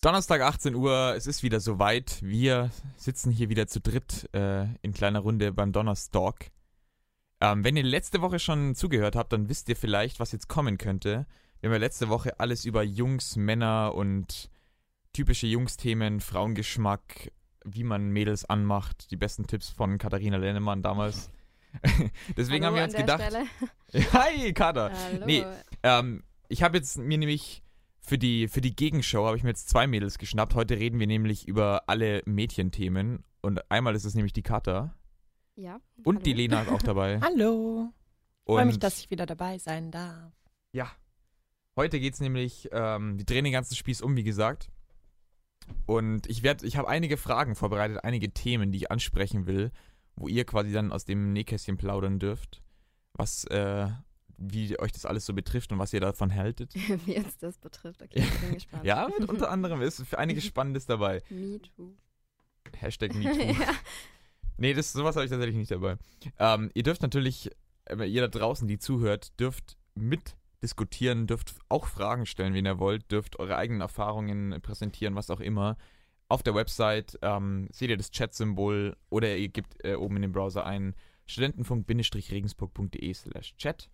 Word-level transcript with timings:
Donnerstag 0.00 0.42
18 0.42 0.76
Uhr, 0.76 1.14
es 1.16 1.26
ist 1.26 1.42
wieder 1.42 1.58
soweit. 1.58 2.22
Wir 2.22 2.70
sitzen 2.96 3.32
hier 3.32 3.48
wieder 3.48 3.66
zu 3.66 3.80
dritt 3.80 4.28
äh, 4.32 4.66
in 4.80 4.92
kleiner 4.92 5.18
Runde 5.20 5.52
beim 5.52 5.72
Donnerstag. 5.72 6.52
Ähm, 7.40 7.64
wenn 7.64 7.76
ihr 7.76 7.82
letzte 7.82 8.20
Woche 8.20 8.38
schon 8.38 8.76
zugehört 8.76 9.16
habt, 9.16 9.32
dann 9.32 9.48
wisst 9.48 9.68
ihr 9.68 9.76
vielleicht, 9.76 10.20
was 10.20 10.30
jetzt 10.30 10.48
kommen 10.48 10.78
könnte. 10.78 11.26
Wir 11.60 11.68
haben 11.68 11.74
ja 11.74 11.78
letzte 11.78 12.08
Woche 12.08 12.38
alles 12.38 12.64
über 12.64 12.84
Jungs, 12.84 13.34
Männer 13.34 13.92
und 13.94 14.50
typische 15.12 15.48
Jungs-Themen, 15.48 16.20
Frauengeschmack, 16.20 17.32
wie 17.64 17.82
man 17.82 18.10
Mädels 18.10 18.44
anmacht, 18.44 19.10
die 19.10 19.16
besten 19.16 19.48
Tipps 19.48 19.68
von 19.68 19.98
Katharina 19.98 20.36
Lennemann 20.36 20.82
damals. 20.82 21.30
Deswegen 22.36 22.64
Hallo 22.64 22.76
haben 22.76 22.76
wir 22.76 22.84
uns 22.84 22.94
gedacht. 22.94 23.22
Hi, 24.12 24.52
Kater! 24.52 24.92
Hallo. 24.92 25.26
Nee, 25.26 25.44
ähm, 25.82 26.22
ich 26.48 26.62
habe 26.62 26.76
jetzt 26.78 26.98
mir 26.98 27.18
nämlich 27.18 27.62
für 28.00 28.18
die, 28.18 28.48
für 28.48 28.60
die 28.60 28.74
Gegenshow 28.74 29.26
habe 29.26 29.36
ich 29.36 29.42
mir 29.42 29.50
jetzt 29.50 29.68
zwei 29.68 29.86
Mädels 29.86 30.18
geschnappt. 30.18 30.54
Heute 30.54 30.78
reden 30.78 30.98
wir 30.98 31.06
nämlich 31.06 31.46
über 31.46 31.84
alle 31.86 32.22
Mädchenthemen. 32.24 33.24
Und 33.42 33.70
einmal 33.70 33.94
ist 33.94 34.04
es 34.04 34.14
nämlich 34.14 34.32
die 34.32 34.42
Kata. 34.42 34.94
Ja. 35.56 35.80
Und 36.04 36.16
hallo. 36.16 36.24
die 36.24 36.32
Lena 36.32 36.62
ist 36.62 36.70
auch 36.70 36.82
dabei. 36.82 37.20
Hallo. 37.22 37.92
Freue 38.46 38.64
mich, 38.64 38.76
Und 38.76 38.82
dass 38.82 38.98
ich 38.98 39.10
wieder 39.10 39.26
dabei 39.26 39.58
sein 39.58 39.90
darf. 39.90 40.32
ja, 40.72 40.90
heute 41.76 42.00
geht 42.00 42.14
es 42.14 42.20
nämlich, 42.20 42.68
ähm, 42.72 43.18
wir 43.18 43.26
drehen 43.26 43.44
den 43.44 43.52
ganzen 43.52 43.74
Spieß 43.74 44.00
um, 44.00 44.16
wie 44.16 44.24
gesagt. 44.24 44.70
Und 45.84 46.26
ich 46.28 46.42
werde, 46.42 46.64
ich 46.64 46.76
habe 46.76 46.88
einige 46.88 47.16
Fragen 47.18 47.54
vorbereitet, 47.54 48.02
einige 48.04 48.30
Themen, 48.30 48.72
die 48.72 48.78
ich 48.78 48.90
ansprechen 48.90 49.46
will, 49.46 49.70
wo 50.18 50.28
ihr 50.28 50.44
quasi 50.44 50.72
dann 50.72 50.92
aus 50.92 51.04
dem 51.04 51.32
Nähkästchen 51.32 51.76
plaudern 51.76 52.18
dürft, 52.18 52.62
was, 53.12 53.44
äh, 53.44 53.88
wie 54.36 54.78
euch 54.78 54.92
das 54.92 55.06
alles 55.06 55.26
so 55.26 55.32
betrifft 55.32 55.72
und 55.72 55.78
was 55.78 55.92
ihr 55.92 56.00
davon 56.00 56.34
haltet. 56.34 56.74
Wie 57.06 57.12
jetzt 57.12 57.42
das 57.42 57.58
betrifft. 57.58 58.02
Okay, 58.02 58.20
ich 58.20 58.40
bin 58.40 58.54
gespannt. 58.54 58.84
Ja, 58.84 59.08
mit 59.18 59.28
unter 59.28 59.50
anderem 59.50 59.82
ist 59.82 60.02
für 60.06 60.18
einiges 60.18 60.44
Spannendes 60.44 60.86
dabei. 60.86 61.22
Me 61.28 61.60
too. 61.60 61.92
Hashtag 62.76 63.14
MeToo. 63.14 63.52
ja. 63.52 63.74
Nee, 64.58 64.74
das, 64.74 64.92
sowas 64.92 65.16
habe 65.16 65.24
ich 65.24 65.30
tatsächlich 65.30 65.56
nicht 65.56 65.70
dabei. 65.70 65.96
Ähm, 66.38 66.70
ihr 66.74 66.82
dürft 66.82 67.02
natürlich, 67.02 67.50
äh, 67.86 68.04
ihr 68.04 68.20
da 68.20 68.28
draußen, 68.28 68.68
die 68.68 68.78
zuhört, 68.78 69.38
dürft 69.40 69.76
mitdiskutieren, 69.94 71.26
dürft 71.26 71.54
auch 71.68 71.86
Fragen 71.86 72.26
stellen, 72.26 72.54
wen 72.54 72.66
ihr 72.66 72.78
wollt, 72.78 73.10
dürft 73.10 73.38
eure 73.38 73.56
eigenen 73.56 73.80
Erfahrungen 73.80 74.60
präsentieren, 74.60 75.14
was 75.14 75.30
auch 75.30 75.40
immer. 75.40 75.76
Auf 76.28 76.42
der 76.42 76.54
Website 76.54 77.18
ähm, 77.22 77.68
seht 77.72 77.88
ihr 77.88 77.96
das 77.96 78.10
Chat-Symbol 78.10 78.96
oder 79.08 79.36
ihr 79.36 79.48
gebt 79.48 79.82
äh, 79.82 79.94
oben 79.94 80.16
in 80.16 80.22
den 80.22 80.32
Browser 80.32 80.66
ein 80.66 80.94
studentenfunk-regensburg.de 81.26 83.14
slash 83.14 83.56
chat. 83.56 83.90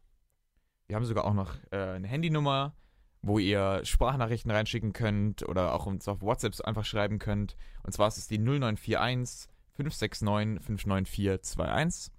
Wir 0.87 0.97
haben 0.97 1.05
sogar 1.05 1.25
auch 1.25 1.35
noch 1.35 1.57
äh, 1.71 1.77
eine 1.77 2.09
Handynummer, 2.09 2.75
wo 3.23 3.39
ihr 3.39 3.81
Sprachnachrichten 3.85 4.51
reinschicken 4.51 4.93
könnt 4.93 5.49
oder 5.49 5.75
auch 5.75 5.87
uns 5.87 6.09
auf 6.09 6.23
WhatsApp 6.23 6.61
einfach 6.65 6.85
schreiben 6.85 7.19
könnt. 7.19 7.57
Und 7.85 7.93
zwar 7.93 8.09
ist 8.09 8.19
es 8.19 8.27
die 8.27 8.39
0941 8.39 9.49
569 9.77 10.67
59421. 10.67 12.13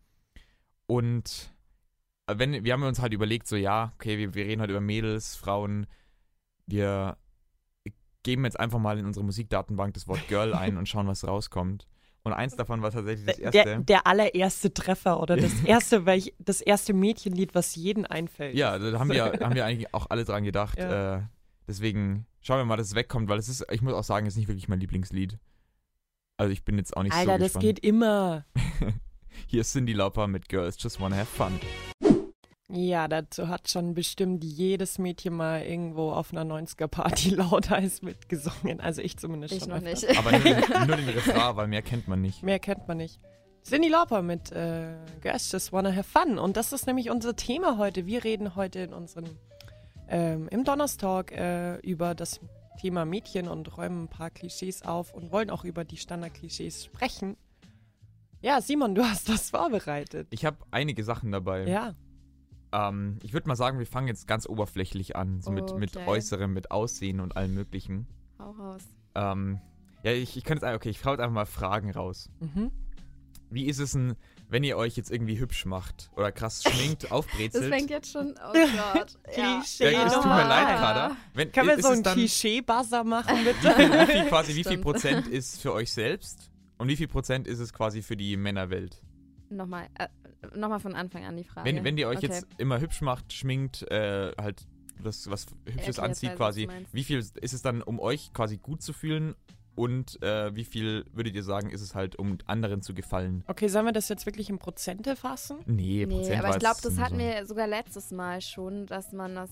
Und 0.87 1.53
äh, 2.27 2.37
wenn, 2.37 2.63
wir 2.63 2.73
haben 2.73 2.83
uns 2.83 3.01
halt 3.01 3.13
überlegt, 3.13 3.47
so 3.47 3.57
ja, 3.57 3.91
okay, 3.95 4.17
wir, 4.17 4.33
wir 4.33 4.45
reden 4.45 4.61
heute 4.61 4.71
über 4.71 4.81
Mädels, 4.81 5.35
Frauen. 5.35 5.87
Wir 6.65 7.17
geben 8.25 8.43
jetzt 8.43 8.59
einfach 8.59 8.79
mal 8.79 8.99
in 8.99 9.05
unsere 9.05 9.23
Musikdatenbank 9.23 9.93
das 9.93 10.07
Wort 10.09 10.27
Girl 10.27 10.53
ein 10.53 10.75
und 10.75 10.89
schauen, 10.89 11.07
was 11.07 11.25
rauskommt. 11.25 11.87
Und 12.23 12.33
eins 12.33 12.55
davon 12.55 12.81
war 12.81 12.89
tatsächlich 12.89 13.27
das 13.27 13.37
erste. 13.37 13.63
Der, 13.63 13.79
der 13.79 14.07
allererste 14.07 14.73
Treffer 14.73 15.21
oder 15.21 15.37
das 15.37 15.53
erste, 15.63 16.07
welch, 16.07 16.33
das 16.39 16.59
erste 16.59 16.93
Mädchenlied, 16.93 17.53
was 17.53 17.75
jedem 17.75 18.03
einfällt. 18.03 18.55
Ja, 18.55 18.79
da 18.79 18.99
haben 18.99 19.11
wir, 19.11 19.25
haben 19.41 19.53
wir 19.53 19.63
eigentlich 19.63 19.93
auch 19.93 20.07
alle 20.09 20.25
dran 20.25 20.43
gedacht. 20.43 20.79
Ja. 20.79 21.17
Äh, 21.17 21.21
deswegen 21.67 22.25
schauen 22.41 22.57
wir 22.57 22.65
mal, 22.65 22.77
dass 22.77 22.87
es 22.87 22.95
wegkommt, 22.95 23.29
weil 23.29 23.37
es 23.37 23.47
ist, 23.47 23.63
ich 23.71 23.83
muss 23.83 23.93
auch 23.93 24.03
sagen, 24.03 24.25
es 24.25 24.33
ist 24.33 24.37
nicht 24.39 24.47
wirklich 24.47 24.67
mein 24.67 24.79
Lieblingslied. 24.79 25.37
Also 26.37 26.51
ich 26.51 26.65
bin 26.65 26.77
jetzt 26.79 26.97
auch 26.97 27.03
nicht 27.03 27.13
Alter, 27.13 27.33
so 27.33 27.37
das 27.37 27.53
gespannt. 27.53 27.63
geht 27.63 27.79
immer. 27.79 28.45
Hier 29.47 29.61
ist 29.61 29.71
Cindy 29.71 29.93
Lauper 29.93 30.27
mit 30.27 30.49
Girls 30.49 30.81
Just 30.81 30.99
Wanna 30.99 31.17
Have 31.17 31.27
Fun. 31.27 31.59
Ja, 32.67 33.07
dazu 33.07 33.47
hat 33.47 33.69
schon 33.69 33.93
bestimmt 33.93 34.43
jedes 34.43 34.97
Mädchen 34.97 35.35
mal 35.35 35.61
irgendwo 35.61 36.11
auf 36.11 36.31
einer 36.33 36.43
90er-Party 36.43 37.29
lauthals 37.35 38.01
mitgesungen. 38.01 38.79
Also 38.81 39.01
ich 39.03 39.17
zumindest 39.17 39.53
Ich 39.53 39.59
schon. 39.63 39.69
noch 39.69 39.81
nicht. 39.81 40.17
Aber 40.17 40.31
nur, 40.31 40.39
den- 40.41 40.87
nur 40.87 40.95
den 40.97 41.09
Refrain, 41.09 41.55
weil 41.55 41.67
mehr 41.67 41.83
kennt 41.83 42.07
man 42.07 42.21
nicht. 42.21 42.41
Mehr 42.41 42.57
kennt 42.59 42.87
man 42.87 42.97
nicht. 42.97 43.19
Cindy 43.63 43.87
Lauper 43.89 44.21
mit 44.23 44.51
äh, 44.51 44.95
Girls 45.21 45.51
Just 45.51 45.73
Wanna 45.73 45.91
Have 45.95 46.03
Fun. 46.09 46.39
Und 46.39 46.57
das 46.57 46.73
ist 46.73 46.87
nämlich 46.87 47.09
unser 47.11 47.35
Thema 47.35 47.77
heute. 47.77 48.05
Wir 48.07 48.23
reden 48.23 48.55
heute 48.55 48.79
in 48.79 48.93
unserem, 48.93 49.25
ähm, 50.07 50.47
im 50.49 50.63
Donnerstag 50.63 51.31
äh, 51.33 51.75
über 51.77 52.15
das 52.15 52.39
Thema 52.81 53.05
Mädchen 53.05 53.47
und 53.47 53.77
räumen 53.77 54.03
ein 54.05 54.07
paar 54.07 54.29
Klischees 54.31 54.81
auf 54.83 55.13
und 55.13 55.31
wollen 55.31 55.49
auch 55.51 55.63
über 55.63 55.83
die 55.83 55.97
Standardklischees 55.97 56.83
sprechen. 56.85 57.37
Ja, 58.41 58.59
Simon, 58.61 58.93
du 58.95 59.03
hast 59.03 59.29
was 59.31 59.49
vorbereitet. 59.51 60.27
Ich 60.31 60.45
habe 60.45 60.57
einige 60.71 61.03
Sachen 61.03 61.31
dabei. 61.31 61.65
Ja. 61.67 61.95
Ähm, 62.75 63.19
ich 63.23 63.31
würde 63.31 63.47
mal 63.47 63.55
sagen, 63.55 63.79
wir 63.79 63.85
fangen 63.85 64.07
jetzt 64.07 64.27
ganz 64.27 64.47
oberflächlich 64.47 65.15
an, 65.15 65.41
so 65.41 65.51
mit, 65.51 65.73
mit 65.77 65.95
Okay. 65.95 66.07
Äußerem, 66.07 66.51
mit 66.51 66.71
Aussehen 66.71 67.21
und 67.21 67.37
allem 67.37 67.53
Möglichen. 67.53 68.05
Hau 68.37 68.51
raus. 68.51 68.83
Ähm, 69.15 69.61
ja, 70.03 70.11
ich, 70.11 70.35
ich 70.35 70.43
kann 70.43 70.57
jetzt, 70.57 70.65
okay, 70.65 70.89
ich 70.89 70.99
frage 70.99 71.15
jetzt 71.15 71.21
einfach 71.21 71.33
mal 71.35 71.45
Fragen 71.45 71.91
raus. 71.91 72.29
Mhm. 72.41 72.71
Wie 73.49 73.67
ist 73.67 73.79
es 73.79 73.93
denn, 73.93 74.15
wenn 74.49 74.63
ihr 74.65 74.75
euch 74.75 74.97
jetzt 74.97 75.09
irgendwie 75.09 75.39
hübsch 75.39 75.65
macht 75.65 76.09
oder 76.17 76.31
krass 76.33 76.63
schminkt, 76.63 77.03
Das 77.03 77.11
aufbrezelt? 77.11 77.73
fängt 77.73 77.89
jetzt 77.89 78.11
schon. 78.11 78.35
Oh 78.45 78.51
Gott. 78.53 79.17
Klischee. 79.33 79.93
ja, 79.93 80.07
es 80.07 80.13
tut 80.13 80.25
mir 80.25 80.47
leid. 80.47 80.77
Kader. 80.77 81.15
Wenn, 81.33 81.51
Können 81.53 81.67
wir 81.69 81.77
ist 81.77 81.83
so 81.85 81.91
ein 81.91 82.03
Klischee-Buzzer 82.03 83.03
machen, 83.05 83.37
bitte? 83.45 83.69
wie 83.77 84.11
viel, 84.11 84.25
quasi, 84.25 84.55
wie 84.55 84.63
viel. 84.63 84.77
Prozent 84.81 85.27
ist 85.27 85.61
für 85.61 85.71
euch 85.71 85.93
selbst 85.93 86.51
und 86.77 86.89
wie 86.89 86.97
viel 86.97 87.07
Prozent 87.07 87.47
ist 87.47 87.59
es 87.59 87.71
quasi 87.71 88.01
für 88.01 88.17
die 88.17 88.35
Männerwelt? 88.35 89.01
Nochmal, 89.49 89.87
äh, 89.97 90.07
nochmal 90.55 90.79
von 90.79 90.95
Anfang 90.95 91.25
an 91.25 91.35
die 91.37 91.43
Frage. 91.43 91.67
Wenn, 91.69 91.83
wenn 91.83 91.97
ihr 91.97 92.07
euch 92.07 92.17
okay. 92.17 92.27
jetzt 92.27 92.47
immer 92.57 92.79
hübsch 92.79 93.01
macht, 93.01 93.33
schminkt, 93.33 93.83
äh, 93.91 94.31
halt 94.39 94.65
das, 95.03 95.29
was 95.29 95.45
Hübsches 95.65 95.99
Okay, 95.99 96.07
anzieht 96.07 96.35
quasi, 96.35 96.69
wie 96.91 97.03
viel 97.03 97.17
ist 97.19 97.53
es 97.53 97.61
dann, 97.61 97.81
um 97.81 97.99
euch 97.99 98.31
quasi 98.33 98.57
gut 98.57 98.81
zu 98.81 98.93
fühlen 98.93 99.35
und 99.75 100.21
äh, 100.23 100.55
wie 100.55 100.63
viel 100.63 101.05
würdet 101.11 101.35
ihr 101.35 101.43
sagen, 101.43 101.69
ist 101.69 101.81
es 101.81 101.95
halt, 101.95 102.15
um 102.15 102.37
anderen 102.45 102.81
zu 102.81 102.93
gefallen? 102.93 103.43
Okay, 103.47 103.67
sollen 103.67 103.85
wir 103.85 103.91
das 103.91 104.07
jetzt 104.07 104.25
wirklich 104.25 104.49
in 104.49 104.57
Prozente 104.57 105.17
fassen? 105.17 105.57
Nee, 105.65 106.05
Nee, 106.05 106.15
Prozent 106.15 106.39
aber 106.39 106.49
ich 106.55 106.59
glaube, 106.59 106.79
das 106.81 106.97
hatten 106.97 107.15
so. 107.15 107.19
wir 107.19 107.45
sogar 107.45 107.67
letztes 107.67 108.11
Mal 108.11 108.39
schon, 108.41 108.85
dass 108.85 109.11
man 109.11 109.35
das 109.35 109.49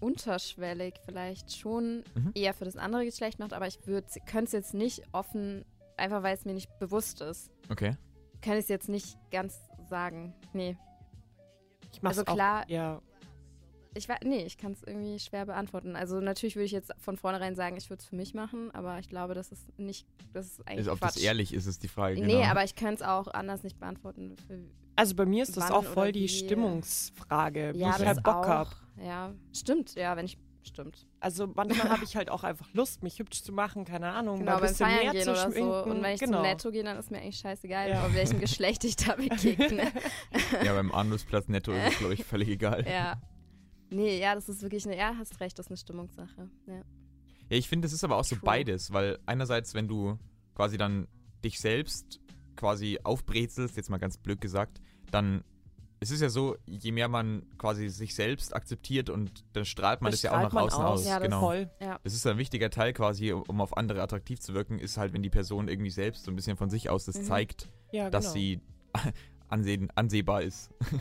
unterschwellig 0.00 0.94
vielleicht 1.04 1.56
schon 1.56 2.04
Mhm. 2.14 2.32
eher 2.34 2.54
für 2.54 2.64
das 2.64 2.76
andere 2.76 3.04
Geschlecht 3.04 3.38
macht, 3.38 3.52
aber 3.52 3.66
ich 3.66 3.78
könnte 3.80 4.44
es 4.44 4.52
jetzt 4.52 4.74
nicht 4.74 5.02
offen, 5.12 5.64
einfach 5.96 6.22
weil 6.22 6.34
es 6.34 6.44
mir 6.44 6.54
nicht 6.54 6.78
bewusst 6.78 7.20
ist, 7.20 7.50
Okay. 7.68 7.96
kann 8.40 8.54
ich 8.54 8.60
es 8.60 8.68
jetzt 8.68 8.88
nicht 8.88 9.16
ganz 9.30 9.58
sagen. 9.88 10.34
Nee. 10.52 10.76
Ich 11.92 12.02
mach's 12.02 12.18
Also 12.18 12.30
auch, 12.30 12.34
klar- 12.34 12.64
Ja. 12.68 13.00
Ich 13.94 14.10
war, 14.10 14.18
nee, 14.22 14.44
ich 14.44 14.58
kann 14.58 14.72
es 14.72 14.82
irgendwie 14.82 15.18
schwer 15.18 15.46
beantworten. 15.46 15.96
Also 15.96 16.20
natürlich 16.20 16.54
würde 16.54 16.66
ich 16.66 16.72
jetzt 16.72 16.92
von 16.98 17.16
vornherein 17.16 17.54
sagen, 17.54 17.78
ich 17.78 17.88
würde 17.88 18.00
es 18.02 18.06
für 18.06 18.14
mich 18.16 18.34
machen, 18.34 18.70
aber 18.74 18.98
ich 18.98 19.08
glaube, 19.08 19.32
das 19.32 19.50
ist 19.52 19.78
nicht, 19.78 20.06
das 20.34 20.46
ist 20.48 20.60
eigentlich 20.68 20.78
Also, 20.80 20.92
ob 20.92 20.98
Quatsch. 21.00 21.16
das 21.16 21.22
ehrlich 21.22 21.54
ist, 21.54 21.64
ist 21.64 21.82
die 21.82 21.88
Frage. 21.88 22.20
Nee, 22.20 22.34
genau. 22.34 22.44
aber 22.44 22.62
ich 22.62 22.74
könnte 22.74 22.96
es 22.96 23.02
auch 23.02 23.26
anders 23.28 23.62
nicht 23.62 23.80
beantworten. 23.80 24.36
Für, 24.46 24.58
Also 24.96 25.14
bei 25.14 25.24
mir 25.24 25.42
ist 25.44 25.56
das 25.56 25.70
auch 25.70 25.82
voll 25.82 26.12
die 26.12 26.24
wie? 26.24 26.28
Stimmungsfrage, 26.28 27.72
wie 27.74 27.78
ja, 27.78 27.90
ich 27.92 27.96
das 27.96 28.06
halt 28.06 28.22
Bock 28.22 28.34
auch. 28.34 28.46
hab. 28.48 28.76
Ja, 29.02 29.32
stimmt, 29.54 29.94
ja, 29.94 30.14
wenn 30.14 30.26
ich, 30.26 30.36
stimmt. 30.66 31.06
Also 31.20 31.46
manchmal 31.46 31.88
habe 31.90 32.04
ich 32.04 32.16
halt 32.16 32.30
auch 32.30 32.44
einfach 32.44 32.68
Lust, 32.72 33.02
mich 33.02 33.18
hübsch 33.18 33.42
zu 33.42 33.52
machen, 33.52 33.84
keine 33.84 34.12
Ahnung, 34.12 34.38
Genau, 34.40 34.52
mal 34.52 34.56
ein 34.58 34.62
bisschen 34.62 34.86
Feiern 34.86 35.02
mehr 35.04 35.12
gehen 35.12 35.22
zu 35.22 35.30
oder 35.32 35.50
schminken. 35.50 35.70
so. 35.72 35.84
Und 35.84 36.02
wenn 36.02 36.14
ich 36.14 36.20
genau. 36.20 36.38
zum 36.38 36.42
Netto 36.42 36.70
gehe, 36.70 36.84
dann 36.84 36.96
ist 36.98 37.10
mir 37.10 37.18
eigentlich 37.18 37.38
scheißegal, 37.38 37.88
Ja. 37.90 38.04
auf 38.06 38.14
welchem 38.14 38.40
Geschlecht 38.40 38.84
ich 38.84 38.96
da 38.96 39.14
begegne. 39.16 39.92
ja, 40.64 40.72
beim 40.74 40.92
Armbrustplatz 40.92 41.48
netto 41.48 41.72
ist 41.72 41.92
es, 41.92 41.98
glaube 41.98 42.14
ich, 42.14 42.24
völlig 42.24 42.48
egal. 42.48 42.84
Ja, 42.84 42.90
ja. 42.90 43.22
Nee, 43.90 44.18
ja, 44.20 44.34
das 44.34 44.48
ist 44.48 44.62
wirklich 44.62 44.84
eine, 44.86 44.96
ja, 44.96 45.14
hast 45.18 45.38
recht, 45.40 45.58
das 45.58 45.66
ist 45.66 45.70
eine 45.70 45.76
Stimmungssache. 45.76 46.50
Ja. 46.66 46.82
ich 47.48 47.68
finde, 47.68 47.86
es 47.86 47.92
ist 47.92 48.02
aber 48.04 48.16
auch 48.16 48.24
so 48.24 48.34
True. 48.36 48.44
beides, 48.44 48.92
weil 48.92 49.18
einerseits, 49.26 49.74
wenn 49.74 49.86
du 49.88 50.18
quasi 50.54 50.76
dann 50.76 51.06
dich 51.44 51.60
selbst 51.60 52.20
quasi 52.56 52.98
aufbrezelst, 53.04 53.76
jetzt 53.76 53.90
mal 53.90 53.98
ganz 53.98 54.18
blöd 54.18 54.40
gesagt, 54.40 54.80
dann 55.10 55.44
es 56.00 56.10
ist 56.10 56.20
ja 56.20 56.28
so, 56.28 56.56
je 56.66 56.92
mehr 56.92 57.08
man 57.08 57.46
quasi 57.58 57.88
sich 57.88 58.14
selbst 58.14 58.54
akzeptiert 58.54 59.08
und 59.10 59.44
dann 59.54 59.64
strahlt 59.64 60.02
man 60.02 60.10
das, 60.12 60.22
ja 60.22 60.32
auch 60.32 60.42
nach 60.42 60.52
außen 60.54 60.82
aus. 60.82 61.00
aus. 61.00 61.06
Ja, 61.06 61.14
das 61.18 61.22
genau. 61.24 61.40
Voll. 61.40 61.70
Das 62.04 62.12
ist 62.14 62.26
ein 62.26 62.38
wichtiger 62.38 62.70
Teil 62.70 62.92
quasi, 62.92 63.32
um 63.32 63.42
um 63.48 63.60
auf 63.60 63.76
andere 63.76 64.02
attraktiv 64.02 64.40
zu 64.40 64.52
wirken, 64.54 64.78
ist 64.78 64.96
halt, 64.98 65.12
wenn 65.14 65.22
die 65.22 65.30
Person 65.30 65.68
irgendwie 65.68 65.90
selbst 65.90 66.24
so 66.24 66.30
ein 66.30 66.36
bisschen 66.36 66.56
von 66.56 66.68
sich 66.70 66.90
aus 66.90 67.04
das 67.06 67.18
Mhm. 67.18 67.24
zeigt, 67.24 67.68
Ja, 67.92 68.10
dass 68.10 68.24
genau. 68.24 68.34
sie 68.34 68.60
ansehen, 69.48 69.90
ansehbar 69.94 70.42
ist. 70.42 70.70
Ja. 70.92 70.98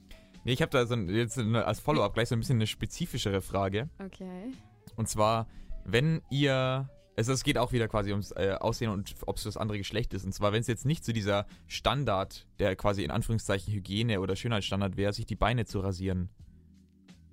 nee, 0.44 0.52
ich 0.52 0.62
habe 0.62 0.70
da 0.70 0.86
so 0.86 0.94
ein, 0.94 1.08
jetzt 1.08 1.38
eine- 1.38 1.64
als 1.64 1.80
Follow-up 1.80 2.14
gleich 2.14 2.28
so 2.28 2.34
ein 2.36 2.40
bisschen 2.40 2.56
eine 2.56 2.66
spezifischere 2.66 3.42
Frage. 3.42 3.88
Okay. 3.98 4.52
Und 4.96 5.08
zwar, 5.08 5.46
wenn 5.84 6.22
ihr 6.30 6.88
Also 7.18 7.32
es 7.32 7.42
geht 7.42 7.58
auch 7.58 7.72
wieder 7.72 7.88
quasi 7.88 8.12
ums 8.12 8.30
äh, 8.30 8.54
Aussehen 8.60 8.92
und 8.92 9.12
ob 9.26 9.38
es 9.38 9.42
das 9.42 9.56
andere 9.56 9.76
Geschlecht 9.76 10.14
ist. 10.14 10.24
Und 10.24 10.32
zwar, 10.32 10.52
wenn 10.52 10.60
es 10.60 10.68
jetzt 10.68 10.86
nicht 10.86 11.04
zu 11.04 11.12
dieser 11.12 11.46
Standard, 11.66 12.46
der 12.60 12.76
quasi 12.76 13.02
in 13.02 13.10
Anführungszeichen 13.10 13.74
Hygiene 13.74 14.20
oder 14.20 14.36
Schönheitsstandard 14.36 14.96
wäre, 14.96 15.12
sich 15.12 15.26
die 15.26 15.34
Beine 15.34 15.66
zu 15.66 15.80
rasieren, 15.80 16.28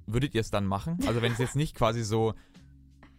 würdet 0.08 0.34
ihr 0.34 0.42
es 0.42 0.50
dann 0.50 0.66
machen? 0.66 0.98
Also 1.06 1.22
wenn 1.22 1.34
es 1.34 1.38
jetzt 1.38 1.56
nicht 1.56 1.76
quasi 1.76 2.04
so 2.04 2.34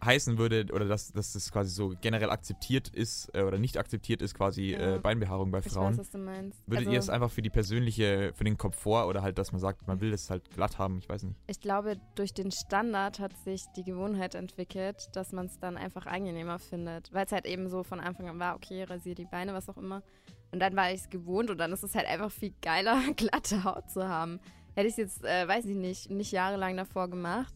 heißen 0.03 0.37
würde 0.37 0.65
oder 0.73 0.85
dass, 0.85 1.11
dass 1.11 1.33
das 1.33 1.51
quasi 1.51 1.71
so 1.71 1.93
generell 2.01 2.29
akzeptiert 2.29 2.89
ist 2.89 3.29
äh, 3.33 3.41
oder 3.43 3.57
nicht 3.57 3.77
akzeptiert 3.77 4.21
ist, 4.21 4.35
quasi 4.35 4.71
Ja. 4.73 4.95
äh, 4.95 4.99
Beinbehaarung 4.99 5.51
bei 5.51 5.59
Ich 5.59 5.65
Frauen. 5.71 5.91
weiß, 5.93 5.97
was 5.99 6.09
du 6.11 6.17
meinst. 6.19 6.59
Würdet 6.67 6.79
also, 6.87 6.91
ihr 6.91 6.99
es 6.99 7.09
einfach 7.09 7.31
für 7.31 7.41
die 7.41 7.49
persönliche, 7.49 8.31
für 8.35 8.43
den 8.43 8.57
Komfort 8.57 9.07
oder 9.07 9.21
halt, 9.21 9.37
dass 9.37 9.51
man 9.51 9.59
sagt, 9.59 9.87
man 9.87 9.99
will 10.01 10.13
es 10.13 10.29
halt 10.29 10.49
glatt 10.51 10.77
haben, 10.77 10.99
ich 10.99 11.09
weiß 11.09 11.23
nicht. 11.23 11.35
Ich 11.47 11.59
glaube, 11.59 11.97
durch 12.15 12.33
den 12.33 12.51
Standard 12.51 13.19
hat 13.19 13.35
sich 13.43 13.63
die 13.75 13.83
Gewohnheit 13.83 14.35
entwickelt, 14.35 15.09
dass 15.13 15.31
man 15.31 15.47
es 15.47 15.57
dann 15.59 15.77
einfach 15.77 16.05
angenehmer 16.05 16.59
findet. 16.59 17.11
Weil 17.13 17.25
es 17.25 17.31
halt 17.31 17.45
eben 17.45 17.67
so 17.69 17.83
von 17.83 17.99
Anfang 17.99 18.29
an 18.29 18.39
war, 18.39 18.55
okay, 18.55 18.83
rasier 18.83 19.15
die 19.15 19.25
Beine, 19.25 19.53
was 19.53 19.67
auch 19.69 19.77
immer. 19.77 20.03
Und 20.51 20.59
dann 20.59 20.75
war 20.75 20.91
ich 20.91 21.01
es 21.01 21.09
gewohnt 21.09 21.49
und 21.49 21.57
dann 21.57 21.71
ist 21.73 21.83
es 21.83 21.95
halt 21.95 22.07
einfach 22.07 22.31
viel 22.31 22.53
geiler, 22.61 23.01
glatte 23.15 23.63
Haut 23.63 23.89
zu 23.89 24.07
haben. 24.07 24.39
Hätte 24.75 24.87
ich 24.89 24.93
es 24.93 24.97
jetzt, 24.97 25.25
äh, 25.25 25.47
weiß 25.47 25.65
ich 25.65 25.75
nicht, 25.75 26.11
nicht 26.11 26.31
jahrelang 26.31 26.77
davor 26.77 27.09
gemacht 27.09 27.53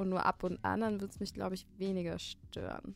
und 0.00 0.08
nur 0.08 0.24
ab 0.26 0.42
und 0.44 0.64
an, 0.64 0.80
dann 0.80 1.00
würde 1.00 1.12
es 1.12 1.20
mich, 1.20 1.32
glaube 1.34 1.54
ich, 1.54 1.66
weniger 1.76 2.18
stören. 2.18 2.94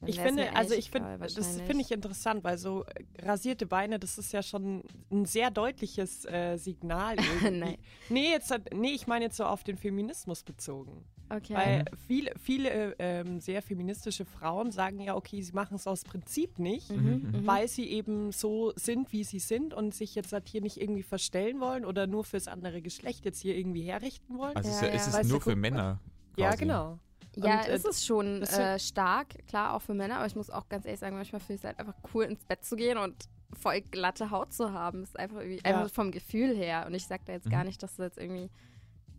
Dann 0.00 0.08
Ich 0.10 0.20
finde, 0.20 0.54
also 0.56 0.74
ich 0.74 0.90
finde, 0.90 1.18
das 1.18 1.34
finde 1.66 1.80
ich 1.80 1.90
interessant, 1.90 2.44
weil 2.44 2.58
so 2.58 2.84
äh, 2.84 3.04
rasierte 3.26 3.66
Beine, 3.66 3.98
das 3.98 4.18
ist 4.18 4.32
ja 4.32 4.42
schon 4.42 4.82
ein 5.10 5.24
sehr 5.24 5.50
deutliches 5.50 6.24
äh, 6.26 6.56
Signal. 6.58 7.16
Nein. 7.42 7.78
Nee, 8.08 8.30
jetzt, 8.30 8.50
hat- 8.50 8.72
nee, 8.74 8.92
ich 8.92 9.06
meine 9.06 9.26
jetzt 9.26 9.36
so 9.36 9.44
auf 9.44 9.64
den 9.64 9.76
Feminismus 9.76 10.42
bezogen. 10.42 11.04
Okay. 11.30 11.54
Weil 11.54 11.84
viele, 12.06 12.32
viele 12.38 12.94
ähm, 12.98 13.40
sehr 13.40 13.62
feministische 13.62 14.24
Frauen 14.24 14.70
sagen 14.70 15.00
ja, 15.00 15.14
okay, 15.16 15.40
sie 15.42 15.52
machen 15.52 15.76
es 15.76 15.86
aus 15.86 16.04
Prinzip 16.04 16.58
nicht, 16.58 16.90
Mhm, 16.90 17.30
mhm. 17.32 17.46
weil 17.46 17.66
sie 17.66 17.86
eben 17.88 18.30
so 18.30 18.72
sind, 18.76 19.10
wie 19.12 19.24
sie 19.24 19.38
sind 19.38 19.72
und 19.74 19.94
sich 19.94 20.14
jetzt 20.14 20.32
halt 20.32 20.48
hier 20.48 20.60
nicht 20.60 20.80
irgendwie 20.80 21.02
verstellen 21.02 21.60
wollen 21.60 21.84
oder 21.84 22.06
nur 22.06 22.24
fürs 22.24 22.46
andere 22.46 22.82
Geschlecht 22.82 23.24
jetzt 23.24 23.40
hier 23.40 23.56
irgendwie 23.56 23.82
herrichten 23.82 24.36
wollen. 24.38 24.54
Also 24.56 24.68
Ja, 24.70 24.74
es 24.76 24.80
ist, 24.80 24.82
ja, 24.82 24.88
ja. 24.88 24.94
es 24.94 25.06
ist 25.08 25.14
Weißt 25.14 25.30
nur 25.30 25.40
für. 25.40 25.56
Männer. 25.56 25.98
ja, 26.36 26.48
quasi. 26.48 26.58
genau. 26.60 26.98
Ja, 27.36 27.60
Und, 27.62 27.68
äh, 27.68 27.72
es 27.72 27.84
ist 27.84 28.04
schon 28.06 28.40
das 28.40 28.50
sind- 28.54 28.60
äh, 28.60 28.78
stark, 28.78 29.46
klar, 29.48 29.74
auch 29.74 29.82
für 29.82 29.94
Männer, 29.94 30.18
aber 30.18 30.26
ich 30.26 30.36
muss 30.36 30.50
auch 30.50 30.68
ganz 30.68 30.84
ehrlich 30.84 31.00
sagen, 31.00 31.16
manchmal 31.16 31.40
finde 31.40 31.54
ich 31.54 31.60
es 31.60 31.64
halt 31.64 31.78
einfach 31.80 31.94
cool, 32.14 32.24
ins 32.24 32.44
Bett 32.44 32.64
zu 32.64 32.76
gehen 32.76 32.96
und 32.98 33.14
voll 33.58 33.80
glatte 33.80 34.30
Haut 34.30 34.52
zu 34.52 34.72
haben. 34.72 35.00
Das 35.00 35.10
ist 35.10 35.18
einfach 35.18 35.38
irgendwie, 35.38 35.56
Ja. 35.64 35.78
einfach 35.80 35.90
vom 35.92 36.10
Gefühl 36.12 36.54
her. 36.56 36.84
Und 36.86 36.94
ich 36.94 37.06
sage 37.06 37.22
da 37.26 37.32
jetzt 37.32 37.50
gar 37.50 37.60
Mhm. 37.60 37.66
nicht, 37.68 37.82
dass 37.82 37.96
du 37.96 38.02
jetzt 38.04 38.18
irgendwie, 38.18 38.50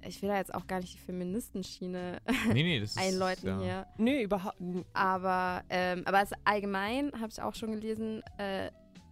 ich 0.08 0.22
will 0.22 0.30
da 0.30 0.38
jetzt 0.38 0.54
auch 0.54 0.68
gar 0.68 0.80
nicht 0.80 0.94
die 0.94 1.00
Feministenschiene 1.00 2.20
Nee, 2.54 2.64
nee, 2.64 2.80
das 2.80 2.92
ist. 2.92 2.98
einläuten 2.98 3.48
ja. 3.48 3.60
hier. 3.62 3.88
Nö, 3.98 4.22
überhaupt. 4.22 4.60
n- 4.60 4.86
Aber, 4.94 5.64
ähm, 5.70 6.04
aber 6.06 6.22
es 6.22 6.32
allgemein, 6.44 7.12
habe 7.14 7.30
ich 7.30 7.42
auch 7.42 7.56
schon 7.56 7.72
gelesen, 7.72 8.22
äh, 8.38 8.72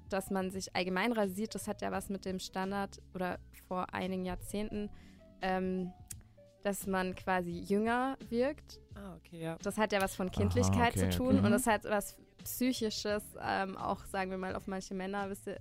dass 0.10 0.30
man 0.30 0.51
sich 0.51 0.75
allgemein 0.75 1.12
rasiert. 1.12 1.56
Das 1.56 1.68
hat 1.68 1.81
ja 1.81 1.92
was 1.92 2.10
mit 2.10 2.25
dem 2.25 2.40
Standard 2.40 3.01
oder 3.16 3.40
vor 3.68 3.94
einigen 3.94 4.25
Jahrzehnten, 4.25 4.90
ähm, 5.42 5.92
dass 6.63 6.88
man 6.88 7.13
quasi 7.16 7.51
jünger 7.51 8.18
wirkt 8.30 8.80
Ah, 8.95 9.16
okay, 9.18 9.42
ja. 9.42 9.57
das 9.63 9.78
hat 9.78 9.92
ja 9.92 10.01
was 10.01 10.16
von 10.16 10.31
Kindlichkeit 10.31 10.95
okay, 10.95 11.10
zu 11.10 11.18
tun 11.18 11.38
okay. 11.38 11.45
und 11.45 11.51
das 11.51 11.68
hat 11.68 11.84
was 11.86 12.16
Psychisches, 12.44 13.24
ähm, 13.42 13.78
auch 13.78 14.04
sagen 14.06 14.30
wir 14.31 14.38
mal 14.38 14.56
auf 14.56 14.68
manche 14.68 14.94
Männer, 14.94 15.30
wisst 15.30 15.48
ihr, 15.48 15.57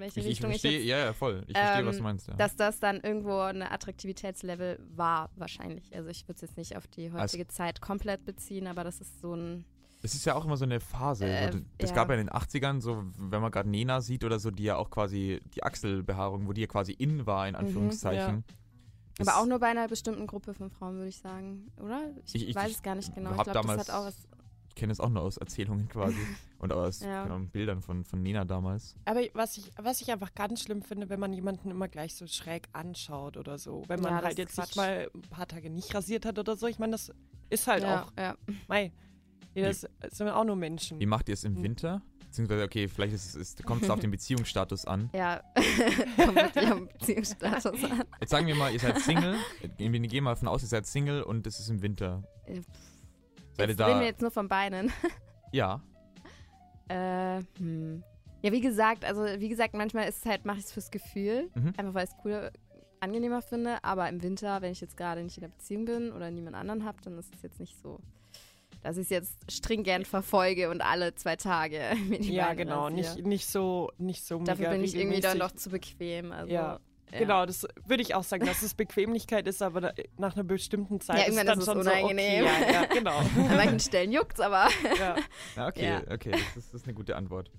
welche 0.00 0.20
Ich, 0.20 0.26
ich 0.26 0.30
Richtung 0.32 0.50
ich, 0.50 0.60
verstehe, 0.60 0.78
jetzt, 0.80 0.88
ja, 0.88 0.98
ja, 0.98 1.12
voll. 1.12 1.44
Ich 1.46 1.56
verstehe, 1.56 1.86
was 1.86 1.96
du 1.96 1.98
Ähm, 1.98 2.04
meinst. 2.04 2.28
Ja. 2.28 2.34
dass 2.34 2.56
das 2.56 2.80
dann 2.80 3.00
irgendwo 3.00 3.38
eine 3.40 3.70
Attraktivitätslevel 3.70 4.78
war, 4.96 5.30
wahrscheinlich. 5.36 5.94
Also 5.94 6.08
ich 6.08 6.24
würde 6.24 6.34
es 6.36 6.40
jetzt 6.42 6.56
nicht 6.56 6.76
auf 6.76 6.86
die 6.88 7.06
Also 7.10 7.18
heutige 7.18 7.46
Zeit 7.48 7.80
komplett 7.80 8.24
beziehen, 8.24 8.66
aber 8.66 8.82
das 8.84 9.00
ist 9.00 9.20
so 9.20 9.34
ein, 9.34 9.64
Es 10.02 10.14
ist 10.14 10.24
ja 10.24 10.34
auch 10.34 10.44
immer 10.46 10.56
so 10.56 10.64
eine 10.64 10.80
Phase. 10.80 11.26
Äh, 11.26 11.50
es 11.78 11.90
ja. 11.90 11.94
gab 11.96 12.08
ja 12.08 12.14
in 12.16 12.26
den 12.26 12.30
80ern, 12.34 12.80
so, 12.80 13.04
wenn 13.18 13.42
man 13.42 13.50
gerade 13.52 13.68
Nena 13.68 14.00
sieht 14.00 14.24
oder 14.24 14.38
so, 14.38 14.50
die 14.50 14.64
ja 14.64 14.76
auch 14.76 14.88
quasi 14.90 15.40
die 15.54 15.62
Achselbehaarung, 15.62 16.46
wo 16.48 16.52
die 16.54 16.62
ja 16.62 16.66
quasi 16.66 16.92
in 16.92 17.26
war, 17.26 17.46
in 17.46 17.54
Anführungszeichen. 17.54 18.44
Das- 19.18 19.28
aber 19.28 19.36
auch 19.42 19.44
nur 19.46 19.58
bei 19.58 19.66
einer 19.66 19.86
bestimmten 19.86 20.26
Gruppe 20.26 20.54
von 20.54 20.70
Frauen, 20.70 20.94
würde 20.94 21.08
ich 21.08 21.18
sagen, 21.18 21.70
oder? 21.76 22.00
Ich, 22.24 22.34
Ich- 22.36 22.48
ich- 22.48 22.54
weiß 22.56 22.70
es 22.70 22.82
gar 22.82 22.94
nicht 22.94 23.14
genau. 23.14 23.28
Ich 23.30 23.34
glaube, 23.36 23.52
das 23.52 23.60
damals- 23.66 23.88
hat 23.88 23.94
auch 23.94 24.06
was, 24.06 24.14
Ich 24.16 24.29
kenne 24.80 24.92
es 24.92 24.98
auch 24.98 25.08
nur 25.10 25.22
aus 25.22 25.36
Erzählungen 25.36 25.88
quasi 25.88 26.16
und 26.58 26.72
aus 26.72 27.00
Ja. 27.00 27.22
genau, 27.24 27.38
Bildern 27.38 27.80
von, 27.82 28.02
von 28.04 28.20
Nena 28.22 28.44
damals. 28.44 28.96
Aber 29.04 29.20
was 29.34 29.56
ich, 29.58 29.70
was 29.76 30.00
ich 30.00 30.10
einfach 30.10 30.34
ganz 30.34 30.62
schlimm 30.62 30.82
finde, 30.82 31.08
wenn 31.08 31.20
man 31.20 31.32
jemanden 31.32 31.70
immer 31.70 31.86
gleich 31.86 32.16
so 32.16 32.26
schräg 32.26 32.66
anschaut 32.72 33.36
oder 33.36 33.58
so. 33.58 33.84
Wenn 33.86 34.00
man 34.00 34.12
Ja, 34.14 34.22
halt 34.22 34.38
jetzt 34.38 34.56
sich 34.56 34.74
mal 34.74 35.08
ein 35.14 35.22
paar 35.22 35.46
Tage 35.46 35.70
nicht 35.70 35.94
rasiert 35.94 36.24
hat 36.26 36.38
oder 36.38 36.56
so. 36.56 36.66
Ich 36.66 36.78
meine, 36.80 36.92
das 36.92 37.12
ist 37.50 37.66
halt 37.68 37.82
ja, 37.84 38.02
auch, 38.02 38.12
ja. 38.18 38.34
mei, 38.66 38.92
das 39.54 39.86
sind 40.10 40.28
auch 40.28 40.44
nur 40.44 40.56
Menschen. 40.56 40.98
Wie 40.98 41.06
macht 41.06 41.28
ihr 41.28 41.34
es 41.34 41.44
im 41.44 41.56
Hm. 41.56 41.62
Winter? 41.62 42.02
Beziehungsweise, 42.26 42.62
okay, 42.62 42.86
vielleicht 42.86 43.12
ist, 43.12 43.26
es- 43.30 43.34
ist, 43.34 43.64
kommt 43.66 43.82
es 43.82 43.90
auf 43.90 43.98
den 44.00 44.10
Beziehungsstatus 44.12 44.84
an. 44.84 45.10
Ja, 45.12 45.42
kommt 46.16 46.36
wirklich 46.36 46.66
am 46.68 46.86
Beziehungsstatus 46.88 47.82
an. 47.84 48.04
Jetzt 48.20 48.30
sagen 48.30 48.46
wir 48.46 48.54
mal, 48.54 48.72
ihr 48.72 48.78
seid 48.78 48.98
Single. 49.00 49.36
Wir 49.78 49.90
gehen 50.00 50.22
mal 50.24 50.30
davon 50.34 50.46
aus, 50.48 50.62
ihr 50.62 50.68
seid 50.68 50.86
Single 50.86 51.22
und 51.24 51.46
es 51.46 51.58
ist 51.58 51.68
im 51.70 51.82
Winter. 51.82 52.22
Ihr 53.62 53.68
Jetzt 53.68 53.80
da? 53.80 53.86
reden 53.86 54.00
wir 54.00 54.06
jetzt 54.06 54.20
nur 54.22 54.30
von 54.30 54.48
Beinen. 54.48 54.92
Ja. 55.52 55.80
Äh, 56.88 57.40
hm. 57.58 58.02
Ja, 58.42 58.52
wie 58.52 58.60
gesagt, 58.60 59.04
also 59.04 59.22
wie 59.24 59.48
gesagt, 59.48 59.74
manchmal 59.74 60.08
ist 60.08 60.18
es 60.24 60.26
halt, 60.30 60.44
mache 60.44 60.58
ich 60.58 60.64
es 60.64 60.72
fürs 60.72 60.90
Gefühl, 60.90 61.50
Mhm. 61.54 61.74
einfach 61.76 61.94
weil 61.94 62.04
ich 62.04 62.10
es 62.10 62.16
cooler, 62.18 62.50
angenehmer 63.00 63.42
finde. 63.42 63.82
Aber 63.82 64.08
im 64.08 64.22
Winter, 64.22 64.62
wenn 64.62 64.72
ich 64.72 64.80
jetzt 64.80 64.96
gerade 64.96 65.22
nicht 65.22 65.36
in 65.36 65.42
der 65.42 65.48
Beziehung 65.48 65.84
bin 65.84 66.12
oder 66.12 66.30
niemand 66.30 66.56
anderen 66.56 66.84
habe, 66.84 66.98
dann 67.02 67.18
ist 67.18 67.34
es 67.34 67.42
jetzt 67.42 67.58
nicht 67.60 67.76
so, 67.82 67.98
dass 68.82 68.96
ich 68.96 69.04
es 69.04 69.10
jetzt 69.10 69.52
stringent 69.52 70.06
verfolge 70.06 70.70
und 70.70 70.80
alle 70.80 71.14
zwei 71.14 71.36
Tage 71.36 71.80
mir 72.08 72.18
die 72.18 72.32
ja, 72.34 72.44
Beine 72.46 72.56
genau. 72.56 72.84
rasiere. 72.84 73.14
Nicht, 73.16 73.26
nicht 73.26 73.46
so, 73.48 73.90
nicht 73.98 74.24
so 74.24 74.38
Dafür 74.38 74.68
mega 74.68 74.70
bin 74.72 74.84
ich 74.84 74.94
irgendwie 74.94 75.20
dann 75.20 75.38
doch 75.38 75.52
zu 75.52 75.70
bequem. 75.70 76.32
Also, 76.32 76.52
Ja, 76.52 76.80
ja. 77.12 77.18
Genau, 77.18 77.46
das 77.46 77.66
würde 77.86 78.02
ich 78.02 78.14
auch 78.14 78.22
sagen, 78.22 78.46
dass 78.46 78.62
es 78.62 78.74
Bequemlichkeit 78.74 79.46
ist, 79.46 79.62
aber 79.62 79.80
da, 79.80 79.92
nach 80.18 80.34
einer 80.34 80.44
bestimmten 80.44 81.00
Zeit 81.00 81.16
Ja, 81.16 81.22
ist 81.24 81.28
irgendwann 81.28 81.46
dann 81.46 81.58
ist 81.58 81.68
es 81.68 81.72
schon 81.72 81.80
unangenehm. 81.80 82.44
so, 82.44 82.50
okay, 82.50 82.72
ja, 82.72 82.82
ja, 82.82 82.84
genau. 82.86 83.18
An 83.48 83.56
manchen 83.56 83.80
Stellen 83.80 84.12
juckt's, 84.12 84.40
aber 84.40 84.68
ja. 84.98 85.16
Ja, 85.56 85.66
okay, 85.68 85.84
Ja. 85.84 86.02
okay, 86.12 86.30
das 86.30 86.40
ist, 86.40 86.74
das 86.74 86.74
ist 86.82 86.84
eine 86.84 86.94
gute 86.94 87.16
Antwort. 87.16 87.50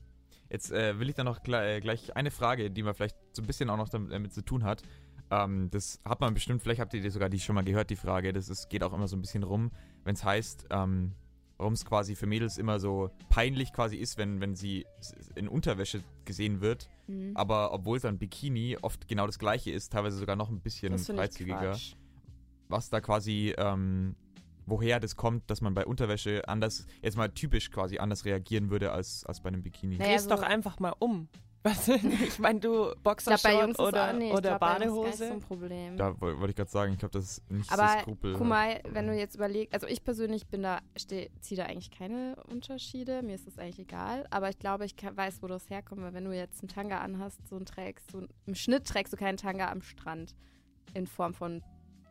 Jetzt 0.50 0.72
äh, 0.72 1.00
will 1.00 1.08
ich 1.10 1.16
dann 1.16 1.26
noch 1.26 1.44
gleich, 1.44 1.78
äh, 1.78 1.80
gleich 1.80 2.16
eine 2.16 2.30
Frage, 2.32 2.70
die 2.72 2.84
man 2.84 2.94
vielleicht 2.94 3.16
so 3.32 3.42
ein 3.42 3.48
bisschen 3.48 3.70
auch 3.70 3.78
noch 3.78 3.90
damit, 3.90 4.12
damit 4.12 4.34
zu 4.34 4.42
tun 4.42 4.64
hat. 4.64 4.82
Ähm, 5.30 5.70
das 5.72 6.00
hat 6.04 6.20
man 6.20 6.34
bestimmt, 6.34 6.62
vielleicht 6.62 6.82
habt 6.82 6.94
ihr 6.94 7.02
die 7.02 7.10
sogar 7.10 7.30
die 7.30 7.40
schon 7.40 7.56
mal 7.56 7.64
gehört, 7.64 7.90
die 7.90 7.96
Frage. 7.96 8.34
Das 8.34 8.50
ist, 8.50 8.70
geht 8.70 8.84
auch 8.84 8.92
immer 8.92 9.08
so 9.08 9.16
ein 9.16 9.22
bisschen 9.22 9.44
rum, 9.44 9.72
wenn 10.04 10.14
es 10.16 10.26
heißt, 10.26 10.66
ähm, 10.70 11.14
warum 11.62 11.74
es 11.74 11.86
quasi 11.86 12.16
für 12.16 12.26
Mädels 12.26 12.58
immer 12.58 12.80
so 12.80 13.12
peinlich 13.30 13.72
quasi 13.72 13.96
ist, 13.96 14.18
wenn, 14.18 14.42
wenn 14.42 14.56
sie 14.56 14.86
in 15.36 15.48
Unterwäsche 15.48 16.02
gesehen 16.26 16.60
wird. 16.60 16.90
Mhm. 17.08 17.32
Aber 17.36 17.72
obwohl 17.72 17.98
es 17.98 18.02
dann 18.04 18.18
Bikini 18.18 18.78
oft 18.82 19.08
genau 19.08 19.28
das 19.28 19.38
gleiche 19.38 19.72
ist, 19.72 19.94
teilweise 19.94 20.18
sogar 20.18 20.36
noch 20.36 20.50
ein 20.50 20.60
bisschen 20.60 20.98
freizügiger. 20.98 21.78
Was 22.68 22.90
da 22.90 23.00
quasi, 23.00 23.54
ähm, 23.58 24.16
woher 24.66 25.00
das 25.00 25.16
kommt, 25.16 25.50
dass 25.52 25.62
man 25.62 25.76
bei 25.76 25.86
Unterwäsche 25.86 26.48
anders, 26.48 26.88
jetzt 27.04 27.16
mal 27.16 27.30
typisch 27.30 27.70
quasi 27.70 28.00
anders 28.00 28.26
reagieren 28.26 28.72
würde 28.72 28.92
als, 28.92 29.24
als 29.26 29.42
bei 29.42 29.50
einem 29.50 29.62
Bikini. 29.62 29.98
Naja, 29.98 30.14
Dreh's 30.14 30.24
so- 30.24 30.30
doch 30.32 30.42
einfach 30.42 30.80
mal 30.80 30.96
um. 30.98 31.28
Was, 31.64 31.88
ich 31.90 32.40
meine, 32.40 32.60
du 32.60 32.92
Boxershort 33.04 33.70
ist 33.70 33.80
oder, 33.80 34.10
auch, 34.10 34.14
nee, 34.14 34.30
ich 34.30 34.34
oder 34.34 34.42
glaub, 34.42 34.54
ist 34.56 34.60
Badehose. 34.80 35.28
so 35.28 35.34
ein 35.34 35.40
Problem. 35.42 35.96
Da 35.96 36.20
woll- 36.20 36.38
wollte 36.40 36.50
ich 36.50 36.56
gerade 36.56 36.72
sagen, 36.72 36.94
ich 36.94 36.98
glaube, 37.00 37.12
das 37.14 37.38
ist 37.38 37.52
nicht 37.52 37.72
Aber 37.72 37.88
so 37.88 38.00
Skrupel. 38.00 38.34
guck 38.36 38.48
mal, 38.48 38.82
wenn 38.90 39.06
du 39.06 39.14
jetzt 39.16 39.36
überlegst, 39.36 39.72
also 39.76 39.86
ich 39.86 40.04
persönlich 40.04 40.48
bin 40.48 40.64
da, 40.64 40.80
ziehe 40.98 41.30
da 41.58 41.66
eigentlich 41.66 41.92
keine 41.92 42.36
Unterschiede, 42.50 43.22
mir 43.22 43.36
ist 43.36 43.46
das 43.46 43.60
eigentlich 43.60 43.78
egal, 43.78 44.26
aber 44.32 44.50
ich 44.50 44.58
glaube, 44.58 44.86
ich 44.86 44.96
kann, 44.96 45.16
weiß, 45.16 45.44
wo 45.44 45.48
das 45.48 45.70
herkommt, 45.70 46.02
weil 46.02 46.14
wenn 46.16 46.26
du 46.26 46.32
jetzt 46.36 46.62
einen 46.64 46.70
Tanga 46.70 46.98
anhast, 47.00 47.48
so 47.48 47.58
einen 47.58 47.66
trägst, 47.68 48.10
so 48.10 48.24
im 48.48 48.56
Schnitt 48.56 48.88
trägst 48.88 49.14
du 49.14 49.18
keinen 49.18 49.38
Tanga 49.38 49.70
am 49.70 49.84
Strand 49.84 50.34
in 50.96 51.06
Form 51.06 51.36
von 51.36 51.62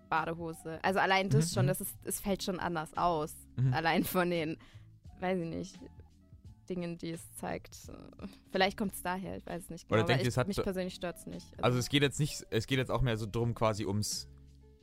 Badehose. 0.09 0.79
Also 0.83 1.01
allein 1.01 1.29
das 1.29 1.51
Mhm, 1.51 1.55
schon, 1.55 1.65
mhm. 1.65 1.69
das 1.69 1.81
ist, 1.81 1.97
es 2.05 2.21
fällt 2.21 2.43
schon 2.45 2.61
anders 2.61 2.97
aus. 2.97 3.35
Mhm. 3.57 3.73
Allein 3.75 4.05
von 4.05 4.31
den, 4.31 4.57
weiß 5.19 5.39
ich 5.41 5.49
nicht, 5.49 5.79
Dingen, 6.71 6.97
die 6.97 7.11
es 7.11 7.35
zeigt. 7.35 7.77
Vielleicht 8.53 8.79
kommt 8.79 8.95
es 8.95 9.03
daher, 9.03 9.37
ich 9.37 9.45
weiß 9.47 9.65
es 9.65 9.71
nicht 9.71 9.87
Oder 9.91 9.97
genau. 9.99 10.07
denkt 10.07 10.11
weil 10.11 10.19
ihr, 10.19 10.23
ich, 10.23 10.29
es 10.29 10.37
hat 10.39 10.49
mich 10.49 10.63
persönlich 10.63 10.95
stört 10.95 11.17
es 11.19 11.27
nicht. 11.27 11.47
Also 11.63 11.79
es 11.79 11.89
geht 11.89 12.03
jetzt 12.03 12.19
nicht, 12.21 12.47
es 12.51 12.67
geht 12.67 12.79
jetzt 12.79 12.91
auch 12.91 13.03
mehr 13.03 13.17
so 13.17 13.27
drum 13.31 13.55
quasi 13.55 13.85
ums, 13.85 14.29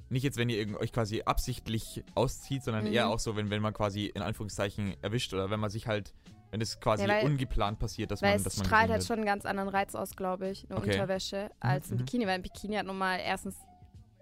nicht 0.09 0.23
jetzt, 0.23 0.37
wenn 0.37 0.49
ihr 0.49 0.79
euch 0.79 0.91
quasi 0.93 1.23
absichtlich 1.25 2.03
auszieht, 2.15 2.63
sondern 2.63 2.85
Mhm. 2.85 2.93
eher 2.93 3.09
auch 3.09 3.19
so, 3.19 3.35
wenn, 3.35 3.49
wenn 3.49 3.61
man 3.61 3.73
quasi 3.73 4.05
in 4.05 4.21
Anführungszeichen 4.21 4.95
erwischt 5.01 5.33
oder 5.33 5.49
wenn 5.49 5.59
man 5.59 5.69
sich 5.69 5.87
halt, 5.87 6.13
wenn 6.51 6.61
es 6.61 6.79
quasi 6.79 7.03
Ja, 7.03 7.09
weil- 7.09 7.25
ungeplant 7.25 7.79
passiert, 7.79 8.11
dass 8.11 8.21
Weil 8.21 8.31
man, 8.31 8.37
es 8.37 8.43
dass 8.43 8.57
man 8.57 8.65
strahlt 8.67 8.89
halt 8.91 9.03
schon 9.03 9.17
einen 9.17 9.25
ganz 9.25 9.45
anderen 9.45 9.69
Reiz 9.69 9.95
aus, 9.95 10.15
glaube 10.15 10.49
ich, 10.49 10.69
eine 10.69 10.79
Okay. 10.79 10.91
Unterwäsche, 10.91 11.49
als 11.59 11.89
ein 11.89 11.95
mhm. 11.95 12.05
Bikini. 12.05 12.25
Weil 12.25 12.35
ein 12.35 12.41
Bikini 12.41 12.75
hat 12.75 12.85
nun 12.85 12.97
mal 12.97 13.17
erstens 13.17 13.55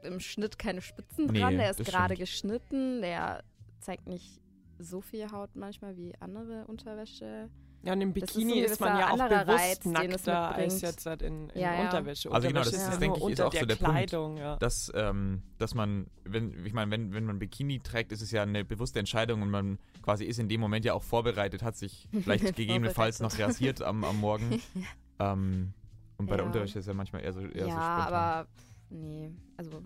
im 0.04 0.20
Schnitt 0.20 0.58
keine 0.60 0.82
Spitzen 0.82 1.26
Nee, 1.28 1.40
dran, 1.40 1.58
der 1.58 1.72
ist 1.72 1.80
das 1.80 1.88
gerade 1.88 2.16
stimmt. 2.16 2.20
geschnitten, 2.30 3.02
der 3.02 3.44
zeigt 3.80 4.08
nicht 4.08 4.40
so 4.80 5.02
viel 5.02 5.32
Haut 5.32 5.56
manchmal 5.56 5.96
wie 5.98 6.14
andere 6.20 6.66
Unterwäsche. 6.68 7.50
Ja, 7.84 7.94
und 7.94 8.02
im 8.02 8.14
ist 8.16 8.34
Bikini 8.34 8.54
so 8.54 8.58
ein 8.58 8.64
ist, 8.66 8.80
man 8.80 8.98
ja 8.98 9.12
auch 9.12 9.30
bewusst 9.30 9.48
Reiz, 9.48 9.80
es 9.80 9.86
nackter 9.86 10.56
als 10.56 10.82
jetzt 10.82 11.06
halt 11.06 11.22
in, 11.22 11.50
in 11.50 11.62
Ja, 11.62 11.74
ja. 11.76 11.84
Unterwäsche. 11.84 12.32
Also 12.32 12.48
genau, 12.48 12.62
das 12.62 12.74
ist- 12.74 12.82
ja 12.82 12.90
das 12.90 13.00
denke 13.00 13.20
ich, 13.20 13.30
ist 13.30 13.42
auch 13.42 13.54
so 13.54 13.66
der 13.66 13.76
Punkt. 13.76 13.92
Kleidung, 13.92 14.38
ja. 14.38 14.56
dass, 14.58 14.92
ähm, 14.96 15.44
dass 15.60 15.76
man, 15.76 16.08
wenn, 16.24 16.66
ich 16.66 16.74
meine, 16.74 16.90
wenn, 16.90 17.14
wenn 17.14 17.26
man 17.26 17.38
Bikini 17.38 17.80
trägt, 17.82 18.12
ist 18.12 18.22
es 18.22 18.32
ja 18.32 18.42
eine 18.42 18.66
bewusste 18.66 18.98
Entscheidung 18.98 19.44
und 19.44 19.52
man 19.52 19.78
quasi 20.02 20.26
ist 20.26 20.40
in 20.40 20.50
dem 20.50 20.62
Moment 20.62 20.84
ja 20.84 20.94
auch 20.94 21.04
vorbereitet, 21.04 21.62
hat 21.62 21.76
sich 21.76 22.08
vielleicht 22.24 22.56
gegebenenfalls 22.56 23.20
noch 23.20 23.38
rasiert 23.38 23.84
am, 23.84 24.04
am 24.04 24.20
Morgen. 24.20 24.60
ähm, 25.20 25.74
und 26.18 26.28
bei 26.28 26.38
der. 26.38 26.46
Unterwäsche 26.46 26.80
ist 26.80 26.88
ja 26.88 26.94
manchmal 26.94 27.24
eher 27.24 27.34
so, 27.34 27.42
eher 27.42 27.68
ja, 27.68 27.76
so 27.76 28.14
aber 28.14 28.48
nee, 28.90 29.30
also 29.58 29.84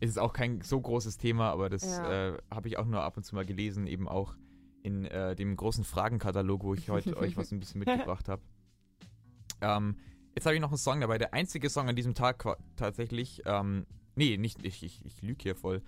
Es 0.00 0.10
ist 0.10 0.18
auch 0.18 0.32
kein 0.32 0.60
so 0.60 0.80
großes 0.80 1.16
Thema, 1.18 1.50
aber 1.50 1.68
das 1.68 1.82
Ja. 1.84 2.28
äh, 2.28 2.38
habe 2.50 2.68
ich 2.68 2.78
auch 2.78 2.86
nur 2.86 3.02
ab 3.02 3.16
und 3.16 3.24
zu 3.24 3.34
mal 3.34 3.44
gelesen, 3.44 3.86
eben 3.86 4.08
auch 4.08 4.34
in 4.82 5.04
äh, 5.06 5.34
dem 5.34 5.56
großen 5.56 5.84
Fragenkatalog, 5.84 6.62
wo 6.62 6.74
ich 6.74 6.88
heute 6.90 7.16
euch 7.16 7.36
was 7.36 7.50
ein 7.52 7.58
bisschen 7.60 7.80
mitgebracht 7.80 8.28
habe. 8.28 8.42
Ähm, 9.60 9.96
jetzt 10.34 10.46
habe 10.46 10.54
ich 10.54 10.60
noch 10.60 10.68
einen 10.70 10.78
Song 10.78 11.00
dabei. 11.00 11.18
Der 11.18 11.34
einzige 11.34 11.68
Song 11.68 11.88
an 11.88 11.96
diesem 11.96 12.14
Tag 12.14 12.44
tatsächlich, 12.76 13.42
ähm, 13.44 13.86
nee, 14.14 14.36
nicht, 14.36 14.64
ich, 14.64 14.82
ich, 14.82 15.04
ich 15.04 15.20
lüge 15.22 15.42
hier 15.42 15.56
voll. 15.56 15.82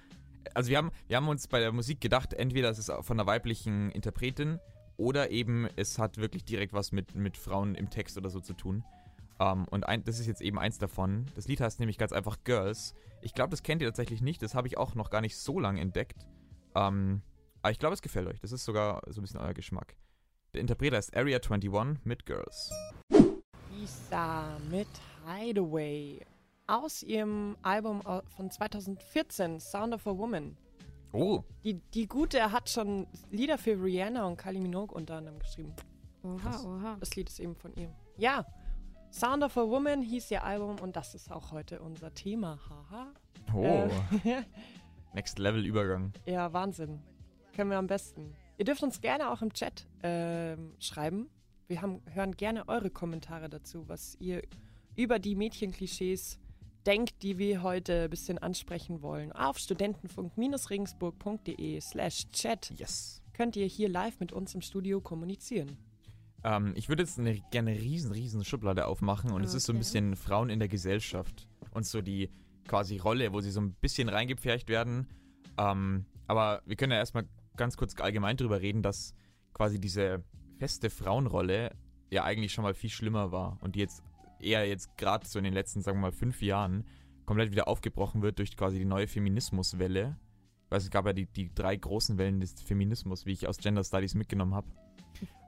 Also 0.54 0.70
wir 0.70 0.78
haben, 0.78 0.90
wir 1.06 1.16
haben 1.16 1.28
uns 1.28 1.46
bei 1.46 1.60
der 1.60 1.70
Musik 1.72 2.00
gedacht, 2.00 2.32
entweder 2.34 2.70
es 2.70 2.78
ist 2.78 2.90
von 3.02 3.20
einer 3.20 3.26
weiblichen 3.26 3.90
Interpretin 3.92 4.58
oder 4.96 5.30
eben 5.30 5.68
es 5.76 5.98
hat 5.98 6.16
wirklich 6.16 6.44
direkt 6.44 6.72
was 6.72 6.92
mit, 6.92 7.14
mit 7.14 7.36
Frauen 7.36 7.74
im 7.74 7.90
Text 7.90 8.16
oder 8.18 8.30
so 8.30 8.40
zu 8.40 8.54
tun. 8.54 8.82
Ähm, 9.38 9.66
und 9.70 9.86
ein, 9.86 10.02
das 10.04 10.18
ist 10.18 10.26
jetzt 10.26 10.40
eben 10.42 10.58
eins 10.58 10.78
davon. 10.78 11.26
Das 11.36 11.46
Lied 11.46 11.60
heißt 11.60 11.78
nämlich 11.78 11.98
ganz 11.98 12.12
einfach 12.12 12.38
Girls. 12.44 12.94
Ich 13.22 13.34
glaube, 13.34 13.50
das 13.50 13.62
kennt 13.62 13.82
ihr 13.82 13.88
tatsächlich 13.88 14.22
nicht. 14.22 14.42
Das 14.42 14.54
habe 14.54 14.66
ich 14.68 14.78
auch 14.78 14.94
noch 14.94 15.10
gar 15.10 15.20
nicht 15.20 15.36
so 15.36 15.58
lange 15.60 15.80
entdeckt. 15.80 16.26
Ähm, 16.74 17.22
aber 17.62 17.72
ich 17.72 17.78
glaube, 17.78 17.94
es 17.94 18.02
gefällt 18.02 18.26
euch. 18.28 18.40
Das 18.40 18.52
ist 18.52 18.64
sogar 18.64 19.02
so 19.08 19.20
ein 19.20 19.22
bisschen 19.22 19.40
euer 19.40 19.54
Geschmack. 19.54 19.96
Der 20.54 20.60
Interpreter 20.62 20.98
ist 20.98 21.14
Area 21.16 21.38
21 21.38 22.04
mit 22.04 22.24
Girls. 22.26 22.70
Lisa 23.72 24.58
mit 24.70 24.88
Hideaway 25.26 26.20
aus 26.66 27.02
ihrem 27.02 27.56
Album 27.62 28.00
von 28.36 28.50
2014, 28.50 29.60
Sound 29.60 29.94
of 29.94 30.06
a 30.06 30.16
Woman. 30.16 30.56
Oh, 31.12 31.42
Die, 31.64 31.74
die 31.74 32.06
Gute 32.06 32.52
hat 32.52 32.68
schon 32.70 33.06
Lieder 33.30 33.58
für 33.58 33.72
Rihanna 33.72 34.24
und 34.26 34.36
Kylie 34.36 34.60
Minogue 34.60 34.94
unter 34.94 35.16
anderem 35.16 35.40
geschrieben. 35.40 35.74
oha, 36.22 36.36
Krass. 36.38 36.64
oha. 36.64 36.96
Das 37.00 37.14
Lied 37.16 37.28
ist 37.28 37.40
eben 37.40 37.56
von 37.56 37.74
ihr. 37.74 37.92
Ja, 38.16 38.46
Sound 39.12 39.42
of 39.42 39.56
a 39.56 39.66
Woman 39.66 40.02
hieß 40.02 40.30
ihr 40.30 40.44
Album 40.44 40.76
und 40.80 40.94
das 40.96 41.14
ist 41.14 41.30
auch 41.32 41.52
heute 41.52 41.80
unser 41.80 42.12
Thema. 42.14 42.58
Haha. 42.68 43.12
oh. 43.54 43.88
Äh, 44.24 44.24
Next 45.14 45.38
Level 45.38 45.64
Übergang. 45.66 46.12
ja, 46.26 46.52
Wahnsinn. 46.52 47.00
Können 47.54 47.70
wir 47.70 47.78
am 47.78 47.86
besten. 47.88 48.32
Ihr 48.58 48.64
dürft 48.64 48.82
uns 48.82 49.00
gerne 49.00 49.30
auch 49.30 49.42
im 49.42 49.52
Chat 49.52 49.86
ähm, 50.02 50.74
schreiben. 50.78 51.28
Wir 51.66 51.82
haben, 51.82 52.00
hören 52.12 52.36
gerne 52.36 52.68
eure 52.68 52.90
Kommentare 52.90 53.48
dazu, 53.48 53.88
was 53.88 54.16
ihr 54.20 54.42
über 54.96 55.18
die 55.18 55.34
Mädchenklischees 55.34 56.38
denkt, 56.86 57.22
die 57.22 57.38
wir 57.38 57.62
heute 57.62 58.04
ein 58.04 58.10
bisschen 58.10 58.38
ansprechen 58.38 59.02
wollen. 59.02 59.32
Auf 59.32 59.58
studentenfunk-regensburg.de 59.58 61.80
slash 61.80 62.28
chat 62.30 62.70
Yes. 62.78 63.22
könnt 63.32 63.56
ihr 63.56 63.66
hier 63.66 63.88
live 63.88 64.20
mit 64.20 64.32
uns 64.32 64.54
im 64.54 64.62
Studio 64.62 65.00
kommunizieren. 65.00 65.76
Ähm, 66.44 66.72
ich 66.76 66.88
würde 66.88 67.02
jetzt 67.02 67.18
eine, 67.18 67.38
gerne 67.50 67.72
eine 67.72 67.80
riesen, 67.80 68.12
riesen 68.12 68.44
Schublade 68.44 68.86
aufmachen 68.86 69.30
und 69.32 69.42
es 69.42 69.54
ist 69.54 69.64
so 69.64 69.72
ein 69.72 69.76
Okay. 69.76 69.80
bisschen 69.80 70.16
Frauen 70.16 70.50
in 70.50 70.58
der 70.58 70.68
Gesellschaft 70.68 71.48
und 71.72 71.86
so 71.86 72.00
die 72.00 72.30
quasi 72.66 72.98
Rolle, 72.98 73.32
wo 73.32 73.40
sie 73.40 73.50
so 73.50 73.60
ein 73.60 73.74
bisschen 73.74 74.08
reingepfercht 74.08 74.68
werden. 74.68 75.06
Ähm, 75.58 76.06
aber 76.26 76.62
wir 76.64 76.76
können 76.76 76.92
ja 76.92 76.98
erstmal 76.98 77.26
ganz 77.56 77.76
kurz 77.76 77.98
allgemein 78.00 78.36
drüber 78.36 78.60
reden, 78.60 78.82
dass 78.82 79.14
quasi 79.52 79.80
diese 79.80 80.22
feste 80.58 80.88
Frauenrolle 80.90 81.72
ja 82.10 82.24
eigentlich 82.24 82.52
schon 82.52 82.62
mal 82.64 82.74
viel 82.74 82.90
schlimmer 82.90 83.32
war 83.32 83.58
und 83.60 83.74
die 83.74 83.80
jetzt 83.80 84.02
eher 84.38 84.66
jetzt 84.66 84.96
gerade 84.96 85.26
so 85.26 85.38
in 85.38 85.44
den 85.44 85.52
letzten, 85.54 85.82
sagen 85.82 85.98
wir 85.98 86.02
mal, 86.02 86.12
fünf 86.12 86.40
Jahren 86.42 86.84
komplett 87.26 87.50
wieder 87.50 87.68
aufgebrochen 87.68 88.22
wird 88.22 88.38
durch 88.38 88.56
quasi 88.56 88.78
die 88.78 88.84
neue 88.84 89.06
Feminismuswelle. 89.06 90.16
Weil 90.68 90.78
es 90.78 90.90
gab 90.90 91.04
ja 91.06 91.12
die, 91.12 91.26
die 91.26 91.52
drei 91.52 91.76
großen 91.76 92.16
Wellen 92.16 92.40
des 92.40 92.62
Feminismus, 92.62 93.26
wie 93.26 93.32
ich 93.32 93.48
aus 93.48 93.58
Gender 93.58 93.82
Studies 93.82 94.14
mitgenommen 94.14 94.54
habe. 94.54 94.68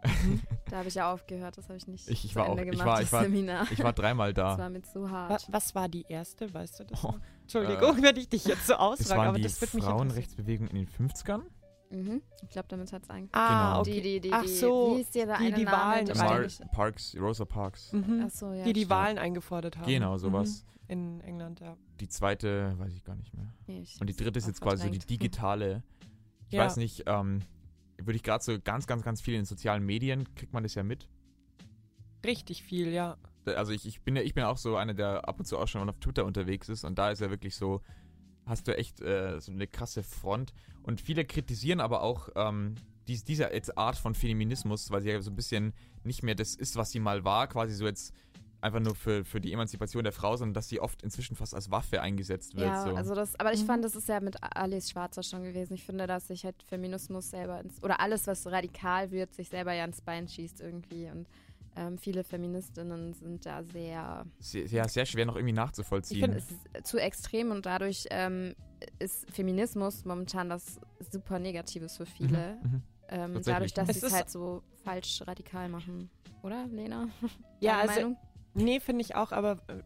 Da 0.71 0.79
habe 0.79 0.89
ich 0.89 0.95
ja 0.95 1.13
aufgehört, 1.13 1.57
das 1.59 1.69
habe 1.69 1.77
ich 1.77 1.87
nicht 1.87 2.09
Ich- 2.09 2.25
ich 2.25 2.31
zu 2.33 2.37
war 2.39 2.49
Ende 2.49 2.63
auch- 2.63 2.65
ich 2.67 2.71
gemacht, 2.73 2.87
war- 2.87 2.97
das 2.99 3.05
ich 3.07 3.13
war- 3.13 3.23
Seminar. 3.23 3.67
Ich 3.73 3.83
war 3.85 3.93
dreimal 3.93 4.33
Das 4.35 4.57
da. 4.57 4.63
war 4.63 4.71
mir 4.71 4.83
zu 4.83 5.03
Wa 5.05 5.11
hart. 5.11 5.47
was 5.51 5.75
war 5.75 5.89
die 5.89 6.05
erste, 6.09 6.53
weißt 6.53 6.81
du 6.81 6.85
das? 6.85 7.05
Oh? 7.05 7.15
Entschuldigung, 7.43 8.03
wenn 8.03 8.17
ich 8.17 8.29
dich 8.29 8.45
jetzt 8.47 8.67
so 8.67 8.73
das 8.73 8.81
ausfrage, 8.81 9.21
aber 9.29 9.37
die 9.37 9.43
das 9.45 9.61
wird 9.61 9.75
mich. 9.75 9.85
Frauenrechtsbewegung 9.85 10.67
in 10.69 10.77
den 10.77 10.89
50ern? 10.89 11.43
Mhm. 11.91 12.23
Ich 12.43 12.49
glaube, 12.49 12.69
damit 12.69 12.91
hat 12.93 13.03
es 13.03 13.11
angefangen. 13.11 13.29
Ah, 13.33 13.69
Genau. 13.73 13.81
okay. 13.83 13.93
Die, 14.01 14.01
die, 14.01 14.21
die, 14.23 14.33
Ach 14.33 14.43
die, 14.43 14.49
so, 14.49 14.97
die- 14.97 15.05
die 15.13 15.65
Name? 15.65 15.67
Wahlen. 15.67 16.09
Mar 16.17 16.47
Parks, 16.73 17.15
Rosa 17.21 17.45
Parks. 17.45 17.93
Mhm. 17.93 18.25
Ach 18.27 18.31
so, 18.31 18.53
ja. 18.53 18.65
die 18.65 18.73
die 18.73 18.81
stimmt. 18.81 18.91
Wahlen 18.91 19.19
eingefordert 19.19 19.77
haben. 19.77 19.87
Genau, 19.87 20.17
sowas. 20.17 20.65
Mhm. 20.65 20.73
In 20.89 21.21
England, 21.21 21.61
ja. 21.61 21.77
Die 22.01 22.09
zweite, 22.09 22.75
weiß 22.79 22.95
ich 22.95 23.05
gar 23.05 23.15
nicht 23.15 23.33
mehr. 23.35 23.47
Nee, 23.67 23.81
ich 23.83 24.01
Und 24.01 24.09
die 24.09 24.17
dritte 24.17 24.39
ist 24.39 24.47
jetzt 24.47 24.61
quasi 24.61 24.85
so 24.87 24.91
die 24.91 24.99
digitale. 24.99 25.83
Ich 26.49 26.55
Ja. 26.55 26.65
weiß 26.65 26.77
nicht, 26.79 27.05
ähm, 27.07 27.41
würde 28.07 28.17
ich 28.17 28.23
gerade 28.23 28.43
so 28.43 28.59
ganz, 28.63 28.87
ganz, 28.87 29.03
ganz 29.03 29.21
viel 29.21 29.35
in 29.35 29.41
den 29.41 29.47
sozialen 29.47 29.85
Medien, 29.85 30.35
kriegt 30.35 30.53
man 30.53 30.63
das 30.63 30.75
ja 30.75 30.83
mit. 30.83 31.09
Richtig 32.25 32.63
viel, 32.63 32.89
ja. 32.89 33.17
Also 33.45 33.73
ich, 33.73 33.87
ich 33.87 34.03
bin 34.03 34.15
ja, 34.15 34.23
ich 34.23 34.35
bin 34.35 34.45
auch 34.45 34.57
so 34.57 34.77
einer, 34.77 34.95
der 34.95 35.29
ab 35.29 35.39
und 35.39 35.45
zu 35.47 35.59
auch 35.59 35.67
schon 35.67 35.89
auf 35.89 35.99
Twitter 35.99 36.25
unterwegs 36.25 36.69
ist 36.69 36.85
und 36.85 36.97
da 36.97 37.11
ist 37.11 37.21
ja 37.21 37.31
wirklich 37.31 37.57
so, 37.57 37.83
hast 38.47 38.69
du 38.69 38.77
echt 38.77 39.01
äh, 39.01 39.41
so 39.41 39.53
eine 39.53 39.67
krasse 39.67 40.03
Front. 40.03 40.53
Und 40.83 41.01
viele 41.01 41.25
kritisieren 41.25 41.81
aber 41.81 42.03
auch 42.03 42.29
ähm, 42.37 42.77
dies, 43.09 43.25
diese 43.25 43.51
Art 43.77 43.97
von 43.97 44.15
Feminismus, 44.15 44.91
weil 44.91 45.03
sie 45.03 45.11
ja 45.11 45.21
so 45.21 45.31
ein 45.31 45.37
bisschen 45.37 45.73
nicht 46.05 46.23
mehr 46.23 46.35
das 46.35 46.55
ist, 46.55 46.77
was 46.77 46.91
sie 46.91 47.01
mal 47.01 47.25
war, 47.25 47.49
quasi 47.49 47.75
so 47.75 47.87
jetzt 47.87 48.15
einfach 48.63 48.81
nur 48.81 48.95
für, 48.95 49.25
für 49.25 49.41
die 49.41 49.53
Emanzipation 49.53 50.05
der 50.05 50.13
Frau, 50.13 50.37
sondern 50.37 50.55
dass 50.55 50.69
sie 50.69 50.81
oft 50.81 51.03
inzwischen 51.03 51.35
fast 51.37 51.55
als 51.55 51.71
Waffe 51.71 52.01
eingesetzt 52.01 52.55
wird. 52.55 52.69
Ja, 52.69 52.83
so. 52.85 52.95
also 52.95 53.15
das, 53.15 53.39
aber 53.39 53.53
ich 53.53 53.63
Mhm. 53.63 53.67
fand, 53.67 53.85
das 53.85 53.97
ist 53.97 54.09
ja 54.09 54.21
mit 54.21 54.37
Alice 54.41 54.91
Schwarzer 54.91 55.23
schon 55.23 55.43
gewesen. 55.43 55.75
Ich 55.75 55.85
finde, 55.85 56.07
dass 56.07 56.29
sich 56.29 56.45
halt 56.45 56.63
Feminismus 56.69 57.31
selber 57.31 57.61
ins, 57.61 57.83
oder 57.83 58.01
alles, 58.01 58.27
was 58.27 58.45
so 58.45 58.51
radikal 58.51 59.11
wird, 59.11 59.35
sich 59.35 59.49
selber 59.49 59.73
ja 59.73 59.85
ins 59.85 60.01
Bein 60.01 60.29
schießt 60.29 60.61
irgendwie. 60.61 61.07
Und 61.11 61.27
ähm, 61.75 61.99
viele 61.99 62.23
Feministinnen 62.23 63.15
sind 63.15 63.45
da 63.47 63.63
sehr, 63.65 64.27
sehr, 64.39 64.67
ja, 64.67 64.87
sehr 64.89 65.07
schwer 65.07 65.27
noch 65.27 65.37
irgendwie 65.37 65.53
ich 65.53 65.57
nachzuvollziehen. 65.57 66.21
finde, 66.21 66.39
es 66.39 66.51
ist 66.51 66.87
zu 66.87 66.99
extrem 66.99 67.51
und 67.51 67.67
dadurch 67.67 68.07
ähm, 68.11 68.55
ist 68.99 69.29
Feminismus 69.31 70.05
momentan 70.05 70.49
das 70.51 70.79
super 71.11 71.39
Negatives 71.39 71.97
für 71.97 72.07
viele. 72.07 72.59
Mhm, 72.63 72.71
mhm. 72.71 72.83
Ähm, 73.09 73.41
dadurch, 73.45 73.75
dass 73.75 73.89
sie 73.89 74.07
es 74.07 74.13
halt 74.13 74.31
so 74.31 74.63
falsch 74.85 75.23
radikal 75.27 75.69
machen. 75.69 76.11
Oder, 76.43 76.67
Lena? 76.69 77.09
Ja, 77.61 77.79
also, 77.79 77.95
Meinung? 77.95 78.17
Nee, 78.55 78.81
finde 78.81 79.03
ich 79.03 79.15
auch, 79.15 79.33
aber 79.33 79.59
äh, 79.69 79.83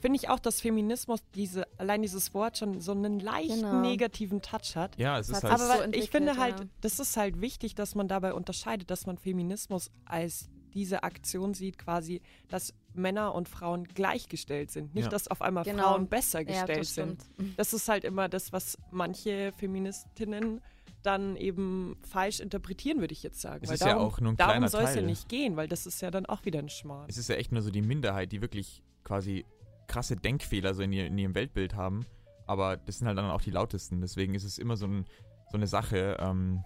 finde 0.00 0.16
ich 0.16 0.28
auch, 0.28 0.38
dass 0.40 0.60
Feminismus 0.60 1.20
diese, 1.34 1.66
allein 1.78 2.02
dieses 2.02 2.34
Wort 2.34 2.58
schon 2.58 2.80
so 2.80 2.92
einen 2.92 3.20
leichten 3.20 3.60
Genau. 3.60 3.80
negativen 3.80 4.42
Touch 4.42 4.74
hat. 4.76 4.98
Ja, 4.98 5.18
es 5.18 5.28
Das 5.28 5.38
ist 5.38 5.44
halt. 5.44 5.52
Aber 5.60 5.84
so 5.84 5.92
ich 5.92 6.10
finde 6.10 6.36
halt, 6.36 6.60
ja. 6.60 6.66
das 6.80 6.98
ist 6.98 7.16
halt 7.16 7.40
wichtig, 7.40 7.74
dass 7.74 7.94
man 7.94 8.08
dabei 8.08 8.34
unterscheidet, 8.34 8.90
dass 8.90 9.06
man 9.06 9.16
Feminismus 9.18 9.90
als 10.04 10.48
diese 10.74 11.02
Aktion 11.02 11.52
sieht, 11.52 11.76
quasi, 11.78 12.22
dass 12.48 12.72
Männer 12.94 13.34
und 13.34 13.46
Frauen 13.48 13.84
gleichgestellt 13.84 14.70
sind. 14.70 14.94
Nicht, 14.94 15.04
Ja. 15.04 15.10
dass 15.10 15.28
auf 15.28 15.42
einmal 15.42 15.64
Genau. 15.64 15.82
Frauen 15.82 16.08
besser 16.08 16.40
Ja, 16.40 16.46
gestellt 16.64 16.80
das 16.80 16.94
sind. 16.94 17.22
Das 17.58 17.72
ist 17.74 17.88
halt 17.90 18.04
immer 18.04 18.28
das, 18.30 18.52
was 18.54 18.78
manche 18.90 19.52
Feministinnen 19.58 20.62
dann 21.02 21.36
eben 21.36 21.96
falsch 22.02 22.40
interpretieren, 22.40 23.00
würde 23.00 23.12
ich 23.12 23.22
jetzt 23.22 23.40
sagen. 23.40 23.60
Es 23.62 23.68
weil 23.68 23.74
ist 23.74 23.80
ja 23.80 23.94
darum, 23.94 24.06
auch 24.06 24.20
nur 24.20 24.32
ein 24.32 24.36
darum 24.36 24.52
kleiner 24.52 24.68
soll 24.68 24.84
es 24.84 24.94
ja 24.94 25.02
nicht 25.02 25.28
gehen, 25.28 25.56
weil 25.56 25.68
das 25.68 25.86
ist 25.86 26.00
ja 26.00 26.10
dann 26.10 26.26
auch 26.26 26.44
wieder 26.44 26.58
ein 26.58 26.68
Schmarrn. 26.68 27.08
es 27.08 27.18
ist 27.18 27.28
ja 27.28 27.36
echt 27.36 27.52
nur 27.52 27.62
so 27.62 27.70
die 27.70 27.82
Minderheit, 27.82 28.32
die 28.32 28.40
wirklich 28.40 28.82
quasi 29.04 29.44
krasse 29.86 30.16
Denkfehler 30.16 30.74
so 30.74 30.82
in, 30.82 30.92
ihr, 30.92 31.06
in 31.06 31.18
ihrem 31.18 31.34
Weltbild 31.34 31.74
haben. 31.74 32.06
Aber 32.46 32.76
das 32.76 32.98
sind 32.98 33.06
halt 33.06 33.18
dann 33.18 33.30
auch 33.30 33.42
die 33.42 33.50
lautesten. 33.50 34.00
Deswegen 34.00 34.34
ist 34.34 34.44
es 34.44 34.58
immer 34.58 34.76
so, 34.76 34.86
ein, 34.86 35.04
so 35.50 35.56
eine 35.56 35.66
Sache. 35.66 36.16
Ähm, 36.20 36.64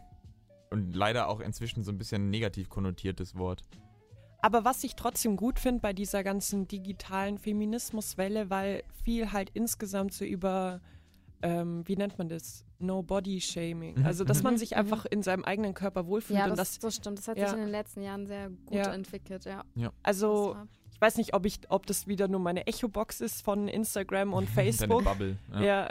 und 0.70 0.94
leider 0.94 1.28
auch 1.28 1.40
inzwischen 1.40 1.82
so 1.82 1.92
ein 1.92 1.98
bisschen 1.98 2.30
negativ 2.30 2.68
konnotiertes 2.68 3.36
Wort. 3.36 3.62
Aber 4.42 4.64
was 4.64 4.84
ich 4.84 4.96
trotzdem 4.96 5.36
gut 5.36 5.58
finde 5.58 5.80
bei 5.80 5.92
dieser 5.92 6.22
ganzen 6.22 6.68
digitalen 6.68 7.38
Feminismuswelle, 7.38 8.50
weil 8.50 8.84
viel 9.02 9.32
halt 9.32 9.50
insgesamt 9.54 10.12
so 10.12 10.24
über, 10.24 10.80
ähm, 11.42 11.86
wie 11.86 11.96
nennt 11.96 12.18
man 12.18 12.28
das? 12.28 12.65
No-Body-Shaming. 12.78 13.98
Mhm, 14.00 14.06
Also, 14.06 14.24
dass 14.24 14.42
man 14.42 14.58
sich 14.58 14.72
Mhm. 14.72 14.76
einfach 14.78 15.06
in 15.06 15.22
seinem 15.22 15.44
eigenen 15.44 15.74
Körper 15.74 16.06
wohlfühlt. 16.06 16.38
Ja, 16.38 16.44
und 16.46 16.58
das, 16.58 16.72
das, 16.74 16.78
das 16.80 16.94
stimmt. 16.96 17.18
Das 17.18 17.28
hat 17.28 17.38
ja. 17.38 17.46
sich 17.48 17.56
in 17.56 17.62
den 17.64 17.70
letzten 17.70 18.02
Jahren 18.02 18.26
sehr 18.26 18.50
gut 18.50 18.76
Ja. 18.76 18.92
entwickelt, 18.92 19.44
ja. 19.44 19.62
also, 20.02 20.48
Das 20.48 20.56
war- 20.56 20.68
ich 20.92 21.00
weiß 21.00 21.16
nicht, 21.18 21.34
ob, 21.34 21.44
ich, 21.46 21.60
ob 21.68 21.86
das 21.86 22.06
wieder 22.06 22.26
nur 22.28 22.40
meine 22.40 22.66
Echo-Box 22.66 23.20
ist 23.20 23.42
von 23.42 23.68
Instagram 23.68 24.32
und 24.32 24.44
Deine 24.56 24.72
Facebook. 24.72 25.04
Bubble. 25.04 25.36
Ja. 25.52 25.60
Ja, 25.62 25.88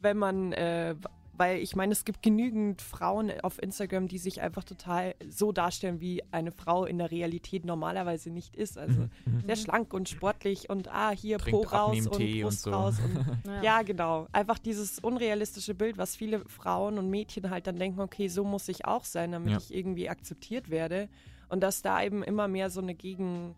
wenn 0.00 0.16
man, 0.16 0.52
äh, 0.52 0.94
weil 1.36 1.58
ich 1.58 1.74
meine, 1.76 1.92
es 1.92 2.04
gibt 2.04 2.22
genügend 2.22 2.80
Frauen 2.80 3.32
auf 3.42 3.60
Instagram, 3.62 4.08
die 4.08 4.18
sich 4.18 4.40
einfach 4.40 4.64
total 4.64 5.14
so 5.28 5.50
darstellen, 5.52 6.00
wie 6.00 6.22
eine 6.30 6.52
Frau 6.52 6.84
in 6.84 6.98
der 6.98 7.10
Realität 7.10 7.64
normalerweise 7.64 8.30
nicht 8.30 8.54
ist. 8.56 8.78
Also 8.78 9.00
Mhm, 9.00 9.10
mhm. 9.26 9.42
sehr 9.46 9.56
schlank 9.56 9.92
und 9.92 10.08
sportlich 10.08 10.70
und 10.70 10.88
ah, 10.92 11.10
hier 11.10 11.38
Trinkt 11.38 11.62
Po 11.62 11.68
raus 11.76 12.06
und 12.06 12.16
und 12.20 12.40
Brust 12.42 12.62
so. 12.62 12.70
raus. 12.70 12.96
Und, 13.04 13.38
Ja. 13.46 13.62
ja, 13.62 13.82
genau. 13.82 14.26
Einfach 14.32 14.58
dieses 14.58 14.98
unrealistische 15.00 15.74
Bild, 15.74 15.98
was 15.98 16.14
viele 16.16 16.40
Frauen 16.48 16.98
und 16.98 17.10
Mädchen 17.10 17.50
halt 17.50 17.66
dann 17.66 17.76
denken, 17.78 18.00
okay, 18.00 18.28
so 18.28 18.44
muss 18.44 18.68
ich 18.68 18.84
auch 18.84 19.04
sein, 19.04 19.32
damit 19.32 19.50
Ja. 19.50 19.58
ich 19.58 19.74
irgendwie 19.74 20.08
akzeptiert 20.08 20.70
werde. 20.70 21.08
und 21.50 21.60
dass 21.60 21.82
da 21.82 22.02
eben 22.02 22.22
immer 22.24 22.48
mehr 22.48 22.70
so 22.70 22.80
eine 22.80 22.94
Gegen 22.94 23.54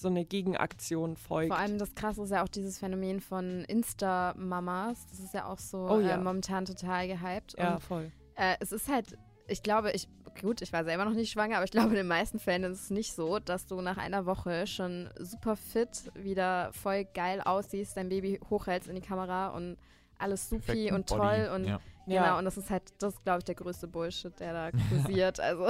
so 0.00 0.08
eine 0.08 0.24
Gegenaktion 0.24 1.16
folgt. 1.16 1.48
Vor 1.48 1.58
allem 1.58 1.78
das 1.78 1.94
Krasse 1.94 2.22
ist 2.22 2.30
ja 2.30 2.42
auch 2.42 2.48
dieses 2.48 2.78
Phänomen 2.78 3.20
von 3.20 3.64
Insta-Mamas. 3.66 5.06
Das 5.10 5.20
ist 5.20 5.34
ja 5.34 5.46
auch 5.46 5.58
so 5.58 5.78
Oh 5.88 6.00
ja. 6.00 6.10
äh, 6.14 6.18
momentan 6.18 6.64
total 6.64 7.08
gehypt. 7.08 7.54
ja, 7.58 7.74
Und 7.74 7.82
voll. 7.82 8.10
äh, 8.36 8.56
es 8.60 8.72
ist 8.72 8.88
halt, 8.88 9.16
ich 9.46 9.62
glaube, 9.62 9.92
ich, 9.92 10.08
gut, 10.40 10.62
ich 10.62 10.72
war 10.72 10.84
selber 10.84 11.04
noch 11.04 11.12
nicht 11.14 11.30
schwanger, 11.32 11.56
aber 11.56 11.64
ich 11.64 11.70
glaube, 11.70 11.88
in 11.90 11.94
den 11.96 12.06
meisten 12.06 12.38
Fällen 12.38 12.64
ist 12.64 12.80
es 12.84 12.90
nicht 12.90 13.12
so, 13.14 13.38
dass 13.38 13.66
du 13.66 13.80
nach 13.80 13.96
einer 13.98 14.26
Woche 14.26 14.66
schon 14.66 15.10
super 15.18 15.56
fit 15.56 16.10
wieder 16.14 16.72
voll 16.72 17.04
geil 17.04 17.40
aussiehst, 17.40 17.96
dein 17.96 18.08
Baby 18.08 18.40
hochhältst 18.48 18.88
in 18.88 18.94
die 18.94 19.00
Kamera 19.02 19.48
und 19.48 19.76
alles 20.18 20.48
supi 20.50 20.64
Perfekten 20.66 20.94
und 20.94 21.06
Body. 21.06 21.20
toll 21.20 21.50
und 21.54 21.64
ja. 21.64 21.80
Genau, 22.06 22.38
und 22.38 22.44
das 22.44 22.56
ist 22.56 22.70
halt, 22.70 22.82
das 22.98 23.14
ist, 23.14 23.24
glaube 23.24 23.38
ich, 23.38 23.44
der 23.44 23.54
größte 23.54 23.86
Bullshit, 23.86 24.38
der 24.40 24.52
da 24.52 24.70
kursiert. 24.88 25.38
also, 25.40 25.66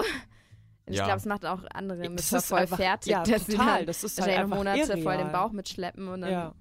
und 0.91 0.95
ich 0.95 0.99
Ja. 0.99 1.05
glaube, 1.07 1.19
es 1.21 1.27
macht 1.27 1.47
auch 1.47 1.63
andere 1.73 1.99
Das 2.03 2.09
Mütter 2.11 2.37
ist 2.39 2.47
voll 2.47 2.59
einfach- 2.59 2.77
fertig, 2.77 3.13
ja, 3.13 3.23
dass 3.25 3.47
total. 3.47 3.87
Das 3.87 4.03
ist 4.05 4.21
halt 4.21 4.37
einfach 4.37 4.57
Monate 4.57 4.87
voll 4.87 4.99
irreal. 4.99 5.19
den 5.19 5.33
Bauch 5.33 5.53
mitschleppen 5.53 6.09
und 6.09 6.21
dann, 6.23 6.31
Ja. 6.31 6.55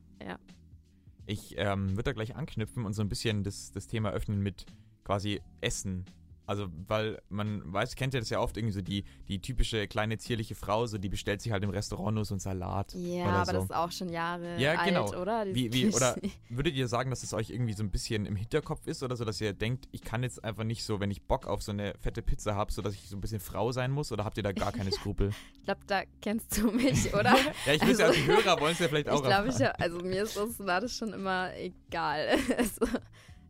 Ich 1.26 1.54
ähm, 1.58 1.92
würde 1.92 2.04
da 2.06 2.12
gleich 2.14 2.36
anknüpfen 2.36 2.86
und 2.86 2.94
so 2.94 3.04
ein 3.04 3.10
bisschen 3.10 3.44
das, 3.44 3.72
das 3.72 3.86
Thema 3.88 4.10
öffnen 4.12 4.42
mit 4.42 4.66
quasi 5.04 5.42
Essen. 5.62 6.06
Also, 6.50 6.66
weil 6.88 7.22
man 7.30 7.62
weiß, 7.72 7.96
kennt 7.96 8.16
ja 8.16 8.20
das 8.20 8.32
ja 8.32 8.40
oft 8.40 8.58
irgendwie 8.58 8.74
so 8.74 8.82
die, 8.82 9.04
die 9.28 9.40
typische 9.40 9.88
kleine 9.88 10.18
zierliche 10.18 10.56
Frau, 10.56 10.88
so 10.88 10.98
die 10.98 11.08
bestellt 11.08 11.44
sich 11.44 11.52
halt 11.52 11.64
im 11.64 11.70
Restaurant 11.70 12.16
nur 12.16 12.26
so 12.26 12.34
einen 12.34 12.40
Salat. 12.40 12.92
Ja, 12.96 13.26
aber 13.28 13.46
so. 13.46 13.52
das 13.52 13.64
ist 13.66 13.76
auch 13.76 13.92
schon 13.92 14.10
Jahre 14.10 14.60
Ja, 14.60 14.84
genau. 14.84 15.06
alt, 15.06 15.16
oder? 15.16 15.46
Wie, 15.54 15.72
wie, 15.72 15.94
oder 15.94 16.16
würdet 16.50 16.74
ihr 16.74 16.88
sagen, 16.88 17.12
dass 17.12 17.22
es 17.22 17.36
euch 17.36 17.52
irgendwie 17.52 17.74
so 17.74 17.84
ein 17.84 17.92
bisschen 17.92 18.26
im 18.26 18.36
Hinterkopf 18.36 18.88
ist 18.88 19.04
oder 19.04 19.16
so, 19.16 19.26
dass 19.26 19.40
ihr 19.40 19.54
denkt, 19.54 19.88
ich 19.92 20.02
kann 20.02 20.24
jetzt 20.24 20.44
einfach 20.44 20.64
nicht 20.64 20.84
so, 20.84 21.00
wenn 21.00 21.12
ich 21.12 21.22
Bock 21.22 21.46
auf 21.46 21.62
so 21.62 21.72
eine 21.72 21.94
fette 22.00 22.24
Pizza 22.24 22.56
habe, 22.56 22.72
so 22.72 22.82
dass 22.82 22.96
ich 22.96 23.08
so 23.08 23.16
ein 23.16 23.22
bisschen 23.22 23.40
Frau 23.40 23.72
sein 23.72 23.92
muss 23.92 24.12
oder 24.12 24.26
habt 24.26 24.38
ihr 24.38 24.44
da 24.44 24.52
gar 24.52 24.72
keine 24.72 24.92
Skrupel? 25.00 25.30
Ich 25.54 25.64
glaube, 25.66 25.82
da 25.86 26.02
kennst 26.20 26.58
du 26.58 26.72
mich, 26.72 27.14
oder? 27.14 27.36
ja, 27.68 27.74
ich 27.74 27.82
weiß 27.84 28.00
ja, 28.00 28.08
Also- 28.08 28.20
die 28.20 28.26
Hörer 28.26 28.60
wollen 28.60 28.74
es 28.74 28.80
ja 28.80 28.88
vielleicht 28.88 29.08
auch 29.08 29.18
ich 29.18 29.56
glaube, 29.56 29.80
also 29.80 30.00
mir 30.00 30.24
ist 30.24 30.36
das 30.36 30.58
Salat 30.58 30.90
schon 30.90 31.14
immer 31.14 31.56
egal. 31.56 32.38
Also, 32.58 32.88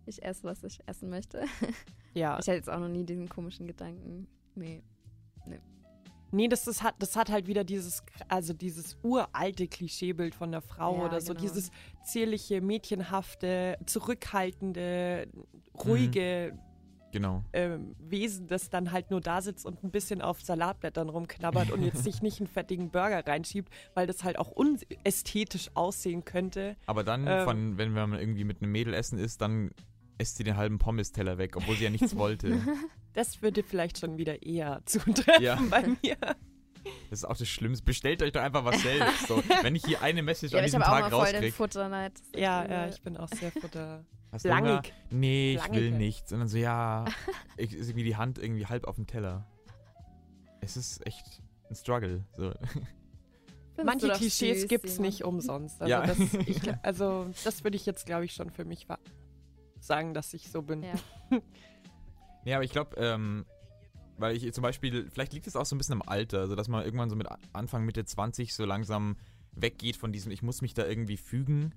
ich 0.09 0.21
esse, 0.23 0.43
was 0.43 0.63
ich 0.63 0.79
essen 0.87 1.09
möchte. 1.09 1.43
Ja. 2.15 2.33
Ich 2.39 2.47
hatte 2.47 2.53
jetzt 2.53 2.69
auch 2.69 2.79
noch 2.79 2.87
nie 2.89 3.03
diesen 3.05 3.29
komischen 3.29 3.67
Gedanken. 3.67 4.27
Nee. 4.55 4.81
Nee, 6.31 6.47
das, 6.47 6.67
ist, 6.67 6.83
hat, 6.83 6.95
das 6.99 7.15
hat 7.15 7.29
halt 7.31 7.47
wieder 7.47 7.63
dieses, 7.63 8.03
also 8.27 8.53
dieses 8.53 8.97
uralte 9.03 9.67
Klischeebild 9.67 10.35
von 10.35 10.51
der 10.51 10.61
Frau 10.61 10.97
Ja, 10.97 11.05
oder 11.05 11.21
so, 11.21 11.33
genau. 11.33 11.41
dieses 11.41 11.71
zierliche, 12.03 12.61
mädchenhafte, 12.61 13.77
zurückhaltende, 13.87 15.27
ruhige 15.85 16.57
Genau. 17.11 17.43
ähm, 17.53 17.95
Wesen, 17.97 18.45
das 18.45 18.69
dann 18.69 18.91
halt 18.91 19.09
nur 19.09 19.21
da 19.21 19.41
sitzt 19.41 19.65
und 19.65 19.83
ein 19.83 19.89
bisschen 19.89 20.21
auf 20.21 20.41
Salatblättern 20.43 21.09
rumknabbert 21.09 21.71
und 21.71 21.81
jetzt 21.81 22.03
sich 22.03 22.21
nicht 22.21 22.39
einen 22.39 22.47
fettigen 22.47 22.91
Burger 22.91 23.25
reinschiebt, 23.25 23.73
weil 23.95 24.05
das 24.05 24.23
halt 24.23 24.37
auch 24.37 24.51
unästhetisch 24.51 25.71
aussehen 25.73 26.23
könnte. 26.25 26.75
Aber 26.85 27.03
dann, 27.03 27.25
Ähm. 27.25 27.45
von, 27.45 27.77
wenn 27.79 27.91
man 27.93 28.13
irgendwie 28.13 28.43
mit 28.43 28.61
einem 28.61 28.71
Mädel 28.71 28.93
essen 28.93 29.17
ist, 29.17 29.41
dann 29.41 29.71
isst 30.19 30.37
sie 30.37 30.43
den 30.43 30.55
halben 30.57 30.77
Pommes-Teller 30.77 31.37
weg, 31.39 31.55
obwohl 31.57 31.75
sie 31.75 31.85
ja 31.85 31.89
nichts 31.89 32.15
wollte. 32.15 32.59
Das 33.13 33.41
würde 33.41 33.63
vielleicht 33.63 33.97
schon 33.97 34.17
wieder 34.19 34.43
eher 34.43 34.81
zutreffen 34.85 35.43
Ja. 35.43 35.59
bei 35.69 35.81
mir. 35.87 36.15
Das 37.09 37.19
ist 37.19 37.25
auch 37.25 37.35
das 37.35 37.47
Schlimmste. 37.49 37.83
Bestellt 37.83 38.21
euch 38.21 38.31
doch 38.31 38.41
einfach 38.41 38.63
was 38.63 38.81
selbst. 38.83 39.27
So, 39.27 39.37
wenn 39.63 39.75
ich 39.75 39.83
hier 39.83 40.01
eine 40.03 40.21
Message 40.21 40.53
Ja, 40.53 40.59
an 40.59 40.59
aber 40.59 40.65
ich 40.67 40.71
diesem 40.71 40.83
habe 40.85 40.91
auch 40.95 41.01
Tag 41.01 41.11
mal 41.11 41.17
voll 41.17 41.25
den 41.25 41.35
rauskriege. 41.35 41.51
Futterneid. 41.55 42.13
Ja, 42.35 42.65
ja, 42.69 42.87
ich 42.87 43.01
bin 43.01 43.17
auch 43.17 43.27
sehr 43.27 43.51
futter. 43.51 44.05
Hast 44.31 44.45
du? 44.45 44.49
Langig. 44.49 44.93
Nee, 45.09 45.55
ich 45.55 45.71
will 45.73 45.85
Langig. 45.85 45.97
nichts. 45.97 46.31
Und 46.31 46.39
dann 46.39 46.47
so, 46.47 46.57
ja, 46.59 47.05
ich, 47.57 47.73
ist 47.73 47.89
irgendwie 47.89 48.03
die 48.05 48.15
Hand 48.15 48.37
irgendwie 48.37 48.67
halb 48.67 48.85
auf 48.85 48.95
dem 48.95 49.07
Teller. 49.07 49.47
Es 50.61 50.77
ist 50.77 51.05
echt 51.07 51.41
ein 51.69 51.75
Struggle. 51.75 52.23
So. 52.37 52.53
Manche 53.83 54.09
Klischees 54.09 54.67
gibt 54.67 54.85
es 54.85 54.99
nicht 54.99 55.23
umsonst. 55.23 55.81
Also, 55.81 55.91
Ja. 55.91 56.05
das, 56.05 56.17
ich, 56.45 56.61
also 56.83 57.27
das 57.43 57.63
würde 57.63 57.75
ich 57.75 57.85
jetzt, 57.85 58.05
glaube 58.05 58.25
ich, 58.25 58.33
schon 58.33 58.51
für 58.51 58.65
mich 58.65 58.87
sagen, 59.79 60.13
dass 60.13 60.33
ich 60.33 60.49
so 60.49 60.61
bin. 60.61 60.83
Ja. 60.83 60.93
Nee, 62.45 62.53
aber 62.53 62.63
ich 62.63 62.71
glaube, 62.71 62.95
ähm, 62.95 63.45
weil 64.17 64.35
ich 64.35 64.53
zum 64.53 64.61
Beispiel, 64.61 65.09
vielleicht 65.11 65.33
liegt 65.33 65.45
es 65.45 65.57
auch 65.57 65.65
so 65.65 65.75
ein 65.75 65.77
bisschen 65.77 66.01
am 66.01 66.01
Alter, 66.01 66.39
also 66.39 66.55
dass 66.55 66.67
man 66.69 66.85
irgendwann 66.85 67.09
so 67.09 67.17
mit 67.17 67.27
Anfang, 67.53 67.85
Mitte 67.85 68.05
20 68.05 68.53
so 68.53 68.65
langsam 68.65 69.17
weggeht 69.51 69.97
von 69.97 70.11
diesem, 70.11 70.31
ich 70.31 70.41
muss 70.41 70.61
mich 70.61 70.73
da 70.73 70.85
irgendwie 70.85 71.17
fügen. 71.17 71.73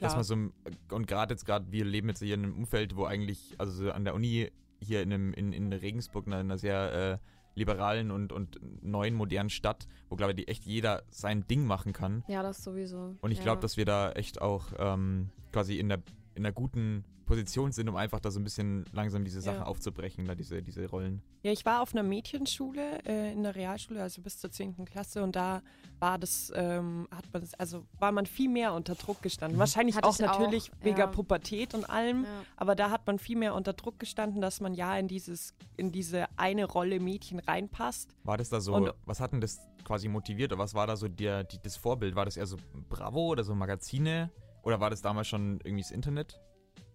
Dass 0.00 0.12
Klar. 0.12 0.14
man 0.16 0.24
so, 0.24 0.94
und 0.94 1.06
gerade 1.06 1.34
jetzt, 1.34 1.44
gerade 1.44 1.70
wir 1.70 1.84
leben 1.84 2.08
jetzt 2.08 2.20
hier 2.20 2.34
in 2.34 2.44
einem 2.44 2.56
Umfeld, 2.56 2.96
wo 2.96 3.04
eigentlich, 3.04 3.54
also 3.58 3.72
so 3.72 3.92
an 3.92 4.04
der 4.04 4.14
Uni 4.14 4.50
hier 4.80 5.02
in, 5.02 5.12
einem, 5.12 5.32
in, 5.34 5.52
in 5.52 5.72
Regensburg, 5.72 6.26
einer, 6.26 6.38
einer 6.38 6.58
sehr 6.58 6.92
äh, 6.92 7.18
liberalen 7.54 8.10
und, 8.10 8.32
und 8.32 8.60
neuen, 8.82 9.14
modernen 9.14 9.50
Stadt, 9.50 9.86
wo, 10.08 10.16
glaube 10.16 10.32
ich, 10.32 10.36
die 10.36 10.48
echt 10.48 10.64
jeder 10.64 11.02
sein 11.10 11.46
Ding 11.46 11.66
machen 11.66 11.92
kann. 11.92 12.24
ja, 12.28 12.42
das 12.42 12.62
sowieso. 12.62 13.16
Und 13.20 13.32
ich 13.32 13.38
ja. 13.38 13.44
glaube, 13.44 13.60
dass 13.60 13.76
wir 13.76 13.84
da 13.84 14.12
echt 14.12 14.40
auch 14.40 14.72
ähm, 14.78 15.30
quasi 15.52 15.78
in 15.78 15.88
der, 15.88 16.02
in 16.40 16.46
einer 16.46 16.52
guten 16.54 17.04
Position 17.26 17.70
sind, 17.70 17.88
um 17.88 17.94
einfach 17.96 18.18
da 18.18 18.30
so 18.30 18.40
ein 18.40 18.44
bisschen 18.44 18.84
langsam 18.92 19.24
diese 19.24 19.40
Sachen 19.40 19.58
Ja. 19.60 19.66
aufzubrechen, 19.66 20.24
da 20.24 20.34
diese, 20.34 20.62
diese 20.62 20.84
Rollen. 20.88 21.22
Ja, 21.42 21.52
ich 21.52 21.64
war 21.64 21.80
auf 21.80 21.92
einer 21.92 22.02
Mädchenschule, 22.02 23.04
äh, 23.06 23.32
in 23.32 23.42
der 23.44 23.54
Realschule, 23.54 24.02
also 24.02 24.20
bis 24.22 24.38
zur 24.38 24.50
10. 24.50 24.84
Klasse 24.84 25.22
und 25.22 25.36
da 25.36 25.62
war 26.00 26.18
das, 26.18 26.50
ähm, 26.56 27.06
hat 27.14 27.24
man 27.32 27.42
das, 27.42 27.54
also 27.54 27.84
war 27.98 28.10
man 28.10 28.26
viel 28.26 28.48
mehr 28.48 28.72
unter 28.72 28.94
Druck 28.96 29.22
gestanden. 29.22 29.56
Mhm. 29.58 29.60
Wahrscheinlich 29.60 29.96
Hatte 29.96 30.08
auch 30.08 30.18
ich 30.18 30.24
auch, 30.28 30.38
natürlich 30.40 30.72
wegen 30.80 30.96
ja. 30.98 31.06
Pubertät 31.06 31.74
und 31.74 31.88
allem, 31.88 32.24
Ja. 32.24 32.30
aber 32.56 32.74
da 32.74 32.90
hat 32.90 33.06
man 33.06 33.18
viel 33.18 33.36
mehr 33.36 33.54
unter 33.54 33.74
Druck 33.74 33.98
gestanden, 34.00 34.40
dass 34.40 34.60
man 34.60 34.74
ja 34.74 34.96
in 34.98 35.06
dieses, 35.06 35.54
in 35.76 35.92
diese 35.92 36.26
eine 36.36 36.64
Rolle 36.64 36.98
Mädchen 36.98 37.38
reinpasst. 37.38 38.16
War 38.24 38.38
das 38.38 38.48
da 38.48 38.60
so, 38.60 38.74
Und- 38.74 38.92
was 39.04 39.20
hat 39.20 39.32
denn 39.32 39.40
das 39.40 39.60
quasi 39.84 40.08
motiviert? 40.08 40.52
Oder 40.52 40.60
was 40.62 40.74
war 40.74 40.86
da 40.88 40.96
so 40.96 41.06
der, 41.06 41.44
die, 41.44 41.58
das 41.62 41.76
Vorbild? 41.76 42.16
War 42.16 42.24
das 42.24 42.36
eher 42.36 42.46
so 42.46 42.56
Bravo 42.88 43.28
oder 43.28 43.44
so 43.44 43.54
Magazine? 43.54 44.30
Oder 44.62 44.80
war 44.80 44.90
das 44.90 45.02
damals 45.02 45.28
schon 45.28 45.60
irgendwie 45.64 45.82
das 45.82 45.90
Internet? 45.90 46.40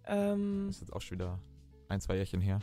Ähm, 0.05 0.65
Das 0.67 0.75
ist 0.77 0.81
jetzt 0.81 0.93
auch 0.93 1.01
schon 1.01 1.17
wieder 1.17 1.39
ein, 1.89 1.99
zwei 2.01 2.15
Jährchen 2.15 2.41
her. 2.41 2.59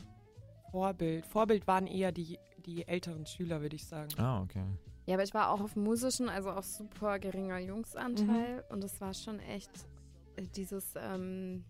Vorbild. 0.71 1.27
Vorbild 1.27 1.67
waren 1.67 1.87
eher 1.87 2.13
die, 2.13 2.39
die 2.65 2.87
älteren 2.87 3.27
Schüler, 3.27 3.61
würde 3.61 3.77
ich 3.77 3.87
sagen. 3.87 4.09
Ah, 4.19 4.43
okay. 4.43 4.65
Ja, 5.07 5.15
aber 5.15 5.25
ich 5.25 5.35
war 5.35 5.51
auch 5.51 5.61
auf 5.61 5.75
musischen, 5.77 6.29
also 6.29 6.51
auch 6.51 6.63
super 6.63 7.19
geringer 7.19 7.59
Jungsanteil. 7.59 8.57
Mhm. 8.59 8.63
Und 8.71 8.85
es 8.85 9.01
war 9.01 9.13
schon 9.15 9.41
echt 9.41 9.71
äh, 10.37 10.47
dieses, 10.57 10.95
ähm, 10.97 11.65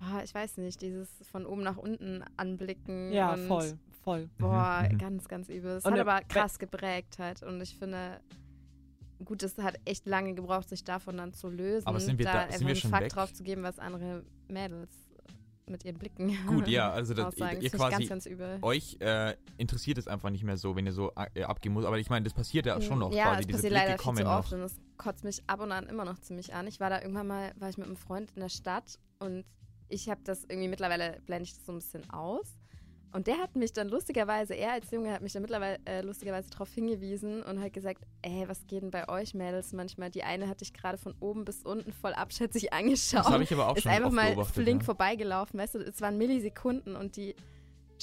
ah, 0.00 0.20
ich 0.24 0.34
weiß 0.34 0.56
nicht, 0.58 0.82
dieses 0.82 1.08
von 1.30 1.46
oben 1.46 1.62
nach 1.62 1.76
unten 1.78 2.24
anblicken. 2.36 3.12
Ja, 3.12 3.34
und, 3.34 3.46
voll, 3.46 3.78
voll. 4.02 4.28
Boah, 4.38 4.88
Mhm, 4.90 4.98
ganz, 4.98 5.28
ganz 5.28 5.48
übel. 5.48 5.76
Es 5.76 5.84
hat 5.84 5.98
aber 5.98 6.20
krass 6.22 6.58
geprägt 6.58 7.18
halt. 7.18 7.42
Und 7.42 7.60
ich 7.60 7.78
finde, 7.78 8.20
gut, 9.24 9.42
es 9.42 9.56
hat 9.58 9.78
echt 9.84 10.06
lange 10.06 10.34
gebraucht, 10.34 10.68
sich 10.68 10.84
davon 10.84 11.16
dann 11.16 11.32
zu 11.32 11.48
lösen. 11.48 11.86
Aber 11.86 12.00
sind 12.00 12.18
wir 12.18 12.26
da 12.26 12.32
da- 12.32 12.38
einfach 12.40 12.52
sind 12.58 12.66
wir 12.66 12.72
einen 12.72 12.80
schon 12.80 12.90
Fakt 12.90 13.04
weg? 13.04 13.12
drauf 13.12 13.32
zu 13.32 13.42
geben, 13.42 13.62
was 13.62 13.78
andere 13.78 14.24
Mädels 14.48 14.90
mit 15.66 15.84
ihren 15.84 15.96
Blicken 15.96 16.36
Gut, 16.46 16.66
ja, 16.68 16.90
also 16.90 17.14
das, 17.14 17.34
ihr 17.38 17.46
Das 17.46 17.62
ich 17.62 17.72
quasi, 17.72 17.90
ganz, 17.96 18.08
ganz 18.08 18.26
übel. 18.26 18.58
euch 18.62 18.96
äh, 19.00 19.34
interessiert 19.56 19.96
es 19.96 20.08
einfach 20.08 20.28
nicht 20.30 20.42
mehr 20.44 20.56
so, 20.56 20.74
wenn 20.76 20.84
ihr 20.86 20.92
so 20.92 21.12
äh, 21.34 21.44
abgehen 21.44 21.72
muss. 21.72 21.84
Aber 21.84 21.98
ich 21.98 22.10
meine, 22.10 22.24
das 22.24 22.34
passiert 22.34 22.66
ja 22.66 22.80
schon 22.80 22.98
noch 22.98 23.12
Ja, 23.12 23.26
quasi. 23.26 23.40
es 23.42 23.46
Diese 23.46 23.56
passiert 23.58 23.72
Blicke 23.72 23.84
leider 23.86 23.98
viel 23.98 24.04
kommen 24.04 24.18
zu 24.18 24.24
noch. 24.24 24.38
oft 24.40 24.52
und 24.52 24.60
es 24.60 24.74
kotzt 24.98 25.24
mich 25.24 25.42
ab 25.46 25.60
und 25.60 25.72
an 25.72 25.86
immer 25.86 26.04
noch 26.04 26.18
ziemlich 26.18 26.52
an. 26.52 26.66
Ich 26.66 26.80
war 26.80 26.90
da 26.90 27.00
irgendwann 27.00 27.28
mal, 27.28 27.52
war 27.58 27.68
ich 27.70 27.78
mit 27.78 27.86
einem 27.86 27.96
Freund 27.96 28.30
in 28.34 28.40
der 28.40 28.48
Stadt 28.48 28.98
und 29.20 29.44
ich 29.88 30.08
habe 30.10 30.20
das 30.24 30.42
irgendwie 30.44 30.68
mittlerweile 30.68 31.20
blende 31.26 31.44
ich 31.44 31.54
das 31.54 31.64
so 31.64 31.72
ein 31.72 31.78
bisschen 31.78 32.10
aus. 32.10 32.58
Und 33.12 33.26
der 33.26 33.38
hat 33.38 33.56
mich 33.56 33.72
dann 33.72 33.88
lustigerweise, 33.88 34.54
er 34.54 34.72
als 34.72 34.90
Junge 34.90 35.12
hat 35.12 35.20
mich 35.20 35.32
dann 35.32 35.42
mittlerweile 35.42 35.78
äh, 35.84 36.00
lustigerweise 36.00 36.48
darauf 36.50 36.72
hingewiesen 36.72 37.42
und 37.42 37.60
hat 37.60 37.72
gesagt, 37.74 38.02
ey, 38.22 38.44
was 38.48 38.66
geht 38.66 38.82
denn 38.82 38.90
bei 38.90 39.06
euch 39.08 39.34
Mädels 39.34 39.72
manchmal? 39.74 40.10
Die 40.10 40.22
eine 40.22 40.48
hat 40.48 40.62
dich 40.62 40.72
gerade 40.72 40.96
von 40.96 41.14
oben 41.20 41.44
bis 41.44 41.62
unten 41.62 41.92
voll 41.92 42.14
abschätzig 42.14 42.72
angeschaut 42.72 43.20
Das 43.20 43.30
habe 43.30 43.42
ich 43.42 43.52
aber 43.52 43.68
auch 43.68 43.76
ist 43.76 43.82
schon 43.82 43.92
einfach 43.92 44.06
oft 44.06 44.14
mal 44.14 44.44
flink 44.44 44.80
ja. 44.80 44.86
vorbeigelaufen, 44.86 45.60
weißt 45.60 45.74
du, 45.74 45.78
es 45.80 46.00
waren 46.00 46.16
Millisekunden 46.16 46.96
und 46.96 47.16
die 47.16 47.34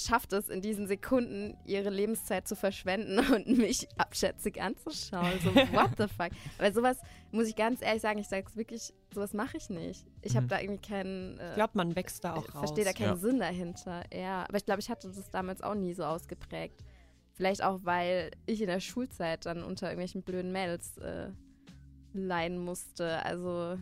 schafft 0.03 0.33
es 0.33 0.49
in 0.49 0.61
diesen 0.61 0.87
Sekunden, 0.87 1.57
ihre 1.65 1.89
Lebenszeit 1.89 2.47
zu 2.47 2.55
verschwenden 2.55 3.19
und 3.33 3.47
mich 3.57 3.87
abschätzig 3.97 4.61
anzuschauen. 4.61 5.39
So, 5.43 5.53
what 5.73 5.91
the 5.97 6.07
fuck? 6.07 6.29
Aber 6.57 6.71
sowas, 6.71 6.97
muss 7.31 7.47
ich 7.47 7.55
ganz 7.55 7.81
ehrlich 7.81 8.01
sagen, 8.01 8.19
ich 8.19 8.27
sag's 8.27 8.55
wirklich, 8.55 8.93
sowas 9.13 9.33
mache 9.33 9.57
ich 9.57 9.69
nicht. 9.69 10.05
Ich 10.21 10.35
habe 10.35 10.45
Mhm. 10.45 10.49
da 10.49 10.59
irgendwie 10.59 10.81
keinen, 10.87 11.37
äh, 11.39 11.49
Ich 11.49 11.55
glaube, 11.55 11.73
man 11.75 11.95
wächst 11.95 12.23
da 12.23 12.33
auch 12.35 12.47
ich 12.47 12.55
raus. 12.55 12.59
verstehe 12.59 12.85
da 12.85 12.93
keinen 12.93 13.09
Ja. 13.09 13.15
Sinn 13.17 13.39
dahinter. 13.39 14.03
Ja, 14.13 14.45
aber 14.47 14.57
ich 14.57 14.65
glaube, 14.65 14.79
ich 14.81 14.89
hatte 14.89 15.07
das 15.09 15.29
damals 15.31 15.61
auch 15.61 15.75
nie 15.75 15.93
so 15.93 16.03
ausgeprägt. 16.03 16.83
Vielleicht 17.33 17.63
auch, 17.63 17.79
weil 17.83 18.31
ich 18.47 18.61
in 18.61 18.67
der 18.67 18.79
Schulzeit 18.81 19.45
dann 19.45 19.63
unter 19.63 19.87
irgendwelchen 19.87 20.23
blöden 20.23 20.51
Mädels 20.51 20.97
äh, 20.97 21.29
leiden 22.13 22.57
musste. 22.57 23.23
Also, 23.25 23.77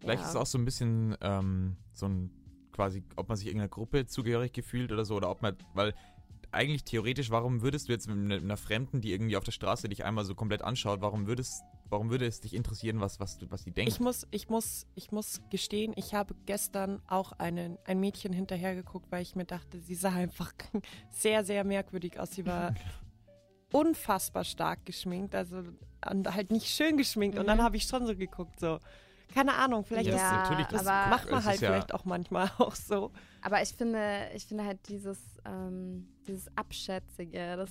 Vielleicht 0.00 0.20
ja. 0.20 0.26
ist 0.26 0.30
es 0.34 0.36
auch 0.36 0.46
so 0.46 0.58
ein 0.58 0.64
bisschen 0.64 1.16
ähm, 1.22 1.76
so 1.92 2.06
ein 2.06 2.30
quasi, 2.74 3.02
ob 3.16 3.28
man 3.28 3.36
sich 3.38 3.46
irgendeiner 3.46 3.68
Gruppe 3.68 4.06
zugehörig 4.06 4.52
gefühlt 4.52 4.92
oder 4.92 5.04
so, 5.04 5.14
oder 5.14 5.30
ob 5.30 5.40
man, 5.40 5.56
weil 5.72 5.94
eigentlich 6.50 6.84
theoretisch, 6.84 7.30
warum 7.30 7.62
würdest 7.62 7.88
du 7.88 7.92
jetzt 7.92 8.08
mit 8.08 8.16
einer, 8.16 8.36
einer 8.36 8.56
Fremden, 8.56 9.00
die 9.00 9.12
irgendwie 9.12 9.36
auf 9.36 9.44
der 9.44 9.52
Straße 9.52 9.88
dich 9.88 10.04
einmal 10.04 10.24
so 10.24 10.34
komplett 10.34 10.62
anschaut, 10.62 11.00
warum 11.00 11.26
würdest, 11.26 11.62
warum 11.88 12.10
würde 12.10 12.26
es 12.26 12.40
dich 12.40 12.54
interessieren, 12.54 13.00
was, 13.00 13.18
was, 13.18 13.38
du, 13.38 13.50
was 13.50 13.64
die 13.64 13.72
denkt? 13.72 13.92
Ich 13.92 14.00
muss, 14.00 14.26
ich 14.30 14.48
muss, 14.48 14.86
ich 14.94 15.10
muss 15.10 15.40
gestehen, 15.50 15.92
ich 15.96 16.14
habe 16.14 16.34
gestern 16.46 17.00
auch 17.08 17.32
einen, 17.32 17.78
ein 17.86 17.98
Mädchen 17.98 18.32
hinterhergeguckt, 18.32 19.10
weil 19.10 19.22
ich 19.22 19.34
mir 19.34 19.44
dachte, 19.44 19.80
sie 19.80 19.94
sah 19.94 20.12
einfach 20.12 20.52
sehr, 21.10 21.44
sehr 21.44 21.64
merkwürdig 21.64 22.20
aus. 22.20 22.32
Sie 22.32 22.46
war 22.46 22.74
unfassbar 23.72 24.44
stark 24.44 24.84
geschminkt, 24.86 25.34
also 25.34 25.62
halt 26.04 26.50
nicht 26.52 26.68
schön 26.68 26.96
geschminkt. 26.96 27.38
Und 27.38 27.46
dann 27.46 27.58
Mhm. 27.58 27.62
habe 27.62 27.76
ich 27.76 27.84
schon 27.84 28.06
so 28.06 28.14
geguckt, 28.14 28.60
so. 28.60 28.78
Keine 29.32 29.54
Ahnung, 29.54 29.84
vielleicht 29.84 30.08
Ja, 30.08 30.14
ist 30.16 30.22
das 30.22 30.32
natürlich- 30.32 30.66
das 30.68 30.86
aber, 30.86 31.10
macht 31.10 31.30
man 31.30 31.44
halt 31.44 31.60
ja- 31.60 31.68
vielleicht 31.70 31.94
auch 31.94 32.04
manchmal 32.04 32.50
auch 32.58 32.74
so. 32.74 33.10
aber 33.42 33.62
ich 33.62 33.70
finde, 33.70 34.28
ich 34.34 34.46
finde 34.46 34.64
halt 34.64 34.86
dieses, 34.88 35.18
ähm, 35.44 36.08
dieses 36.26 36.48
Abschätzige, 36.56 37.56
das, 37.56 37.70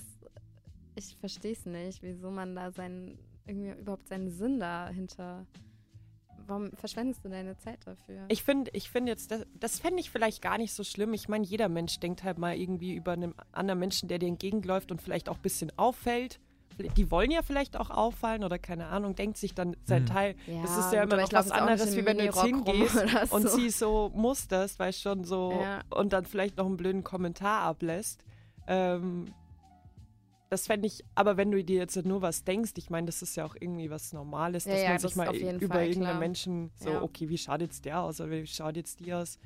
ich 0.94 1.16
verstehe 1.18 1.52
es 1.52 1.64
nicht, 1.66 2.02
wieso 2.02 2.30
man 2.30 2.54
da 2.54 2.70
seinen, 2.70 3.18
irgendwie 3.46 3.70
überhaupt 3.70 4.08
seinen 4.08 4.30
Sinn 4.30 4.60
dahinter. 4.60 5.46
Warum 6.46 6.72
verschwendest 6.72 7.24
du 7.24 7.30
deine 7.30 7.56
Zeit 7.56 7.86
dafür? 7.86 8.26
Ich 8.28 8.42
finde, 8.42 8.70
ich 8.74 8.90
finde 8.90 9.12
jetzt, 9.12 9.30
das, 9.30 9.46
das 9.54 9.78
fände 9.78 10.00
ich 10.00 10.10
vielleicht 10.10 10.42
gar 10.42 10.58
nicht 10.58 10.74
so 10.74 10.84
schlimm. 10.84 11.14
Ich 11.14 11.26
meine, 11.26 11.44
jeder 11.46 11.70
Mensch 11.70 11.98
denkt 12.00 12.22
halt 12.22 12.36
mal 12.36 12.54
irgendwie 12.54 12.94
über 12.94 13.12
einen 13.12 13.34
anderen 13.52 13.78
Menschen, 13.80 14.08
der 14.10 14.18
dir 14.18 14.28
entgegenläuft 14.28 14.90
und 14.92 15.00
vielleicht 15.00 15.30
auch 15.30 15.36
ein 15.36 15.42
bisschen 15.42 15.72
auffällt. 15.78 16.40
Die 16.78 17.10
wollen 17.10 17.30
ja 17.30 17.42
vielleicht 17.42 17.76
auch 17.76 17.90
auffallen 17.90 18.42
oder 18.44 18.58
keine 18.58 18.86
Ahnung, 18.86 19.14
denkt 19.14 19.36
sich 19.36 19.54
dann 19.54 19.76
sein 19.84 20.02
Mhm. 20.02 20.06
Teil. 20.06 20.34
ja, 20.46 20.62
das 20.62 20.76
ist 20.76 20.92
ja 20.92 21.02
immer 21.02 21.16
noch 21.16 21.32
was 21.32 21.50
anderes, 21.50 21.96
wie 21.96 22.04
wenn 22.04 22.18
du 22.18 22.24
jetzt 22.24 22.40
hingehst 22.42 22.96
oder 22.96 23.32
und 23.32 23.42
so. 23.48 23.56
sie 23.56 23.70
so 23.70 24.10
musterst, 24.14 24.78
weißt 24.78 25.00
schon 25.00 25.24
so 25.24 25.60
Ja. 25.62 25.82
und 25.90 26.12
dann 26.12 26.24
vielleicht 26.24 26.56
noch 26.56 26.66
einen 26.66 26.76
blöden 26.76 27.04
Kommentar 27.04 27.62
ablässt. 27.62 28.24
Ähm, 28.66 29.26
das 30.50 30.66
fände 30.66 30.86
ich, 30.86 31.04
aber 31.14 31.36
wenn 31.36 31.50
du 31.50 31.64
dir 31.64 31.78
jetzt 31.78 31.96
nur 32.04 32.22
was 32.22 32.44
denkst, 32.44 32.72
ich 32.76 32.88
meine, 32.90 33.06
das 33.06 33.22
ist 33.22 33.36
ja 33.36 33.44
auch 33.44 33.56
irgendwie 33.58 33.90
was 33.90 34.12
Normales, 34.12 34.64
dass 34.64 34.80
ja, 34.80 34.88
man 34.88 34.92
das 34.94 35.02
sich 35.02 35.10
ist 35.12 35.16
mal 35.16 35.34
über 35.34 35.74
Fall, 35.74 35.86
irgendeinen 35.86 36.00
klar. 36.02 36.18
Menschen 36.18 36.70
so, 36.76 36.90
Ja. 36.90 37.02
okay, 37.02 37.28
wie 37.28 37.38
schaut 37.38 37.60
jetzt 37.60 37.84
der 37.84 38.00
aus 38.00 38.20
oder 38.20 38.30
wie 38.30 38.46
schaut 38.46 38.76
jetzt 38.76 39.00
die 39.00 39.12
aus? 39.14 39.38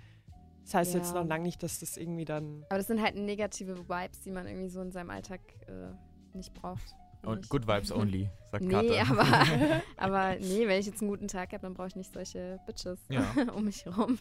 Das 0.65 0.75
heißt 0.75 0.95
jetzt 0.95 1.15
noch 1.15 1.25
lange 1.25 1.45
nicht, 1.45 1.63
dass 1.63 1.79
das 1.81 1.97
irgendwie 1.97 2.27
dann. 2.27 2.67
Aber 2.69 2.77
das 2.77 2.89
sind 2.89 3.01
halt 3.03 3.15
negative 3.17 3.89
Vibes, 3.89 4.21
die 4.21 4.31
man 4.31 4.47
irgendwie 4.47 4.69
so 4.69 4.83
in 4.83 4.93
seinem 4.93 5.09
Alltag 5.09 5.41
äh, 5.67 6.37
nicht 6.37 6.53
braucht. 6.53 6.95
Und 7.23 7.39
Nicht. 7.39 7.49
good 7.51 7.67
vibes 7.67 7.91
only, 7.93 8.31
sagt 8.51 8.65
Nee, 8.65 8.73
Carter. 8.99 9.11
aber, 9.11 9.83
aber 9.97 10.37
nee, 10.41 10.67
wenn 10.69 10.79
ich 10.81 10.87
jetzt 10.87 11.01
einen 11.03 11.11
guten 11.11 11.29
Tag 11.29 11.53
habe, 11.53 11.63
dann 11.63 11.75
brauche 11.75 11.89
ich 11.89 11.97
nicht 11.97 12.13
solche 12.13 12.59
Bitches 12.67 13.01
Ja. 13.11 13.25
um 13.55 13.65
mich 13.65 13.85
herum. 13.85 14.19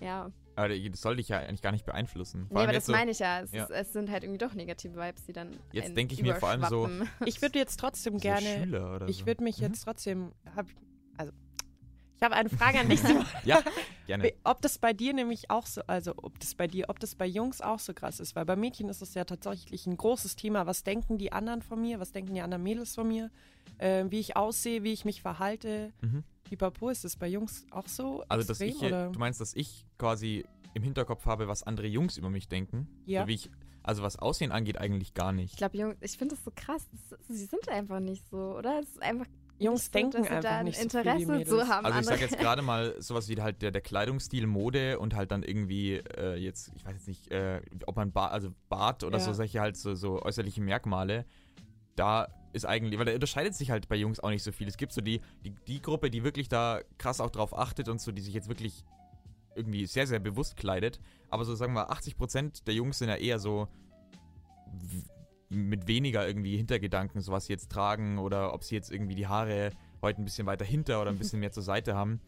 Ja, 0.00 0.30
Aber 0.56 0.68
das 0.70 1.00
soll 1.00 1.16
dich 1.16 1.28
ja 1.28 1.38
eigentlich 1.40 1.60
gar 1.60 1.72
nicht 1.72 1.84
beeinflussen. 1.84 2.46
Vor 2.48 2.56
nee, 2.58 2.64
aber 2.64 2.72
das 2.72 2.86
so, 2.86 2.92
meine 2.92 3.10
ich 3.10 3.18
ja. 3.18 3.40
Es, 3.42 3.52
Ja. 3.52 3.64
Ist, 3.64 3.70
es 3.70 3.92
sind 3.92 4.10
halt 4.10 4.22
irgendwie 4.24 4.38
doch 4.38 4.54
negative 4.54 4.94
Vibes, 4.98 5.24
die 5.26 5.32
dann. 5.34 5.50
Jetzt 5.72 5.94
denke 5.96 6.14
ich 6.14 6.22
mir 6.22 6.36
vor 6.36 6.48
allem 6.48 6.64
so-. 6.64 6.88
Ich 7.26 7.42
würde 7.42 7.58
jetzt 7.58 7.78
trotzdem 7.78 8.14
so 8.18 8.18
gerne. 8.20 8.46
Schüler 8.64 8.96
oder 8.96 9.08
Ich 9.08 9.18
so. 9.18 9.26
würde 9.26 9.42
mich 9.44 9.58
Mhm. 9.58 9.64
jetzt 9.64 9.82
trotzdem. 9.84 10.32
Hab, 10.56 10.66
also, 11.18 11.32
ich 12.20 12.24
habe 12.24 12.34
eine 12.34 12.48
Frage 12.50 12.80
an 12.80 12.88
dich, 12.88 13.00
Simon. 13.02 13.26
Ja, 13.44 13.62
gerne. 14.06 14.32
Ob 14.44 14.60
das 14.62 14.78
bei 14.78 14.92
dir 14.92 15.14
nämlich 15.14 15.50
auch 15.50 15.66
so, 15.66 15.82
also 15.86 16.12
ob 16.16 16.38
das 16.38 16.54
bei 16.54 16.66
dir, 16.66 16.86
ob 16.88 17.00
das 17.00 17.14
bei 17.14 17.26
Jungs 17.26 17.60
auch 17.60 17.78
so 17.78 17.94
krass 17.94 18.20
ist, 18.20 18.36
weil 18.36 18.44
bei 18.44 18.56
Mädchen 18.56 18.88
ist 18.88 19.02
es 19.02 19.14
ja 19.14 19.24
tatsächlich 19.24 19.86
ein 19.86 19.96
großes 19.96 20.36
Thema. 20.36 20.66
Was 20.66 20.84
denken 20.84 21.18
die 21.18 21.32
anderen 21.32 21.62
von 21.62 21.80
mir? 21.80 21.98
Was 21.98 22.12
denken 22.12 22.34
die 22.34 22.40
anderen 22.40 22.62
Mädels 22.62 22.94
von 22.94 23.08
mir? 23.08 23.30
äh, 23.80 24.04
wie 24.08 24.20
ich 24.20 24.36
aussehe, 24.36 24.82
wie 24.82 24.92
ich 24.92 25.04
mich 25.04 25.22
verhalte. 25.22 25.92
Mhm. 26.00 26.24
Pipapo, 26.44 26.90
ist 26.90 27.04
das 27.04 27.16
bei 27.16 27.28
Jungs 27.28 27.66
auch 27.70 27.88
so? 27.88 28.24
Also, 28.28 28.46
dass 28.46 28.60
extrem, 28.60 28.86
ich, 28.86 28.92
oder? 28.92 29.10
du 29.10 29.18
meinst, 29.18 29.40
dass 29.40 29.54
ich 29.54 29.86
quasi 29.98 30.44
im 30.74 30.82
Hinterkopf 30.82 31.26
habe, 31.26 31.48
was 31.48 31.62
andere 31.62 31.86
Jungs 31.86 32.16
über 32.16 32.30
mich 32.30 32.48
denken? 32.48 32.88
Ja. 33.06 33.22
So 33.22 33.28
wie 33.28 33.34
ich, 33.34 33.50
also 33.82 34.02
was 34.02 34.18
Aussehen 34.18 34.52
angeht, 34.52 34.78
eigentlich 34.78 35.14
gar 35.14 35.32
nicht. 35.32 35.52
Ich 35.52 35.56
glaube, 35.56 35.76
Jungs, 35.76 35.96
ich 36.00 36.18
finde 36.18 36.34
das 36.34 36.44
so 36.44 36.52
krass. 36.54 36.86
Das, 36.92 37.18
sie 37.28 37.46
sind 37.46 37.68
einfach 37.68 38.00
nicht 38.00 38.28
so, 38.28 38.56
oder? 38.56 38.80
Es 38.80 38.90
ist 38.90 39.02
einfach 39.02 39.26
Jungs 39.60 39.86
so, 39.86 39.92
denken 39.92 40.12
dass 40.12 40.22
sie 40.24 40.28
da 40.30 40.36
einfach 40.36 40.50
ein 40.50 40.64
nicht 40.64 40.80
so 40.80 40.88
viel 40.88 41.00
Interesse 41.00 41.44
zu 41.44 41.68
haben. 41.68 41.86
Also 41.86 42.00
ich 42.00 42.06
sage 42.06 42.20
jetzt 42.22 42.38
gerade 42.38 42.62
mal 42.62 43.00
sowas 43.00 43.28
wie 43.28 43.40
halt 43.40 43.62
der, 43.62 43.70
der 43.70 43.80
Kleidungsstil, 43.80 44.46
Mode 44.46 44.98
und 44.98 45.14
halt 45.14 45.30
dann 45.30 45.42
irgendwie 45.42 45.94
äh, 45.96 46.36
jetzt, 46.36 46.72
ich 46.74 46.84
weiß 46.84 46.94
jetzt 46.94 47.08
nicht, 47.08 47.30
äh, 47.30 47.60
ob 47.86 47.96
man 47.96 48.12
Bart, 48.12 48.32
also 48.32 48.50
Bart 48.68 49.04
oder 49.04 49.18
Ja. 49.18 49.24
so 49.24 49.32
solche 49.32 49.60
halt 49.60 49.76
so, 49.76 49.94
so 49.94 50.22
äußerliche 50.22 50.60
Merkmale, 50.60 51.24
da 51.96 52.28
ist 52.52 52.64
eigentlich, 52.66 52.98
weil 52.98 53.06
da 53.06 53.12
unterscheidet 53.12 53.54
sich 53.54 53.70
halt 53.70 53.88
bei 53.88 53.96
Jungs 53.96 54.20
auch 54.20 54.30
nicht 54.30 54.42
so 54.42 54.52
viel. 54.52 54.66
Es 54.66 54.76
gibt 54.76 54.92
so 54.92 55.00
die, 55.00 55.20
die, 55.44 55.54
die 55.66 55.80
Gruppe, 55.82 56.10
die 56.10 56.24
wirklich 56.24 56.48
da 56.48 56.80
krass 56.98 57.20
auch 57.20 57.30
drauf 57.30 57.56
achtet 57.56 57.88
und 57.88 58.00
so, 58.00 58.10
die 58.12 58.22
sich 58.22 58.34
jetzt 58.34 58.48
wirklich 58.48 58.84
irgendwie 59.54 59.86
sehr, 59.86 60.06
sehr 60.06 60.18
bewusst 60.18 60.56
kleidet. 60.56 61.00
Aber 61.28 61.44
so 61.44 61.54
sagen 61.54 61.74
wir, 61.74 61.90
80% 61.90 62.64
der 62.64 62.74
Jungs 62.74 62.98
sind 62.98 63.08
ja 63.08 63.16
eher 63.16 63.38
so 63.38 63.68
mit 65.50 65.88
weniger 65.88 66.26
irgendwie 66.26 66.56
Hintergedanken, 66.56 67.20
so 67.20 67.32
was 67.32 67.46
sie 67.46 67.52
jetzt 67.52 67.70
tragen 67.70 68.18
oder 68.18 68.54
ob 68.54 68.64
sie 68.64 68.76
jetzt 68.76 68.90
irgendwie 68.90 69.16
die 69.16 69.26
Haare 69.26 69.70
heute 70.00 70.22
ein 70.22 70.24
bisschen 70.24 70.46
weiter 70.46 70.64
hinter 70.64 71.02
oder 71.02 71.10
ein 71.10 71.18
bisschen 71.18 71.40
mehr 71.40 71.52
zur 71.52 71.62
Seite 71.62 71.94
haben. 71.94 72.20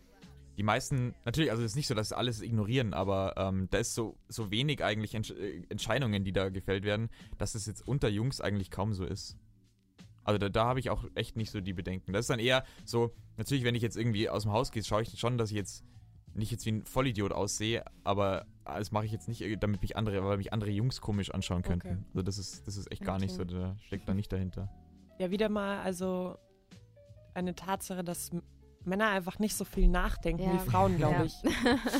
Die 0.59 0.63
meisten, 0.63 1.15
natürlich, 1.25 1.51
also 1.51 1.63
es 1.63 1.73
ist 1.73 1.77
nicht 1.77 1.87
so, 1.87 1.95
dass 1.95 2.11
sie 2.11 2.17
alles 2.17 2.43
ignorieren, 2.43 2.93
aber 2.93 3.35
ähm, 3.39 3.69
da 3.71 3.79
ist 3.79 3.95
so, 3.95 4.19
so 4.29 4.51
wenig 4.51 4.85
eigentlich 4.85 5.15
Entsch 5.15 5.31
äh, 5.31 5.63
Entscheidungen, 5.71 6.25
die 6.25 6.33
da 6.33 6.51
gefällt 6.51 6.85
werden, 6.85 7.09
dass 7.39 7.55
es 7.55 7.65
jetzt 7.65 7.87
unter 7.87 8.09
Jungs 8.09 8.41
eigentlich 8.41 8.71
kaum 8.71 8.93
so 8.93 9.07
ist. 9.07 9.39
Also 10.25 10.39
da, 10.39 10.49
da 10.51 10.67
habe 10.67 10.81
ich 10.81 10.91
auch 10.91 11.05
echt 11.15 11.37
nicht 11.37 11.51
so 11.51 11.61
die 11.61 11.73
Bedenken. 11.73 12.13
Das 12.13 12.25
ist 12.25 12.31
dann 12.31 12.39
eher 12.39 12.65
so, 12.85 13.15
natürlich, 13.39 13.65
wenn 13.65 13.75
ich 13.75 13.83
jetzt 13.83 13.97
irgendwie 13.97 14.29
aus 14.29 14.43
dem 14.43 14.53
Haus 14.53 14.73
gehe, 14.73 14.85
schaue 14.85 15.03
ich 15.03 15.19
schon, 15.19 15.39
dass 15.39 15.51
ich 15.51 15.57
jetzt 15.57 15.85
nicht 16.35 16.51
jetzt 16.51 16.67
wie 16.67 16.73
ein 16.73 16.85
Vollidiot 16.85 17.33
aussehe, 17.33 17.85
aber 18.05 18.47
das 18.65 18.93
mache 18.93 19.07
ich 19.07 19.13
jetzt 19.13 19.29
nicht, 19.29 19.41
äh, 19.43 19.57
damit 19.57 19.83
mich 19.83 19.97
andere, 19.97 20.25
weil 20.25 20.37
mich 20.39 20.53
andere 20.53 20.71
Jungs 20.71 21.01
komisch 21.01 21.31
anschauen 21.31 21.63
könnten. 21.63 21.89
Okay. 21.89 22.05
Also 22.15 22.23
das 22.23 22.39
ist, 22.39 22.67
das 22.67 22.77
ist 22.77 22.91
echt 22.93 23.05
gar 23.05 23.19
nicht 23.19 23.35
so, 23.35 23.43
Okay. 23.43 23.55
da 23.55 23.77
steckt 23.87 24.09
da 24.09 24.15
nicht 24.15 24.33
dahinter. 24.33 24.69
Ja, 25.19 25.31
wieder 25.31 25.49
mal 25.49 25.81
also 25.81 26.37
eine 27.35 27.55
Tatsache, 27.55 28.03
dass 28.05 28.31
Männer 28.85 29.11
einfach 29.11 29.39
nicht 29.39 29.55
so 29.55 29.65
viel 29.65 29.87
nachdenken 29.87 30.43
Ja. 30.43 30.55
wie 30.55 30.59
Frauen, 30.59 30.97
glaube 30.97 31.15
Ja. 31.15 31.25
ich. 31.25 31.35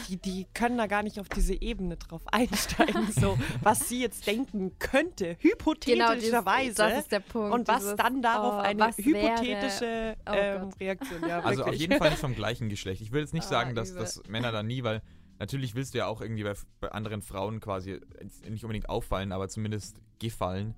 Die, 0.09 0.17
die 0.17 0.47
können 0.53 0.77
da 0.79 0.89
gar 0.89 1.05
nicht 1.05 1.21
auf 1.21 1.29
diese 1.29 1.55
Ebene 1.63 1.97
drauf 1.97 2.23
einsteigen, 2.33 3.07
so 3.13 3.39
was 3.61 3.89
sie 3.89 4.01
jetzt 4.01 4.27
denken 4.27 4.77
könnte, 4.81 5.37
Genau, 5.37 5.53
hypothetischerweise. 5.55 6.65
dieses- 6.65 6.77
das 6.77 6.99
ist 7.03 7.13
der 7.13 7.21
Punkt. 7.21 7.55
und 7.55 7.69
was 7.69 7.83
dieses, 7.83 7.97
dann 7.97 8.21
darauf 8.21 8.55
oh, 8.55 8.59
eine 8.59 8.89
hypothetische 8.97 10.17
oh 10.29 10.33
ähm. 10.35 10.69
Reaktion. 10.81 11.21
Ja, 11.29 11.41
Also 11.41 11.65
auf 11.65 11.75
jeden 11.75 11.99
Fall 11.99 12.11
nicht 12.11 12.19
vom 12.21 12.35
gleichen 12.35 12.69
Geschlecht. 12.69 13.01
Ich 13.01 13.13
will 13.13 13.21
jetzt 13.21 13.33
nicht 13.35 13.47
Ah, 13.47 13.51
sagen, 13.51 13.75
dass, 13.77 13.91
übel. 13.91 14.03
dass 14.03 14.23
Männer 14.29 14.51
da 14.53 14.63
nie, 14.65 14.83
weil 14.83 15.03
natürlich 15.43 15.75
willst 15.75 15.93
du 15.93 15.99
ja 15.99 16.07
auch 16.07 16.21
irgendwie 16.21 16.45
bei, 16.45 16.55
bei 16.81 16.93
anderen 16.93 17.21
Frauen 17.21 17.59
quasi 17.59 18.01
nicht 18.49 18.63
unbedingt 18.63 18.89
auffallen, 18.89 19.33
aber 19.33 19.49
zumindest 19.49 20.01
gefallen. 20.21 20.77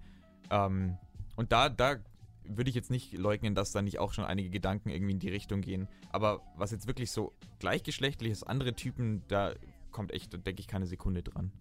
Ähm, 0.50 0.96
und 1.36 1.52
da, 1.52 1.68
da 1.68 1.96
würde 2.44 2.70
ich 2.70 2.74
jetzt 2.74 2.90
nicht 2.90 3.12
leugnen, 3.12 3.54
dass 3.54 3.72
da 3.72 3.82
nicht 3.82 3.98
auch 3.98 4.14
schon 4.14 4.24
einige 4.24 4.48
Gedanken 4.48 4.88
irgendwie 4.88 5.12
in 5.12 5.18
die 5.18 5.28
Richtung 5.28 5.60
gehen. 5.60 5.86
Aber 6.10 6.40
was 6.56 6.70
jetzt 6.70 6.86
wirklich 6.86 7.10
so 7.10 7.34
gleichgeschlechtliches, 7.58 8.42
andere 8.42 8.74
Typen, 8.74 9.22
da 9.28 9.52
kommt 9.90 10.12
echt, 10.12 10.32
da 10.32 10.38
denke 10.38 10.60
ich, 10.60 10.66
keine 10.66 10.86
Sekunde 10.86 11.22
dran. 11.22 11.52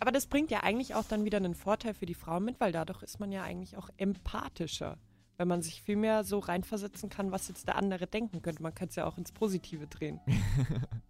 Aber 0.00 0.12
das 0.12 0.26
bringt 0.28 0.50
ja 0.50 0.60
eigentlich 0.60 0.94
auch 0.94 1.04
dann 1.04 1.26
wieder 1.26 1.36
einen 1.36 1.54
Vorteil 1.54 1.92
für 1.92 2.06
die 2.06 2.14
Frau 2.14 2.40
mit, 2.40 2.58
weil 2.58 2.72
dadurch 2.72 3.02
ist 3.02 3.20
man 3.20 3.32
ja 3.32 3.42
eigentlich 3.42 3.76
auch 3.76 3.90
empathischer. 3.98 4.96
Wenn 5.36 5.48
man 5.48 5.60
sich 5.60 5.82
viel 5.82 5.96
mehr 5.96 6.24
so 6.24 6.38
reinversetzen 6.38 7.10
kann, 7.10 7.32
was 7.32 7.48
jetzt 7.48 7.68
der 7.68 7.76
andere 7.76 8.06
denken 8.06 8.40
könnte. 8.40 8.62
Man 8.62 8.74
kann 8.74 8.88
es 8.88 8.96
ja 8.96 9.06
auch 9.06 9.18
ins 9.18 9.32
Positive 9.32 9.86
drehen. 9.86 10.20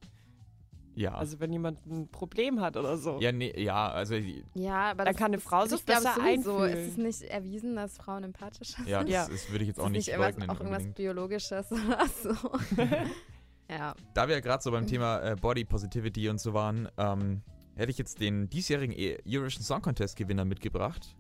Ja. 0.94 1.14
Also 1.14 1.38
wenn 1.40 1.53
jemand 1.53 1.87
ein 1.87 2.09
Problem 2.09 2.61
hat 2.61 2.76
oder 2.76 2.96
so. 2.96 3.18
ja, 3.20 3.31
nee, 3.33 3.53
ja, 3.62 3.90
also 3.90 4.16
Ja, 4.55 4.90
aber 4.90 5.05
Dann 5.05 5.12
das, 5.14 5.16
kann 5.16 5.26
eine 5.26 5.37
das- 5.37 5.44
Frau 5.44 5.64
ich 5.64 5.70
sich 5.70 5.85
besser 5.85 6.20
einfühlen. 6.20 6.76
Ist 6.76 6.88
es 6.92 6.96
nicht 6.96 7.22
erwiesen, 7.22 7.76
dass 7.76 7.96
Frauen 7.96 8.24
empathischer 8.24 8.83
ja, 8.87 8.98
sind? 8.98 9.09
das, 9.09 9.14
Ja. 9.14 9.29
das 9.29 9.50
würde 9.50 9.64
ich 9.64 9.68
jetzt 9.68 9.81
auch 9.81 9.88
nicht 9.88 10.09
nicht 10.09 10.16
leugnen. 10.18 10.50
auch 10.50 10.61
irgendwas. 10.61 10.87
Biologisches 10.94 11.70
oder 11.72 12.07
so? 12.07 12.31
ja. 13.70 13.94
Da 14.14 14.29
wir 14.29 14.35
ja 14.35 14.40
gerade 14.40 14.62
so 14.62 14.70
beim 14.70 14.87
Thema 14.87 15.20
äh, 15.20 15.37
Body 15.37 15.64
Positivity 15.64 16.29
und 16.29 16.40
so 16.40 16.55
waren, 16.55 16.88
ähm, 16.98 17.42
hätte 17.76 17.90
ich 17.90 17.98
jetzt 17.98 18.20
den 18.20 18.48
diesjährigen 18.50 18.94
E- 18.96 19.18
Eurovision 19.26 19.62
Song 19.62 19.83
Contest 19.83 20.16
Gewinner 20.16 20.44
mitgebracht. 20.44 21.16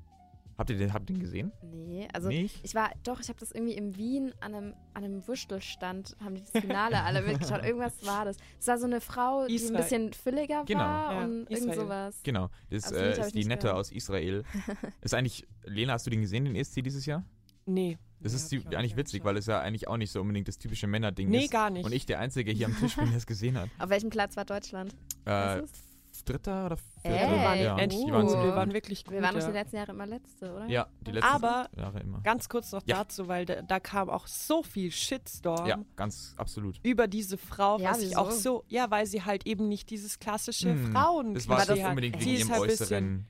Habt 0.60 0.68
ihr 0.68 0.76
den, 0.76 0.92
habt 0.92 1.08
ihr 1.08 1.16
den 1.16 1.20
gesehen? 1.22 1.52
Nee, 1.62 2.06
also 2.12 2.28
Nicht? 2.28 2.60
ich 2.62 2.74
war, 2.74 2.90
doch, 3.02 3.18
ich 3.18 3.28
habe 3.30 3.40
das 3.40 3.50
irgendwie 3.50 3.72
in 3.72 3.96
Wien 3.96 4.34
an 4.40 4.54
einem, 4.54 4.74
an 4.92 5.04
einem 5.04 5.26
Wurstelstand, 5.26 6.14
haben 6.22 6.34
die 6.34 6.42
das 6.42 6.50
Finale 6.62 7.02
alle 7.02 7.22
mitgeschaut. 7.26 7.64
Irgendwas 7.64 8.04
war 8.04 8.26
das. 8.26 8.36
Es 8.58 8.66
war 8.66 8.76
so 8.76 8.84
eine 8.84 9.00
Frau, 9.00 9.46
die 9.46 9.54
Israel. 9.54 9.76
ein 9.76 9.82
bisschen 9.82 10.12
fülliger 10.12 10.64
Genau. 10.66 10.80
war 10.80 11.12
Ja, 11.14 11.24
und 11.24 11.32
irgend 11.50 11.50
Israel. 11.70 11.74
sowas. 11.76 12.20
Genau, 12.24 12.50
das 12.68 12.84
Also, 12.92 12.96
äh, 12.96 13.20
ist 13.26 13.34
die 13.34 13.46
Nette 13.46 13.62
gehört. 13.68 13.78
aus 13.78 13.90
Israel. 13.90 14.44
ist 15.00 15.14
eigentlich, 15.14 15.46
Lena, 15.64 15.94
hast 15.94 16.06
du 16.06 16.10
den 16.10 16.20
gesehen, 16.20 16.44
den 16.44 16.54
ESC 16.54 16.82
dieses 16.82 17.06
Jahr? 17.06 17.24
Nee. 17.64 17.96
Das 18.20 18.32
Nee, 18.32 18.36
ist 18.36 18.52
die, 18.52 18.76
eigentlich 18.76 18.96
witzig, 18.98 19.24
weil 19.24 19.38
es 19.38 19.46
ja 19.46 19.60
eigentlich 19.60 19.88
auch 19.88 19.96
nicht 19.96 20.12
so 20.12 20.20
unbedingt 20.20 20.46
das 20.46 20.58
typische 20.58 20.86
Männerding 20.86 21.30
Nee, 21.30 21.44
ist. 21.44 21.50
gar 21.52 21.70
nicht. 21.70 21.86
Und 21.86 21.92
ich 21.92 22.04
der 22.04 22.20
Einzige 22.20 22.52
hier 22.52 22.66
am 22.66 22.76
Tisch 22.76 22.96
bin, 22.96 23.06
der 23.08 23.16
es 23.16 23.26
gesehen 23.26 23.56
hat. 23.58 23.70
Auf 23.78 23.88
welchem 23.88 24.10
Platz 24.10 24.36
war 24.36 24.44
Deutschland? 24.44 24.94
Äh, 25.24 25.62
Dritter 26.24 26.66
oder 26.66 26.76
Ey, 27.02 27.12
vierter? 27.12 27.30
wir 27.30 27.42
waren, 27.42 27.58
ja, 27.60 27.78
endlich, 27.78 28.04
die 28.04 28.10
uh. 28.10 28.14
waren 28.14 28.28
so- 28.28 28.42
wir 28.42 28.54
waren 28.54 28.72
wirklich 28.72 29.04
gut. 29.04 29.14
Wir 29.14 29.22
waren 29.22 29.38
ja. 29.38 29.46
die 29.46 29.52
letzten 29.52 29.76
Jahre 29.76 29.92
immer 29.92 30.06
Letzte, 30.06 30.52
oder? 30.54 30.66
Ja, 30.66 30.86
die 31.00 31.12
letzten 31.12 31.28
Aber- 31.28 31.68
Jahre 31.76 32.00
immer. 32.00 32.20
Ganz 32.22 32.48
kurz 32.48 32.72
noch 32.72 32.82
Ja. 32.86 32.96
dazu, 32.96 33.28
weil 33.28 33.46
da, 33.46 33.62
da 33.62 33.80
kam 33.80 34.10
auch 34.10 34.26
so 34.26 34.62
viel 34.62 34.90
Shitstorm 34.90 35.66
Ja, 35.66 35.78
ganz 35.96 36.34
absolut. 36.36 36.78
über 36.82 37.06
diese 37.08 37.38
Frau, 37.38 37.78
Ja, 37.78 37.90
was 37.90 37.98
ich 38.02 38.10
wieso? 38.10 38.18
auch 38.20 38.30
so, 38.30 38.64
ja, 38.68 38.90
weil 38.90 39.06
sie 39.06 39.22
halt 39.24 39.46
eben 39.46 39.68
nicht 39.68 39.90
dieses 39.90 40.18
klassische 40.18 40.70
Hm, 40.70 40.92
Frauen. 40.92 41.34
Das 41.34 41.48
war 41.48 41.58
nicht 41.58 41.70
das- 41.70 41.78
unbedingt 41.88 42.20
wegen 42.20 42.30
ihrem 42.30 42.50
halt 42.50 42.62
bisschen- 42.66 42.84
Äußeren. 42.86 43.26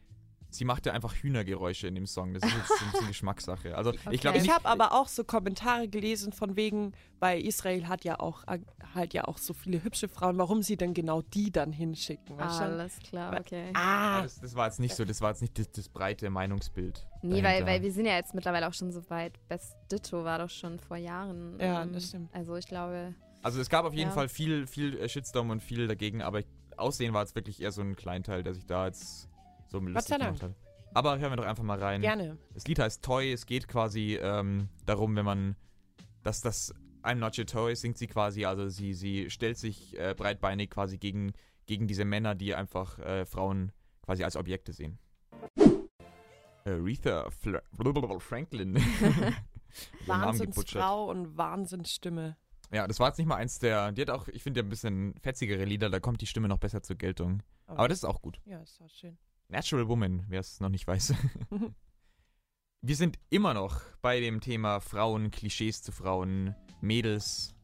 Sie 0.51 0.65
machte 0.65 0.93
einfach 0.93 1.15
Hühnergeräusche 1.15 1.87
in 1.87 1.95
dem 1.95 2.07
Song. 2.07 2.35
Das 2.35 2.43
ist 2.43 2.53
jetzt 2.57 2.69
so 2.69 2.85
ein 2.85 2.91
bisschen 2.93 3.07
Geschmackssache. 3.09 3.77
Also 3.77 3.93
ich 3.93 4.21
glaube 4.21 4.31
Okay. 4.31 4.37
Ich 4.39 4.43
nicht. 4.45 4.53
habe 4.55 4.67
aber 4.69 4.93
auch 4.93 5.09
so 5.09 5.25
Kommentare 5.25 5.89
gelesen 5.89 6.33
von 6.33 6.57
wegen, 6.57 6.93
weil 7.19 7.41
Israel 7.45 7.87
hat 7.89 8.05
ja 8.05 8.19
auch 8.21 8.47
äh, 8.49 8.59
halt 8.95 9.15
ja 9.15 9.25
auch 9.25 9.39
so 9.39 9.55
viele 9.55 9.83
hübsche 9.85 10.09
Frauen, 10.09 10.39
warum 10.39 10.63
sie 10.63 10.77
denn 10.77 10.95
genau 10.95 11.23
die 11.23 11.51
dann 11.51 11.73
hinschicken. 11.73 12.37
weißt? 12.39 12.61
Alles 12.63 12.99
klar, 12.99 13.39
okay. 13.39 13.71
Ah, 13.75 14.23
Das, 14.23 14.41
das 14.41 14.55
war 14.55 14.67
jetzt 14.67 14.81
nicht 14.81 14.95
so, 14.95 15.05
das 15.05 15.21
war 15.21 15.31
jetzt 15.31 15.43
nicht 15.43 15.59
das, 15.59 15.71
das 15.71 15.89
breite 15.89 16.31
Meinungsbild. 16.31 17.07
Nee, 17.23 17.35
weil, 17.37 17.43
dahinter. 17.43 17.67
weil 17.67 17.83
wir 17.83 17.93
sind 17.93 18.07
ja 18.07 18.17
jetzt 18.17 18.35
mittlerweile 18.35 18.69
auch 18.69 18.75
schon 18.75 18.91
so 18.93 19.09
weit. 19.11 19.39
Best 19.49 19.77
Ditto 19.91 20.25
war 20.25 20.39
doch 20.39 20.51
schon 20.51 20.79
vor 20.79 20.97
Jahren. 20.97 21.59
Ja, 21.61 21.83
ähm, 21.83 21.93
das 21.93 22.09
stimmt. 22.09 22.29
Also 22.35 22.57
ich 22.57 22.67
glaube, 22.67 23.15
Also 23.43 23.61
es 23.61 23.69
gab 23.71 23.85
auf 23.85 23.95
jeden 23.95 24.09
Ja. 24.11 24.15
Fall 24.15 24.29
viel, 24.29 24.67
viel 24.67 25.09
Shitstorm 25.09 25.51
und 25.51 25.63
viel 25.63 25.87
dagegen, 25.87 26.23
aber 26.23 26.43
Aussehen 26.77 27.13
war 27.13 27.21
jetzt 27.23 27.35
wirklich 27.35 27.61
eher 27.61 27.73
so 27.73 27.83
ein 27.83 27.95
Kleinteil, 27.95 28.43
der 28.43 28.55
sich 28.55 28.65
da 28.65 28.87
jetzt 28.87 29.29
so 29.71 29.79
lustig 29.79 30.19
gemacht 30.19 30.43
hat. 30.43 30.55
Aber 30.93 31.19
hören 31.19 31.33
wir 31.33 31.37
doch 31.37 31.47
einfach 31.47 31.63
mal 31.63 31.79
rein. 31.79 32.01
gerne. 32.01 32.37
Das 32.55 32.67
Lied 32.67 32.79
heißt 32.79 33.05
Toy. 33.05 33.33
Es 33.33 33.47
geht 33.47 33.69
quasi 33.69 34.19
ähm, 34.21 34.69
darum, 34.87 35.15
wenn 35.17 35.25
man, 35.25 35.57
dass 36.23 36.41
das 36.41 36.75
I'm 37.03 37.17
not 37.17 37.39
your 37.39 37.47
toy 37.47 37.75
singt 37.77 37.97
sie 37.99 38.07
quasi. 38.07 38.45
Also 38.45 38.69
sie, 38.69 38.95
sie 38.95 39.31
stellt 39.31 39.57
sich 39.57 39.99
äh, 39.99 40.15
breitbeinig 40.17 40.71
quasi 40.71 40.99
gegen, 40.99 41.33
gegen 41.67 41.87
diese 41.87 42.05
Männer, 42.05 42.35
die 42.35 42.55
einfach 42.55 42.99
äh, 42.99 43.25
Frauen 43.25 43.73
quasi 44.03 44.25
als 44.25 44.37
Objekte 44.37 44.73
sehen. 44.73 44.99
Aretha 46.65 47.31
Fla 47.31 47.63
Franklin. 48.19 48.77
Wahnsinnsfrau 50.07 51.09
und 51.09 51.37
Wahnsinnsstimme. 51.37 52.37
Ja, 52.73 52.87
das 52.87 53.01
war 53.01 53.09
jetzt 53.09 53.19
nicht 53.19 53.27
mal 53.27 53.37
eins 53.37 53.59
der. 53.59 53.93
Die 53.93 54.03
hat 54.03 54.11
auch, 54.11 54.29
ich 54.29 54.43
finde, 54.43 54.61
ein 54.61 54.69
bisschen 54.69 55.15
fetzigere 55.23 55.65
Lieder, 55.65 55.91
da 55.91 56.01
kommt 56.01 56.21
die 56.21 56.27
Stimme 56.27 56.49
noch 56.49 56.59
besser 56.59 56.83
zur 56.83 56.97
Geltung. 56.97 57.43
Aber 57.67 57.89
das 57.89 57.99
ist 57.99 58.05
auch 58.05 58.21
gut. 58.21 58.41
Ja, 58.45 58.61
ist 58.61 58.81
auch 58.81 58.91
schön. 58.91 59.17
Natural 59.51 59.89
Woman, 59.89 60.25
wer 60.29 60.41
es 60.41 60.61
noch 60.61 60.69
nicht 60.69 60.87
weiß. 60.87 61.15
Wir 62.83 62.97
sind 62.97 63.19
immer 63.29 63.53
noch 63.53 63.81
bei 64.01 64.21
dem 64.21 64.41
Thema 64.41 64.81
Frauen, 64.81 65.31
Klischees 65.31 65.83
zu 65.83 65.93
Frauen, 65.93 66.55
Mädels. 66.81 67.55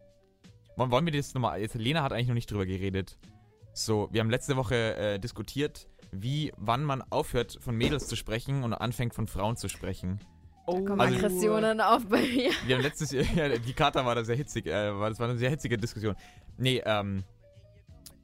Wollen, 0.76 0.90
wollen 0.90 1.06
wir 1.06 1.12
das 1.12 1.32
nochmal. 1.32 1.58
Jetzt, 1.58 1.74
Lena 1.74 2.02
hat 2.02 2.12
eigentlich 2.12 2.28
noch 2.28 2.34
nicht 2.34 2.50
drüber 2.50 2.66
geredet. 2.66 3.18
So, 3.72 4.08
wir 4.10 4.20
haben 4.20 4.28
letzte 4.28 4.56
Woche 4.56 4.94
äh, 4.96 5.18
diskutiert, 5.18 5.88
wie, 6.12 6.52
wann 6.58 6.84
man 6.84 7.00
aufhört, 7.02 7.56
von 7.62 7.74
Mädels 7.76 8.08
zu 8.08 8.16
sprechen 8.16 8.62
und 8.62 8.74
anfängt, 8.74 9.14
von 9.14 9.26
Frauen 9.26 9.56
zu 9.56 9.68
sprechen. 9.68 10.20
Oh, 10.66 10.80
da 10.80 10.86
kommen 10.88 11.00
Also- 11.00 11.16
Aggressionen 11.16 11.80
auf 11.80 12.06
bei 12.08 12.20
mir. 12.20 12.50
Wir 12.66 12.76
haben 12.76 12.82
letztes 12.82 13.10
Jahr, 13.12 13.24
ja, 13.34 13.56
die 13.56 13.72
Kata 13.72 14.04
war 14.04 14.14
da 14.14 14.22
sehr 14.24 14.36
hitzig, 14.36 14.66
äh, 14.66 14.98
war, 14.98 15.08
das 15.08 15.18
war 15.18 15.30
eine 15.30 15.38
sehr 15.38 15.48
hitzige 15.50 15.78
Diskussion. 15.78 16.14
Nee, 16.58 16.82
ähm, 16.84 17.22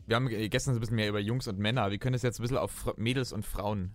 wir 0.07 0.17
haben 0.17 0.29
gestern 0.29 0.75
so 0.75 0.79
ein 0.79 0.81
bisschen 0.81 0.97
mehr 0.97 1.09
über 1.09 1.21
Jungs 1.21 1.49
und 1.49 1.59
Männer. 1.59 1.91
Wir 1.91 1.99
können 1.99 2.15
das 2.15 2.23
jetzt 2.23 2.39
ein 2.41 2.43
bisschen 2.43 2.59
auf 2.59 2.97
Mädels 2.97 3.33
und 3.33 3.45
Frauen 3.45 3.93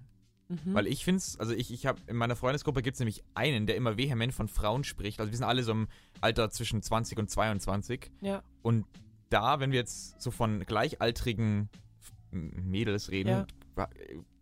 Mhm. 0.50 0.74
Weil 0.74 0.88
ich 0.88 1.04
finde 1.04 1.18
es, 1.18 1.40
also 1.40 1.54
ich, 1.54 1.72
ich 1.74 1.86
habe 1.86 2.00
in 2.08 2.16
meiner 2.16 2.36
Freundesgruppe 2.36 2.82
gibt 2.82 2.96
es 2.96 3.00
nämlich 3.00 3.24
einen, 3.34 3.66
der 3.68 3.76
immer 3.76 3.98
vehement 3.98 4.34
von 4.34 4.48
Frauen 4.48 4.84
spricht. 4.84 5.20
Also 5.20 5.32
wir 5.32 5.38
sind 5.38 5.46
alle 5.46 5.64
so 5.64 5.72
im 5.72 5.88
Alter 6.22 6.50
zwischen 6.50 6.82
20 6.82 7.18
und 7.20 7.30
22. 7.30 8.12
Ja. 8.22 8.44
Und 8.62 8.86
da, 9.30 9.60
wenn 9.60 9.72
wir 9.72 9.80
jetzt 9.80 10.22
so 10.22 10.32
von 10.32 10.62
gleichaltrigen 10.62 11.70
Mädels 12.32 13.12
reden, 13.12 13.46
Ja. 13.76 13.90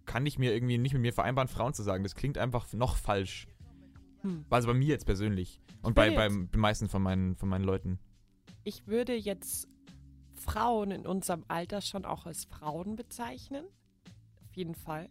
kann 0.06 0.26
ich 0.26 0.38
mir 0.38 0.54
irgendwie 0.54 0.78
nicht 0.78 0.94
mit 0.94 1.02
mir 1.02 1.14
vereinbaren, 1.14 1.48
Frauen 1.48 1.74
zu 1.74 1.82
sagen. 1.82 2.04
Das 2.04 2.14
klingt 2.14 2.38
einfach 2.38 2.72
noch 2.74 2.98
falsch. 2.98 3.48
Hm. 4.22 4.46
Also 4.50 4.68
bei 4.68 4.74
mir 4.76 4.88
jetzt 4.88 5.06
persönlich. 5.06 5.60
Und 5.82 5.96
bei, 5.96 6.12
beim 6.12 6.52
den 6.52 6.60
meisten 6.60 6.88
von 6.88 7.02
meinen, 7.02 7.36
von 7.36 7.50
meinen 7.50 7.64
Leuten. 7.64 8.00
Ich 8.64 8.88
würde 8.88 9.16
jetzt 9.16 9.68
Frauen 10.36 10.92
in 10.92 11.06
unserem 11.08 11.44
Alter 11.48 11.82
schon 11.82 12.06
auch 12.06 12.26
als 12.26 12.46
Frauen 12.46 12.96
bezeichnen. 12.96 13.66
Auf 14.50 14.56
jeden 14.56 14.76
Fall. 14.76 15.10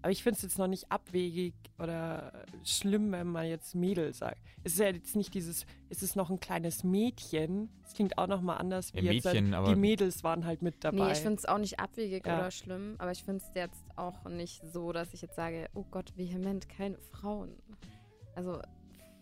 Aber 0.00 0.12
ich 0.12 0.22
finde 0.22 0.36
es 0.36 0.42
jetzt 0.42 0.58
noch 0.58 0.68
nicht 0.68 0.92
abwegig 0.92 1.54
oder 1.80 2.44
schlimm, 2.62 3.10
wenn 3.10 3.26
man 3.26 3.46
jetzt 3.48 3.74
Mädel 3.74 4.14
sagt. 4.14 4.40
Es 4.62 4.74
ist 4.74 4.78
ja 4.78 4.86
jetzt 4.90 5.16
nicht 5.16 5.34
dieses, 5.34 5.66
es 5.88 6.04
ist 6.04 6.14
noch 6.14 6.30
ein 6.30 6.38
kleines 6.38 6.84
Mädchen. 6.84 7.68
Es 7.84 7.94
klingt 7.94 8.16
auch 8.16 8.28
nochmal 8.28 8.58
anders 8.58 8.94
wie 8.94 9.00
Ja, 9.00 9.10
jetzt. 9.10 9.24
Mädchen, 9.24 9.46
halt, 9.46 9.54
aber- 9.54 9.74
die 9.74 9.80
Mädels 9.80 10.22
waren 10.22 10.46
halt 10.46 10.62
mit 10.62 10.84
dabei. 10.84 11.06
Nee, 11.06 11.12
ich 11.12 11.18
finde 11.18 11.38
es 11.38 11.46
auch 11.46 11.58
nicht 11.58 11.80
abwegig 11.80 12.24
Ja. 12.24 12.38
oder 12.38 12.50
schlimm, 12.52 12.94
aber 12.98 13.10
ich 13.10 13.24
finde 13.24 13.42
es 13.44 13.50
jetzt 13.56 13.82
auch 13.96 14.24
nicht 14.28 14.62
so, 14.72 14.92
dass 14.92 15.12
ich 15.14 15.20
jetzt 15.22 15.34
sage, 15.34 15.68
oh 15.74 15.84
Gott, 15.90 16.16
vehement 16.16 16.68
keine 16.68 16.96
Frauen. 17.10 17.56
Also 18.36 18.62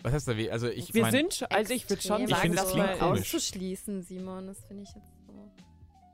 Was 0.03 0.13
heißt 0.13 0.29
da 0.29 0.37
weh? 0.37 0.51
Also 0.51 0.69
ich 0.69 0.93
Wir 0.93 1.03
meine, 1.03 1.17
sind 1.17 1.35
schon, 1.35 1.49
also 1.51 1.73
ich 1.73 1.89
würde 1.89 2.03
schon 2.03 2.23
Ich 2.25 2.29
sagen, 2.29 2.43
finde, 2.43 2.59
es 2.59 2.65
dass 2.65 2.73
klingt 2.75 2.99
komisch. 2.99 3.21
auszuschließen, 3.35 4.03
Simon, 4.03 4.47
das 4.47 4.63
finde 4.67 4.83
ich 4.83 4.91
jetzt 4.95 5.11
so. 5.37 5.51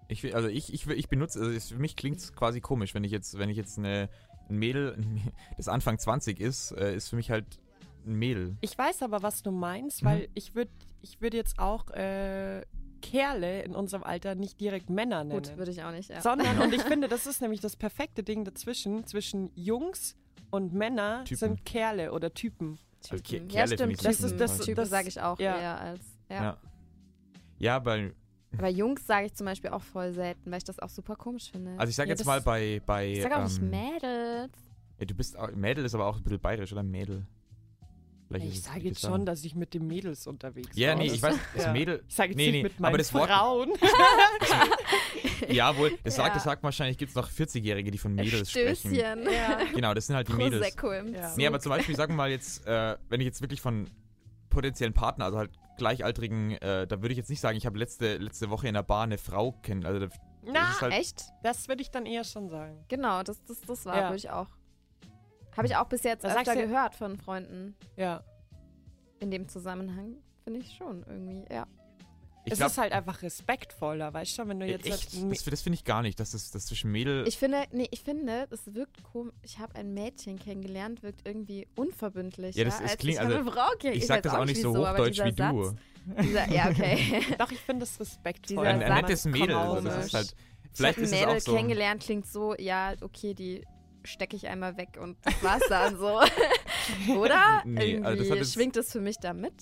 Ich, 0.09 0.23
will- 0.23 0.35
also 0.35 0.49
ich, 0.49 0.73
ich, 0.75 0.87
ich 0.87 1.09
benutze, 1.09 1.41
also 1.41 1.75
für 1.75 1.81
mich 1.81 1.97
klingt 1.97 2.19
es 2.19 2.35
quasi 2.35 2.61
komisch, 2.61 2.95
wenn 2.95 3.05
ich 3.05 3.13
jetzt, 3.13 3.39
wenn 3.39 3.49
ich 3.49 3.57
jetzt 3.57 3.79
eine, 3.79 4.09
ein 4.49 4.57
Mädel, 4.57 4.97
das 5.57 5.69
Anfang 5.69 5.99
20 5.99 6.39
ist, 6.41 6.73
äh, 6.73 6.95
ist 6.95 7.09
für 7.09 7.17
mich 7.17 7.31
halt 7.31 7.47
ein 8.07 8.15
Mädel. 8.17 8.57
Ich 8.61 8.77
weiß 8.77 9.03
aber, 9.03 9.23
was 9.23 9.43
du 9.43 9.51
meinst, 9.53 10.03
Mhm. 10.03 10.07
weil 10.07 10.29
ich 10.35 10.55
würde 10.55 10.71
ich 11.01 11.21
würd 11.21 11.35
jetzt 11.35 11.59
auch 11.59 11.89
äh, 11.91 12.63
Kerle 13.01 13.63
in 13.63 13.75
unserem 13.75 14.05
Alter 14.05 14.35
nicht 14.37 14.61
direkt 14.61 14.89
Männer 14.91 15.25
nennen. 15.25 15.43
Gut, 15.43 15.57
würde 15.57 15.71
ich 15.73 15.83
auch 15.83 15.91
nicht, 15.93 16.11
ja. 16.11 16.21
Sondern, 16.21 16.59
und 16.61 16.73
ich 16.75 16.83
finde, 16.83 17.09
das 17.09 17.27
ist 17.27 17.41
nämlich 17.41 17.61
das 17.61 17.75
perfekte 17.77 18.23
Ding 18.23 18.45
dazwischen, 18.45 19.07
zwischen 19.07 19.51
Jungs 19.57 20.15
und 20.51 20.73
Männer 20.75 21.25
Typen. 21.25 21.39
sind 21.39 21.65
Kerle 21.65 22.13
oder 22.13 22.33
Typen. 22.35 22.79
Also 23.11 23.17
Ke- 23.17 23.23
Typen. 23.23 23.49
Kerle 23.49 23.71
ja, 23.71 23.77
stimmt. 23.77 24.05
Das 24.05 24.17
Typen. 24.19 24.27
ist- 24.31 24.41
das- 24.41 24.59
Typen 24.59 24.77
das- 24.77 24.91
sage 24.91 25.09
ich 25.09 25.21
auch 25.21 25.39
ja. 25.41 25.59
eher 25.59 25.81
als. 25.81 26.01
Ja. 26.29 26.43
Ja. 26.43 26.57
Ja, 27.59 27.85
weil, 27.85 28.15
Aber 28.59 28.69
Jungs 28.69 29.07
sage 29.07 29.27
ich 29.27 29.35
zum 29.35 29.47
Beispiel 29.47 29.71
auch 29.71 29.83
voll 29.83 30.13
selten, 30.13 30.51
weil 30.51 30.59
ich 30.59 30.65
das 30.65 30.79
auch 30.79 30.91
super 30.91 31.17
komisch 31.17 31.51
finde. 31.51 31.73
also 31.79 31.89
ich 31.91 31.97
sag 31.97 32.07
Ja, 32.07 32.11
jetzt 32.11 32.21
das- 32.21 32.27
mal 32.27 32.41
bei, 32.43 32.81
bei, 32.85 33.13
Ich 33.13 33.23
sage 33.23 33.37
auch 33.39 33.45
nicht 33.45 33.59
ähm, 33.63 33.71
Mädels. 33.71 34.53
ja, 34.99 35.07
du 35.07 35.15
bist, 35.15 35.39
auch, 35.39 35.51
Mädel 35.53 35.85
ist 35.85 35.95
aber 35.95 36.07
auch 36.07 36.17
ein 36.17 36.23
bisschen 36.23 36.41
bayerisch, 36.41 36.73
oder 36.73 36.83
Mädel? 36.83 37.27
Vielleicht 38.29 38.47
Ich 38.47 38.63
sage 38.63 38.81
jetzt 38.81 39.01
schon, 39.01 39.27
dass 39.27 39.45
ich 39.45 39.55
mit 39.55 39.75
den 39.75 39.87
Mädels 39.87 40.27
unterwegs 40.27 40.71
Ja, 40.75 40.91
war. 40.91 40.97
nee, 40.97 41.07
Das- 41.07 41.17
ich 41.17 41.23
weiß, 41.23 41.35
das 41.55 41.65
Ja. 41.67 41.73
Mädel, 41.73 42.03
Ich 42.09 42.15
sage 42.15 42.31
jetzt 42.31 42.37
Nee, 42.39 42.45
nicht 42.47 42.53
nee, 42.57 42.63
mit 42.65 42.73
aber 42.75 42.83
meinen 42.83 42.99
das 42.99 43.13
Wort- 43.15 43.29
Frauen. 43.31 43.71
ja 45.49 45.77
wohl, 45.77 45.93
das 46.05 46.17
sagt, 46.17 46.29
Ja. 46.29 46.35
das 46.35 46.45
sagt 46.45 46.63
wahrscheinlich, 46.63 46.99
gibt 46.99 47.11
es 47.11 47.17
noch 47.17 47.29
40-Jährige, 47.31 47.91
die 47.91 47.99
von 47.99 48.15
Mädels 48.15 48.51
sprechen. 48.51 48.91
Stößchen. 48.95 49.23
ja. 49.25 49.59
Genau, 49.75 49.95
das 49.95 50.07
sind 50.07 50.17
halt 50.17 50.29
die 50.29 50.33
Mädels. 50.35 50.61
Prosecco 50.63 50.93
im 50.93 51.15
Ja. 51.15 51.33
Nee, 51.37 51.47
aber 51.47 51.61
zum 51.61 51.71
Beispiel, 51.71 51.97
sagen 51.97 52.13
wir 52.13 52.17
mal 52.19 52.31
jetzt, 52.31 52.67
äh, 52.67 52.97
wenn 53.09 53.21
ich 53.21 53.27
jetzt 53.27 53.41
wirklich 53.41 53.61
von 53.61 53.87
potenziellen 54.51 54.93
Partner, 54.95 55.27
also 55.27 55.39
halt 55.39 55.51
gleichaltrigen, 55.77 56.53
äh, 56.53 56.87
da 56.87 57.01
würde 57.03 57.13
ich 57.13 57.19
jetzt 57.19 57.31
nicht 57.31 57.41
sagen, 57.41 57.57
ich 57.57 57.67
habe 57.67 57.79
letzte, 57.79 58.17
letzte 58.19 58.51
Woche 58.51 58.69
in 58.69 58.75
der 58.75 58.83
Bar 58.83 59.05
eine 59.05 59.19
Frau 59.19 59.53
kennen. 59.53 59.85
Also 59.87 60.07
da- 60.07 60.15
Na, 60.45 60.71
ist 60.71 60.81
halt- 60.83 60.93
Echt? 60.95 61.25
das 61.43 61.69
würde 61.69 61.83
ich 61.83 61.91
dann 61.91 62.07
eher 62.07 62.25
schon 62.25 62.49
sagen. 62.49 62.85
Genau, 62.89 63.23
das, 63.23 63.43
das, 63.45 63.61
das 63.61 63.85
war, 63.87 63.97
Ja. 63.97 64.03
würde 64.05 64.17
ich 64.17 64.31
auch. 64.31 64.49
Habe 65.57 65.67
ich 65.67 65.77
auch 65.77 65.87
bis 65.87 66.03
jetzt 66.03 66.25
Da 66.25 66.31
sagst 66.31 66.49
öfter 66.49 66.61
gehört 66.67 66.95
von 66.95 67.17
Freunden 67.19 67.77
Ja. 67.97 68.23
in 69.21 69.31
dem 69.31 69.49
Zusammenhang. 69.49 70.17
Finde 70.45 70.61
ich 70.61 70.75
schon 70.75 71.05
irgendwie, 71.07 71.45
ja. 71.53 71.67
Ich 72.45 72.53
es 72.53 72.59
glaube, 72.59 72.71
ist 72.73 72.79
halt 72.79 72.93
einfach 72.93 73.23
respektvoller, 73.23 74.13
weißt 74.13 74.39
du, 74.39 74.49
wenn 74.49 74.61
du 74.61 74.67
jetzt 74.67 74.87
echt, 74.87 75.13
halt- 75.15 75.33
das, 75.33 75.45
das 75.45 75.63
finde 75.63 75.77
ich 75.77 75.85
gar 75.85 76.03
nicht, 76.03 76.19
dass 76.19 76.33
das, 76.33 76.51
das 76.51 76.67
zwischen 76.67 76.91
Mädel. 76.91 77.27
Ich 77.29 77.39
finde, 77.39 77.65
nee, 77.73 77.87
ich 77.91 78.03
finde, 78.03 78.49
es 78.51 78.75
wirkt 78.75 79.03
komisch. 79.05 79.33
Ich 79.43 79.59
habe 79.59 79.75
ein 79.77 79.95
Mädchen 79.95 80.39
kennengelernt, 80.39 81.03
wirkt 81.03 81.27
irgendwie 81.27 81.69
unverbindlich. 81.77 82.57
Ja, 82.57 82.65
das- 82.65 82.77
es 82.77 82.91
als 82.93 82.97
klingt- 82.99 83.15
ich 83.15 83.21
also, 83.21 83.35
eine 83.37 83.45
Frau 83.51 83.69
kenn- 83.81 83.93
ich 83.93 84.07
sag 84.07 84.23
das 84.23 84.35
auch 84.35 84.45
nicht 84.45 84.61
so 84.61 84.77
hochdeutsch 84.77 85.15
dieser 85.23 85.27
wie 85.27 85.33
du. 85.33 85.65
Satz, 85.65 85.77
Dieser, 86.23 86.49
ja, 86.51 86.69
okay. 86.69 87.23
Doch, 87.39 87.53
ich 87.53 87.61
finde 87.61 87.85
es 87.85 88.01
respektvoll. 88.01 88.57
Dieser 88.57 88.69
Ein, 88.69 88.83
ein 88.83 89.01
nettes 89.03 89.25
Mädel, 89.25 89.55
also 89.55 89.89
das 89.89 90.07
ist 90.07 90.15
halt. 90.15 90.35
ich 90.65 90.71
Vielleicht 90.75 90.97
habe 90.97 91.05
ist 91.07 91.13
ein 91.13 91.15
es 91.19 91.21
Mädel 91.27 91.37
auch 91.37 91.41
so. 91.41 91.55
kennengelernt, 91.55 92.03
klingt 92.03 92.27
so, 92.27 92.55
ja, 92.59 92.95
okay, 93.03 93.35
die 93.35 93.65
stecke 94.05 94.35
ich 94.35 94.49
einmal 94.49 94.77
weg 94.77 94.99
und 95.01 95.17
das 95.23 95.41
war's 95.45 95.63
dann 95.69 95.97
so. 95.97 96.19
Oder? 97.17 97.63
Nee, 97.65 97.93
Irgendwie 97.93 98.07
also 98.07 98.35
das 98.35 98.53
schwingt 98.53 98.77
es 98.77 98.91
für 98.91 99.01
mich 99.01 99.19
da 99.19 99.33
mit, 99.33 99.53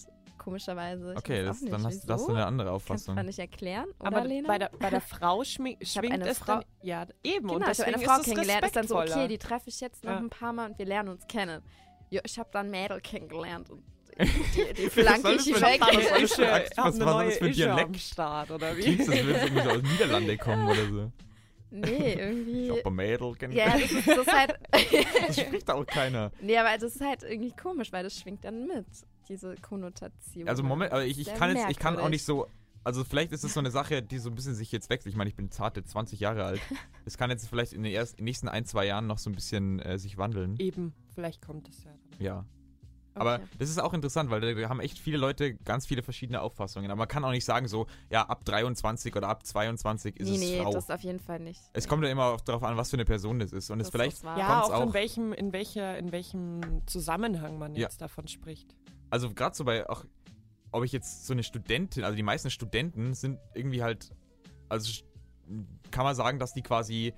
komischerweise. 0.41 1.13
Ich 1.13 1.19
Okay, 1.19 1.45
das, 1.45 1.61
dann 1.65 1.85
hast, 1.85 2.03
wieso. 2.03 2.13
hast 2.15 2.29
du 2.29 2.33
eine 2.33 2.47
andere 2.47 2.71
Kannst 2.71 2.89
du 2.89 2.93
Auffassung. 2.93 3.27
nicht 3.27 3.39
erklären, 3.39 3.87
oder, 4.01 4.07
Aber 4.09 4.25
Lena? 4.25 4.49
bei 4.49 4.59
der, 4.59 4.71
bei 4.79 4.91
der 4.91 5.01
Frau 5.01 5.45
schmi 5.45 5.79
schwingt 5.83 6.13
eine 6.15 6.29
es 6.29 6.39
Frau- 6.39 6.55
dann. 6.57 6.65
Ja, 6.83 7.07
eben. 7.23 7.47
Genau, 7.49 7.55
und 7.67 7.71
ich 7.71 7.79
habe 7.79 7.85
eine 7.95 7.99
Frau 8.05 8.17
ist 8.19 8.25
kennengelernt, 8.25 8.65
ist 8.67 8.77
dann 8.77 8.89
so, 8.89 8.99
okay, 8.99 9.29
die 9.29 9.39
treffe 9.39 9.69
ich 9.69 9.81
jetzt 9.81 10.03
noch 10.05 10.13
Ja. 10.13 10.19
ein 10.19 10.31
paar 10.31 10.53
Mal 10.53 10.71
und 10.71 10.79
wir 10.79 10.87
lernen 10.87 11.11
uns 11.11 11.27
kennen. 11.29 11.63
Ja, 12.11 12.21
ich 12.25 12.39
habe 12.39 12.49
dann 12.53 12.71
Mädel 12.71 13.01
kennengelernt 13.01 13.71
und 13.71 13.85
die, 14.21 14.75
die 14.75 14.91
flanke 14.91 15.33
ich 15.35 15.51
das 15.53 15.63
weg. 15.63 15.81
Was 15.81 17.01
war 17.01 17.25
das 17.25 17.35
für 17.39 17.41
das 17.41 17.49
ein 17.49 17.53
Dialekt? 17.53 17.97
Start, 17.99 18.51
oder 18.51 18.77
wie? 18.77 18.83
Klingt, 18.83 19.01
als 19.01 19.09
würde 19.09 19.33
irgendwie 19.41 19.63
so 19.63 19.71
aus 19.71 19.77
den 19.83 19.83
Niederlande 19.93 20.37
kommen 20.39 20.69
oder 20.69 20.87
so. 20.87 21.13
Nee, 21.73 21.87
Ich 22.15 22.19
irgendwie. 22.19 22.71
hab 22.73 22.87
ein 22.87 22.95
Mädel 22.95 23.29
Ja, 23.29 23.35
kennengelernt. 23.37 23.83
das 23.85 23.91
ist, 23.93 24.09
das 24.09 24.19
ist 24.19 24.33
halt. 24.33 24.55
Das 25.29 25.41
spricht 25.41 25.71
auch 25.71 25.87
keiner. 25.87 26.33
nee, 26.41 26.59
aber 26.59 26.77
das 26.77 26.97
ist 26.97 27.01
halt 27.01 27.23
irgendwie 27.23 27.53
komisch, 27.53 27.93
weil 27.93 28.03
das 28.03 28.19
schwingt 28.19 28.45
dann 28.45 28.67
mit, 28.67 28.87
diese 29.31 29.55
Konnotation. 29.57 30.49
Also 30.49 30.63
Moment, 30.63 30.93
aber 30.93 31.05
ich, 31.07 31.19
ich 31.19 31.33
kann 31.35 31.57
jetzt, 31.57 31.71
ich 31.71 31.79
kann 31.79 31.99
auch 31.99 32.09
nicht 32.11 32.25
so. 32.25 32.47
Also 32.83 33.05
vielleicht 33.05 33.33
ist 33.33 33.45
es 33.45 33.53
so 33.53 33.61
eine 33.61 33.71
Sache, 33.71 34.03
die 34.03 34.19
so 34.19 34.31
ein 34.31 34.35
bisschen 34.35 34.55
sich 34.55 34.73
jetzt 34.73 34.89
wechselt. 34.89 35.13
Ich 35.13 35.17
meine, 35.17 35.29
ich 35.29 35.37
bin 35.37 35.51
zarte 35.51 35.85
20 35.85 36.19
Jahre 36.21 36.45
alt. 36.45 36.61
Das 37.05 37.17
kann 37.19 37.31
jetzt 37.31 37.49
vielleicht 37.49 37.73
in 37.73 37.83
den 37.83 37.93
ersten, 37.93 38.17
in 38.19 38.23
den 38.23 38.25
nächsten 38.27 38.49
ein, 38.49 38.65
zwei 38.67 38.87
Jahren 38.87 39.07
noch 39.07 39.19
so 39.19 39.31
ein 39.31 39.35
bisschen 39.35 39.81
äh, 39.81 39.99
sich 39.99 40.17
wandeln. 40.19 40.57
Eben, 40.59 40.95
vielleicht 41.15 41.43
kommt 41.45 41.69
es 41.69 41.83
ja. 41.85 41.91
dann. 41.91 42.21
Ja. 42.25 42.45
Aber 43.15 43.35
Okay. 43.37 43.45
das 43.59 43.69
ist 43.69 43.79
auch 43.81 43.93
interessant, 43.93 44.31
weil 44.31 44.41
da 44.41 44.69
haben 44.69 44.79
echt 44.81 44.97
viele 44.99 45.17
Leute 45.19 45.55
ganz 45.57 45.85
viele 45.87 46.03
verschiedene 46.03 46.41
Auffassungen. 46.41 46.91
Aber 46.91 46.99
man 47.01 47.09
kann 47.09 47.25
auch 47.25 47.33
nicht 47.33 47.45
sagen 47.45 47.67
so, 47.69 47.87
ja, 48.11 48.23
ab 48.23 48.45
23 48.45 49.15
oder 49.17 49.29
ab 49.29 49.45
22 49.45 50.19
ist 50.21 50.29
nee, 50.29 50.35
es 50.37 50.41
nee, 50.41 50.63
Frau. 50.63 50.73
das 50.73 50.89
auf 50.91 51.01
jeden 51.01 51.19
Fall 51.21 51.41
nicht. 51.41 51.61
es 51.73 51.85
Nee. 51.85 51.89
kommt 51.91 52.05
ja 52.05 52.11
immer 52.11 52.27
auch 52.27 52.41
darauf 52.41 52.63
an, 52.63 52.77
was 52.77 52.91
für 52.91 52.97
eine 52.97 53.05
Person 53.05 53.41
das 53.41 53.53
ist. 53.53 53.69
Und 53.71 53.81
es 53.81 53.89
Das 53.89 53.93
vielleicht, 53.93 54.13
ist 54.19 54.25
wahr. 54.25 54.39
Ja, 54.39 54.61
kommt's 54.61 54.71
auch, 54.71 54.83
in 54.85 54.89
auch- 54.91 54.95
welchem, 54.95 55.33
in 55.33 55.53
welcher, 55.53 55.99
in 55.99 56.13
welchem 56.13 56.61
Zusammenhang 56.87 57.59
man 57.59 57.75
Ja. 57.75 57.83
jetzt 57.83 58.01
davon 58.01 58.29
spricht. 58.29 58.77
Also 59.11 59.33
gerade 59.35 59.55
so 59.55 59.65
bei 59.65 59.89
auch, 59.89 60.05
ob 60.73 60.85
ich 60.85 60.93
jetzt 60.93 61.27
so 61.27 61.33
eine 61.33 61.43
Studentin, 61.43 62.05
also 62.05 62.17
die 62.17 62.23
meisten 62.23 62.51
Studenten 62.51 63.15
sind 63.15 63.39
irgendwie 63.55 63.83
halt, 63.83 64.11
also 64.69 65.03
kann 65.91 66.05
man 66.05 66.15
sagen, 66.15 66.39
dass 66.39 66.55
die 66.55 66.63
quasi 66.63 67.13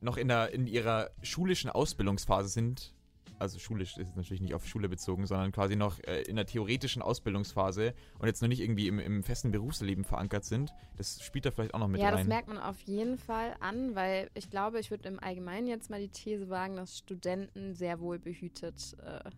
noch 0.00 0.16
in, 0.16 0.28
der, 0.28 0.52
in 0.52 0.66
ihrer 0.66 1.10
schulischen 1.22 1.70
Ausbildungsphase 1.70 2.48
sind. 2.48 2.94
Also 3.40 3.58
schulisch 3.58 3.96
ist 3.96 4.14
natürlich 4.14 4.40
nicht 4.40 4.54
auf 4.54 4.64
Schule 4.64 4.88
bezogen, 4.88 5.26
sondern 5.26 5.50
quasi 5.50 5.74
noch 5.74 5.98
äh, 6.04 6.22
in 6.22 6.36
der 6.36 6.46
theoretischen 6.46 7.02
Ausbildungsphase 7.02 7.92
und 8.20 8.26
jetzt 8.28 8.40
noch 8.40 8.48
nicht 8.48 8.60
irgendwie 8.60 8.86
im, 8.86 9.00
im 9.00 9.24
festen 9.24 9.50
Berufsleben 9.50 10.04
verankert 10.04 10.44
sind. 10.44 10.72
Das 10.96 11.20
spielt 11.20 11.44
da 11.44 11.50
vielleicht 11.50 11.74
auch 11.74 11.80
noch 11.80 11.88
mit 11.88 12.00
ja, 12.00 12.10
rein. 12.10 12.18
das 12.18 12.26
merkt 12.28 12.46
man 12.46 12.58
auf 12.58 12.80
jeden 12.82 13.18
Fall 13.18 13.56
an, 13.58 13.96
weil 13.96 14.30
ich 14.34 14.50
glaube, 14.50 14.78
ich 14.78 14.92
würde 14.92 15.08
im 15.08 15.18
Allgemeinen 15.18 15.66
jetzt 15.66 15.90
mal 15.90 16.00
die 16.00 16.10
These 16.10 16.48
wagen, 16.48 16.76
dass 16.76 16.96
Studenten 16.98 17.74
sehr 17.74 17.98
wohl 17.98 18.20
behütet 18.20 18.96
äh, 19.04 19.30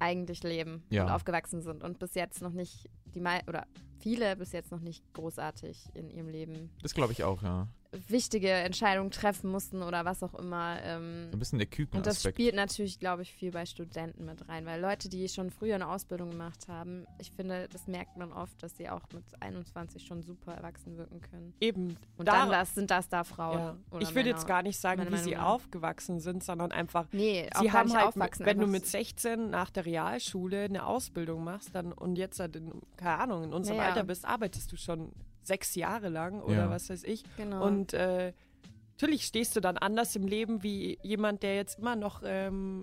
eigentlich 0.00 0.42
leben 0.42 0.82
Ja. 0.90 1.04
und 1.04 1.10
aufgewachsen 1.10 1.62
sind 1.62 1.82
und 1.84 1.98
bis 1.98 2.14
jetzt 2.14 2.42
noch 2.42 2.52
nicht 2.52 2.88
die 3.14 3.20
mei 3.20 3.40
oder 3.46 3.66
viele 4.00 4.34
bis 4.36 4.52
jetzt 4.52 4.72
noch 4.72 4.80
nicht 4.80 5.04
großartig 5.14 5.88
in 5.94 6.10
ihrem 6.10 6.28
Leben 6.28 6.70
das 6.82 6.94
glaube 6.94 7.12
ich 7.12 7.22
auch, 7.22 7.42
ja. 7.42 7.68
Wichtige 8.08 8.50
Entscheidungen 8.50 9.10
treffen 9.10 9.50
mussten 9.50 9.82
oder 9.82 10.04
was 10.04 10.22
auch 10.22 10.34
immer. 10.34 10.78
Ähm, 10.82 11.28
ein 11.32 11.38
bisschen 11.38 11.58
der 11.58 11.68
und 11.92 12.06
das 12.06 12.22
spielt 12.22 12.54
natürlich, 12.54 12.98
glaube 12.98 13.22
ich, 13.22 13.32
viel 13.32 13.50
bei 13.50 13.66
Studenten 13.66 14.24
mit 14.24 14.48
rein, 14.48 14.64
weil 14.66 14.80
Leute, 14.80 15.08
die 15.08 15.28
schon 15.28 15.50
früher 15.50 15.74
eine 15.74 15.88
Ausbildung 15.88 16.30
gemacht 16.30 16.68
haben, 16.68 17.06
ich 17.18 17.30
finde, 17.32 17.68
das 17.72 17.86
merkt 17.86 18.16
man 18.16 18.32
oft, 18.32 18.62
dass 18.62 18.76
sie 18.76 18.88
auch 18.88 19.02
mit 19.12 19.24
21 19.40 20.04
schon 20.06 20.22
super 20.22 20.54
erwachsen 20.54 20.96
wirken 20.96 21.20
können. 21.20 21.54
Eben. 21.60 21.96
Und 22.16 22.28
da- 22.28 22.40
dann 22.40 22.50
das, 22.50 22.74
sind 22.74 22.90
das 22.90 23.08
da 23.08 23.24
Frauen. 23.24 23.58
ja. 23.58 23.76
Oder 23.90 24.02
Ich 24.02 24.14
würde 24.14 24.28
jetzt 24.28 24.46
gar 24.46 24.62
nicht 24.62 24.78
sagen, 24.78 25.10
wie 25.10 25.16
sie 25.16 25.36
aufgewachsen 25.36 26.20
sind, 26.20 26.44
sondern 26.44 26.72
einfach, 26.72 27.06
Nee, 27.12 27.48
sie 27.60 27.72
haben 27.72 27.92
halt, 27.92 28.06
aufwachsen. 28.08 28.46
wenn 28.46 28.58
du 28.58 28.66
mit 28.66 28.86
16 28.86 29.50
nach 29.50 29.70
der 29.70 29.84
Realschule 29.86 30.62
eine 30.64 30.86
Ausbildung 30.86 31.42
machst, 31.44 31.74
dann 31.74 31.92
und 31.92 32.16
jetzt 32.16 32.38
halt 32.40 32.56
in, 32.56 32.72
keine 32.96 33.18
Ahnung, 33.18 33.44
in 33.44 33.52
unserem 33.52 33.78
Ja, 33.78 33.82
ja. 33.84 33.88
Alter 33.90 34.04
bist, 34.04 34.24
arbeitest 34.24 34.70
du 34.72 34.76
schon 34.76 35.12
sechs 35.42 35.74
Jahre 35.74 36.08
lang 36.08 36.40
oder 36.42 36.54
Ja. 36.64 36.70
was 36.70 36.90
weiß 36.90 37.04
ich. 37.04 37.22
Genau. 37.36 37.64
Und 37.66 37.92
äh, 37.94 38.32
natürlich 38.92 39.24
stehst 39.24 39.56
du 39.56 39.60
dann 39.60 39.78
anders 39.78 40.14
im 40.16 40.26
Leben 40.26 40.62
wie 40.62 40.98
jemand, 41.02 41.42
der 41.42 41.56
jetzt 41.56 41.78
immer 41.78 41.96
noch 41.96 42.22
ähm, 42.24 42.82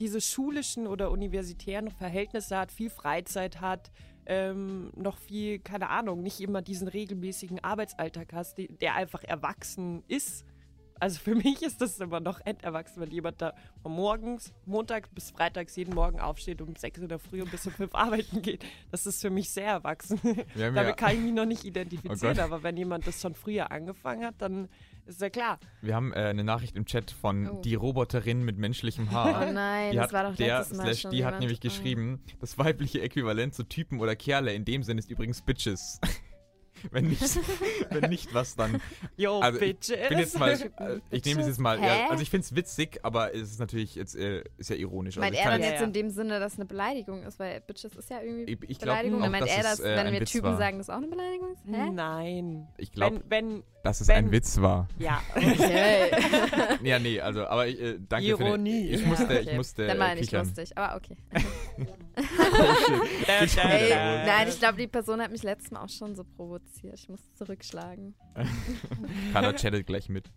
diese 0.00 0.20
schulischen 0.20 0.86
oder 0.86 1.10
universitären 1.10 1.90
Verhältnisse 1.90 2.56
hat, 2.56 2.70
viel 2.72 2.90
Freizeit 2.90 3.60
hat, 3.60 3.90
ähm, 4.26 4.92
noch 4.94 5.16
viel, 5.18 5.58
keine 5.58 5.88
Ahnung, 5.90 6.22
nicht 6.22 6.40
immer 6.40 6.62
diesen 6.62 6.86
regelmäßigen 6.88 7.64
Arbeitsalltag 7.64 8.32
hast, 8.32 8.58
die, 8.58 8.68
der 8.68 8.94
einfach 8.94 9.24
erwachsen 9.24 10.04
ist. 10.06 10.44
Also 11.00 11.18
für 11.20 11.34
mich 11.36 11.62
ist 11.62 11.80
das 11.80 11.98
immer 12.00 12.20
noch 12.20 12.40
enterwachsen, 12.44 13.00
wenn 13.00 13.10
jemand 13.10 13.40
da 13.40 13.54
von 13.82 13.92
morgens, 13.92 14.52
Montag 14.66 15.14
bis 15.14 15.30
Freitags 15.30 15.76
jeden 15.76 15.94
Morgen 15.94 16.20
aufsteht 16.20 16.60
um 16.62 16.74
6 16.74 16.98
in 17.00 17.08
der 17.08 17.18
Früh 17.18 17.42
und 17.42 17.50
bis 17.50 17.66
um 17.66 17.72
5 17.72 17.94
arbeiten 17.94 18.42
geht. 18.42 18.64
Das 18.90 19.06
ist 19.06 19.20
für 19.20 19.30
mich 19.30 19.50
sehr 19.50 19.66
erwachsen. 19.66 20.20
Damit 20.54 20.76
ja, 20.76 20.92
kann 20.92 21.12
ich 21.14 21.20
mich 21.20 21.32
noch 21.32 21.46
nicht 21.46 21.64
Oh 21.64 21.68
identifizieren, 21.68 22.36
Gott. 22.36 22.38
aber 22.44 22.62
wenn 22.62 22.76
jemand 22.76 23.06
das 23.06 23.20
schon 23.20 23.34
früher 23.34 23.70
angefangen 23.70 24.24
hat, 24.24 24.34
dann 24.38 24.68
ist 25.06 25.20
ja 25.22 25.30
klar. 25.30 25.58
wir 25.80 25.94
haben 25.94 26.12
äh, 26.12 26.16
eine 26.16 26.44
Nachricht 26.44 26.76
im 26.76 26.84
Chat 26.84 27.10
von 27.10 27.48
Oh. 27.48 27.60
die 27.62 27.74
Roboterin 27.74 28.44
mit 28.44 28.58
menschlichem 28.58 29.08
oh 29.10 29.14
Haar. 29.14 29.52
nein, 29.52 29.92
Die 29.92 29.96
das 29.96 30.06
hat, 30.06 30.12
war 30.12 30.24
doch 30.30 30.36
der 30.36 30.58
letztes 30.58 30.76
Mal 30.76 30.84
slash 30.84 31.00
schon 31.00 31.10
die 31.12 31.24
hat 31.24 31.30
jemand. 31.32 31.40
nämlich 31.40 31.58
Oh. 31.58 31.62
geschrieben, 31.62 32.22
das 32.40 32.58
weibliche 32.58 33.00
Äquivalent 33.00 33.54
zu 33.54 33.62
Typen 33.62 34.00
oder 34.00 34.14
Kerle 34.16 34.52
in 34.52 34.64
dem 34.66 34.82
Sinn 34.82 34.98
ist 34.98 35.10
übrigens 35.10 35.40
Bitches. 35.40 35.98
wenn, 36.90 37.06
nicht, 37.08 37.22
wenn 37.90 38.10
nicht, 38.10 38.32
was 38.34 38.56
dann? 38.56 38.80
Yo, 39.16 39.40
Also, 39.40 39.60
ich 39.60 39.76
Bitches. 39.78 40.08
bin 40.08 40.18
jetzt 40.18 40.38
mal, 40.38 40.50
äh, 40.78 41.00
ich 41.10 41.24
nehme 41.24 41.40
es 41.40 41.46
jetzt 41.46 41.58
mal, 41.60 41.80
ja, 41.80 42.08
also 42.10 42.22
ich 42.22 42.30
finde 42.30 42.44
es 42.44 42.54
witzig, 42.54 43.00
aber 43.02 43.34
es 43.34 43.42
ist 43.52 43.60
natürlich 43.60 43.94
jetzt, 43.94 44.14
äh, 44.16 44.42
ist 44.58 44.70
ja 44.70 44.76
ironisch. 44.76 45.16
Also 45.16 45.20
Meint 45.24 45.34
ich 45.34 45.40
er 45.40 45.50
dann 45.50 45.62
jetzt 45.62 45.80
ja. 45.80 45.86
in 45.86 45.92
dem 45.92 46.10
Sinne, 46.10 46.40
dass 46.40 46.56
eine 46.56 46.64
Beleidigung 46.66 47.22
ist, 47.22 47.38
weil 47.38 47.60
Bitches 47.60 47.94
ist 47.96 48.10
ja 48.10 48.20
irgendwie 48.20 48.52
Ich- 48.52 48.70
ich 48.70 48.78
Beleidigung. 48.78 49.18
auch, 49.18 49.22
Dann 49.24 49.32
meint 49.32 49.44
dass 49.44 49.50
er 49.50 49.58
es, 49.60 49.64
das, 49.78 49.80
äh, 49.80 49.96
wenn 50.04 50.12
wir 50.12 50.24
Typen 50.24 50.44
war. 50.50 50.56
sagen, 50.58 50.78
das 50.78 50.90
auch 50.90 50.96
eine 50.96 51.08
Beleidigung 51.08 51.52
ist? 51.52 51.62
Hä? 51.66 51.90
Nein. 51.90 52.68
Ich 52.76 52.92
glaube, 52.92 53.22
wenn, 53.28 53.48
wenn, 53.48 53.62
dass 53.88 54.00
es 54.02 54.08
wenn- 54.08 54.16
ein 54.26 54.32
Witz 54.32 54.60
war. 54.60 54.86
ja. 54.98 55.20
Okay. 55.34 56.10
Ja, 56.82 56.98
nee, 56.98 57.20
also, 57.20 57.46
aber 57.46 57.66
ich, 57.66 57.80
äh, 57.80 57.98
danke 58.08 58.36
für 58.36 58.44
Ironie. 58.44 58.84
den, 58.90 58.94
Ich 59.00 59.06
musste, 59.06 59.24
Ja, 59.34 59.40
ich 59.40 59.46
okay. 59.48 59.56
musste 59.56 59.86
Dann 59.86 59.98
war 59.98 60.12
äh, 60.12 60.14
nicht 60.14 60.30
kichern. 60.30 60.46
lustig, 60.46 60.76
aber 60.78 60.96
okay. 60.96 61.16
Da, 63.26 63.46
da, 63.46 63.68
Ey, 63.70 63.88
da. 63.90 64.24
nein, 64.26 64.48
ich 64.48 64.58
glaube, 64.58 64.78
die 64.78 64.86
Person 64.86 65.20
hat 65.20 65.30
mich 65.30 65.42
letztes 65.42 65.70
Mal 65.70 65.82
auch 65.84 65.88
schon 65.88 66.14
so 66.14 66.24
provoziert. 66.24 66.94
Ich 66.98 67.08
muss 67.08 67.20
zurückschlagen. 67.34 68.14
Carla 69.32 69.52
chattet 69.52 69.86
gleich 69.86 70.08
mit. 70.08 70.30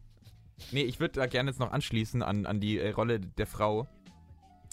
Nee, 0.71 0.83
ich 0.83 0.99
würde 0.99 1.13
da 1.19 1.25
gerne 1.25 1.49
jetzt 1.49 1.59
noch 1.59 1.71
anschließen 1.71 2.21
an, 2.21 2.45
an 2.45 2.59
die 2.59 2.77
äh, 2.79 2.91
Rolle 2.91 3.19
der 3.19 3.47
Frau. 3.47 3.87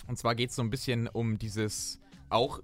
Und 0.06 0.18
zwar 0.18 0.34
geht 0.34 0.50
es 0.50 0.56
so 0.56 0.62
ein 0.62 0.70
bisschen 0.70 1.08
um 1.08 1.38
dieses 1.38 1.98
auch 2.30 2.60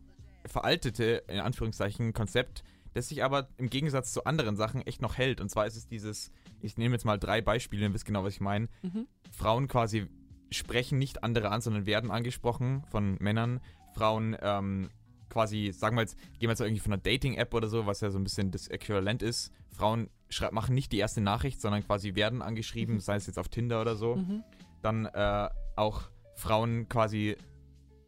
veraltete, 0.46 1.22
in 1.29 1.40
Anführungszeichen, 1.40 2.12
Konzept, 2.12 2.62
das 2.94 3.09
sich 3.09 3.22
aber 3.22 3.48
im 3.59 3.68
Gegensatz 3.68 4.12
zu 4.12 4.24
anderen 4.24 4.57
Sachen 4.57 4.80
echt 4.83 5.02
noch 5.02 5.18
hält. 5.18 5.40
Und 5.40 5.50
zwar 5.50 5.66
ist 5.66 5.76
es 5.76 5.87
dieses, 5.87 6.30
ich 6.61 6.76
nehme 6.78 6.94
jetzt 6.94 7.04
mal 7.04 7.18
drei 7.18 7.42
Beispiele, 7.42 7.83
ihr 7.87 7.92
wisst 7.94 8.07
genau, 8.07 8.24
was 8.24 8.35
ich 8.35 8.40
meine. 8.40 8.68
Mhm. 8.83 9.07
Frauen 9.30 9.68
quasi 9.68 10.07
sprechen 10.50 10.98
nicht 10.98 11.22
andere 11.24 11.50
an, 11.50 11.61
sondern 11.61 11.87
werden 11.87 12.11
angesprochen 12.11 12.85
von 12.90 13.16
Männern. 13.20 13.61
Frauen 13.94 14.37
ähm, 14.40 14.90
quasi, 15.28 15.72
sagen 15.72 15.96
wir 15.96 16.02
jetzt, 16.02 16.16
gehen 16.38 16.42
wir 16.42 16.50
jetzt 16.50 16.61
irgendwie 16.61 16.80
von 16.80 16.92
einer 16.92 17.02
Dating-App 17.02 17.52
oder 17.54 17.68
so, 17.68 17.87
was 17.87 18.00
ja 18.00 18.11
so 18.11 18.18
ein 18.18 18.24
bisschen 18.24 18.50
das 18.52 18.68
Äquivalent 18.68 19.22
ist. 19.22 19.52
Frauen 19.70 20.09
machen 20.52 20.74
nicht 20.74 20.92
die 20.92 20.98
erste 20.98 21.20
Nachricht, 21.20 21.61
sondern 21.61 21.85
quasi 21.85 22.14
werden 22.14 22.42
angeschrieben, 22.42 22.96
Mhm. 22.96 23.00
sei 23.00 23.16
es 23.16 23.26
jetzt 23.26 23.38
auf 23.38 23.48
Tinder 23.48 23.80
oder 23.80 23.96
so. 23.96 24.16
Mhm. 24.16 24.44
Dann 24.83 25.07
äh, 25.07 25.48
auch 25.76 26.02
Frauen 26.37 26.88
quasi 26.88 27.37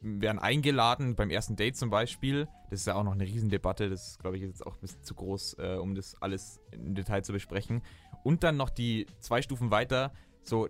werden 0.07 0.39
eingeladen 0.39 1.17
beim 1.17 1.31
ersten 1.31 1.57
Date 1.57 1.77
zum 1.77 1.91
Beispiel. 1.91 2.49
Das 2.71 2.81
ist 2.81 2.87
ja 2.87 2.95
auch 2.95 3.03
noch 3.03 3.13
eine 3.13 3.25
Riesendebatte. 3.25 3.91
Das 3.91 4.09
ist, 4.13 4.19
glaube 4.21 4.37
ich, 4.37 4.43
jetzt 4.43 4.65
auch 4.65 4.75
ein 4.75 4.81
bisschen 4.81 5.03
zu 5.03 5.15
groß, 5.15 5.57
äh, 5.59 5.77
um 5.77 5.95
das 5.95 6.21
alles 6.23 6.61
im 6.71 6.95
Detail 6.95 7.23
zu 7.23 7.33
besprechen. 7.33 7.83
Und 8.23 8.43
dann 8.45 8.57
noch 8.57 8.71
die 8.71 9.07
zwei 9.21 9.43
Stufen 9.43 9.71
weiter. 9.71 10.13
So, 10.43 10.69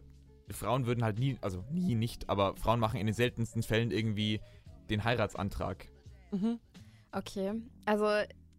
Frauen 0.50 0.86
würden 0.86 1.04
halt 1.04 1.18
nie, 1.18 1.36
also 1.40 1.64
nie 1.70 1.94
nicht, 1.94 2.28
aber 2.28 2.56
Frauen 2.56 2.80
machen 2.80 2.98
in 2.98 3.06
den 3.06 3.14
seltensten 3.14 3.62
Fällen 3.62 3.90
irgendwie 3.90 4.40
den 4.88 5.04
Heiratsantrag. 5.04 5.88
Mhm. 6.30 6.58
Okay, 7.12 7.52
also 7.84 8.06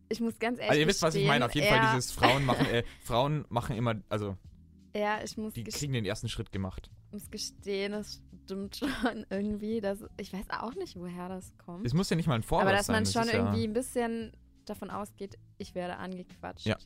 ich 0.09 0.19
muss 0.19 0.39
ganz 0.39 0.57
ehrlich 0.59 0.69
Also 0.69 0.81
ihr 0.81 0.87
wisst, 0.87 1.01
was 1.01 1.15
ich 1.15 1.27
meine. 1.27 1.45
Auf 1.45 1.55
jeden 1.55 1.67
Fall 1.67 1.81
dieses 1.81 2.11
Frauen 2.11 2.45
machen, 2.45 2.65
äh, 2.67 2.83
Frauen 3.01 3.45
machen 3.49 3.75
immer, 3.75 3.95
also 4.09 4.37
Ja, 4.95 5.23
ich 5.23 5.37
muss, 5.37 5.53
die 5.53 5.63
kriegen 5.63 5.93
den 5.93 6.05
ersten 6.05 6.29
Schritt 6.29 6.51
gemacht. 6.51 6.89
Muss 7.17 7.29
gestehen, 7.31 7.91
das 7.93 8.21
stimmt 8.45 8.75
schon 8.77 9.25
irgendwie. 9.29 9.81
Dass, 9.81 9.99
ich 10.17 10.31
weiß 10.33 10.45
auch 10.51 10.75
nicht, 10.75 10.95
woher 10.99 11.29
das 11.29 11.51
kommt. 11.57 11.85
Es 11.85 11.93
muss 11.93 12.09
ja 12.09 12.15
nicht 12.15 12.27
mal 12.27 12.35
ein 12.35 12.43
Vorwurf 12.43 12.67
Aber 12.67 12.75
dass 12.75 12.85
sein. 12.87 12.95
man 12.95 13.03
das 13.03 13.13
schon 13.13 13.23
ist 13.23 13.33
ja- 13.33 13.39
irgendwie 13.39 13.63
ein 13.67 13.73
bisschen 13.73 14.31
davon 14.65 14.89
ausgeht, 14.89 15.37
ich 15.57 15.73
werde 15.75 15.97
angequatscht. 15.97 16.65
Ja. 16.65 16.77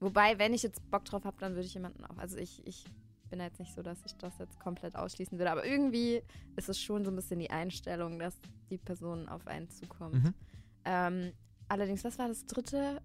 Wobei, 0.00 0.38
wenn 0.38 0.52
ich 0.54 0.62
jetzt 0.62 0.90
Bock 0.90 1.04
drauf 1.04 1.24
habe, 1.24 1.36
dann 1.40 1.54
würde 1.54 1.66
ich 1.66 1.74
jemanden 1.74 2.04
auch. 2.04 2.16
Also 2.18 2.36
ich, 2.36 2.66
ich 2.66 2.84
bin 3.30 3.40
jetzt 3.40 3.58
nicht 3.58 3.74
so, 3.74 3.82
dass 3.82 3.98
ich 4.04 4.14
das 4.16 4.36
jetzt 4.38 4.58
komplett 4.60 4.96
ausschließen 4.96 5.38
würde. 5.38 5.50
Aber 5.50 5.64
irgendwie 5.64 6.22
ist 6.56 6.68
es 6.68 6.80
schon 6.80 7.04
so 7.04 7.10
ein 7.10 7.16
bisschen 7.16 7.38
die 7.40 7.50
Einstellung, 7.50 8.18
dass 8.18 8.34
die 8.70 8.78
Person 8.78 9.28
auf 9.28 9.46
einen 9.46 9.68
zukommt. 9.70 10.14
Mhm. 10.14 10.34
Ähm, 10.84 11.32
allerdings, 11.68 12.04
was 12.04 12.18
war 12.18 12.28
das 12.28 12.44
dritte? 12.46 13.00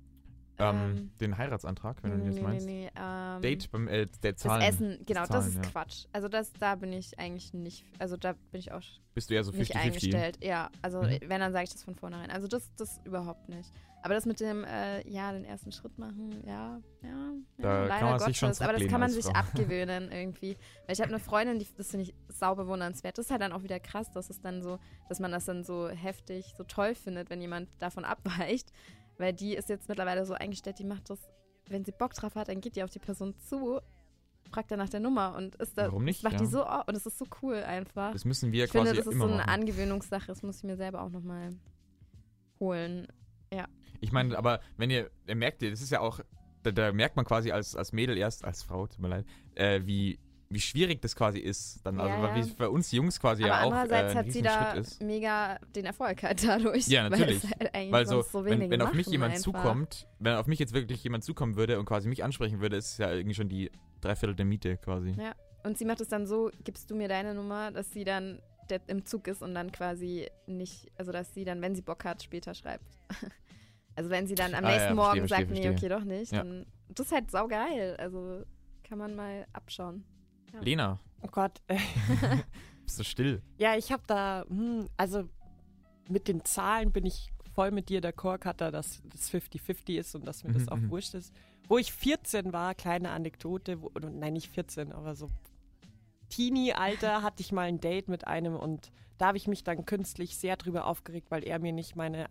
Ähm, 0.59 1.11
den 1.19 1.37
Heiratsantrag, 1.37 2.03
wenn 2.03 2.11
du 2.11 2.17
nee, 2.17 2.25
das 2.27 2.35
nee, 2.35 2.41
meinst. 2.41 2.65
nee, 2.65 2.89
ähm, 2.95 3.41
Date 3.41 3.71
beim 3.71 3.87
äh, 3.87 4.07
der 4.23 4.33
Das 4.33 4.41
Zahlen. 4.41 4.61
Essen, 4.61 4.99
genau, 5.05 5.21
das 5.21 5.29
Zahlen, 5.29 5.47
ist 5.47 5.55
ja. 5.55 5.61
Quatsch. 5.61 6.05
Also 6.11 6.27
das, 6.27 6.51
da 6.53 6.75
bin 6.75 6.91
ich 6.93 7.17
eigentlich 7.17 7.53
nicht, 7.53 7.85
also 7.97 8.17
da 8.17 8.33
bin 8.51 8.59
ich 8.59 8.71
auch 8.71 8.81
Bist 9.13 9.29
du 9.29 9.33
eher 9.35 9.43
so 9.43 9.51
50-50. 9.51 9.57
nicht 9.57 9.75
eingestellt. 9.75 10.37
Ja, 10.43 10.69
also 10.81 11.01
Mhm. 11.01 11.19
wenn, 11.27 11.39
dann 11.39 11.51
sage 11.53 11.63
ich 11.65 11.71
das 11.71 11.83
von 11.83 11.95
vornherein. 11.95 12.29
Also 12.31 12.47
das, 12.47 12.69
das 12.75 12.99
überhaupt 13.05 13.47
nicht. 13.49 13.71
Aber 14.01 14.13
das 14.13 14.25
mit 14.25 14.39
dem, 14.39 14.63
äh, 14.63 15.05
ja, 15.09 15.33
den 15.33 15.43
ersten 15.43 15.73
Schritt 15.73 15.97
machen, 15.99 16.41
ja, 16.47 16.79
ja, 17.03 17.33
Da 17.57 17.81
ja 17.81 17.85
leider 17.87 18.17
Gottes. 18.17 18.61
Aber 18.61 18.71
das 18.71 18.87
kann 18.87 19.01
man 19.01 19.11
sich 19.11 19.25
Frau. 19.25 19.33
abgewöhnen 19.33 20.09
irgendwie. 20.11 20.55
Weil 20.85 20.93
ich 20.93 21.01
habe 21.01 21.09
eine 21.09 21.19
Freundin, 21.19 21.59
die, 21.59 21.67
das 21.75 21.89
finde 21.91 22.03
ich 22.05 22.13
sau 22.29 22.55
bewundernswert. 22.55 23.17
Das 23.17 23.25
ist 23.25 23.31
halt 23.31 23.41
dann 23.41 23.51
auch 23.51 23.63
wieder 23.63 23.77
krass, 23.81 24.09
dass 24.11 24.29
es 24.29 24.39
dann 24.39 24.61
so, 24.61 24.79
dass 25.09 25.19
man 25.19 25.31
das 25.33 25.43
dann 25.45 25.65
so 25.65 25.89
heftig, 25.89 26.53
so 26.57 26.63
toll 26.63 26.95
findet, 26.95 27.29
wenn 27.29 27.41
jemand 27.41 27.67
davon 27.79 28.05
abweicht. 28.05 28.71
Weil 29.19 29.33
die 29.33 29.53
ist 29.53 29.69
jetzt 29.69 29.87
mittlerweile 29.87 30.25
so 30.25 30.33
eingestellt, 30.33 30.79
die 30.79 30.85
macht 30.85 31.09
das, 31.11 31.19
wenn 31.67 31.85
sie 31.85 31.91
Bock 31.91 32.13
drauf 32.15 32.33
hat, 32.35 32.47
dann 32.47 32.61
geht 32.61 32.75
die 32.75 32.83
auf 32.83 32.89
die 32.89 32.97
Person 32.99 33.35
zu, 33.37 33.79
fragt 34.49 34.71
dann 34.71 34.79
nach 34.79 34.89
der 34.89 35.01
Nummer 35.01 35.35
und 35.35 35.55
ist 35.57 35.77
da, 35.77 35.83
Warum 35.87 36.05
nicht? 36.05 36.23
das 36.23 36.31
macht 36.31 36.39
die 36.41 36.45
Ja. 36.45 36.49
so, 36.49 36.65
oh, 36.65 36.81
und 36.87 36.95
es 36.95 37.05
ist 37.05 37.19
so 37.19 37.25
cool 37.43 37.55
einfach. 37.57 38.11
Das 38.13 38.25
müssen 38.25 38.51
wir 38.51 38.65
Ich 38.65 38.71
quasi 38.71 38.87
finde, 38.87 39.03
das 39.03 39.13
ist 39.13 39.19
so 39.19 39.25
eine 39.27 39.37
machen. 39.37 39.49
Angewöhnungssache. 39.49 40.25
Das 40.27 40.41
muss 40.41 40.57
ich 40.57 40.63
mir 40.63 40.77
selber 40.77 41.03
auch 41.03 41.09
nochmal 41.09 41.51
holen. 42.59 43.07
Ich 44.01 44.11
meine, 44.13 44.37
aber 44.37 44.61
wenn 44.77 44.89
ihr, 44.89 45.09
ihr 45.27 45.35
merkt 45.35 45.61
ihr, 45.61 45.71
das 45.71 45.81
ist 45.81 45.89
ja 45.91 45.99
auch, 45.99 46.21
da, 46.63 46.71
da 46.71 46.93
merkt 46.93 47.17
man 47.17 47.25
quasi 47.25 47.51
als, 47.51 47.75
als 47.75 47.91
Mädel 47.91 48.17
erst, 48.17 48.45
als 48.45 48.63
Frau, 48.63 48.87
tut 48.87 48.99
mir 48.99 49.09
leid, 49.09 49.25
äh, 49.55 49.81
wie 49.85 50.19
wie 50.51 50.59
schwierig 50.59 51.01
das 51.01 51.15
quasi 51.15 51.39
ist. 51.39 51.79
Dann, 51.85 51.99
also 51.99 52.11
Ja, 52.11 52.35
wie 52.35 52.39
ja. 52.39 52.45
es 52.45 52.51
für 52.53 52.69
uns 52.71 52.91
Jungs 52.91 53.19
quasi 53.19 53.43
Aber 53.43 53.51
ja 53.53 53.63
auch 53.63 53.71
äh, 53.71 53.75
andererseits 53.75 54.11
ein 54.11 54.17
hat 54.17 54.31
sie 54.31 54.41
da 54.41 54.71
ist. 54.73 55.01
mega 55.03 55.59
den 55.75 55.85
Erfolg 55.85 56.23
halt 56.23 56.43
dadurch. 56.47 56.87
Ja, 56.87 57.03
Weil 57.03 57.09
natürlich. 57.19 57.43
es 57.43 57.51
halt 57.73 57.91
Weil 57.91 58.05
so, 58.07 58.21
so 58.23 58.43
wenn, 58.45 58.69
wenn 58.69 58.81
auf 58.81 58.93
mich 58.93 59.07
jemand 59.07 59.33
einfach. 59.33 59.43
zukommt, 59.43 60.07
wenn 60.19 60.33
auf 60.35 60.47
mich 60.47 60.59
jetzt 60.59 60.73
wirklich 60.73 61.03
jemand 61.03 61.23
zukommen 61.23 61.55
würde 61.55 61.77
und 61.79 61.85
quasi 61.85 62.07
mich 62.07 62.23
ansprechen 62.23 62.61
würde, 62.61 62.77
ist 62.77 62.93
es 62.93 62.97
ja 62.97 63.11
irgendwie 63.13 63.35
schon 63.35 63.47
die 63.49 63.71
Dreiviertel 64.01 64.35
der 64.35 64.45
Miete 64.45 64.77
quasi. 64.77 65.11
Ja. 65.19 65.33
Und 65.63 65.77
sie 65.77 65.85
macht 65.85 66.01
es 66.01 66.07
dann 66.07 66.25
so, 66.25 66.49
gibst 66.63 66.89
du 66.89 66.95
mir 66.95 67.07
deine 67.09 67.33
Nummer, 67.35 67.71
dass 67.71 67.91
sie 67.91 68.03
dann 68.03 68.41
im 68.87 69.03
Zug 69.05 69.27
ist 69.27 69.41
und 69.41 69.53
dann 69.55 69.71
quasi 69.71 70.29
nicht, 70.47 70.91
also 70.95 71.11
dass 71.11 71.33
sie 71.33 71.43
dann, 71.43 71.61
wenn 71.61 71.75
sie 71.75 71.81
Bock 71.81 72.05
hat, 72.05 72.23
später 72.23 72.53
schreibt. 72.53 72.85
Also 73.95 74.11
wenn 74.11 74.27
sie 74.27 74.35
dann 74.35 74.53
am 74.53 74.63
Ah, 74.63 74.69
ja, 74.69 74.75
nächsten 74.75 74.95
verstehe, 74.95 74.95
Morgen 74.95 75.27
verstehe, 75.27 75.37
sagt, 75.39 75.49
nee, 75.49 75.61
verstehe. 75.63 75.89
okay, 75.89 75.99
doch 75.99 76.05
nicht, 76.05 76.31
Ja. 76.31 76.37
dann 76.43 76.65
das 76.87 77.07
ist 77.07 77.11
halt 77.11 77.29
saugeil. 77.31 77.97
Also 77.97 78.43
kann 78.87 78.97
man 78.97 79.13
mal 79.13 79.45
abschauen. 79.51 80.05
Ja. 80.53 80.59
Lena, 80.61 80.99
Oh 81.21 81.27
Gott. 81.27 81.61
Bist 82.85 82.99
du 82.99 83.03
still? 83.03 83.41
ja, 83.57 83.75
ich 83.75 83.91
habe 83.91 84.03
da, 84.07 84.45
hm, 84.47 84.87
also 84.97 85.27
mit 86.09 86.27
den 86.27 86.43
Zahlen 86.45 86.91
bin 86.91 87.05
ich 87.05 87.31
voll 87.53 87.71
mit 87.71 87.89
dir 87.89 88.01
d'accord, 88.01 88.39
Katha, 88.39 88.71
dass 88.71 89.01
das 89.05 89.29
50-50 89.31 89.97
ist 89.99 90.15
und 90.15 90.25
dass 90.25 90.43
mir 90.43 90.53
das 90.53 90.63
Mhm, 90.63 90.69
auch 90.69 90.77
mhm. 90.77 90.89
wurscht 90.91 91.13
ist. 91.13 91.33
Wo 91.67 91.77
ich 91.77 91.91
14 91.93 92.51
war, 92.53 92.73
kleine 92.73 93.11
Anekdote, 93.11 93.81
wo, 93.81 93.91
nein, 93.99 94.33
nicht 94.33 94.49
14, 94.49 94.91
aber 94.93 95.13
so 95.15 95.27
Teenie-Alter 96.29 97.21
hatte 97.23 97.41
ich 97.41 97.51
mal 97.51 97.63
ein 97.67 97.79
Date 97.79 98.07
mit 98.07 98.25
einem 98.27 98.55
und 98.55 98.91
da 99.17 99.27
habe 99.27 99.37
ich 99.37 99.47
mich 99.47 99.63
dann 99.63 99.85
künstlich 99.85 100.37
sehr 100.37 100.55
drüber 100.57 100.85
aufgeregt, 100.85 101.29
weil 101.29 101.43
er 101.43 101.59
mir 101.59 101.73
nicht 101.73 101.95
meine 101.95 102.27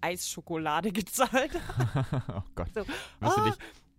Eisschokolade 0.00 0.92
gezahlt 0.92 1.52
hat. 1.54 2.24
oh 2.36 2.42
Gott. 2.54 2.68
So, 2.74 2.84
ah, 3.20 3.44
dich, 3.44 3.54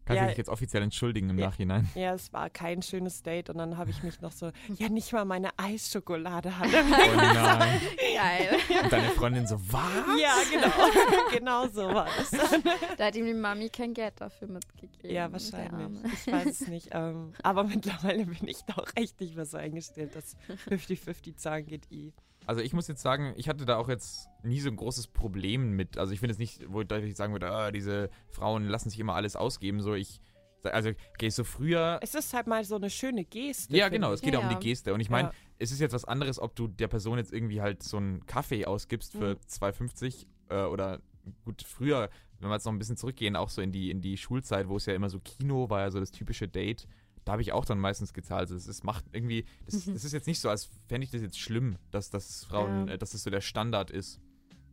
kannst 0.10 0.18
ja. 0.18 0.24
du 0.24 0.30
dich 0.30 0.38
jetzt 0.38 0.50
offiziell 0.50 0.82
entschuldigen 0.82 1.30
im 1.30 1.38
Ja. 1.38 1.46
Nachhinein? 1.48 1.88
Ja, 1.94 2.16
es 2.16 2.34
war 2.34 2.50
kein 2.50 2.82
schönes 2.82 3.22
Date 3.22 3.50
und 3.52 3.60
dann 3.60 3.78
habe 3.78 3.92
ich 3.92 4.02
mich 4.02 4.20
noch 4.22 4.32
so, 4.32 4.52
ja, 4.78 4.90
nicht 4.90 5.14
mal 5.14 5.24
meine 5.24 5.50
Eisschokolade 5.58 6.58
hat 6.58 6.68
mir 6.72 6.80
Oh 6.80 7.16
nein. 7.16 7.82
Geil. 8.16 8.58
Und 8.84 8.92
deine 8.92 9.10
Freundin 9.12 9.46
so, 9.46 9.60
was? 9.72 10.20
Ja, 10.20 10.34
genau. 10.52 11.30
genau 11.32 11.68
so 11.68 11.94
war 11.94 12.08
es. 12.20 12.32
da 12.98 13.06
hat 13.06 13.16
ihm 13.16 13.26
die 13.28 13.34
Mami 13.36 13.70
kein 13.70 13.94
Geld 13.94 14.20
dafür 14.20 14.48
mitgegeben. 14.48 15.10
Ja, 15.10 15.32
wahrscheinlich. 15.32 16.04
Ich 16.14 16.32
weiß 16.32 16.62
es 16.62 16.68
nicht. 16.68 16.90
Ähm, 16.92 17.34
aber 17.44 17.64
mittlerweile 17.64 18.26
bin 18.26 18.48
ich 18.48 18.64
da 18.66 18.74
auch 18.74 18.90
echt 18.96 19.20
nicht 19.20 19.36
mehr 19.36 19.46
so 19.46 19.58
eingestellt, 19.58 20.16
dass 20.16 20.36
50-50 20.70 21.36
Zahlen 21.36 21.66
geht 21.68 21.92
eh. 21.92 22.12
Also 22.50 22.62
ich 22.62 22.74
muss 22.74 22.88
jetzt 22.88 23.04
sagen, 23.04 23.34
ich 23.38 23.48
hatte 23.48 23.64
da 23.66 23.78
auch 23.78 23.90
jetzt 23.90 24.28
nie 24.42 24.60
so 24.60 24.70
ein 24.70 24.76
großes 24.76 25.06
Problem 25.10 25.76
mit. 25.76 26.00
Also 26.00 26.14
ich 26.14 26.20
finde 26.20 26.34
es 26.34 26.40
nicht, 26.40 26.64
wo 26.68 26.82
ich 26.82 26.88
deutlich 26.88 27.16
sagen 27.16 27.32
würde, 27.32 27.52
ah, 27.52 27.70
diese 27.70 28.10
Frauen 28.28 28.64
lassen 28.68 28.90
sich 28.90 29.00
immer 29.00 29.14
alles 29.14 29.36
ausgeben. 29.36 29.82
So 29.82 29.94
ich, 29.94 30.20
also 30.64 30.90
okay, 31.14 31.30
so 31.30 31.44
früher. 31.44 32.00
Es 32.02 32.16
ist 32.16 32.34
halt 32.34 32.48
mal 32.48 32.64
so 32.64 32.76
eine 32.78 32.90
schöne 32.90 33.24
Geste. 33.24 33.78
Ja, 33.78 33.88
genau, 33.90 34.14
es 34.14 34.22
geht 34.22 34.34
ja 34.34 34.40
Ja, 34.42 34.50
um 34.50 34.60
die 34.60 34.66
Geste. 34.68 34.96
Und 34.96 35.00
ich 35.00 35.12
meine, 35.12 35.28
Ja. 35.28 35.34
es 35.60 35.72
ist 35.72 35.80
jetzt 35.80 35.94
was 35.94 36.06
anderes, 36.06 36.40
ob 36.40 36.56
du 36.56 36.68
der 36.68 36.88
Person 36.88 37.20
jetzt 37.20 37.32
irgendwie 37.32 37.62
halt 37.62 37.84
so 37.84 37.98
einen 37.98 38.26
Kaffee 38.26 38.66
ausgibst 38.66 39.12
für 39.12 39.36
Mhm. 39.36 39.40
2,50 39.48 40.26
äh, 40.50 40.64
oder 40.64 41.02
gut, 41.46 41.62
früher, 41.62 42.10
wenn 42.40 42.50
wir 42.50 42.56
jetzt 42.56 42.66
noch 42.66 42.74
ein 42.74 42.80
bisschen 42.80 42.98
zurückgehen, 42.98 43.36
auch 43.36 43.50
so 43.50 43.62
in 43.62 43.72
die, 43.72 43.92
in 43.92 44.02
die 44.02 44.18
Schulzeit, 44.18 44.68
wo 44.70 44.78
es 44.78 44.88
ja 44.88 44.96
immer 44.96 45.10
so 45.12 45.20
Kino 45.20 45.70
war 45.70 45.82
ja 45.82 45.92
so 45.92 46.00
das 46.00 46.10
typische 46.10 46.48
Date. 46.48 46.88
Da 47.30 47.34
habe 47.34 47.44
ich 47.44 47.52
auch 47.52 47.64
dann 47.64 47.78
meistens 47.78 48.12
gezahlt. 48.12 48.42
Also 48.50 48.56
es 48.56 48.66
ist, 48.66 48.84
macht 48.84 49.06
irgendwie, 49.12 49.46
das, 49.68 49.86
Mhm. 49.86 49.94
das 49.94 50.04
ist 50.04 50.14
jetzt 50.14 50.26
nicht 50.26 50.40
so, 50.40 50.50
als 50.50 50.68
fände 50.88 51.06
ich 51.06 51.12
das 51.12 51.22
jetzt 51.22 51.38
schlimm, 51.40 51.78
dass, 51.92 52.10
dass 52.10 52.44
Frauen, 52.46 52.88
Ja. 52.88 52.94
äh, 52.96 52.98
dass 52.98 53.12
das 53.12 53.22
so 53.22 53.30
der 53.30 53.42
Standard 53.42 53.92
ist. 53.92 54.20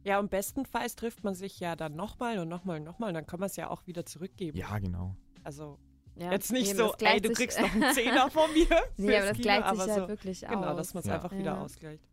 Ja, 0.04 0.18
und 0.18 0.30
bestenfalls 0.30 0.96
trifft 0.96 1.22
man 1.22 1.34
sich 1.34 1.61
ja 1.61 1.76
dann 1.76 1.94
nochmal 1.96 2.38
und 2.38 2.48
nochmal 2.48 2.78
und 2.78 2.84
nochmal 2.84 3.09
und 3.11 3.14
dann 3.14 3.26
kann 3.26 3.40
man 3.40 3.48
es 3.48 3.57
ja 3.57 3.68
auch 3.68 3.86
wieder 3.86 4.07
zurückgeben. 4.07 4.57
Ja, 4.57 4.78
genau. 4.78 5.14
Also 5.44 5.78
Ja, 6.14 6.32
jetzt 6.32 6.50
nicht 6.50 6.70
eben, 6.70 6.78
so, 6.78 6.94
das 6.98 7.12
ey, 7.12 7.20
du 7.20 7.30
kriegst 7.32 7.61
noch 7.61 7.70
einen 7.74 7.92
Zehner 7.92 8.30
von 8.30 8.50
mir. 8.54 8.66
Nee, 8.96 9.16
aber 9.18 9.26
das 9.26 9.36
Kino, 9.36 9.42
gleicht 9.42 9.68
sich 9.68 9.80
aber 9.82 9.92
halt 9.92 10.02
so, 10.02 10.09
wirklich 10.09 10.48
aus. 10.48 10.54
Genau, 10.54 10.74
dass 10.76 10.94
man 10.94 11.00
es 11.02 11.07
Ja. 11.09 11.14
einfach 11.16 11.32
wieder 11.32 11.61
ausgleicht. 11.61 12.09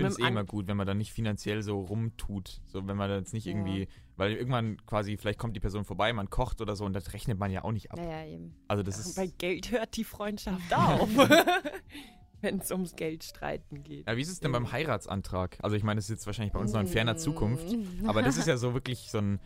Ich 0.00 0.06
finde 0.06 0.22
es 0.22 0.28
eh 0.28 0.28
immer 0.30 0.44
gut, 0.44 0.66
wenn 0.68 0.76
man 0.76 0.86
dann 0.86 0.98
nicht 0.98 1.12
finanziell 1.12 1.62
so 1.62 1.80
rumtut. 1.80 2.60
So, 2.66 2.86
wenn 2.86 2.96
man 2.96 3.10
jetzt 3.10 3.32
nicht 3.32 3.46
Ja. 3.46 3.52
irgendwie, 3.52 3.88
weil 4.16 4.32
irgendwann 4.32 4.84
quasi, 4.86 5.16
vielleicht 5.16 5.38
kommt 5.38 5.56
die 5.56 5.60
Person 5.60 5.84
vorbei, 5.84 6.12
man 6.12 6.30
kocht 6.30 6.60
oder 6.60 6.76
so 6.76 6.84
und 6.84 6.92
das 6.92 7.12
rechnet 7.12 7.38
man 7.38 7.50
ja 7.50 7.64
auch 7.64 7.72
nicht 7.72 7.90
ab. 7.92 7.98
Ja, 7.98 8.04
ja, 8.04 8.26
eben. 8.26 8.54
Also 8.68 8.82
das 8.82 8.98
ist. 8.98 9.16
Bei 9.16 9.26
Geld 9.26 9.70
hört 9.70 9.96
die 9.96 10.04
Freundschaft 10.04 10.72
auf. 10.74 11.08
Wenn 12.42 12.58
es 12.58 12.70
ums 12.70 12.96
Geld 12.96 13.22
streiten 13.22 13.82
geht. 13.82 14.06
Ja, 14.06 14.16
wie 14.16 14.22
ist 14.22 14.30
es 14.30 14.40
denn 14.40 14.50
beim 14.52 14.72
Heiratsantrag? 14.72 15.58
Also 15.60 15.76
ich 15.76 15.82
meine, 15.82 15.98
das 15.98 16.06
ist 16.06 16.10
jetzt 16.10 16.26
wahrscheinlich 16.26 16.54
bei 16.54 16.58
uns 16.58 16.72
noch 16.72 16.80
in 16.80 16.86
ferner 16.86 17.18
Zukunft. 17.18 17.70
Mm. 17.70 18.08
Aber 18.08 18.22
das 18.22 18.38
ist 18.38 18.48
ja 18.48 18.56
so 18.56 18.72
wirklich 18.72 19.10
so 19.10 19.18
ein 19.18 19.40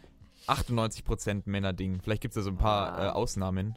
98% 0.47 1.43
Männer-Ding. 1.47 2.01
Vielleicht 2.03 2.23
gibt 2.23 2.33
es 2.33 2.37
ja 2.37 2.43
so 2.43 2.51
ein 2.51 2.57
paar 2.57 3.07
äh. 3.07 3.09
Ausnahmen. 3.11 3.77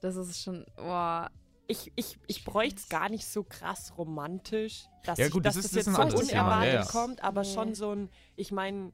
Das 0.00 0.16
ist 0.16 0.42
schon, 0.42 0.64
boah. 0.76 1.30
Ich, 1.70 1.92
ich, 1.96 2.18
ich 2.26 2.44
bräuchte 2.44 2.76
es 2.80 2.88
gar 2.88 3.08
nicht 3.08 3.26
so 3.26 3.44
krass 3.44 3.92
romantisch, 3.96 4.84
dass, 5.04 5.18
Ja, 5.18 5.26
ich, 5.26 5.32
gut, 5.32 5.46
dass 5.46 5.54
das 5.54 5.62
das, 5.64 5.72
ist- 5.72 5.86
das 5.86 5.96
jetzt 5.96 6.12
so 6.12 6.26
Thema, 6.26 6.42
unerwartet 6.42 6.72
ja, 6.74 6.80
ja. 6.80 6.86
kommt, 6.86 7.22
aber 7.22 7.42
Nee. 7.42 7.54
schon 7.54 7.74
so 7.74 7.92
ein, 7.94 8.10
ich 8.36 8.50
meine, 8.52 8.92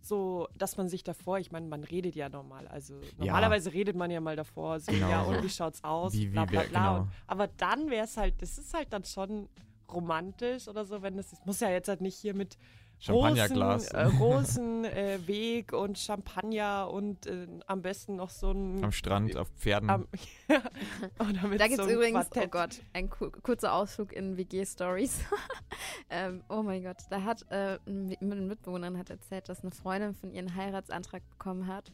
so, 0.00 0.48
dass 0.58 0.76
man 0.76 0.88
sich 0.88 1.02
davor, 1.02 1.38
ich 1.38 1.50
meine, 1.50 1.66
man 1.66 1.82
redet 1.82 2.14
ja 2.14 2.28
normal, 2.28 2.68
also 2.68 3.00
normalerweise 3.16 3.72
redet 3.72 3.96
man 3.96 4.10
ja 4.10 4.20
mal 4.20 4.36
davor, 4.36 4.78
so, 4.80 4.92
Genau. 4.92 5.08
ja, 5.08 5.22
und 5.22 5.42
wie 5.42 5.48
schaut's 5.48 5.82
aus, 5.82 6.12
Wie- 6.12 6.26
wie 6.26 6.26
bla 6.28 6.44
bla 6.44 6.62
bla. 6.64 6.68
genau. 6.88 7.00
Und, 7.02 7.08
aber 7.26 7.46
dann 7.48 7.88
wäre 7.90 8.04
es 8.04 8.16
halt, 8.16 8.40
das 8.42 8.58
ist 8.58 8.74
halt 8.74 8.92
dann 8.92 9.04
schon 9.04 9.48
romantisch 9.90 10.68
oder 10.68 10.84
so, 10.84 11.00
wenn 11.02 11.16
das 11.16 11.32
ist, 11.32 11.46
muss 11.46 11.60
ja 11.60 11.70
jetzt 11.70 11.88
halt 11.88 12.00
nicht 12.02 12.16
hier 12.16 12.34
mit 12.34 12.58
Champagnerglas. 13.04 13.94
Rosen, 14.18 14.84
äh, 14.84 15.16
äh, 15.16 15.64
und 15.72 15.98
Champagner 15.98 16.90
und 16.90 17.26
äh, 17.26 17.46
am 17.66 17.82
besten 17.82 18.16
noch 18.16 18.30
so 18.30 18.50
ein 18.52 18.82
Am 18.82 18.92
Strand, 18.92 19.36
auf 19.36 19.48
Pferden. 19.56 19.90
am, 19.90 20.08
ja, 20.48 20.62
oder 21.20 21.48
mit 21.48 21.60
Da 21.60 21.66
gibt 21.66 21.76
so 21.76 21.82
es 21.82 21.88
einem 21.88 21.96
übrigens, 21.98 22.30
Quartett. 22.30 22.46
oh 22.46 22.50
Gott, 22.50 22.82
ein 22.92 23.10
ku 23.10 23.30
kurzer 23.30 23.72
Ausflug 23.72 24.12
in 24.12 24.36
WG-Stories. 24.36 25.20
ähm, 26.10 26.42
oh 26.48 26.62
mein 26.62 26.82
Gott, 26.82 26.98
da 27.10 27.22
hat 27.22 27.44
äh, 27.50 27.78
ein 27.86 28.06
Mi- 28.08 28.18
eine 28.20 28.36
Mitbewohnerin 28.36 28.98
hat 28.98 29.10
erzählt, 29.10 29.48
dass 29.48 29.60
eine 29.62 29.70
Freundin 29.72 30.14
von 30.14 30.30
ihren 30.30 30.54
Heiratsantrag 30.54 31.22
bekommen 31.30 31.66
hat 31.66 31.92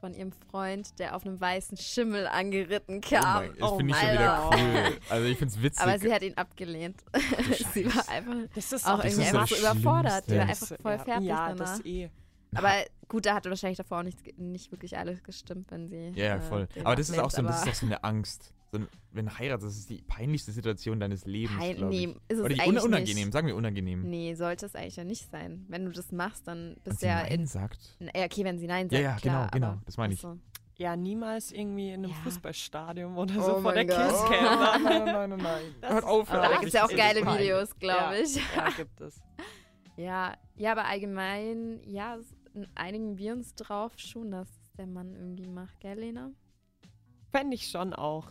von 0.00 0.14
ihrem 0.14 0.32
Freund, 0.32 0.98
der 0.98 1.16
auf 1.16 1.24
einem 1.24 1.40
weißen 1.40 1.76
Schimmel 1.76 2.26
angeritten 2.26 2.98
oh 2.98 3.08
kam. 3.08 3.46
mein, 3.46 3.58
das 3.58 3.70
oh 3.70 3.76
finde 3.76 3.94
ich 3.94 4.00
schon 4.00 4.12
wieder 4.12 4.50
cool. 4.52 4.98
Also 5.08 5.26
ich 5.26 5.38
finde 5.38 5.54
es 5.54 5.62
witzig. 5.62 5.82
Aber 5.82 5.98
sie 5.98 6.12
hat 6.12 6.22
ihn 6.22 6.34
abgelehnt. 6.36 7.02
sie 7.72 7.86
war 7.86 8.08
einfach 8.08 8.34
Das 8.54 8.72
ist 8.72 8.86
auch 8.86 9.02
Das 9.02 9.12
irgendwie 9.12 9.28
ist 9.28 9.34
einfach 9.34 9.48
so 9.48 9.56
überfordert. 9.56 10.24
Die 10.28 10.36
war 10.36 10.42
einfach 10.42 10.66
voll 10.80 10.98
fertig 10.98 11.26
ja, 11.26 11.48
danach. 11.48 11.78
das 11.78 11.84
eh. 11.84 12.10
Aber 12.54 12.72
gut, 13.08 13.26
da 13.26 13.34
hatte 13.34 13.50
wahrscheinlich 13.50 13.78
davor 13.78 13.98
auch 13.98 14.02
nicht, 14.02 14.38
nicht 14.38 14.70
wirklich 14.72 14.96
alles 14.96 15.22
gestimmt, 15.22 15.70
wenn 15.70 15.88
sie. 15.88 16.12
ja, 16.14 16.24
ja, 16.24 16.36
äh, 16.36 16.40
voll. 16.40 16.66
den 16.74 16.86
Aber 16.86 16.96
das 16.96 17.10
ist 17.10 17.18
auch 17.18 17.30
so, 17.30 17.42
das 17.42 17.62
ist 17.62 17.68
auch 17.68 17.74
so 17.74 17.86
eine 17.86 18.02
Angst. 18.04 18.52
So 18.72 18.78
ein, 18.78 18.88
wenn 19.12 19.26
du 19.26 19.38
heiratest, 19.38 19.66
das 19.68 19.76
ist 19.76 19.90
die 19.90 20.02
peinlichste 20.02 20.50
Situation 20.52 20.98
deines 20.98 21.24
Lebens, 21.24 21.56
Pein- 21.58 21.88
nee, 21.88 22.04
ist 22.28 22.38
es 22.38 22.40
Oder 22.40 22.54
die 22.54 22.60
eigentlich 22.60 22.82
un 22.82 22.88
unangenehm, 22.88 23.24
nicht. 23.24 23.32
sagen 23.32 23.46
wir 23.46 23.54
unangenehm. 23.56 24.02
Nee, 24.02 24.34
sollte 24.34 24.66
es 24.66 24.74
eigentlich 24.74 24.96
ja 24.96 25.04
nicht 25.04 25.30
sein. 25.30 25.64
Wenn 25.68 25.84
du 25.84 25.92
das 25.92 26.10
machst, 26.12 26.46
dann 26.48 26.76
bist 26.82 27.00
du 27.02 27.06
ja 27.06 27.22
Nein 27.22 27.32
in. 27.40 27.46
sagt. 27.46 27.96
Ja, 28.00 28.24
okay, 28.24 28.44
wenn 28.44 28.58
sie 28.58 28.66
Nein 28.66 28.88
Ja, 28.90 29.10
sagt. 29.12 29.24
ja, 29.24 29.30
klar, 29.30 29.48
genau, 29.52 29.68
genau, 29.70 29.80
das 29.86 29.96
meine 29.96 30.14
ich. 30.14 30.20
Ach 30.24 30.32
so. 30.34 30.38
Ja, 30.78 30.94
niemals 30.94 31.52
irgendwie 31.52 31.88
in 31.90 32.04
einem 32.04 32.10
Ja. 32.10 32.16
Fußballstadion 32.24 33.16
oder 33.16 33.34
Oh 33.38 33.40
so 33.40 33.52
vor 33.52 33.60
mein 33.72 33.86
der 33.86 33.96
Gott. 33.96 34.08
Kisscam. 34.10 34.30
nein, 34.44 34.82
nein, 34.84 35.04
nein, 35.04 35.30
nein, 35.30 35.38
nein. 35.38 35.62
Das 35.80 35.92
Hört 35.92 36.04
auf, 36.04 36.30
Aber 36.30 36.42
da 36.42 36.52
gibt 36.56 36.64
es 36.66 36.72
ja 36.74 36.84
auch 36.84 36.88
geile. 36.90 37.20
Videos, 37.24 37.78
glaube 37.78 38.16
Ja. 38.16 38.20
ich. 38.22 38.36
Ja, 38.36 38.70
gibt 38.76 39.00
es. 39.00 39.22
Ja, 39.96 40.34
ja, 40.56 40.72
aber 40.72 40.84
allgemein, 40.84 41.80
ja, 41.84 42.18
einigen 42.74 43.16
wir 43.16 43.32
uns 43.32 43.54
drauf 43.54 43.92
schon, 43.96 44.30
dass 44.32 44.48
es 44.50 44.72
der 44.76 44.86
Mann 44.86 45.14
irgendwie 45.14 45.46
macht, 45.48 45.80
gell, 45.80 45.98
Lena? 45.98 46.30
Fände 47.32 47.54
ich 47.54 47.68
schon 47.68 47.94
auch. 47.94 48.28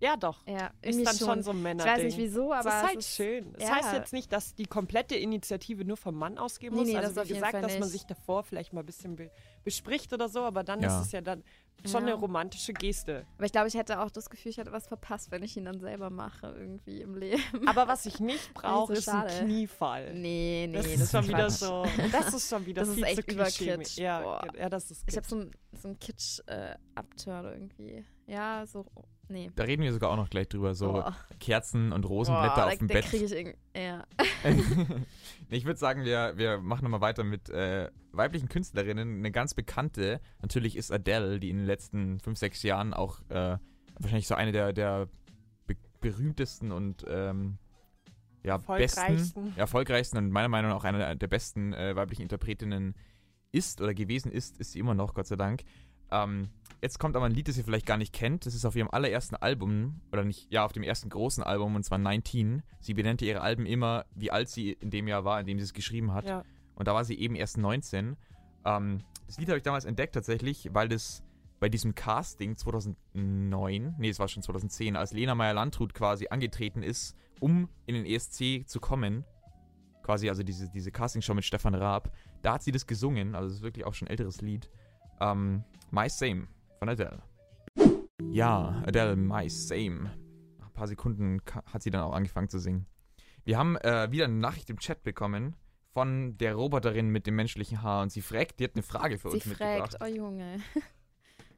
Ja, 0.00 0.16
doch. 0.16 0.46
Ja, 0.46 0.70
Ist 0.82 1.04
dann 1.06 1.16
schon 1.16 1.42
so 1.42 1.50
ein 1.52 1.58
Ich 1.78 1.84
weiß 1.84 2.02
nicht 2.02 2.18
wieso, 2.18 2.52
aber 2.52 2.64
das 2.64 2.74
ist 2.74 2.80
es 2.82 2.88
halt 2.88 3.04
schön. 3.04 3.52
Das 3.54 3.62
ja. 3.68 3.74
heißt 3.76 3.92
jetzt 3.94 4.12
nicht, 4.12 4.30
dass 4.32 4.54
die 4.54 4.66
komplette 4.66 5.14
Initiative 5.16 5.84
nur 5.84 5.96
vom 5.96 6.14
Mann 6.16 6.36
ausgehen 6.38 6.74
Nee, 6.74 6.80
muss. 6.80 6.88
nee, 6.88 6.96
also 6.96 7.08
das 7.14 7.18
auf 7.24 7.28
wie 7.28 7.34
gesagt, 7.34 7.54
dass 7.54 7.72
man 7.72 7.80
nicht. 7.80 7.90
sich 7.90 8.04
davor 8.04 8.42
vielleicht 8.44 8.72
mal 8.72 8.80
ein 8.80 8.86
bisschen 8.86 9.16
be 9.16 9.30
bespricht 9.64 10.12
oder 10.12 10.28
so, 10.28 10.40
aber 10.42 10.62
dann 10.62 10.80
Ja. 10.80 10.88
ist 11.00 11.06
es 11.06 11.12
ja 11.12 11.20
dann 11.20 11.42
schon 11.84 12.06
Ja. 12.06 12.12
eine 12.12 12.20
romantische 12.20 12.72
Geste. 12.72 13.26
Aber 13.36 13.46
ich 13.46 13.52
glaube, 13.52 13.66
ich 13.68 13.74
hätte 13.74 14.00
auch 14.00 14.10
das 14.10 14.30
Gefühl, 14.30 14.50
ich 14.50 14.58
hätte 14.58 14.70
was 14.70 14.86
verpasst, 14.86 15.30
wenn 15.32 15.42
ich 15.42 15.56
ihn 15.56 15.64
dann 15.64 15.80
selber 15.80 16.08
mache, 16.10 16.46
irgendwie 16.56 17.00
im 17.00 17.16
Leben. 17.16 17.42
Aber 17.66 17.88
was 17.88 18.06
ich 18.06 18.20
nicht 18.20 18.54
brauche, 18.54 18.92
so 18.94 18.98
ist 19.00 19.08
ein. 19.08 19.44
Kniefall. 19.46 20.14
Nee, 20.14 20.68
nee, 20.70 20.76
das, 20.76 20.84
das, 20.86 21.00
ist 21.00 21.10
schon 21.12 21.28
wieder 21.28 21.50
so. 21.50 21.84
Das 22.12 22.32
ist 22.34 22.48
schon 22.48 22.64
wieder 22.66 22.82
Das 22.82 22.90
ist 22.90 22.94
viel 22.96 23.04
echt 23.04 23.16
zu 23.16 23.22
klischee. 23.24 23.64
überkitsch. 23.74 23.98
Ja, 23.98 24.40
ja, 24.56 24.68
das 24.68 24.90
ist 24.90 25.04
Ich 25.08 25.16
habe 25.16 25.26
kitsch. 25.26 25.30
so 25.30 25.36
ein, 25.36 25.50
so 25.72 25.94
Kitsch-Abturn 25.98 27.44
irgendwie. 27.46 28.04
Ja, 28.26 28.64
so, 28.66 28.84
nee. 29.28 29.50
Da 29.54 29.64
reden 29.64 29.82
wir 29.82 29.92
sogar 29.92 30.10
auch 30.10 30.16
noch 30.16 30.30
gleich 30.30 30.48
drüber. 30.48 30.74
So 30.74 30.92
Boah. 30.92 31.16
Kerzen 31.40 31.92
und 31.92 32.04
Rosenblätter 32.04 32.54
Boah, 32.54 32.66
auf 32.66 32.72
da, 32.72 32.76
dem 32.76 32.88
da 32.88 32.94
Bett. 32.94 33.04
kriege 33.04 33.24
ich 33.24 33.32
irgendwie, 33.32 33.56
ja. 33.76 34.04
ich 35.50 35.64
würde 35.64 35.78
sagen, 35.78 36.04
wir, 36.04 36.34
wir 36.36 36.58
machen 36.58 36.84
nochmal 36.84 37.00
weiter 37.00 37.24
mit 37.24 37.48
äh, 37.48 37.90
weiblichen 38.12 38.48
Künstlerinnen. 38.48 39.18
Eine 39.18 39.30
ganz 39.30 39.54
bekannte, 39.54 40.20
natürlich 40.40 40.76
ist 40.76 40.90
Adele, 40.90 41.40
die 41.40 41.50
in 41.50 41.58
den 41.58 41.66
letzten 41.66 42.20
fünf, 42.20 42.38
sechs 42.38 42.62
Jahren 42.62 42.94
auch 42.94 43.20
äh, 43.28 43.58
wahrscheinlich 43.98 44.26
so 44.26 44.34
eine 44.34 44.52
der, 44.52 44.72
der 44.72 45.08
be 45.66 45.76
berühmtesten 46.00 46.72
und 46.72 47.04
ähm, 47.08 47.58
ja, 48.42 48.58
besten, 48.58 49.00
Erfolgreichsten. 49.00 49.46
ja, 49.46 49.56
erfolgreichsten 49.56 50.18
und 50.18 50.30
meiner 50.30 50.48
Meinung 50.48 50.70
nach 50.70 50.78
auch 50.78 50.84
eine 50.84 51.16
der 51.16 51.26
besten 51.26 51.72
äh, 51.72 51.96
weiblichen 51.96 52.22
Interpretinnen 52.22 52.94
ist 53.50 53.80
oder 53.80 53.94
gewesen 53.94 54.30
ist, 54.30 54.58
ist 54.58 54.72
sie 54.72 54.78
immer 54.78 54.94
noch, 54.94 55.14
Gott 55.14 55.26
sei 55.26 55.36
Dank. 55.36 55.62
Ähm, 56.10 56.50
jetzt 56.82 56.98
kommt 56.98 57.16
aber 57.16 57.26
ein 57.26 57.32
Lied, 57.32 57.48
das 57.48 57.56
ihr 57.56 57.64
vielleicht 57.64 57.86
gar 57.86 57.96
nicht 57.96 58.12
kennt. 58.12 58.46
Das 58.46 58.54
ist 58.54 58.64
auf 58.64 58.76
ihrem 58.76 58.90
allerersten 58.90 59.36
Album, 59.36 60.00
oder 60.12 60.24
nicht, 60.24 60.52
ja, 60.52 60.64
auf 60.64 60.72
dem 60.72 60.82
ersten 60.82 61.08
großen 61.08 61.42
Album, 61.42 61.74
und 61.74 61.82
zwar 61.84 61.98
19. 61.98 62.62
Sie 62.80 62.94
benannte 62.94 63.24
ihre 63.24 63.40
Alben 63.40 63.66
immer, 63.66 64.04
wie 64.14 64.30
alt 64.30 64.48
sie 64.48 64.72
in 64.72 64.90
dem 64.90 65.08
Jahr 65.08 65.24
war, 65.24 65.40
in 65.40 65.46
dem 65.46 65.58
sie 65.58 65.64
es 65.64 65.72
geschrieben 65.72 66.12
hat. 66.12 66.26
Ja. 66.26 66.44
Und 66.74 66.88
da 66.88 66.94
war 66.94 67.04
sie 67.04 67.18
eben 67.18 67.34
erst 67.34 67.58
19. 67.58 68.16
Ähm, 68.64 68.98
das 69.26 69.38
Lied 69.38 69.48
habe 69.48 69.58
ich 69.58 69.64
damals 69.64 69.84
entdeckt 69.84 70.14
tatsächlich, 70.14 70.70
weil 70.72 70.88
das 70.88 71.22
bei 71.58 71.68
diesem 71.68 71.94
Casting 71.94 72.56
2009, 72.56 73.94
nee, 73.98 74.08
es 74.08 74.18
war 74.18 74.28
schon 74.28 74.42
2010, 74.42 74.94
als 74.94 75.12
Lena 75.12 75.34
Meyer-Landrut 75.34 75.94
quasi 75.94 76.28
angetreten 76.28 76.82
ist, 76.82 77.16
um 77.40 77.68
in 77.86 77.94
den 77.94 78.04
ESC 78.04 78.68
zu 78.68 78.78
kommen, 78.78 79.24
quasi 80.02 80.28
also 80.28 80.42
diese, 80.42 80.70
diese 80.70 80.92
Castingshow 80.92 81.34
mit 81.34 81.44
Stefan 81.44 81.74
Raab, 81.74 82.12
da 82.42 82.54
hat 82.54 82.62
sie 82.62 82.72
das 82.72 82.86
gesungen, 82.86 83.34
also 83.34 83.48
das 83.48 83.56
ist 83.58 83.62
wirklich 83.62 83.86
auch 83.86 83.94
schon 83.94 84.06
ein 84.06 84.10
älteres 84.10 84.42
Lied. 84.42 84.70
Ähm, 85.20 85.64
My 85.90 86.08
Same 86.10 86.46
von 86.86 86.88
Adele. 86.88 87.22
Ja, 88.30 88.82
Adele, 88.86 89.16
My 89.16 89.48
Same. 89.48 90.10
Nach 90.58 90.66
ein 90.66 90.72
paar 90.72 90.86
Sekunden 90.86 91.40
hat 91.66 91.82
sie 91.82 91.90
dann 91.90 92.02
auch 92.02 92.12
angefangen 92.12 92.48
zu 92.48 92.58
singen. 92.58 92.86
Wir 93.44 93.58
haben 93.58 93.76
äh, 93.76 94.10
wieder 94.10 94.24
eine 94.26 94.34
Nachricht 94.34 94.70
im 94.70 94.78
Chat 94.78 95.02
bekommen 95.02 95.56
von 95.92 96.36
der 96.38 96.54
Roboterin 96.54 97.08
mit 97.08 97.26
dem 97.26 97.36
menschlichen 97.36 97.82
Haar 97.82 98.02
und 98.02 98.10
sie 98.10 98.20
fragt, 98.20 98.60
die 98.60 98.64
hat 98.64 98.74
eine 98.74 98.82
Frage 98.82 99.18
für 99.18 99.30
Sie 99.30 99.36
uns 99.36 99.46
mitgebracht. 99.46 99.96
fragt, 99.98 100.02
oh 100.02 100.14
Junge. 100.14 100.60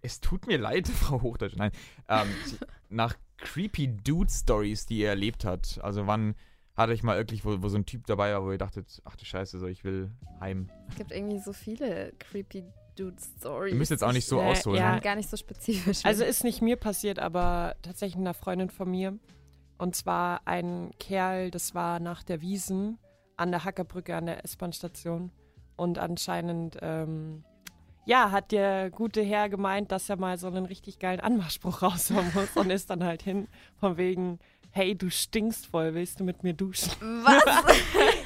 Es 0.00 0.20
tut 0.20 0.46
mir 0.46 0.58
leid, 0.58 0.86
Frau 0.88 1.20
Hochdeutsch. 1.22 1.56
Nein. 1.56 1.72
Ähm, 2.08 2.28
sie, 2.44 2.56
nach 2.88 3.16
creepy 3.38 3.88
Dude 3.88 4.30
Stories, 4.30 4.86
die 4.86 4.98
ihr 4.98 5.08
erlebt 5.08 5.44
hat. 5.44 5.80
Also 5.82 6.06
wann 6.06 6.36
hatte 6.76 6.92
ich 6.92 7.02
mal 7.02 7.16
wirklich, 7.16 7.44
wo, 7.44 7.60
wo 7.62 7.68
so 7.68 7.76
ein 7.76 7.84
Typ 7.84 8.06
dabei 8.06 8.32
war, 8.32 8.44
wo 8.44 8.52
ihr 8.52 8.58
dachtet, 8.58 9.02
ach 9.04 9.16
du 9.16 9.24
Scheiße, 9.24 9.58
so 9.58 9.66
ich 9.66 9.82
will 9.82 10.12
heim. 10.38 10.70
Es 10.88 10.94
gibt 10.94 11.10
irgendwie 11.10 11.40
so 11.40 11.52
viele 11.52 12.12
creepy 12.20 12.62
Dude-Stories. 12.98 13.72
Ihr 13.72 13.78
müsst 13.78 13.90
jetzt 13.90 14.04
auch 14.04 14.12
nicht 14.12 14.26
so 14.26 14.40
Äh, 14.40 14.44
ausholen. 14.50 14.78
ja. 14.80 14.94
ne? 14.96 15.00
Gar 15.00 15.16
nicht 15.16 15.28
so 15.30 15.36
spezifisch. 15.36 16.04
Also 16.04 16.24
ist 16.24 16.44
nicht 16.44 16.60
mir 16.62 16.76
passiert, 16.76 17.18
aber 17.18 17.76
tatsächlich 17.82 18.16
einer 18.18 18.34
Freundin 18.34 18.70
von 18.70 18.90
mir. 18.90 19.18
Und 19.78 19.94
zwar 19.94 20.40
ein 20.46 20.90
Kerl, 20.98 21.50
das 21.50 21.74
war 21.74 22.00
nach 22.00 22.22
der 22.24 22.40
Wiesen 22.40 22.98
an 23.36 23.50
der 23.52 23.64
Hackerbrücke 23.64 24.16
an 24.16 24.26
der 24.26 24.44
S-Bahn-Station. 24.44 25.30
Und 25.76 25.98
anscheinend, 25.98 26.76
ähm, 26.82 27.44
ja, 28.04 28.32
hat 28.32 28.50
der 28.50 28.90
gute 28.90 29.22
Herr 29.22 29.48
gemeint, 29.48 29.92
dass 29.92 30.08
er 30.08 30.16
mal 30.16 30.36
so 30.38 30.48
einen 30.48 30.66
richtig 30.66 30.98
geilen 30.98 31.20
Anmachspruch 31.20 31.82
raushauen 31.82 32.32
muss 32.34 32.56
und 32.56 32.70
ist 32.70 32.90
dann 32.90 33.04
halt 33.04 33.22
hin 33.22 33.46
von 33.78 33.96
wegen, 33.96 34.40
hey, 34.70 34.96
du 34.96 35.08
stinkst 35.10 35.66
voll, 35.66 35.94
willst 35.94 36.18
du 36.18 36.24
mit 36.24 36.42
mir 36.42 36.54
duschen? 36.54 36.90
Was? 37.00 37.44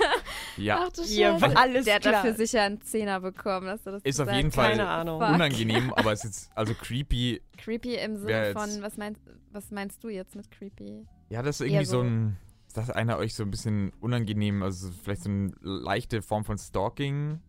Ja, 0.57 0.85
Ach 0.87 0.93
du 0.93 1.03
Ja, 1.03 1.37
alles 1.37 1.85
Der 1.85 1.95
hat 1.97 2.03
klar. 2.03 2.13
dafür 2.15 2.35
sicher 2.35 2.63
einen 2.63 2.81
Zehner 2.81 3.21
bekommen, 3.21 3.67
dass 3.67 3.85
er 3.87 3.93
das 3.93 4.03
Ist 4.03 4.21
auf 4.21 4.31
jeden. 4.33 4.51
Fall 4.51 4.71
Keine 4.71 4.89
Ahnung. 4.89 5.21
Fuck. 5.21 5.31
unangenehm, 5.35 5.93
aber 5.97 6.13
es 6.13 6.25
ist 6.25 6.37
jetzt, 6.49 6.57
also 6.57 6.75
creepy. 6.75 7.41
Creepy 7.59 7.95
im 7.97 8.17
Sinne 8.17 8.53
von, 8.53 8.69
was 8.83 8.97
meinst, 8.97 9.21
was 9.51 9.71
meinst 9.71 10.03
du 10.05 10.09
jetzt 10.09 10.35
mit 10.37 10.51
creepy? 10.51 11.07
Ja, 11.31 11.43
das 11.43 11.61
ist 11.61 11.67
irgendwie 11.67 11.85
so 11.85 11.99
so- 11.99 12.05
ein, 12.05 12.37
ist 12.67 12.77
das 12.77 12.91
einer 12.91 13.19
euch 13.19 13.35
so 13.35 13.43
ein 13.43 13.51
bisschen 13.51 13.93
unangenehm, 14.01 14.63
also 14.63 14.91
vielleicht 15.03 15.23
so 15.23 15.31
eine 15.31 15.53
leichte 15.61 16.23
Form 16.23 16.45
von 16.45 16.59
Stalking? 16.59 17.41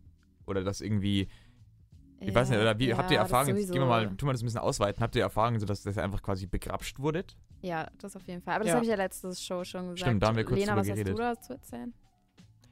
Oder 0.46 0.62
das 0.62 0.80
irgendwie, 0.82 1.28
ich 2.20 2.34
weiß 2.34 2.50
nicht, 2.50 2.58
oder 2.60 2.78
wie, 2.78 2.94
habt 2.94 3.10
ihr 3.10 3.16
Erfahrung, 3.18 3.56
jetzt 3.56 3.72
gehen 3.72 3.80
wir 3.80 3.86
mal, 3.86 4.14
tun 4.16 4.28
wir 4.28 4.32
das 4.32 4.42
ein 4.42 4.46
bisschen 4.46 4.60
ausweiten, 4.60 5.02
habt 5.02 5.16
ihr 5.16 5.22
Erfahrung, 5.22 5.58
so 5.58 5.64
dass 5.66 5.82
das 5.82 5.96
einfach 5.98 6.22
quasi 6.22 6.46
begrapscht 6.46 6.98
wurdet? 6.98 7.36
Ja, 7.62 7.88
das 7.98 8.14
auf 8.14 8.26
jeden 8.28 8.42
Fall. 8.42 8.54
Aber 8.56 8.64
das 8.64 8.68
Ja. 8.70 8.74
habe 8.74 8.84
ich 8.84 8.90
ja 8.90 8.96
letztes 8.96 9.42
Show 9.42 9.64
schon 9.64 9.82
gesagt. 9.94 10.00
Stimmt, 10.00 10.22
da 10.22 10.26
haben 10.28 10.36
wir 10.36 10.44
kurz 10.44 10.60
Lena, 10.60 10.76
was 10.76 10.86
geredet. 10.86 11.18
hast 11.18 11.18
du 11.18 11.22
da 11.22 11.40
zu 11.40 11.52
erzählen? 11.54 11.94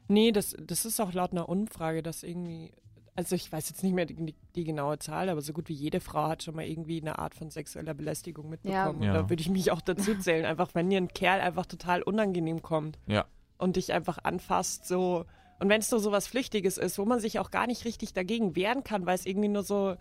Nee, 0.08 0.32
das, 0.32 0.54
das 0.60 0.84
ist 0.84 1.00
auch 1.00 1.12
laut 1.12 1.32
einer 1.32 1.48
Umfrage, 1.48 2.02
dass 2.02 2.22
irgendwie, 2.22 2.72
also 3.14 3.34
ich 3.34 3.50
weiß 3.50 3.68
jetzt 3.70 3.82
nicht 3.82 3.92
mehr 3.94 4.06
die, 4.06 4.34
die, 4.54 4.64
genaue 4.64 4.98
Zahl, 4.98 5.28
aber 5.28 5.40
so 5.40 5.52
gut 5.52 5.68
wie 5.68 5.74
jede 5.74 6.00
Frau 6.00 6.28
hat 6.28 6.42
schon 6.42 6.54
mal 6.56 6.66
irgendwie 6.66 7.00
eine 7.00 7.18
Art 7.18 7.34
von 7.34 7.50
sexueller 7.50 7.94
Belästigung 7.94 8.48
mitbekommen. 8.50 9.02
Ja. 9.02 9.08
Und 9.10 9.14
Ja. 9.16 9.22
da 9.22 9.30
würde 9.30 9.40
ich 9.40 9.48
mich 9.48 9.70
auch 9.70 9.80
dazu 9.80 10.14
zählen, 10.18 10.44
einfach 10.44 10.74
wenn 10.74 10.90
dir 10.90 10.98
ein 10.98 11.08
Kerl 11.08 11.40
einfach 11.40 11.66
total 11.66 12.02
unangenehm 12.02 12.62
kommt 12.62 12.98
Ja. 13.06 13.26
und 13.58 13.76
dich 13.76 13.92
einfach 13.92 14.18
anfasst, 14.22 14.86
so. 14.86 15.24
Und 15.60 15.68
wenn 15.68 15.80
es 15.80 15.90
nur 15.92 16.00
so 16.00 16.10
was 16.10 16.26
Flüchtiges 16.26 16.76
ist, 16.76 16.98
wo 16.98 17.04
man 17.04 17.20
sich 17.20 17.38
auch 17.38 17.50
gar 17.52 17.68
nicht 17.68 17.84
richtig 17.84 18.12
dagegen 18.12 18.56
wehren 18.56 18.82
kann, 18.82 19.06
weil 19.06 19.14
es 19.14 19.24
irgendwie 19.26 19.48
nur 19.48 19.62
so, 19.62 19.94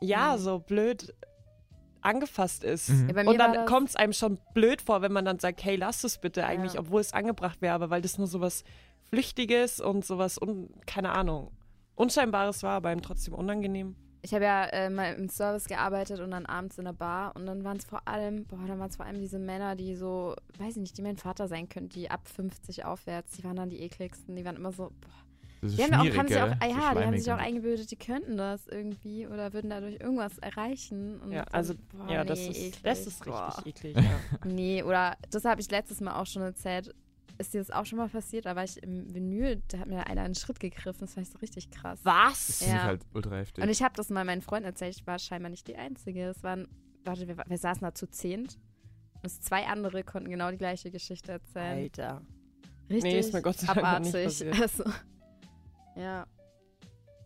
ja, 0.00 0.34
Mhm. 0.36 0.40
so 0.40 0.58
blöd 0.60 1.14
angefasst 2.00 2.64
ist. 2.64 2.90
Mhm. 2.90 3.10
Ja, 3.16 3.26
Und 3.28 3.38
dann 3.38 3.66
kommt 3.66 3.90
es 3.90 3.96
einem 3.96 4.12
schon 4.12 4.38
blöd 4.52 4.82
vor, 4.82 5.00
wenn 5.02 5.12
man 5.12 5.24
dann 5.24 5.38
sagt, 5.38 5.64
hey, 5.64 5.76
lass 5.76 6.04
es 6.04 6.18
bitte 6.18 6.44
eigentlich, 6.46 6.74
Ja. 6.74 6.80
obwohl 6.80 7.00
es 7.00 7.12
angebracht 7.12 7.62
wäre, 7.62 7.74
aber 7.74 7.90
weil 7.90 8.02
das 8.02 8.18
nur 8.18 8.26
sowas 8.26 8.64
Flüchtiges 9.14 9.80
und 9.80 10.04
sowas, 10.04 10.38
un 10.40 10.68
keine 10.86 11.12
Ahnung, 11.12 11.50
Unscheinbares 11.94 12.62
war, 12.62 12.72
aber 12.76 12.92
ihm 12.92 13.02
trotzdem 13.02 13.34
unangenehm. 13.34 13.94
Ich 14.22 14.32
habe 14.32 14.44
ja 14.44 14.64
äh, 14.66 14.88
mal 14.90 15.12
im 15.14 15.28
Service 15.28 15.66
gearbeitet 15.66 16.18
und 16.20 16.30
dann 16.30 16.46
abends 16.46 16.78
in 16.78 16.86
der 16.86 16.94
Bar 16.94 17.36
und 17.36 17.44
dann 17.46 17.62
waren 17.62 17.76
es 17.76 17.84
vor 17.84 18.08
allem, 18.08 18.46
boah, 18.46 18.58
dann 18.66 18.78
waren 18.78 18.88
es 18.88 18.96
vor 18.96 19.04
allem 19.04 19.20
diese 19.20 19.38
Männer, 19.38 19.76
die 19.76 19.94
so, 19.94 20.34
weiß 20.58 20.76
ich 20.76 20.80
nicht, 20.80 20.96
die 20.96 21.02
mein 21.02 21.18
Vater 21.18 21.46
sein 21.46 21.68
könnten, 21.68 21.90
die 21.90 22.10
ab 22.10 22.26
50 22.26 22.86
aufwärts, 22.86 23.32
die 23.32 23.44
waren 23.44 23.56
dann 23.56 23.68
die 23.68 23.80
ekligsten, 23.80 24.34
die 24.34 24.44
waren 24.44 24.56
immer 24.56 24.72
so, 24.72 24.84
boah. 25.00 25.10
Das 25.60 25.72
ist 25.72 25.78
Die 25.78 25.84
haben, 25.84 25.94
auch, 25.94 26.16
haben 26.16 26.28
sich 26.28 26.36
auch, 26.38 26.56
ah, 26.60 26.68
So 26.68 26.68
ja, 26.68 26.94
die 26.94 27.04
haben 27.06 27.18
sich 27.18 27.32
auch 27.32 27.38
eingebildet, 27.38 27.90
die 27.90 27.96
könnten 27.96 28.36
das 28.36 28.66
irgendwie 28.66 29.26
oder 29.26 29.52
würden 29.52 29.70
dadurch 29.70 29.98
irgendwas 30.00 30.36
erreichen. 30.38 31.20
Und 31.20 31.32
Ja, 31.32 31.44
dann, 31.44 31.54
also, 31.54 31.74
boah, 31.92 32.10
ja, 32.10 32.24
das 32.24 32.38
nee, 32.38 32.48
ist, 32.48 32.56
eklig, 32.58 32.82
das 32.82 33.06
ist 33.06 33.24
boah. 33.24 33.46
richtig 33.58 33.84
eklig. 33.84 33.96
Ja. 33.96 34.20
Nee, 34.46 34.82
oder 34.82 35.16
das 35.30 35.44
habe 35.44 35.60
ich 35.60 35.70
letztes 35.70 36.00
Mal 36.00 36.20
auch 36.20 36.26
schon 36.26 36.42
erzählt. 36.42 36.94
Ist 37.38 37.52
dir 37.52 37.58
das 37.58 37.70
auch 37.70 37.84
schon 37.84 37.98
mal 37.98 38.08
passiert? 38.08 38.46
Da 38.46 38.54
war 38.54 38.62
ich 38.64 38.80
im 38.82 39.12
Vinyl, 39.12 39.60
da 39.68 39.78
hat 39.78 39.88
mir 39.88 40.06
einer 40.06 40.22
einen 40.22 40.34
Schritt 40.36 40.60
gegriffen. 40.60 41.00
Das 41.00 41.14
fand 41.14 41.26
ich 41.26 41.32
so 41.32 41.38
richtig 41.38 41.70
krass. 41.70 42.00
Das 42.02 42.14
Was? 42.14 42.48
ist 42.62 42.66
Ja. 42.68 42.82
halt 42.84 43.02
ultra 43.12 43.36
heftig. 43.36 43.62
Und 43.64 43.70
ich 43.70 43.82
habe 43.82 43.94
das 43.96 44.08
mal 44.10 44.24
meinen 44.24 44.40
Freunden 44.42 44.66
erzählt. 44.66 44.94
Ich 44.96 45.06
war 45.06 45.18
scheinbar 45.18 45.50
nicht 45.50 45.66
die 45.66 45.76
Einzige. 45.76 46.28
Es 46.28 46.42
waren, 46.44 46.68
warte, 47.04 47.26
wir, 47.26 47.36
wir 47.46 47.58
saßen 47.58 47.82
da 47.82 47.92
zu 47.94 48.06
zehnt. 48.08 48.58
Und 49.16 49.26
es 49.26 49.40
zwei 49.40 49.66
andere 49.66 50.04
konnten 50.04 50.30
genau 50.30 50.50
die 50.50 50.58
gleiche 50.58 50.90
Geschichte 50.90 51.32
erzählen. 51.32 51.82
Alter. 51.84 52.22
Richtig 52.88 53.12
Nee, 53.12 53.18
ist 53.18 53.32
mir 53.32 53.42
Gott 53.42 53.56
sei 53.58 53.66
Dank 53.74 53.82
noch 53.82 53.98
nicht 54.00 54.14
abartig. 54.14 54.24
passiert. 54.24 54.60
Also, 54.60 54.84
ja. 55.96 56.26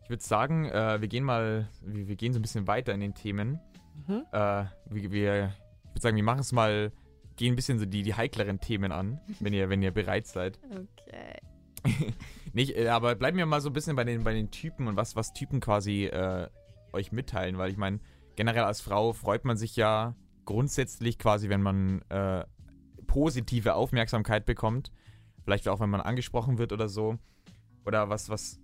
Ich 0.04 0.10
würde 0.10 0.22
sagen, 0.24 0.64
äh, 0.66 1.00
wir 1.00 1.08
gehen 1.08 1.24
mal, 1.24 1.68
wir, 1.82 2.08
wir 2.08 2.16
gehen 2.16 2.32
so 2.32 2.38
ein 2.38 2.42
bisschen 2.42 2.66
weiter 2.66 2.94
in 2.94 3.00
den 3.00 3.14
Themen. 3.14 3.60
Mhm. 4.06 4.24
Äh, 4.32 4.64
wir, 4.86 5.10
wir, 5.12 5.52
ich 5.84 5.90
würde 5.90 6.00
sagen, 6.00 6.16
wir 6.16 6.22
machen 6.22 6.40
es 6.40 6.52
mal, 6.52 6.92
gehen 7.38 7.54
ein 7.54 7.56
bisschen 7.56 7.78
so 7.78 7.86
die, 7.86 8.02
die 8.02 8.14
heikleren 8.14 8.60
Themen 8.60 8.92
an, 8.92 9.20
wenn 9.40 9.54
ihr, 9.54 9.70
wenn 9.70 9.82
ihr 9.82 9.92
bereit 9.92 10.26
seid. 10.26 10.58
Okay. 11.08 11.38
Nicht, 12.52 12.76
äh, 12.76 12.88
aber 12.88 13.14
bleiben 13.14 13.38
wir 13.38 13.46
mal 13.46 13.60
so 13.60 13.70
ein 13.70 13.72
bisschen 13.72 13.94
bei 13.94 14.04
den, 14.04 14.24
bei 14.24 14.34
den 14.34 14.50
Typen 14.50 14.88
und 14.88 14.96
was, 14.96 15.14
was 15.16 15.32
Typen 15.32 15.60
quasi 15.60 16.06
äh, 16.06 16.48
euch 16.92 17.12
mitteilen, 17.12 17.56
weil 17.56 17.70
ich 17.70 17.76
meine, 17.76 18.00
generell 18.36 18.64
als 18.64 18.80
Frau 18.80 19.12
freut 19.12 19.44
man 19.44 19.56
sich 19.56 19.76
ja 19.76 20.16
grundsätzlich 20.44 21.18
quasi, 21.18 21.48
wenn 21.48 21.62
man 21.62 22.02
äh, 22.08 22.44
positive 23.06 23.74
Aufmerksamkeit 23.74 24.44
bekommt. 24.44 24.90
Vielleicht 25.44 25.68
auch, 25.68 25.80
wenn 25.80 25.88
man 25.88 26.00
angesprochen 26.00 26.58
wird 26.58 26.72
oder 26.72 26.88
so. 26.88 27.16
Oder 27.86 28.10
was, 28.10 28.28
was 28.28 28.60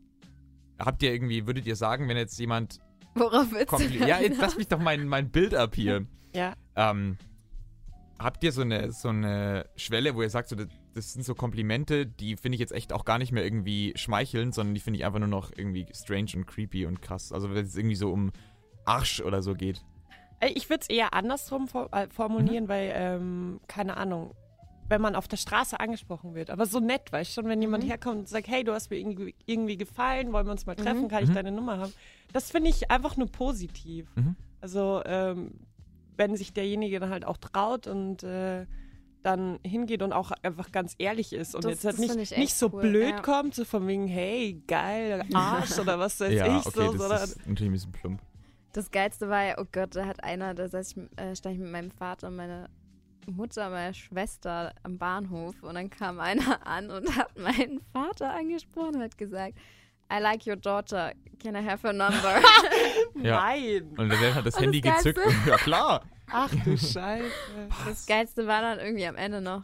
habt 0.78 1.02
ihr 1.02 1.12
irgendwie, 1.12 1.46
würdet 1.46 1.66
ihr 1.66 1.76
sagen, 1.76 2.08
wenn 2.08 2.16
jetzt 2.16 2.38
jemand 2.38 2.80
Worauf 3.14 3.52
willst 3.52 3.72
du 3.72 4.06
Ja, 4.06 4.20
jetzt 4.20 4.40
lass 4.40 4.56
mich 4.56 4.68
doch 4.68 4.80
mein, 4.80 5.06
mein 5.06 5.30
Bild 5.30 5.54
ab 5.54 5.74
hier. 5.74 6.06
Ja. 6.34 6.54
Ähm, 6.74 7.16
habt 8.18 8.44
ihr 8.44 8.52
so 8.52 8.62
eine, 8.62 8.92
so 8.92 9.08
eine 9.08 9.66
Schwelle, 9.76 10.14
wo 10.14 10.22
ihr 10.22 10.30
sagt, 10.30 10.48
so, 10.48 10.56
das, 10.56 10.68
das 10.94 11.12
sind 11.12 11.24
so 11.24 11.34
Komplimente, 11.34 12.06
die 12.06 12.36
finde 12.36 12.56
ich 12.56 12.60
jetzt 12.60 12.72
echt 12.72 12.92
auch 12.92 13.04
gar 13.04 13.18
nicht 13.18 13.32
mehr 13.32 13.44
irgendwie 13.44 13.92
schmeichelnd, 13.96 14.54
sondern 14.54 14.74
die 14.74 14.80
finde 14.80 14.98
ich 15.00 15.04
einfach 15.04 15.18
nur 15.18 15.28
noch 15.28 15.50
irgendwie 15.56 15.86
strange 15.92 16.30
und 16.36 16.46
creepy 16.46 16.86
und 16.86 17.02
krass. 17.02 17.32
Also 17.32 17.52
wenn 17.54 17.64
es 17.64 17.76
irgendwie 17.76 17.96
so 17.96 18.10
um 18.12 18.30
Arsch 18.84 19.20
oder 19.20 19.42
so 19.42 19.54
geht. 19.54 19.82
Äh, 20.40 20.50
Ich 20.54 20.68
würde 20.70 20.82
es 20.82 20.88
eher 20.88 21.14
andersrum 21.14 21.68
äh, 21.92 22.06
Mhm. 22.06 22.10
formulieren, 22.10 22.68
weil, 22.68 22.92
ähm, 22.94 23.60
keine 23.68 23.96
Ahnung, 23.96 24.34
wenn 24.88 25.00
man 25.00 25.16
auf 25.16 25.26
der 25.28 25.38
Straße 25.38 25.80
angesprochen 25.80 26.34
wird, 26.34 26.50
aber 26.50 26.66
so 26.66 26.78
nett, 26.78 27.10
weißt 27.10 27.30
du 27.30 27.40
schon, 27.40 27.48
wenn 27.50 27.62
jemand 27.62 27.84
Mhm. 27.84 27.88
herkommt 27.88 28.18
und 28.18 28.28
sagt, 28.28 28.46
hey, 28.48 28.62
du 28.64 28.72
hast 28.74 28.90
mir 28.90 28.98
irgendwie, 28.98 29.34
irgendwie 29.46 29.78
gefallen, 29.78 30.32
wollen 30.32 30.46
wir 30.46 30.52
uns 30.52 30.66
mal 30.66 30.74
treffen, 30.76 31.04
Mhm. 31.04 31.08
kann 31.08 31.22
ich 31.24 31.30
Mhm. 31.30 31.34
deine 31.34 31.50
Nummer 31.52 31.78
haben? 31.78 31.94
Das 32.34 32.50
finde 32.50 32.68
ich 32.68 32.90
einfach 32.90 33.16
nur 33.16 33.28
positiv. 33.28 34.06
Mhm. 34.14 34.36
Also, 34.60 35.02
ähm, 35.06 35.52
wenn 36.16 36.36
sich 36.36 36.52
derjenige 36.52 37.00
dann 37.00 37.10
halt 37.10 37.24
auch 37.24 37.36
traut 37.36 37.86
und 37.86 38.22
äh, 38.22 38.66
dann 39.22 39.58
hingeht 39.64 40.02
und 40.02 40.12
auch 40.12 40.32
einfach 40.42 40.70
ganz 40.70 40.94
ehrlich 40.98 41.32
ist 41.32 41.54
und 41.54 41.64
Das- 41.64 41.82
jetzt 41.82 41.84
halt 41.84 41.98
nicht, 41.98 42.32
ich 42.32 42.36
nicht 42.38 42.54
so 42.54 42.70
cool, 42.72 42.82
blöd 42.82 43.10
ja. 43.10 43.20
kommt, 43.22 43.54
so 43.54 43.64
von 43.64 43.86
wegen, 43.86 44.06
hey, 44.06 44.62
geil, 44.66 45.24
Arsch 45.34 45.78
oder 45.78 45.98
was 45.98 46.20
weiß 46.20 46.32
ja, 46.32 46.58
ich, 46.58 46.66
okay, 46.66 46.90
so, 46.96 47.08
das 47.08 47.30
ist 47.30 47.38
natürlich 47.46 47.70
ein 47.70 47.72
bisschen 47.72 47.92
plump. 47.92 48.20
Das 48.72 48.90
Geilste 48.90 49.28
war 49.28 49.42
ja, 49.44 49.54
oh 49.58 49.64
Gott, 49.70 49.94
da 49.96 50.04
hat 50.04 50.22
einer, 50.22 50.52
da 50.52 50.68
saß 50.68 50.96
ich, 50.96 51.18
äh, 51.18 51.34
stand 51.34 51.54
ich 51.54 51.60
mit 51.60 51.70
meinem 51.70 51.90
Vater 51.90 52.26
und 52.28 52.36
meiner 52.36 52.68
Mutter, 53.26 53.70
meiner 53.70 53.94
Schwester 53.94 54.74
am 54.82 54.98
Bahnhof 54.98 55.62
und 55.62 55.74
dann 55.76 55.88
kam 55.88 56.20
einer 56.20 56.66
an 56.66 56.90
und 56.90 57.16
hat 57.16 57.38
meinen 57.38 57.80
Vater 57.92 58.34
angesprochen 58.34 58.96
und 58.96 59.02
hat 59.02 59.16
gesagt, 59.16 59.54
I 60.12 60.20
like 60.20 60.46
your 60.46 60.56
daughter, 60.56 61.12
can 61.42 61.56
I 61.56 61.62
have 61.62 61.82
her 61.82 61.92
number? 61.92 62.40
Ja. 63.22 63.40
nein. 63.42 63.94
Und 63.96 64.08
der 64.10 64.34
hat 64.34 64.44
das 64.44 64.56
Und 64.56 64.62
Handy 64.64 64.80
das 64.80 65.04
gezückt 65.04 65.24
und 65.24 65.46
ja 65.46 65.56
klar. 65.56 66.02
Ach 66.30 66.50
du 66.64 66.76
Scheiße. 66.76 67.24
das 67.86 68.06
Geilste 68.06 68.46
war 68.46 68.60
dann 68.60 68.80
irgendwie 68.80 69.06
am 69.06 69.14
Ende 69.16 69.40
noch, 69.40 69.62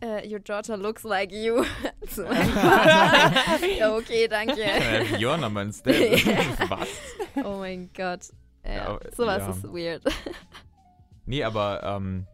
äh, 0.00 0.28
your 0.28 0.40
daughter 0.40 0.76
looks 0.76 1.04
like 1.04 1.30
you. 1.32 1.64
Zu 2.08 2.24
meinem 2.24 2.48
Vater. 2.50 3.66
ja, 3.78 3.94
okay, 3.96 4.26
danke. 4.28 4.56
Can 4.56 5.20
I 5.20 5.24
your 5.24 5.36
number 5.36 5.62
instead? 5.62 6.26
Was? 6.68 6.88
Oh 7.44 7.58
mein 7.58 7.90
Gott. 7.96 8.22
Ja, 8.64 8.72
Ja, 8.74 8.98
sowas 9.16 9.38
ja. 9.38 9.50
ist 9.50 9.64
weird. 9.64 10.02
Nee, 11.26 11.44
aber 11.44 11.80
ähm, 11.84 12.26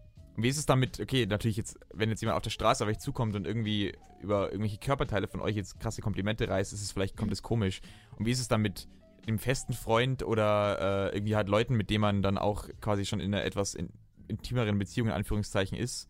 wie 0.43 0.49
ist 0.49 0.59
es 0.59 0.67
damit, 0.67 1.01
okay, 1.01 1.27
natürlich 1.27 1.57
jetzt, 1.57 1.79
wenn 1.93 2.09
jetzt 2.11 2.21
jemand 2.21 2.37
auf 2.37 2.43
der 2.43 2.51
Straße 2.51 2.85
auf 2.85 2.91
euch 2.91 2.99
zukommt 2.99 3.35
und 3.35 3.47
irgendwie 3.47 3.93
über 4.23 4.47
irgendwelche 4.53 4.79
Körperteile 4.79 5.27
von 5.29 5.41
euch 5.41 5.57
jetzt 5.57 5.79
krasse 5.81 6.01
Komplimente 6.01 6.49
reißt, 6.49 6.73
ist 6.73 6.83
es 6.83 6.93
vielleicht, 6.93 7.17
kommt 7.17 7.33
es 7.33 7.43
komisch. 7.43 7.81
Und 8.17 8.27
wie 8.27 8.31
ist 8.31 8.41
es 8.41 8.49
dann 8.49 8.63
mit 8.63 8.89
dem 9.27 9.39
festen 9.39 9.73
Freund 9.73 10.23
oder 10.23 11.11
äh, 11.13 11.17
irgendwie 11.17 11.37
halt 11.37 11.49
Leuten, 11.49 11.75
mit 11.77 11.91
denen 11.91 12.01
man 12.01 12.23
dann 12.23 12.39
auch 12.39 12.69
quasi 12.81 13.05
schon 13.05 13.21
in 13.21 13.35
einer 13.35 13.45
etwas 13.45 13.75
in, 13.75 13.91
intimeren 14.29 14.79
Beziehung 14.79 15.09
in 15.09 15.15
Anführungszeichen 15.15 15.77
ist? 15.77 16.09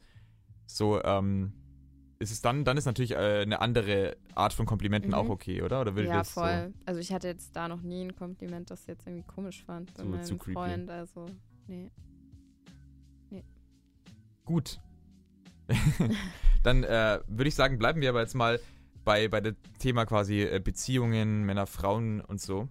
So, 0.67 1.03
ähm, 1.03 1.53
ist 2.21 2.31
es 2.33 2.41
dann, 2.43 2.65
dann 2.65 2.77
ist 2.77 2.85
natürlich 2.85 3.13
äh, 3.13 3.43
eine 3.43 3.61
andere 3.61 4.17
Art 4.35 4.53
von 4.53 4.67
Komplimenten 4.67 5.11
Mhm. 5.11 5.17
auch 5.17 5.29
okay, 5.29 5.63
oder? 5.63 5.81
Oder 5.81 6.03
ja, 6.03 6.19
das 6.19 6.35
so- 6.35 6.41
voll. 6.43 6.75
Also 6.85 7.01
ich 7.01 7.13
hatte 7.13 7.29
jetzt 7.29 7.55
da 7.57 7.69
noch 7.69 7.81
nie 7.83 8.05
ein 8.05 8.15
Kompliment, 8.17 8.71
das 8.71 8.83
ich 8.83 8.89
jetzt 8.89 9.07
irgendwie 9.07 9.27
komisch 9.27 9.65
fand 9.65 9.97
So 9.97 10.19
zu 10.19 10.37
creepy. 10.37 10.53
Freund. 10.53 10.91
Also, 10.91 11.27
nee. 11.67 11.91
Gut. 14.49 14.81
Dann 16.63 16.83
äh, 16.83 17.21
würde 17.27 17.49
ich 17.49 17.55
sagen, 17.55 17.77
bleiben 17.77 18.01
wir 18.01 18.09
aber 18.09 18.23
jetzt 18.23 18.35
mal 18.35 18.59
bei, 19.05 19.29
bei 19.29 19.43
dem 19.43 19.57
Thema 19.79 20.07
quasi 20.07 20.41
äh, 20.41 20.59
Beziehungen, 20.59 21.45
Männer, 21.45 21.67
Frauen 21.67 22.23
und 22.23 22.41
so. 22.41 22.67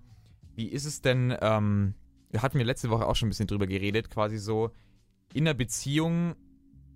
Wie 0.55 0.69
ist 0.69 0.85
es 0.85 1.01
denn, 1.01 1.37
ähm, 1.39 1.93
wir 2.31 2.41
hatten 2.41 2.57
wir 2.57 2.65
letzte 2.65 2.89
Woche 2.89 3.05
auch 3.05 3.15
schon 3.15 3.27
ein 3.27 3.29
bisschen 3.29 3.45
drüber 3.45 3.67
geredet, 3.67 4.09
quasi 4.09 4.39
so 4.39 4.71
in 5.35 5.45
der 5.45 5.53
Beziehung, 5.53 6.33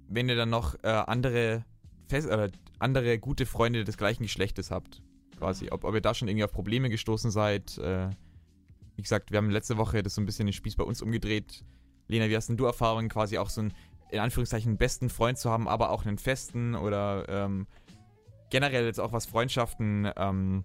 wenn 0.08 0.28
ihr 0.28 0.36
dann 0.36 0.50
noch 0.50 0.74
äh, 0.84 0.88
andere, 0.88 1.64
fest, 2.08 2.28
äh, 2.28 2.50
andere 2.80 3.20
gute 3.20 3.46
Freunde 3.46 3.84
des 3.84 3.98
gleichen 3.98 4.24
Geschlechtes 4.24 4.72
habt, 4.72 5.04
quasi. 5.38 5.70
Ob, 5.70 5.84
ob 5.84 5.94
ihr 5.94 6.02
da 6.02 6.16
schon 6.16 6.28
irgendwie 6.28 6.46
auf 6.46 6.52
Probleme 6.52 6.90
gestoßen 6.90 7.30
seid. 7.30 7.78
Äh, 7.78 8.10
wie 8.96 9.04
gesagt, 9.04 9.30
wir 9.30 9.38
haben 9.38 9.52
letzte 9.52 9.78
Woche 9.78 10.02
das 10.02 10.16
so 10.16 10.22
ein 10.22 10.26
bisschen 10.26 10.48
den 10.48 10.54
Spieß 10.54 10.76
bei 10.76 10.84
uns 10.84 11.04
umgedreht. 11.04 11.64
Lena, 12.08 12.30
wie 12.30 12.36
hast 12.36 12.50
denn 12.50 12.58
du 12.58 12.66
Erfahrungen, 12.66 13.10
quasi 13.10 13.38
auch 13.38 13.50
so 13.50 13.62
einen, 13.62 13.74
in 14.12 14.20
Anführungszeichen, 14.20 14.70
einen 14.72 14.78
besten 14.78 15.10
Freund 15.10 15.38
zu 15.38 15.50
haben, 15.50 15.68
aber 15.68 15.90
auch 15.90 16.06
einen 16.06 16.18
festen 16.18 16.76
oder 16.76 17.28
ähm, 17.30 17.68
generell 18.50 18.86
jetzt 18.86 19.00
auch 19.00 19.14
was 19.14 19.26
Freundschaften 19.26 20.12
ähm, 20.16 20.64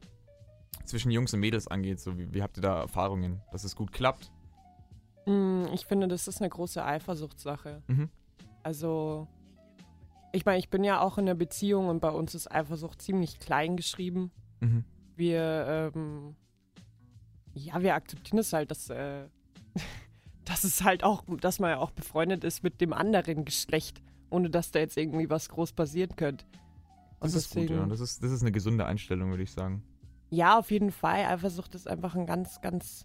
zwischen 0.84 1.10
Jungs 1.10 1.32
und 1.32 1.40
Mädels 1.40 1.68
angeht? 1.68 2.00
So, 2.00 2.18
wie, 2.18 2.32
wie 2.34 2.42
habt 2.42 2.58
ihr 2.58 2.62
da 2.62 2.80
Erfahrungen, 2.80 3.40
dass 3.52 3.64
es 3.64 3.76
gut 3.76 3.92
klappt? 3.92 4.30
Mm, 5.26 5.64
Ich 5.72 5.86
finde, 5.86 6.08
das 6.08 6.28
ist 6.28 6.40
eine 6.40 6.50
große 6.50 6.84
Eifersuchtssache. 6.84 7.82
Mhm. 7.86 8.08
Also, 8.62 9.28
ich 10.32 10.44
meine, 10.44 10.58
ich 10.58 10.68
bin 10.68 10.84
ja 10.84 11.00
auch 11.00 11.18
in 11.18 11.24
einer 11.24 11.34
Beziehung 11.36 11.88
und 11.88 12.00
bei 12.00 12.10
uns 12.10 12.34
ist 12.34 12.50
Eifersucht 12.50 13.00
ziemlich 13.00 13.38
klein 13.38 13.76
geschrieben. 13.76 14.32
Mhm. 14.60 14.84
Wir, 15.14 15.92
ähm, 15.94 16.36
ja, 17.54 17.80
wir 17.80 17.94
akzeptieren 17.94 18.38
es 18.38 18.52
halt, 18.52 18.70
dass, 18.70 18.90
äh, 18.90 19.28
dass 20.46 20.64
es 20.64 20.82
halt 20.82 21.04
auch, 21.04 21.24
dass 21.40 21.58
man 21.58 21.70
ja 21.70 21.78
auch 21.78 21.90
befreundet 21.90 22.44
ist 22.44 22.62
mit 22.62 22.80
dem 22.80 22.92
anderen 22.92 23.44
Geschlecht, 23.44 24.00
ohne 24.30 24.48
dass 24.48 24.70
da 24.70 24.78
jetzt 24.78 24.96
irgendwie 24.96 25.28
was 25.28 25.50
groß 25.50 25.72
passieren 25.72 26.16
könnte. 26.16 26.46
Das 27.20 27.32
Und 27.32 27.38
ist 27.38 27.54
gut, 27.54 27.70
ja. 27.70 27.84
Das 27.84 28.00
ist, 28.00 28.22
das 28.22 28.30
ist 28.30 28.42
eine 28.42 28.52
gesunde 28.52 28.86
Einstellung, 28.86 29.30
würde 29.30 29.42
ich 29.42 29.50
sagen. 29.50 29.82
Ja, 30.30 30.58
auf 30.58 30.70
jeden 30.70 30.92
Fall. 30.92 31.24
Eifersucht 31.24 31.74
ist 31.74 31.88
einfach 31.88 32.14
ein 32.14 32.26
ganz, 32.26 32.60
ganz 32.60 33.04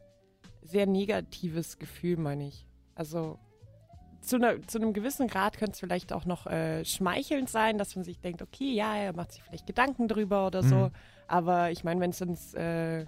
sehr 0.61 0.85
negatives 0.85 1.77
Gefühl, 1.79 2.17
meine 2.17 2.47
ich. 2.47 2.65
Also 2.93 3.39
zu, 4.21 4.35
einer, 4.35 4.61
zu 4.67 4.77
einem 4.77 4.93
gewissen 4.93 5.27
Grad 5.27 5.57
könnte 5.57 5.73
es 5.73 5.79
vielleicht 5.79 6.13
auch 6.13 6.25
noch 6.25 6.45
äh, 6.45 6.85
schmeichelnd 6.85 7.49
sein, 7.49 7.79
dass 7.79 7.95
man 7.95 8.05
sich 8.05 8.19
denkt, 8.19 8.43
okay, 8.43 8.71
ja, 8.71 8.95
er 8.95 9.13
macht 9.13 9.31
sich 9.31 9.41
vielleicht 9.41 9.65
Gedanken 9.65 10.07
drüber 10.07 10.45
oder 10.45 10.61
so. 10.61 10.75
Mhm. 10.75 10.91
Aber 11.27 11.71
ich 11.71 11.83
meine, 11.83 12.01
wenn 12.01 12.11
es 12.11 12.21
ins... 12.21 12.53
Äh, 12.53 13.05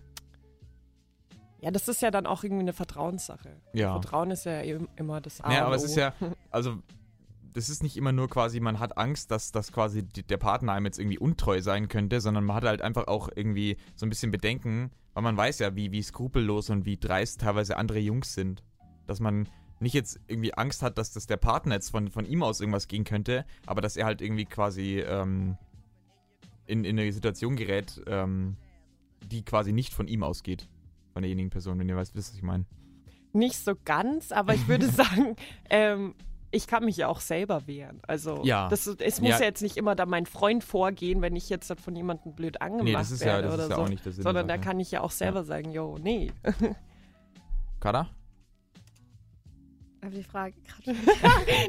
ja, 1.63 1.71
das 1.71 1.87
ist 1.87 2.01
ja 2.01 2.11
dann 2.11 2.25
auch 2.25 2.43
irgendwie 2.43 2.61
eine 2.61 2.73
Vertrauenssache. 2.73 3.55
Ja. 3.73 3.93
Vertrauen 3.99 4.31
ist 4.31 4.45
ja 4.45 4.59
im- 4.61 4.89
immer 4.95 5.21
das 5.21 5.41
A 5.41 5.51
Ja, 5.53 5.65
aber 5.65 5.75
es 5.75 5.83
ist 5.83 5.95
ja, 5.95 6.13
also 6.51 6.77
das 7.53 7.69
ist 7.69 7.83
nicht 7.83 7.95
immer 7.97 8.11
nur 8.11 8.29
quasi, 8.29 8.59
man 8.59 8.79
hat 8.79 8.97
Angst, 8.97 9.29
dass, 9.31 9.51
dass 9.51 9.71
quasi 9.71 10.03
der 10.03 10.37
Partner 10.37 10.73
einem 10.73 10.85
jetzt 10.87 10.99
irgendwie 10.99 11.19
untreu 11.19 11.61
sein 11.61 11.87
könnte, 11.87 12.19
sondern 12.19 12.43
man 12.45 12.55
hat 12.55 12.63
halt 12.63 12.81
einfach 12.81 13.07
auch 13.07 13.29
irgendwie 13.35 13.77
so 13.95 14.05
ein 14.05 14.09
bisschen 14.09 14.31
Bedenken, 14.31 14.91
weil 15.13 15.23
man 15.23 15.37
weiß 15.37 15.59
ja, 15.59 15.75
wie, 15.75 15.91
wie 15.91 16.01
skrupellos 16.01 16.69
und 16.69 16.85
wie 16.85 16.97
dreist 16.97 17.41
teilweise 17.41 17.77
andere 17.77 17.99
Jungs 17.99 18.33
sind. 18.33 18.63
Dass 19.05 19.19
man 19.19 19.47
nicht 19.79 19.93
jetzt 19.93 20.19
irgendwie 20.27 20.53
Angst 20.55 20.81
hat, 20.81 20.97
dass 20.97 21.11
das 21.11 21.27
der 21.27 21.37
Partner 21.37 21.75
jetzt 21.75 21.91
von, 21.91 22.09
von 22.09 22.25
ihm 22.25 22.41
aus 22.41 22.59
irgendwas 22.59 22.87
gehen 22.87 23.03
könnte, 23.03 23.45
aber 23.67 23.81
dass 23.81 23.97
er 23.97 24.05
halt 24.07 24.21
irgendwie 24.21 24.45
quasi 24.45 24.99
ähm, 25.01 25.57
in, 26.65 26.85
in 26.85 26.97
eine 26.97 27.11
Situation 27.13 27.55
gerät, 27.55 28.01
ähm, 28.07 28.57
die 29.25 29.43
quasi 29.43 29.73
nicht 29.73 29.93
von 29.93 30.07
ihm 30.07 30.23
ausgeht. 30.23 30.67
Von 31.13 31.21
derjenigen 31.21 31.49
Person, 31.49 31.79
wenn 31.79 31.87
ihr 31.87 31.95
weißt, 31.95 32.15
wisst, 32.15 32.29
was 32.31 32.35
ich 32.37 32.43
meine. 32.43 32.65
Nicht 33.31 33.55
so 33.57 33.73
ganz, 33.85 34.31
aber 34.31 34.53
ich 34.53 34.67
würde 34.67 34.87
sagen, 34.89 35.35
ähm, 35.69 36.13
ich 36.51 36.67
kann 36.67 36.85
mich 36.85 36.97
ja 36.97 37.07
auch 37.07 37.19
selber 37.19 37.65
wehren. 37.65 37.99
Also 38.07 38.41
Ja. 38.43 38.67
das, 38.69 38.85
es 38.85 39.21
muss 39.21 39.29
Ja. 39.31 39.39
ja. 39.39 39.45
jetzt 39.45 39.61
nicht 39.63 39.75
immer 39.77 39.95
da 39.95 40.05
mein 40.05 40.25
Freund 40.27 40.63
vorgehen, 40.63 41.21
wenn 41.21 41.35
ich 41.35 41.49
jetzt 41.49 41.73
von 41.79 41.95
jemandem 41.95 42.33
blöd 42.35 42.61
angemacht 42.61 42.85
Nee, 42.85 42.93
das 42.93 43.09
ist 43.11 43.21
ja, 43.21 43.33
werde 43.33 43.47
das 43.47 43.53
oder 43.55 43.63
ist 43.63 43.69
ja 43.71 43.75
so. 43.77 43.81
auch 43.83 43.89
nicht 43.89 44.05
der 44.05 44.11
Sinn. 44.11 44.23
sondern 44.23 44.47
der 44.47 44.57
da 44.57 44.63
kann 44.63 44.79
ich 44.79 44.91
ja 44.91 45.01
auch 45.01 45.11
selber 45.11 45.43
sagen, 45.43 45.71
yo, 45.71 45.97
nee. 46.01 46.31
Kada? 47.79 48.07
Aber 50.05 50.11
die 50.15 50.23
Frage 50.23 50.53
gerade. 50.83 50.97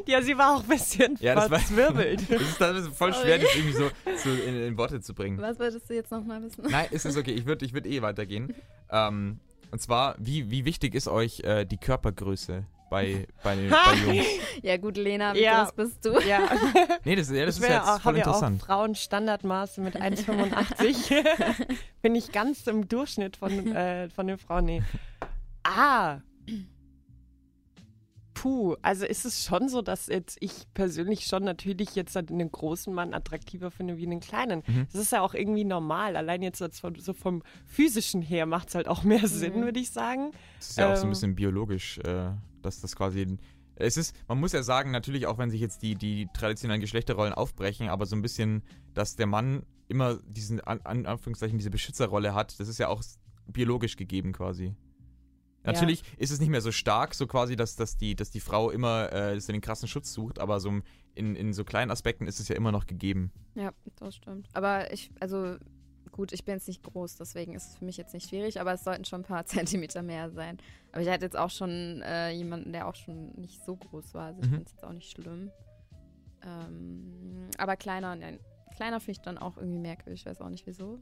ja, 0.07 0.21
sie 0.21 0.37
war 0.37 0.55
auch 0.57 0.61
ein 0.63 0.67
bisschen 0.67 1.17
Ja, 1.21 1.35
das 1.35 1.49
war- 1.49 1.59
verzwirbelt. 1.59 2.21
Das 2.29 2.41
ist 2.41 2.57
teilweise 2.57 2.91
voll 2.91 3.13
Sorry. 3.13 3.25
schwer, 3.25 3.37
das 3.39 3.55
irgendwie 3.55 3.73
so, 3.77 3.89
so 4.17 4.29
in, 4.29 4.61
in 4.63 4.77
Worte 4.77 4.99
zu 5.01 5.13
bringen. 5.13 5.39
Was 5.41 5.57
wolltest 5.59 5.89
du 5.89 5.93
jetzt 5.93 6.11
nochmal 6.11 6.43
wissen? 6.43 6.65
Nein, 6.69 6.87
es 6.91 7.05
ist 7.05 7.15
okay. 7.17 7.31
Ich 7.31 7.45
würde 7.45 7.65
ich 7.65 7.73
würd 7.73 7.85
eh 7.85 8.01
weitergehen. 8.01 8.53
Ähm, 8.89 9.39
und 9.71 9.81
zwar, 9.81 10.15
wie, 10.19 10.51
wie 10.51 10.65
wichtig 10.65 10.95
ist 10.95 11.07
euch 11.07 11.39
äh, 11.41 11.65
die 11.65 11.77
Körpergröße 11.77 12.65
bei, 12.89 13.25
bei, 13.43 13.55
bei 13.69 13.93
Jungs? 14.05 14.25
Ja, 14.61 14.77
gut, 14.77 14.95
Lena, 14.97 15.33
wie 15.33 15.41
Ja. 15.43 15.63
groß 15.63 15.73
bist 15.73 16.05
du? 16.05 16.19
ja, 16.19 16.47
Nee, 17.03 17.15
das, 17.15 17.29
ja, 17.31 17.45
das 17.45 17.57
ich 17.57 17.63
ist 17.63 17.69
jetzt 17.69 17.81
auch, 17.81 18.01
voll 18.01 18.13
habe 18.13 18.17
ja 18.19 18.23
auch 18.25 18.27
interessant. 18.35 18.61
Frauen 18.61 18.95
Standardmaße 18.95 19.81
mit 19.81 19.95
1,85. 19.95 21.25
Bin 22.01 22.15
ich 22.15 22.31
ganz 22.31 22.67
im 22.67 22.87
Durchschnitt 22.87 23.37
von, 23.37 23.73
äh, 23.75 24.09
von 24.09 24.27
den 24.27 24.37
Frauen. 24.37 24.65
Nee. 24.65 24.83
Ah. 25.63 26.19
Puh, 28.35 28.75
also 28.81 29.05
ist 29.05 29.25
es 29.25 29.45
schon 29.45 29.69
so, 29.69 29.81
dass 29.81 30.07
jetzt 30.07 30.37
ich 30.41 30.67
persönlich 30.73 31.25
schon 31.25 31.45
natürlich 31.45 31.95
jetzt 31.95 32.15
halt 32.15 32.29
einen 32.29 32.51
großen 32.51 32.93
Mann 32.93 33.13
attraktiver 33.13 33.71
finde 33.71 33.97
wie 33.97 34.05
einen 34.05 34.19
kleinen. 34.19 34.61
Mhm. 34.67 34.87
Das 34.91 35.01
ist 35.01 35.11
ja 35.13 35.21
auch 35.21 35.33
irgendwie 35.33 35.63
normal. 35.63 36.15
Allein 36.17 36.43
jetzt 36.43 36.61
von, 36.79 36.95
so 36.95 37.13
vom 37.13 37.41
physischen 37.65 38.21
her 38.21 38.45
macht 38.45 38.67
es 38.67 38.75
halt 38.75 38.87
auch 38.89 39.03
mehr 39.03 39.27
Sinn, 39.27 39.61
Mhm. 39.61 39.63
würde 39.63 39.79
ich 39.79 39.89
sagen. 39.89 40.31
Das 40.59 40.71
ist 40.71 40.77
ja 40.77 40.91
auch 40.91 40.95
so 40.97 41.03
ein 41.03 41.05
ähm, 41.05 41.09
bisschen 41.11 41.35
biologisch, 41.35 41.97
äh, 41.99 42.31
dass 42.61 42.81
das 42.81 42.95
quasi. 42.95 43.37
Es 43.77 43.97
ist, 43.97 44.15
man 44.27 44.39
muss 44.39 44.51
ja 44.51 44.63
sagen, 44.63 44.91
natürlich 44.91 45.27
auch 45.27 45.37
wenn 45.37 45.49
sich 45.49 45.61
jetzt 45.61 45.81
die, 45.81 45.95
die 45.95 46.27
traditionellen 46.33 46.81
Geschlechterrollen 46.81 47.33
aufbrechen, 47.33 47.89
aber 47.89 48.05
so 48.05 48.15
ein 48.15 48.21
bisschen, 48.21 48.63
dass 48.93 49.15
der 49.15 49.27
Mann 49.27 49.63
immer 49.87 50.19
diesen, 50.27 50.59
an, 50.61 50.81
an 50.83 51.05
Anführungszeichen, 51.05 51.57
diese 51.57 51.69
Beschützerrolle 51.69 52.33
hat, 52.33 52.59
das 52.59 52.67
ist 52.67 52.79
ja 52.79 52.89
auch 52.89 53.01
biologisch 53.47 53.95
gegeben 53.95 54.33
quasi. 54.33 54.75
Ja. 55.65 55.71
Natürlich 55.71 56.03
ist 56.17 56.31
es 56.31 56.39
nicht 56.39 56.49
mehr 56.49 56.61
so 56.61 56.71
stark, 56.71 57.13
so 57.15 57.27
quasi, 57.27 57.55
dass, 57.55 57.75
dass, 57.75 57.97
die, 57.97 58.15
dass 58.15 58.29
die 58.31 58.39
Frau 58.39 58.69
immer 58.69 59.11
äh, 59.11 59.39
so 59.39 59.51
den 59.51 59.61
krassen 59.61 59.87
Schutz 59.87 60.13
sucht, 60.13 60.39
aber 60.39 60.59
so 60.59 60.71
in, 61.15 61.35
in 61.35 61.53
so 61.53 61.63
kleinen 61.63 61.91
Aspekten 61.91 62.27
ist 62.27 62.39
es 62.39 62.47
ja 62.49 62.55
immer 62.55 62.71
noch 62.71 62.85
gegeben. 62.85 63.31
Ja, 63.55 63.71
das 63.97 64.15
stimmt. 64.15 64.47
Aber 64.53 64.91
ich, 64.93 65.11
also 65.19 65.55
gut, 66.11 66.31
ich 66.33 66.45
bin 66.45 66.53
jetzt 66.55 66.67
nicht 66.67 66.83
groß, 66.83 67.15
deswegen 67.17 67.53
ist 67.55 67.69
es 67.71 67.75
für 67.77 67.85
mich 67.85 67.97
jetzt 67.97 68.13
nicht 68.13 68.29
schwierig, 68.29 68.61
aber 68.61 68.73
es 68.73 68.83
sollten 68.83 69.05
schon 69.05 69.21
ein 69.21 69.25
paar 69.25 69.45
Zentimeter 69.47 70.01
mehr 70.01 70.29
sein. 70.31 70.57
Aber 70.91 71.01
ich 71.01 71.09
hatte 71.09 71.25
jetzt 71.25 71.37
auch 71.37 71.49
schon 71.49 72.01
äh, 72.03 72.29
jemanden, 72.31 72.71
der 72.71 72.87
auch 72.87 72.95
schon 72.95 73.31
nicht 73.35 73.63
so 73.65 73.75
groß 73.75 74.13
war, 74.13 74.27
also 74.27 74.41
ich 74.41 74.47
Mhm. 74.47 74.51
finde 74.51 74.65
es 74.65 74.71
jetzt 74.73 74.83
auch 74.83 74.93
nicht 74.93 75.09
schlimm. 75.11 75.51
Ähm, 76.43 77.49
aber 77.57 77.75
kleiner, 77.75 78.15
nein, 78.15 78.39
kleiner 78.75 78.99
finde 78.99 79.11
ich 79.13 79.21
dann 79.21 79.37
auch 79.37 79.57
irgendwie 79.57 79.79
merkwürdig, 79.79 80.21
ich 80.21 80.25
weiß 80.25 80.41
auch 80.41 80.49
nicht 80.49 80.67
wieso. 80.67 80.99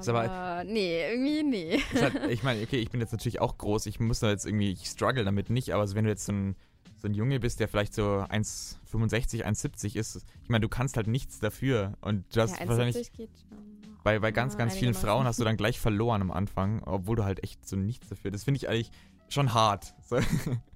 Ist 0.00 0.08
aber- 0.08 0.30
Aber 0.30 0.64
nee, 0.64 1.02
irgendwie 1.10 1.42
nee. 1.42 1.80
Halt, 2.00 2.30
ich 2.30 2.42
meine, 2.42 2.62
okay, 2.62 2.76
ich 2.78 2.90
bin 2.90 3.00
jetzt 3.00 3.12
natürlich 3.12 3.40
auch 3.40 3.58
groß, 3.58 3.86
ich 3.86 4.00
muss 4.00 4.20
da 4.20 4.30
jetzt 4.30 4.46
irgendwie, 4.46 4.70
ich 4.72 4.86
struggle 4.86 5.24
damit 5.24 5.50
nicht, 5.50 5.72
aber 5.74 5.92
wenn 5.94 6.04
du 6.04 6.10
jetzt 6.10 6.26
so 6.26 6.32
ein, 6.32 6.56
so 6.98 7.08
ein 7.08 7.14
Junge 7.14 7.40
bist, 7.40 7.60
der 7.60 7.68
vielleicht 7.68 7.94
so 7.94 8.02
1,65, 8.28 9.44
1,70 9.44 9.96
ist, 9.96 10.24
ich 10.42 10.48
meine, 10.48 10.62
du 10.62 10.68
kannst 10.68 10.96
halt 10.96 11.06
nichts 11.06 11.38
dafür 11.38 11.94
und 12.00 12.24
du 12.34 12.40
hast 12.40 12.58
ja, 12.58 12.68
wahrscheinlich 12.68 12.96
1,70 12.96 13.16
geht 13.16 13.30
schon. 13.48 13.58
bei, 14.02 14.18
bei 14.18 14.32
ganz, 14.32 14.54
Ja, 14.54 14.58
ganz 14.58 14.74
vielen. 14.76 14.94
Frauen 14.94 15.26
hast 15.26 15.38
du 15.38 15.44
dann 15.44 15.56
gleich 15.56 15.78
verloren 15.80 16.22
am 16.22 16.30
Anfang, 16.30 16.82
obwohl 16.84 17.16
du 17.16 17.24
halt 17.24 17.42
echt 17.44 17.66
so 17.68 17.76
nichts 17.76 18.08
dafür, 18.08 18.30
das 18.30 18.44
finde 18.44 18.58
ich 18.58 18.68
eigentlich 18.68 18.90
schon 19.28 19.52
hart. 19.54 19.94
So. 20.08 20.18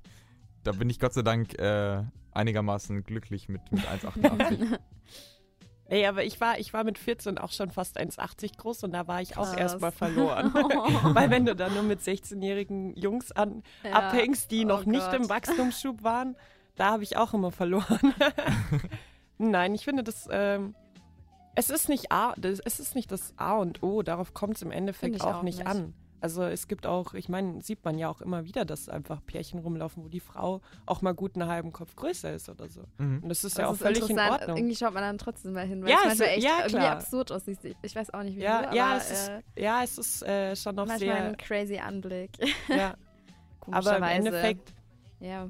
da 0.65 0.73
bin 0.73 0.91
ich 0.91 0.99
Gott 1.01 1.15
sei 1.15 1.23
Dank 1.23 1.59
äh, 1.59 2.03
einigermaßen 2.33 3.05
glücklich 3.05 3.49
mit, 3.49 3.61
mit 3.73 3.83
1,88. 3.87 4.79
Nee, 5.91 6.07
aber 6.07 6.23
ich 6.25 6.39
war, 6.41 6.59
ich 6.59 6.73
war 6.75 6.85
mit 6.85 6.99
14 6.99 7.39
auch 7.39 7.51
schon 7.51 7.71
fast 7.71 7.99
1,80 7.99 8.59
groß 8.59 8.85
und 8.85 8.93
da 8.93 9.09
war 9.09 9.23
ich 9.23 9.39
auch 9.39 9.45
Krass. 9.47 9.57
erstmal 9.57 9.91
verloren. 9.93 10.53
Weil 11.15 11.31
wenn 11.31 11.47
du 11.47 11.57
dann 11.57 11.73
nur 11.73 11.83
mit 11.83 12.01
16-jährigen 12.01 12.95
Jungs 12.95 13.33
an, 13.33 13.63
Ja. 13.83 13.93
abhängst, 13.93 14.51
die 14.51 14.65
Oh 14.65 14.69
noch 14.69 14.85
nicht 14.85 15.11
Gott. 15.11 15.15
im 15.21 15.29
Wachstumsschub 15.31 16.03
waren, 16.03 16.37
da 16.77 16.91
habe 16.93 17.03
ich 17.05 17.17
auch 17.17 17.33
immer 17.33 17.51
verloren. 17.51 18.15
Nein, 19.39 19.75
ich 19.75 19.85
finde 19.85 20.03
das, 20.05 20.29
ähm, 20.31 20.75
es 21.55 21.71
ist 21.71 21.89
nicht 21.89 22.13
A, 22.13 22.35
das, 22.37 22.61
es 22.61 22.81
ist 22.81 22.95
nicht 22.95 23.11
das 23.11 23.33
A 23.37 23.57
und 23.57 23.83
O, 23.83 24.03
darauf 24.03 24.35
kommt 24.35 24.57
es 24.57 24.63
im 24.63 24.71
Endeffekt 24.71 25.21
auch, 25.23 25.37
auch 25.37 25.43
nicht, 25.43 25.59
nicht. 25.59 25.67
an. 25.67 25.95
Also 26.21 26.43
es 26.43 26.67
gibt 26.67 26.87
auch, 26.87 27.15
ich 27.15 27.29
meine, 27.29 27.63
sieht 27.63 27.85
man 27.85 27.97
ja 27.99 28.09
auch 28.09 28.21
immer 28.21 28.45
wieder, 28.45 28.65
dass 28.65 28.89
einfach 28.89 29.25
Pärchen 29.25 29.61
rumlaufen, 29.61 30.05
wo 30.05 30.09
die 30.09 30.21
Frau 30.21 30.61
auch 30.85 31.01
mal 31.01 31.15
gut 31.15 31.37
einen 31.37 31.49
halben 31.49 31.73
Kopf 31.73 31.95
größer 31.95 32.35
ist 32.35 32.49
oder 32.49 32.69
so. 32.69 32.83
Mhm. 32.99 33.21
Und 33.23 33.29
das 33.29 33.45
ist 33.45 33.57
Das 33.57 33.63
ja 33.63 33.69
auch 33.69 33.73
ist 33.75 33.83
völlig 33.83 34.11
in. 34.11 34.19
Ordnung. 34.19 34.57
Irgendwie 34.57 34.75
schaut 34.77 34.95
man 34.95 35.03
dann 35.05 35.19
trotzdem 35.19 35.53
mal 35.53 35.67
hin, 35.67 35.83
weil 35.83 35.91
Ja, 35.91 35.99
es 36.03 36.07
manchmal 36.07 36.29
echt 36.29 36.43
ja, 36.43 36.59
irgendwie 36.65 36.87
absurd 36.87 37.31
aussieht. 37.33 37.59
Ich 37.83 37.95
weiß 37.95 38.13
auch 38.15 38.23
nicht, 38.25 38.35
wieso, 38.37 38.45
Ja, 38.47 38.67
aber 38.67 38.75
ja, 38.75 38.97
es 38.97 39.11
ist, 39.11 39.29
äh, 39.29 39.63
ja, 39.63 39.83
es 39.85 39.99
ist 39.99 40.23
äh, 40.23 40.57
schon 40.57 40.75
noch 40.75 40.87
manchmal 40.87 41.17
sehr, 41.17 41.25
ein 41.25 41.37
crazy 41.37 41.79
Anblick. 41.79 42.31
ja, 42.69 42.95
aber 43.71 43.97
im. 43.99 44.03
Endeffekt 44.03 44.73
Ja. 45.21 45.49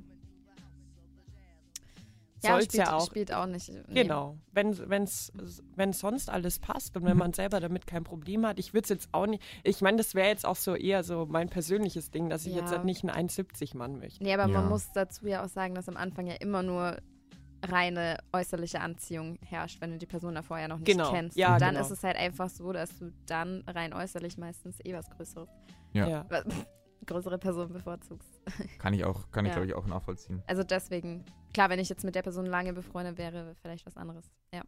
Ja, 2.43 2.51
soll 2.51 2.59
es 2.61 2.64
spielt, 2.66 2.86
ja 2.86 2.97
auch 2.97 3.07
spielt 3.07 3.32
auch 3.32 3.47
nicht. 3.47 3.68
nee. 3.89 4.03
Genau. 4.03 4.36
Wenn 4.53 4.76
wenn's, 4.89 5.32
wenn 5.74 5.93
sonst 5.93 6.30
alles 6.30 6.59
passt 6.59 6.97
und 6.97 7.05
wenn 7.05 7.16
man 7.16 7.32
selber 7.34 7.61
damit 7.61 7.86
kein 7.86 8.05
Problem 8.05 8.47
hat, 8.47 8.59
ich 8.59 8.72
würde 8.74 8.84
es 8.84 8.89
jetzt 8.91 9.09
auch 9.12 9.26
nicht. 9.26 9.43
Ich 9.64 9.80
meine, 9.80 9.97
das 9.97 10.14
wäre 10.14 10.28
jetzt 10.28 10.45
auch 10.47 10.57
so 10.57 10.74
eher 10.74 11.03
so 11.05 11.26
mein 11.28 11.49
persönliches 11.49 12.11
Ding, 12.11 12.28
dass 12.30 12.47
ich 12.47 12.55
jetzt 12.55 12.70
Ja. 12.70 12.76
halt 12.76 12.84
nicht 12.84 13.03
einen 13.09 13.28
1,70-Mann 13.28 13.99
möchte. 13.99 14.22
Nee, 14.22 14.34
aber 14.34 14.47
Ja. 14.51 14.61
man 14.61 14.68
muss 14.68 14.93
dazu 14.93 15.26
ja 15.26 15.45
auch 15.45 15.49
sagen, 15.49 15.74
dass 15.74 15.89
am 15.89 15.97
Anfang 15.97 16.26
ja 16.26 16.34
immer 16.34 16.62
nur 16.62 16.97
reine 17.66 18.18
äußerliche 18.32 18.80
Anziehung 18.80 19.36
herrscht, 19.45 19.80
wenn 19.80 19.91
du 19.91 19.99
die 19.99 20.07
Person 20.07 20.36
davor 20.36 20.61
ja 20.61 20.68
noch 20.68 20.78
nicht 20.78 20.86
Genau. 20.86 21.11
kennst. 21.11 21.36
Ja, 21.36 21.55
und 21.55 21.61
dann 21.61 21.74
genau. 21.74 21.84
ist 21.84 21.91
es 21.91 22.05
halt 22.05 22.16
einfach 22.16 22.49
so, 22.49 22.72
dass 22.72 22.97
du 22.99 23.12
dann 23.26 23.64
rein 23.66 23.93
äußerlich 23.93 24.39
meistens 24.39 24.78
eh 24.84 24.95
was 24.95 25.11
Größeres, 25.11 25.49
Ja. 25.93 26.24
was, 26.28 26.45
größere 27.07 27.38
Person 27.38 27.72
bevorzugst. 27.72 28.40
Kann 28.78 28.92
ich 28.94 29.05
auch, 29.05 29.30
kann 29.30 29.44
ich 29.46 29.51
Ja. 29.51 29.55
glaube 29.57 29.66
ich 29.68 29.74
auch 29.74 29.86
nachvollziehen. 29.86 30.42
Also 30.46 30.62
deswegen, 30.62 31.24
klar, 31.55 31.70
wenn 31.70 31.78
ich 31.78 31.88
jetzt 31.88 32.05
mit 32.05 32.14
der 32.14 32.22
Person 32.22 32.46
lange 32.46 32.72
befreundet 32.72 33.18
wäre, 33.18 33.55
vielleicht 33.62 33.86
was 33.86 33.96
anderes. 33.96 34.30
Ja. 34.53 34.62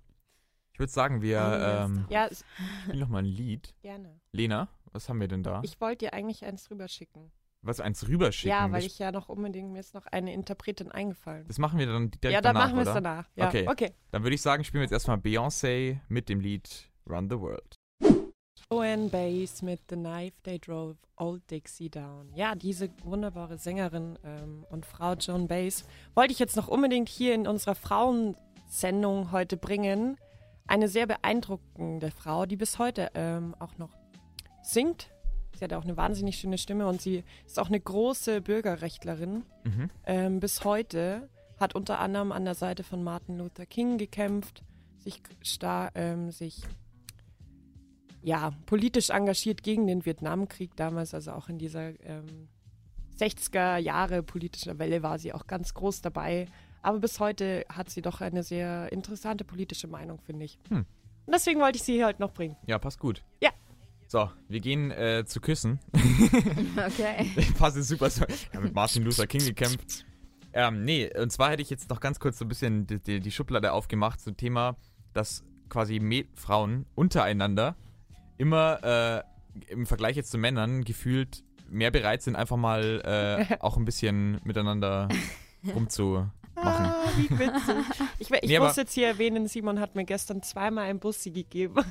Ich 0.73 0.79
würde 0.79 0.93
sagen, 0.93 1.21
wir 1.23 1.43
Einiges 1.43 1.99
ähm, 1.99 2.07
Ja, 2.09 2.29
spielen 2.85 2.99
nochmal 3.01 3.23
ein 3.23 3.27
Lied. 3.27 3.75
gerne. 3.83 4.21
Lena, 4.33 4.69
was 4.93 5.09
haben 5.09 5.21
wir 5.21 5.29
denn 5.29 5.43
da? 5.43 5.61
Ich 5.65 5.81
wollte 5.81 6.07
dir 6.07 6.15
eigentlich 6.15 6.45
eins 6.45 6.71
rüberschicken. 6.71 7.31
was 7.63 7.81
eins 7.81 8.09
rüberschicken? 8.09 8.51
Ja, 8.59 8.73
weil 8.73 8.85
ich 8.87 8.99
ja 8.99 9.13
noch 9.13 9.29
unbedingt, 9.29 9.71
mir 9.73 9.81
ist 9.81 9.93
noch 9.95 10.07
eine 10.07 10.33
Interpretin 10.33 10.91
eingefallen. 10.91 11.47
das 11.49 11.59
machen 11.59 11.79
wir 11.79 11.87
dann 11.87 12.11
direkt 12.11 12.33
Ja, 12.33 12.41
dann 12.41 12.55
danach, 12.55 12.69
machen 12.73 12.77
wir 12.77 12.87
es 12.89 12.95
danach. 12.95 13.29
Ja, 13.37 13.49
Okay. 13.49 13.67
okay. 13.69 13.93
Dann 14.13 14.23
würde 14.23 14.35
ich 14.35 14.41
sagen, 14.43 14.65
spielen 14.65 14.81
wir 14.81 14.85
jetzt 14.85 14.93
erstmal 14.93 15.19
Beyoncé 15.19 15.99
mit 16.09 16.29
dem 16.31 16.41
Lied 16.41 16.91
Run 17.09 17.29
the 17.29 17.39
World. 17.39 17.77
Joanne 18.73 19.09
Bass 19.09 19.63
mit 19.63 19.81
The 19.91 19.97
Knife 19.97 20.37
They 20.45 20.61
Drove 20.61 20.95
Old 21.17 21.51
Dixie 21.51 21.91
Down. 21.91 22.33
Ja, 22.37 22.55
diese 22.55 22.89
wunderbare 23.03 23.59
Sängerin 23.59 24.17
ähm, 24.25 24.65
und 24.71 24.87
Frau 24.87 25.15
Joan 25.15 25.49
Bass 25.49 25.85
wollte 26.15 26.33
ich 26.33 26.39
jetzt 26.39 26.55
noch 26.55 26.69
unbedingt 26.69 27.09
hier 27.09 27.35
in 27.35 27.49
unserer 27.49 27.75
Frauensendung 27.75 29.33
heute 29.33 29.57
bringen. 29.57 30.19
Eine 30.69 30.87
sehr 30.87 31.09
beeindruckende 31.09 32.13
Frau, 32.13 32.47
die 32.47 32.55
bis 32.55 32.79
heute 32.79 33.11
ähm, 33.15 33.57
auch 33.59 33.77
noch 33.77 33.91
singt. 34.63 35.11
Sie 35.59 35.65
hat 35.65 35.73
auch 35.73 35.83
eine 35.83 35.97
wahnsinnig 35.97 36.37
schöne 36.37 36.57
Stimme 36.57 36.87
und 36.87 37.03
sie 37.03 37.25
ist 37.45 37.59
auch 37.59 37.67
eine 37.67 37.81
große 37.81 38.41
Bürgerrechtlerin. 38.41 39.43
Mhm. 39.65 39.91
Ähm, 40.07 40.39
bis 40.39 40.63
heute 40.63 41.29
hat 41.59 41.75
unter 41.75 41.99
anderem 41.99 42.31
an 42.31 42.45
der 42.45 42.55
Seite 42.55 42.85
von 42.85 43.03
Martin 43.03 43.37
Luther 43.37 43.67
King 43.67 43.99
gekämpft, 43.99 44.63
sich 45.01 45.21
star, 45.45 45.91
ähm, 45.97 46.31
sich 46.31 46.63
ja 48.23 48.53
politisch 48.67 49.11
engagiert 49.11 49.63
gegen 49.63 49.87
den 49.87 50.05
Vietnamkrieg 50.05 50.77
damals, 50.77 51.15
also 51.15 51.33
auch 51.33 51.49
in 51.49 51.59
dieser 51.59 51.99
ähm, 52.05 52.49
60er 53.19 53.77
Jahre 53.77 54.23
politischer 54.23 54.79
Welle 54.79 55.03
war 55.03 55.19
sie 55.19 55.33
auch 55.33 55.47
ganz 55.47 55.75
groß 55.75 56.01
dabei. 56.03 56.47
Aber 56.83 56.99
bis 56.99 57.21
heute 57.21 57.67
hat 57.69 57.91
sie 57.91 58.03
doch 58.03 58.21
eine 58.21 58.43
sehr 58.43 58.91
interessante 58.93 59.45
politische 59.45 59.87
Meinung, 59.87 60.19
finde 60.19 60.47
ich. 60.47 60.59
Hm. 60.69 60.87
Und 61.27 61.35
deswegen 61.35 61.61
wollte 61.61 61.77
ich 61.77 61.83
sie 61.83 61.95
hier 61.95 62.07
heute 62.07 62.23
noch 62.23 62.33
bringen. 62.33 62.57
Ja, 62.67 62.79
passt 62.79 62.99
gut. 62.99 63.23
Ja. 63.43 63.51
So, 64.09 64.31
wir 64.49 64.61
gehen 64.61 64.91
äh, 64.91 65.25
zu 65.27 65.41
Küssen. 65.41 65.79
Okay. 66.77 67.31
passt 67.59 67.83
super. 67.85 68.09
So. 68.09 68.25
Ja, 68.53 68.61
mit 68.61 68.75
Martin 68.75 69.05
Luther 69.05 69.27
King 69.27 69.45
gekämpft. 69.45 70.07
Ähm, 70.53 70.85
nee, 70.85 71.11
und 71.17 71.31
zwar 71.31 71.51
hätte 71.51 71.63
ich 71.63 71.71
jetzt 71.71 71.91
noch 71.91 72.01
ganz 72.01 72.19
kurz 72.19 72.39
so 72.39 72.45
ein 72.45 72.49
bisschen 72.49 72.87
die, 72.87 72.99
die, 72.99 73.21
die 73.21 73.31
Schublade 73.31 73.73
aufgemacht 73.73 74.21
zum 74.21 74.37
Thema, 74.37 74.77
dass 75.13 75.45
quasi 75.69 76.27
Frauen 76.35 76.87
untereinander 76.95 77.77
immer 78.41 78.83
äh, 78.83 79.23
im 79.73 79.87
Vergleich 79.87 80.17
jetzt 80.17 80.31
zu 80.31 80.39
Männern 80.39 80.83
gefühlt 80.85 81.43
mehr 81.69 81.91
bereit 81.91 82.23
sind, 82.23 82.35
einfach 82.37 82.57
mal 82.57 83.47
äh, 83.51 83.57
auch 83.61 83.77
ein 83.77 83.85
bisschen 83.85 84.41
miteinander 84.45 85.09
rumzumachen. 85.75 86.33
Ah, 86.57 87.05
wie 87.17 87.31
witzig. 87.39 87.77
Ich, 88.19 88.31
ich 88.31 88.49
Nee, 88.51 88.59
muss 88.59 88.77
jetzt 88.77 88.93
hier 88.93 89.07
erwähnen, 89.09 89.47
Simon 89.49 89.79
hat 89.81 89.95
mir 89.95 90.05
gestern 90.05 90.43
zweimal 90.43 90.87
ein 90.91 90.99
Bussi 90.99 91.31
gegeben. 91.31 91.75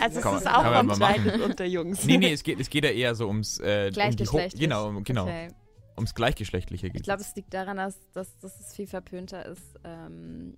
also 0.00 0.18
es 0.18 0.22
Kann 0.24 0.36
ist 0.38 0.46
auch 0.48 0.64
anscheinend 0.64 1.40
unter 1.42 1.64
Jungs. 1.66 2.04
Nee, 2.04 2.16
nee, 2.16 2.32
es 2.32 2.42
geht, 2.42 2.58
es 2.58 2.70
geht 2.70 2.84
ja 2.84 2.90
eher 2.90 3.14
so 3.14 3.28
ums, 3.28 3.58
äh, 3.58 3.62
um 3.62 3.66
die 3.66 3.68
Ho 3.90 3.92
Gleichgeschlechtlich. 3.92 4.60
genau, 4.60 4.88
um- 4.88 5.04
genau, 5.04 5.24
Okay. 5.24 5.48
ums 5.96 6.14
Gleichgeschlechtliche 6.14 6.86
Ich 6.88 6.92
geht 6.94 7.02
glaube, 7.04 7.20
es 7.22 7.34
liegt 7.36 7.52
daran, 7.54 7.76
dass, 7.76 7.98
dass, 8.12 8.36
dass 8.38 8.58
es 8.60 8.74
viel 8.74 8.86
verpönter 8.86 9.44
ist, 9.46 9.74
ähm, 9.84 10.56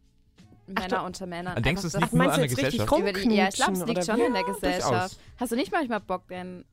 Männer 0.68 1.04
unter 1.04 1.26
Männern. 1.26 1.62
Denkst 1.62 1.82
du, 1.82 1.88
es 1.88 1.96
liegt 1.96 2.12
nur 2.12 2.30
an 2.30 2.40
der 2.40 2.48
Gesellschaft? 2.48 2.98
Über 2.98 3.12
die, 3.12 3.34
ja, 3.34 3.48
ich 3.48 3.54
glaube, 3.54 3.72
es 3.72 3.78
liegt 3.80 3.90
oder 3.90 4.02
schon 4.02 4.16
wie? 4.16 4.24
in 4.24 4.32
der. 4.32 4.44
Gesellschaft. 4.44 5.18
Hast 5.36 5.52
du 5.52 5.56
nicht 5.56 5.72
manchmal 5.72 6.00
Bock, 6.00 6.28
deinen 6.28 6.64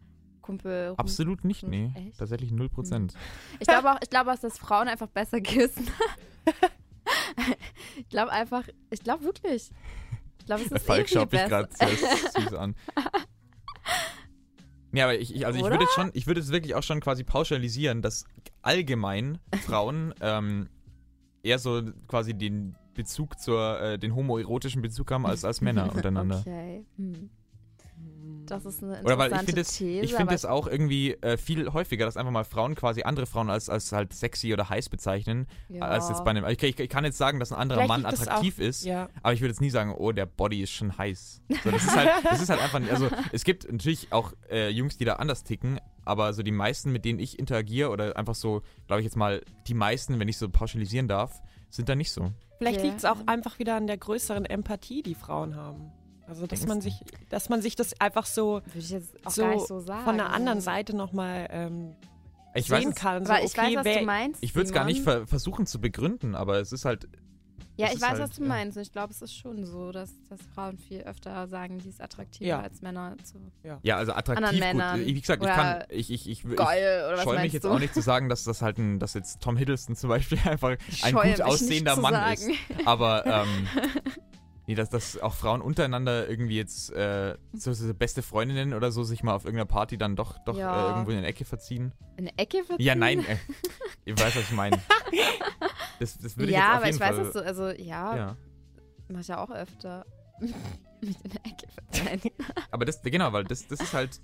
Kumpel 0.41 0.89
rum 0.89 0.99
Absolut 0.99 1.43
nicht, 1.43 1.63
nee. 1.63 1.91
Echt? 1.95 2.19
Tatsächlich 2.19 2.51
0%. 2.51 3.13
Ich 3.59 3.67
glaube 3.67 3.91
auch, 3.91 3.97
ich 4.01 4.09
glaube 4.09 4.31
auch, 4.31 4.39
dass 4.39 4.57
Frauen 4.57 4.87
einfach 4.87 5.07
besser 5.07 5.41
küssen. 5.41 5.87
ich 7.97 8.09
glaube 8.09 8.31
einfach, 8.31 8.63
ich 8.91 9.01
glaube 9.01 9.23
wirklich. 9.23 9.71
Ich 10.39 10.45
glaube, 10.45 10.61
es 10.61 10.69
Der 10.69 10.77
ist 10.77 10.85
Falk 10.85 11.05
eh 11.05 11.13
schaut 11.13 11.31
mich 11.31 11.45
gerade 11.45 11.69
süß 11.73 12.53
an. 12.53 12.75
Nee, 14.91 15.01
aber 15.01 15.19
ich, 15.19 15.35
ich, 15.35 15.45
also 15.45 15.57
ich 15.57 15.65
würde 15.65 15.83
jetzt 15.83 15.93
schon, 15.93 16.11
ich 16.13 16.27
würde 16.27 16.39
es 16.39 16.51
wirklich 16.51 16.75
auch 16.75 16.83
schon 16.83 17.01
quasi 17.01 17.23
pauschalisieren, 17.23 18.01
dass 18.01 18.25
allgemein 18.61 19.39
Frauen 19.65 20.13
ähm, 20.21 20.69
eher 21.43 21.59
so 21.59 21.81
quasi 22.07 22.33
den 22.33 22.77
Bezug 22.95 23.39
zur, 23.39 23.79
äh, 23.79 23.99
den 23.99 24.15
homoerotischen 24.15 24.81
Bezug 24.81 25.11
haben 25.11 25.25
als, 25.25 25.45
als 25.45 25.61
Männer 25.61 25.91
untereinander. 25.95 26.39
Okay. 26.39 26.83
Hm. 26.97 27.29
Das 28.45 28.65
ist 28.65 28.83
eine 28.83 29.01
Oder 29.01 29.13
interessante 29.13 29.31
weil 29.31 29.39
ich 29.39 29.45
finde 29.45 29.61
es, 29.61 29.77
These. 29.77 30.01
ich 30.01 30.11
finde 30.11 30.23
aber 30.23 30.33
es 30.33 30.45
auch 30.45 30.67
irgendwie 30.67 31.13
äh, 31.13 31.37
viel 31.37 31.71
häufiger, 31.73 32.05
dass 32.05 32.17
einfach 32.17 32.31
mal 32.31 32.43
Frauen 32.43 32.75
quasi 32.75 33.03
andere 33.03 33.25
Frauen 33.25 33.49
als, 33.49 33.69
als 33.69 33.91
halt 33.91 34.13
sexy 34.13 34.53
oder 34.53 34.69
heiß 34.69 34.89
bezeichnen, 34.89 35.47
ja. 35.69 35.81
als 35.81 36.09
jetzt 36.09 36.23
bei 36.23 36.31
einem. 36.31 36.45
Ich, 36.45 36.61
ich, 36.61 36.79
ich 36.79 36.89
kann 36.89 37.05
jetzt 37.05 37.17
sagen, 37.17 37.39
dass 37.39 37.51
ein 37.51 37.57
anderer 37.57 37.81
Vielleicht 37.81 38.03
Mann 38.03 38.03
das 38.03 38.27
attraktiv 38.27 38.59
ist, 38.59 38.85
Ja. 38.85 39.09
aber 39.23 39.33
ich 39.33 39.41
würde 39.41 39.51
jetzt 39.51 39.61
nie 39.61 39.69
sagen, 39.69 39.93
oh, 39.95 40.11
der 40.11 40.25
Body 40.25 40.61
ist 40.61 40.71
schon 40.71 40.95
heiß. 40.97 41.41
So, 41.63 41.71
das, 41.71 41.83
ist 41.83 41.95
halt, 41.95 42.09
das 42.23 42.41
ist 42.41 42.49
halt 42.49 42.61
einfach, 42.61 42.81
also 42.91 43.09
es 43.31 43.43
gibt 43.43 43.71
natürlich 43.71 44.11
auch 44.11 44.33
äh, 44.49 44.69
Jungs, 44.69 44.97
die 44.97 45.05
da 45.05 45.13
anders 45.13 45.43
ticken, 45.43 45.79
aber 46.03 46.33
so 46.33 46.43
die 46.43 46.51
meisten, 46.51 46.91
mit 46.91 47.05
denen 47.05 47.19
ich 47.19 47.39
interagiere 47.39 47.89
oder 47.89 48.15
einfach 48.17 48.35
so, 48.35 48.61
glaube 48.87 49.01
ich 49.01 49.05
jetzt 49.05 49.17
mal, 49.17 49.41
die 49.67 49.73
meisten, 49.73 50.19
wenn 50.19 50.27
ich 50.27 50.37
so 50.37 50.49
pauschalisieren 50.49 51.07
darf, 51.07 51.41
sind 51.75 51.89
da 51.89 51.95
nicht 51.95 52.11
so. 52.11 52.31
Vielleicht 52.57 52.79
Ja. 52.79 52.85
liegt 52.85 52.97
es 52.99 53.05
auch 53.05 53.17
einfach 53.27 53.59
wieder 53.59 53.75
an 53.75 53.87
der 53.87 53.97
größeren 53.97 54.45
Empathie, 54.45 55.03
die 55.03 55.15
Frauen 55.15 55.55
haben. 55.55 55.91
Also 56.27 56.47
dass 56.47 56.59
Denkst 56.59 56.67
man 56.67 56.81
sich, 56.81 57.01
dass 57.29 57.49
man 57.49 57.61
sich 57.61 57.75
das 57.75 57.99
einfach 58.01 58.25
so 58.25 58.61
Würde 58.65 58.79
ich 58.79 58.89
jetzt 58.89 59.25
auch 59.25 59.31
so 59.31 59.41
gar 59.43 59.53
nicht 59.53 59.67
so 59.67 59.79
sagen. 59.79 60.05
von 60.05 60.17
der 60.17 60.31
anderen 60.31 60.59
Seite 60.61 60.95
nochmal 60.95 61.47
ähm, 61.51 61.95
Ich 62.55 62.69
weiß, 62.71 62.81
sehen 62.81 62.89
es- 62.91 62.95
kann. 62.95 63.25
So, 63.25 63.31
Aber 63.33 63.43
ich 63.43 63.51
okay, 63.57 63.67
weiß, 63.67 63.75
was 63.77 63.85
wer, 63.85 63.99
du 63.99 64.05
meinst. 64.05 64.43
ich 64.43 64.55
würde 64.55 64.65
es 64.67 64.73
gar 64.73 64.85
nicht 64.85 65.03
ver 65.03 65.27
versuchen 65.27 65.65
zu 65.67 65.79
begründen, 65.79 66.33
aber 66.33 66.59
es 66.59 66.71
ist 66.71 66.85
halt, 66.85 67.07
Ja, 67.77 67.87
das 67.87 67.95
ich 67.95 68.01
weiß, 68.01 68.09
halt, 68.11 68.21
was 68.21 68.31
du 68.31 68.41
ja. 68.43 68.47
meinst. 68.47 68.77
Und 68.77 68.83
ich 68.83 68.91
glaube, 68.91 69.11
es 69.11 69.21
ist 69.21 69.35
schon 69.35 69.65
so, 69.65 69.91
dass, 69.91 70.11
dass 70.29 70.39
Frauen 70.53 70.77
viel 70.77 71.01
öfter 71.01 71.47
sagen, 71.47 71.79
die 71.79 71.89
ist 71.89 72.01
attraktiver 72.01 72.45
Ja. 72.45 72.61
als 72.61 72.81
Männer 72.81 73.15
zu 73.23 73.37
ja, 73.83 73.97
also 73.97 74.13
attraktiv 74.13 74.61
Anderen 74.63 74.99
gut. 74.99 75.07
Wie 75.07 75.21
gesagt, 75.21 75.43
ich 75.43 75.49
kann, 75.49 75.83
ich, 75.89 76.11
ich, 76.11 76.29
ich, 76.29 76.45
ich 76.45 76.55
geil 76.55 77.17
scheue 77.21 77.41
mich 77.41 77.53
jetzt 77.53 77.63
du? 77.63 77.71
auch 77.71 77.79
nicht 77.79 77.93
zu 77.93 78.01
sagen, 78.01 78.29
dass 78.29 78.43
das 78.45 78.61
halt 78.61 78.77
ein, 78.77 78.99
dass 78.99 79.13
jetzt 79.13 79.41
Tom 79.41 79.57
Hiddleston 79.57 79.95
zum 79.95 80.09
Beispiel 80.09 80.39
einfach 80.45 80.77
ein 81.03 81.13
gut 81.13 81.41
aussehender 81.41 81.95
Mann 81.97 82.13
sagen. 82.13 82.51
ist. 82.51 82.87
Aber 82.87 83.25
ähm, 83.25 83.67
nee, 84.67 84.75
dass, 84.75 84.89
dass 84.89 85.19
auch 85.19 85.33
Frauen 85.33 85.61
untereinander 85.61 86.27
irgendwie 86.29 86.57
jetzt 86.57 86.91
äh, 86.91 87.35
so, 87.53 87.73
so 87.73 87.93
beste 87.93 88.21
Freundinnen 88.21 88.73
oder 88.73 88.91
so 88.91 89.03
sich 89.03 89.23
mal 89.23 89.33
auf 89.35 89.45
irgendeiner 89.45 89.67
Party 89.67 89.97
dann 89.97 90.15
doch, 90.15 90.37
doch 90.45 90.57
Ja. 90.57 90.87
äh, 90.87 90.89
irgendwo 90.91 91.11
in 91.11 91.17
eine 91.17 91.27
Ecke 91.27 91.45
verziehen. 91.45 91.93
In 92.17 92.27
eine 92.27 92.37
Ecke 92.37 92.63
verziehen? 92.63 92.85
Ja, 92.85 92.95
nein, 92.95 93.25
äh, 93.25 93.37
ihr 94.05 94.17
weißt, 94.17 94.35
was 94.35 94.43
ich 94.43 94.51
meine. 94.51 94.79
Das, 95.97 96.17
das 96.17 96.35
würde 96.35 96.51
ich 96.51 96.57
ja, 96.57 96.59
jetzt 96.59 96.69
auf 96.69 96.75
aber 96.75 96.85
jeden 96.87 96.95
ich 96.95 97.01
weiß, 97.01 97.15
Fall, 97.15 97.23
dass 97.23 97.33
du, 97.33 97.39
also 97.45 97.69
ja, 97.69 98.15
ja. 98.17 98.37
mach 99.07 99.21
ich 99.21 99.27
ja 99.29 99.37
auch 99.41 99.49
öfter. 99.49 100.05
Mich 101.01 101.15
in 101.23 101.31
eine 101.31 101.45
Ecke 101.45 101.67
verziehen. 101.69 102.31
Aber 102.69 102.83
das, 102.83 103.01
genau, 103.01 103.31
weil 103.31 103.45
das, 103.45 103.65
das 103.67 103.79
ist 103.79 103.93
halt 103.93 104.19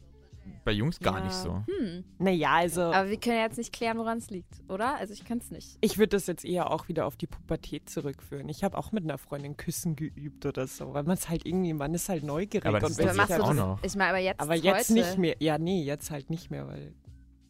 bei 0.63 0.71
Jungs 0.71 0.99
gar 0.99 1.19
ja. 1.19 1.25
nicht 1.25 1.33
so. 1.33 1.63
Hm. 1.65 2.03
naja, 2.19 2.53
also 2.53 2.81
Aber 2.81 3.09
wir 3.09 3.19
können 3.19 3.37
ja 3.37 3.43
jetzt 3.43 3.57
nicht 3.57 3.73
klären, 3.73 3.97
woran 3.97 4.17
es 4.19 4.29
liegt, 4.29 4.61
oder? 4.69 4.95
Also 4.95 5.13
ich 5.13 5.25
kann 5.25 5.39
es 5.39 5.51
nicht. 5.51 5.77
ich 5.81 5.97
würde 5.97 6.09
das 6.09 6.27
jetzt 6.27 6.45
eher 6.45 6.71
auch 6.71 6.87
wieder 6.87 7.05
auf 7.05 7.15
die 7.17 7.27
Pubertät 7.27 7.89
zurückführen. 7.89 8.47
Ich 8.49 8.63
habe 8.63 8.77
auch 8.77 8.91
mit 8.91 9.03
einer 9.03 9.17
Freundin 9.17 9.57
Küssen 9.57 9.95
geübt 9.95 10.45
oder 10.45 10.67
so, 10.67 10.93
weil 10.93 11.03
man 11.03 11.13
es 11.13 11.29
halt 11.29 11.45
irgendwie, 11.45 11.73
man 11.73 11.93
ist 11.93 12.09
halt 12.09 12.23
neugierig 12.23 12.65
Aber 12.65 12.79
das 12.79 12.91
und 12.91 13.05
ist 13.05 13.17
jetzt 13.17 13.29
halt 13.29 13.41
auch 13.41 13.47
das, 13.47 13.57
noch. 13.57 13.83
Ich 13.83 13.95
meine, 13.95 14.09
aber 14.09 14.19
jetzt 14.19 14.39
Aber 14.39 14.55
jetzt 14.55 14.89
heute, 14.89 14.93
nicht 14.93 15.17
mehr. 15.17 15.35
Ja, 15.39 15.57
nee, 15.57 15.83
jetzt 15.83 16.11
halt 16.11 16.29
nicht 16.29 16.51
mehr, 16.51 16.67
weil 16.67 16.93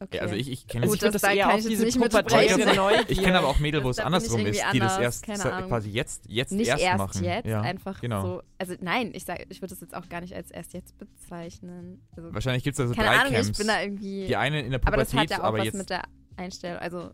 Okay. 0.02 0.20
also 0.20 0.34
ich, 0.34 0.50
ich 0.50 0.66
kenne 0.66 0.86
Also 0.86 0.94
Gut, 0.94 1.04
ich 1.04 1.12
das 1.12 1.14
das 1.14 1.22
da 1.22 1.32
eher 1.32 1.44
kann 1.46 1.54
auf 1.54 1.60
ich 1.60 1.68
diese 1.68 1.84
nicht. 1.86 2.00
Neugier. 2.00 3.06
ich 3.08 3.22
kenne 3.22 3.38
aber 3.38 3.48
auch 3.50 3.60
Mädel, 3.60 3.84
wo 3.84 3.92
es 3.92 4.00
ich 4.00 4.04
andersrum 4.04 4.44
ist, 4.48 4.60
die 4.74 4.80
das 4.80 4.98
anders, 4.98 5.22
erst 5.22 5.26
quasi 5.68 5.90
jetzt, 5.92 6.24
jetzt 6.28 6.52
nicht 6.54 6.70
erst, 6.70 6.82
erst 6.84 6.98
machen. 6.98 7.24
jetzt, 7.24 7.46
ja, 7.46 7.62
einfach 7.62 8.02
genau. 8.02 8.22
so. 8.24 8.44
Also 8.58 8.74
nein, 8.82 9.12
ich 9.14 9.26
sag, 9.26 9.46
ich 9.50 9.62
würde 9.62 9.76
das 9.76 9.82
jetzt 9.82 9.94
auch 9.96 10.10
gar 10.10 10.22
nicht 10.22 10.34
als 10.34 10.50
erst 10.50 10.74
jetzt 10.74 10.98
bezeichnen. 10.98 12.02
Also, 12.18 12.34
Wahrscheinlich 12.34 12.64
gibt 12.64 12.74
es 12.74 12.84
da 12.84 12.88
so 12.88 12.96
keine 12.96 13.10
drei 13.10 13.18
Ahnung, 13.20 13.34
Camps. 13.34 13.50
ich 13.50 13.58
bin 13.58 13.68
da 13.68 13.82
irgendwie. 13.82 14.26
die 14.26 14.36
eine 14.36 14.62
in 14.62 14.72
der 14.72 14.82
aber 14.84 14.98
das 14.98 15.12
Pubertät, 15.12 15.32
hat 15.32 15.38
ja 15.38 15.44
auch 15.44 15.48
aber 15.50 15.58
was 15.60 15.66
jetzt 15.66 15.78
mit 15.78 15.90
der 15.92 16.04
Einstellung, 16.36 16.80
also 16.80 17.12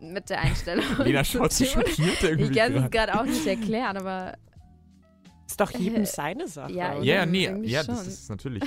mit 0.00 0.30
der 0.30 0.40
Einstellung. 0.40 0.84
Lena 1.04 1.24
schaut 1.24 1.52
sich 1.52 1.70
schockiert 1.70 1.98
Ich 1.98 2.22
irgendwie 2.22 2.58
kann 2.58 2.74
es 2.74 2.90
gerade. 2.90 3.20
auch 3.20 3.24
nicht 3.24 3.46
erklären, 3.46 3.96
aber 3.98 4.34
Ist 5.46 5.60
doch 5.60 5.72
jedem 5.72 6.04
Äh, 6.04 6.06
seine 6.06 6.48
Sache. 6.48 6.72
ja, 6.72 6.94
oder? 6.94 7.04
Ja, 7.04 7.26
nee, 7.26 7.52
ja, 7.64 7.82
das 7.82 8.06
ist 8.06 8.30
natürlich. 8.30 8.62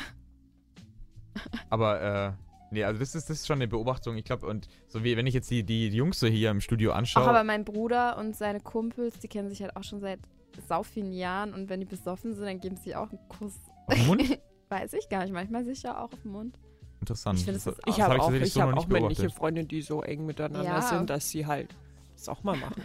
Aber, 1.69 2.01
äh, 2.37 2.50
nee, 2.71 2.83
also 2.83 2.99
das 2.99 3.13
ist, 3.15 3.29
das 3.29 3.37
ist 3.37 3.47
schon 3.47 3.57
eine 3.57 3.67
Beobachtung, 3.67 4.17
ich 4.17 4.25
glaube, 4.25 4.47
und 4.47 4.67
so 4.87 5.03
wie, 5.03 5.15
wenn 5.17 5.27
ich 5.27 5.33
jetzt 5.33 5.49
die, 5.51 5.63
die 5.63 5.89
Jungs 5.89 6.19
so 6.19 6.27
hier 6.27 6.49
im 6.49 6.61
Studio 6.61 6.91
auch 6.91 6.95
anschaue, 6.95 7.23
aber 7.27 7.43
mein 7.43 7.63
Bruder 7.65 8.17
und 8.17 8.35
seine 8.35 8.59
Kumpels, 8.59 9.19
die 9.19 9.27
kennen 9.27 9.49
sich 9.49 9.61
halt 9.61 9.75
auch 9.75 9.83
schon 9.83 9.99
seit 9.99 10.19
sau 10.67 10.83
vielen 10.83 11.13
Jahren 11.13 11.53
und 11.53 11.69
wenn 11.69 11.79
die 11.79 11.85
besoffen 11.85 12.33
sind, 12.35 12.45
dann 12.45 12.59
geben 12.59 12.75
sie 12.77 12.95
auch 12.95 13.09
einen 13.09 13.19
Kuss. 13.29 13.53
auf 13.87 13.93
den 13.95 14.07
Mund, 14.07 14.39
Weiß 14.69 14.93
ich 14.93 15.09
gar 15.09 15.23
nicht, 15.23 15.33
manchmal 15.33 15.65
sicher 15.65 15.99
auch 16.01 16.13
auf 16.13 16.21
den 16.23 16.31
Mund. 16.31 16.57
interessant. 17.01 17.39
Ich 17.39 17.45
das 17.45 17.63
das, 17.65 17.75
Ich 17.87 17.99
habe 18.01 18.13
auch, 18.15 18.25
tatsächlich 18.27 18.47
ich 18.49 18.53
so 18.53 18.61
hab 18.61 18.77
auch 18.77 18.87
männliche. 18.87 19.29
Freunde, 19.29 19.65
die 19.65 19.81
so 19.81 20.01
eng 20.01 20.25
miteinander 20.25 20.63
Ja. 20.63 20.81
sind, 20.81 21.09
dass 21.09 21.29
sie 21.29 21.45
halt 21.45 21.75
das 22.15 22.29
auch 22.29 22.43
mal 22.43 22.55
machen. 22.55 22.81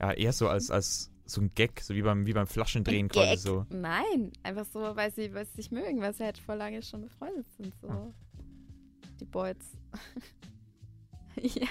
Ja, 0.00 0.12
eher 0.12 0.32
so 0.32 0.48
als, 0.48 0.70
als 0.70 1.10
so 1.26 1.40
ein 1.42 1.50
Gag, 1.54 1.80
so 1.82 1.94
wie 1.94 2.00
beim, 2.02 2.24
wie 2.26 2.32
beim 2.32 2.46
Flaschendrehen 2.46 3.08
quasi 3.08 3.28
Gag. 3.30 3.38
so. 3.40 3.66
Nein, 3.68 4.32
einfach 4.42 4.64
so, 4.64 4.80
weil 4.96 5.12
sie, 5.12 5.34
weil 5.34 5.44
sie 5.44 5.56
sich 5.56 5.70
mögen, 5.70 6.00
weil 6.00 6.14
sie 6.14 6.24
halt 6.24 6.38
vor 6.38 6.54
lange 6.56 6.80
schon 6.82 7.02
befreundet 7.02 7.46
sind. 7.58 7.74
So. 7.82 7.88
Ah. 7.88 8.06
Die 9.20 9.24
Boys. 9.24 9.56
ja, 11.40 11.66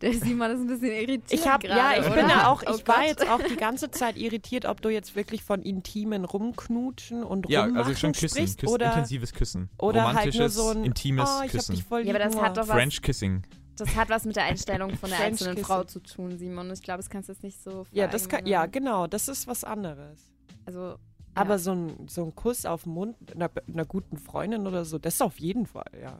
der 0.00 0.14
Simon 0.14 0.50
ist 0.52 0.60
ein 0.60 0.66
bisschen 0.68 0.86
irritiert. 0.92 1.32
Ich 1.32 1.46
habe, 1.46 1.66
ja, 1.66 1.74
gerade, 1.74 2.00
ich 2.00 2.06
oder? 2.06 2.14
bin 2.16 2.28
da 2.28 2.46
auch, 2.48 2.62
Oh 2.66 2.74
ich 2.76 2.86
war 2.88 2.96
Gott. 2.98 3.06
jetzt 3.06 3.28
auch 3.28 3.40
die 3.42 3.56
ganze 3.56 3.90
Zeit 3.90 4.16
irritiert, 4.16 4.64
ob 4.64 4.80
du 4.80 4.88
jetzt 4.88 5.14
wirklich 5.16 5.42
von 5.44 5.60
intimen 5.62 6.24
Rumknutschen 6.24 7.22
und 7.22 7.48
Ja, 7.50 7.64
Rummachen 7.64 7.78
also 7.86 7.94
schon 7.98 8.12
Küssen, 8.12 8.28
sprichst 8.36 8.58
Küssen 8.60 8.72
oder, 8.74 8.86
intensives 8.92 9.32
Küssen. 9.32 9.68
oder 9.78 10.02
halt 10.04 10.04
nur 10.04 10.10
Romantisches, 10.44 10.54
so 10.54 10.68
ein, 10.70 10.84
intimes 10.84 11.28
oh, 11.28 11.32
ich 11.42 11.42
hab 11.42 11.50
Küssen. 11.50 11.74
dich 11.74 11.84
voll 11.84 12.06
Ja, 12.06 12.14
aber 12.14 12.24
das 12.24 12.36
hat 12.40 12.56
doch 12.56 12.62
was- 12.68 12.70
French 12.76 13.02
Kissing. 13.02 13.42
Das 13.76 13.96
hat 13.96 14.10
was 14.10 14.24
mit 14.24 14.36
der 14.36 14.44
Einstellung 14.44 14.90
von 14.96 15.08
der 15.08 15.18
French 15.18 15.30
einzelnen 15.32 15.54
kissing. 15.56 15.66
Frau 15.66 15.84
zu 15.84 16.00
tun, 16.00 16.38
Simon. 16.38 16.70
Ich 16.72 16.82
glaube, 16.82 16.98
das 16.98 17.08
kannst 17.10 17.28
du 17.28 17.32
jetzt 17.32 17.42
nicht 17.42 17.60
so 17.62 17.86
Ja, 17.90 18.06
das 18.06 18.28
kann, 18.28 18.46
ja, 18.46 18.66
genau, 18.66 19.06
das 19.06 19.28
ist 19.28 19.46
was 19.46 19.64
anderes. 19.64 20.30
Also, 20.66 20.96
Aber 21.34 21.52
ja. 21.54 21.58
so 21.58 21.72
ein, 21.72 22.06
so 22.08 22.24
ein 22.24 22.34
Kuss 22.34 22.66
auf 22.66 22.84
den 22.84 22.92
Mund 22.92 23.16
einer, 23.34 23.50
einer 23.66 23.84
guten 23.86 24.18
Freundin 24.18 24.66
oder 24.66 24.84
so, 24.84 24.98
das 24.98 25.20
auf 25.22 25.38
jeden 25.38 25.66
Fall, 25.66 25.90
ja. 26.00 26.18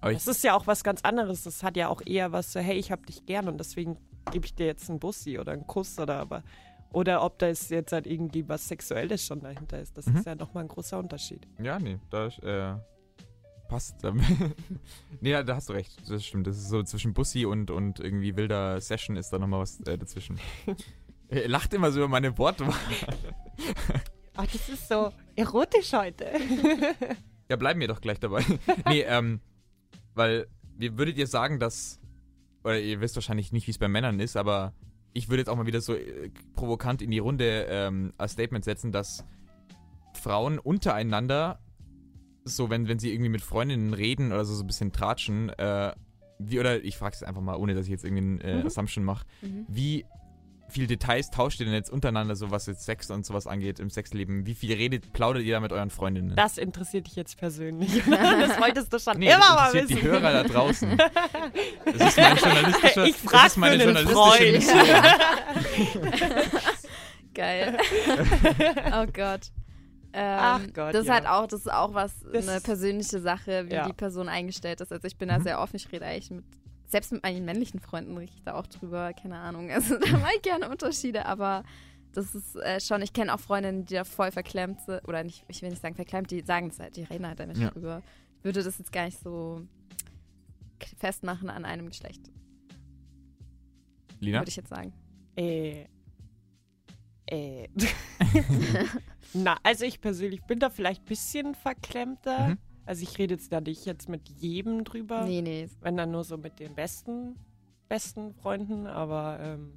Aber 0.00 0.12
Das 0.12 0.26
ist 0.26 0.44
ja 0.44 0.54
auch 0.56 0.66
was 0.66 0.84
ganz 0.84 1.02
anderes. 1.02 1.42
Das 1.44 1.62
hat 1.62 1.76
ja 1.76 1.88
auch 1.88 2.00
eher 2.04 2.32
was 2.32 2.52
so, 2.52 2.60
hey, 2.60 2.76
ich 2.78 2.92
hab 2.92 3.04
dich 3.06 3.26
gern 3.26 3.48
und 3.48 3.58
deswegen 3.58 3.96
gebe 4.30 4.46
ich 4.46 4.54
dir 4.54 4.66
jetzt 4.66 4.88
einen 4.90 4.98
Bussi 5.00 5.38
oder 5.38 5.52
einen 5.52 5.66
Kuss 5.66 5.98
oder 5.98 6.16
aber. 6.20 6.42
Oder 6.92 7.22
ob 7.22 7.38
da 7.38 7.48
ist 7.48 7.70
jetzt 7.70 7.92
halt 7.92 8.06
irgendwie 8.06 8.48
was 8.48 8.66
Sexuelles 8.68 9.24
schon 9.24 9.40
dahinter 9.40 9.80
ist. 9.80 9.96
Das 9.98 10.06
Mhm. 10.06 10.16
ist 10.16 10.26
ja 10.26 10.34
nochmal 10.34 10.64
ein 10.64 10.68
großer 10.68 10.98
Unterschied. 10.98 11.46
ja, 11.62 11.78
nee, 11.78 11.98
da 12.10 12.28
äh, 12.28 12.76
passt. 13.68 13.96
nee, 15.20 15.42
da 15.42 15.54
hast 15.54 15.68
du 15.68 15.72
recht. 15.74 15.92
Das 16.08 16.24
stimmt. 16.24 16.46
Das 16.46 16.56
ist 16.56 16.68
so 16.68 16.82
zwischen 16.82 17.12
Bussi 17.12 17.44
und, 17.44 17.70
und 17.70 18.00
irgendwie 18.00 18.36
wilder 18.36 18.80
Session 18.80 19.16
ist 19.16 19.30
da 19.30 19.38
nochmal 19.38 19.60
was 19.60 19.80
äh, 19.80 19.98
dazwischen. 19.98 20.38
Er 21.28 21.48
lacht 21.48 21.74
immer 21.74 21.90
so 21.92 21.98
über 21.98 22.08
meine 22.08 22.36
Wortwahl. 22.38 22.72
Ach, 24.36 24.46
das 24.46 24.68
ist 24.68 24.88
so 24.88 25.12
erotisch 25.36 25.92
heute. 25.92 26.30
Ja, 27.50 27.56
bleiben 27.56 27.80
wir 27.80 27.88
doch 27.88 28.00
gleich 28.00 28.20
dabei. 28.20 28.44
nee, 28.86 29.00
ähm, 29.02 29.40
weil, 30.18 30.46
wie 30.76 30.98
würdet 30.98 31.16
ihr 31.16 31.26
sagen, 31.26 31.58
dass, 31.58 32.00
oder 32.64 32.78
ihr 32.78 33.00
wisst 33.00 33.14
wahrscheinlich 33.16 33.52
nicht, 33.52 33.66
wie 33.66 33.70
es 33.70 33.78
bei 33.78 33.88
Männern 33.88 34.20
ist, 34.20 34.36
aber 34.36 34.74
ich 35.14 35.28
würde 35.28 35.40
jetzt 35.40 35.48
auch 35.48 35.56
mal 35.56 35.66
wieder 35.66 35.80
so 35.80 35.94
äh, 35.94 36.30
provokant 36.54 37.00
in 37.00 37.10
die 37.10 37.18
Runde 37.18 37.66
ähm, 37.70 38.12
als 38.18 38.32
Statement 38.32 38.64
setzen, 38.64 38.92
dass 38.92 39.24
Frauen 40.14 40.58
untereinander, 40.58 41.60
so 42.44 42.68
wenn, 42.70 42.88
wenn 42.88 42.98
sie 42.98 43.12
irgendwie 43.12 43.30
mit 43.30 43.40
Freundinnen 43.42 43.94
reden 43.94 44.32
oder 44.32 44.44
so, 44.44 44.54
so 44.54 44.64
ein 44.64 44.66
bisschen 44.66 44.92
tratschen, 44.92 45.50
äh, 45.50 45.92
wie, 46.38 46.60
oder 46.60 46.82
ich 46.82 46.96
frage 46.96 47.14
es 47.16 47.22
einfach 47.22 47.42
mal, 47.42 47.56
ohne 47.56 47.74
dass 47.74 47.86
ich 47.86 47.90
jetzt 47.90 48.04
irgendwie 48.04 48.44
eine 48.44 48.58
äh, 48.58 48.60
Mhm. 48.60 48.66
Assumption 48.66 49.04
mache, 49.04 49.24
Mhm. 49.42 49.64
wie 49.68 50.04
viel 50.68 50.86
Details 50.86 51.30
tauscht 51.30 51.60
ihr 51.60 51.66
denn 51.66 51.74
jetzt 51.74 51.90
untereinander, 51.90 52.36
so 52.36 52.50
was 52.50 52.66
jetzt 52.66 52.84
Sex 52.84 53.10
und 53.10 53.24
sowas 53.26 53.46
angeht 53.46 53.80
im 53.80 53.90
Sexleben? 53.90 54.46
Wie 54.46 54.54
viel 54.54 54.74
redet, 54.74 55.12
plaudert 55.12 55.42
ihr 55.44 55.54
da 55.54 55.60
mit 55.60 55.72
euren 55.72 55.90
Freundinnen? 55.90 56.34
Das 56.36 56.58
interessiert 56.58 57.06
dich 57.06 57.16
jetzt 57.16 57.36
persönlich. 57.38 57.90
das 58.10 58.60
wolltest 58.60 58.92
du 58.92 58.98
schon 58.98 59.18
Nee, 59.18 59.26
immer 59.32 59.38
das 59.40 59.48
mal 59.54 59.66
interessiert 59.66 59.88
wissen. 59.90 60.00
die 60.00 60.06
Hörer 60.06 60.32
da 60.32 60.42
draußen. 60.44 60.98
Das 61.98 62.08
ist 62.10 62.16
mein 62.18 62.36
journalistischer, 62.36 63.04
Ich 63.06 63.16
frag 63.16 63.32
das 63.44 63.46
ist 63.52 63.56
meine 63.56 63.80
für 63.82 63.88
einen 63.88 64.06
journalistische 64.08 64.74
Freund. 64.74 65.96
Mission. 65.96 66.38
Geil. 67.34 67.76
oh 68.92 69.06
Gott. 69.12 69.50
Ähm, 70.12 70.38
Ach 70.40 70.60
Gott, 70.74 70.94
das 70.94 71.02
ist 71.02 71.06
ja. 71.08 71.14
halt 71.14 71.26
auch, 71.26 71.46
das 71.46 71.60
ist 71.60 71.72
auch 71.72 71.92
was, 71.94 72.12
Das 72.32 72.48
eine 72.48 72.60
persönliche 72.60 73.20
Sache, 73.20 73.66
wie 73.68 73.74
Ja. 73.74 73.86
die 73.86 73.92
Person 73.92 74.28
eingestellt 74.28 74.80
ist. 74.80 74.90
Also 74.92 75.06
ich 75.06 75.16
bin 75.18 75.28
da 75.28 75.38
Mhm. 75.38 75.42
sehr 75.44 75.60
offen, 75.60 75.76
ich 75.76 75.90
rede 75.92 76.06
eigentlich 76.06 76.30
mit, 76.30 76.44
selbst 76.88 77.12
mit 77.12 77.22
meinen 77.22 77.44
männlichen 77.44 77.80
Freunden 77.80 78.16
rede 78.16 78.32
ich 78.34 78.42
da 78.42 78.54
auch 78.54 78.66
drüber, 78.66 79.12
keine 79.12 79.36
Ahnung. 79.38 79.70
Also 79.78 79.98
da 79.98 80.10
mache 80.18 80.32
ich 80.36 80.42
gerne 80.42 80.68
Unterschiede, 80.68 81.26
aber 81.26 81.62
das 82.12 82.34
ist 82.34 82.56
äh, 82.56 82.80
schon, 82.80 83.02
ich 83.02 83.12
kenne 83.12 83.32
auch 83.34 83.40
Freundinnen, 83.40 83.84
die 83.84 83.94
da 83.94 84.04
voll 84.04 84.32
verklemmt 84.32 84.80
sind, 84.80 85.06
oder 85.06 85.22
nicht, 85.22 85.44
ich 85.48 85.60
will 85.62 85.68
nicht 85.70 85.82
sagen 85.82 85.94
verklemmt, 85.94 86.30
die 86.30 86.40
sagen 86.40 86.68
es 86.68 86.78
halt, 86.80 86.96
die 86.96 87.04
reden 87.04 87.26
halt 87.26 87.38
damit 87.38 87.58
Ja. 87.58 87.70
drüber. 87.70 88.02
Ich 88.38 88.44
würde 88.44 88.62
das 88.62 88.78
jetzt 88.78 88.90
gar 88.92 89.04
nicht 89.04 89.20
so 89.20 89.62
festmachen 90.96 91.50
an 91.50 91.64
einem 91.64 91.88
Geschlecht, 91.88 92.30
Lina? 94.20 94.38
würde 94.40 94.48
ich 94.48 94.56
jetzt 94.56 94.70
sagen. 94.70 94.92
Äh. 95.36 95.84
Äh. 97.26 97.68
Na, 99.34 99.58
also 99.62 99.84
ich 99.84 100.00
persönlich 100.00 100.42
bin 100.44 100.58
da 100.60 100.70
vielleicht 100.70 101.02
ein 101.02 101.06
bisschen 101.08 101.54
verklemmter. 101.54 102.48
Mhm. 102.48 102.58
Also 102.88 103.02
ich 103.02 103.18
rede 103.18 103.34
jetzt 103.34 103.52
da 103.52 103.60
nicht 103.60 103.84
jetzt 103.84 104.08
mit 104.08 104.26
jedem 104.40 104.82
drüber. 104.82 105.24
Nee, 105.26 105.42
nee. 105.42 105.68
Wenn 105.82 105.98
dann 105.98 106.10
nur 106.10 106.24
so 106.24 106.38
mit 106.38 106.58
den 106.58 106.74
besten, 106.74 107.36
besten 107.86 108.32
Freunden, 108.32 108.86
aber 108.86 109.38
ähm, 109.42 109.74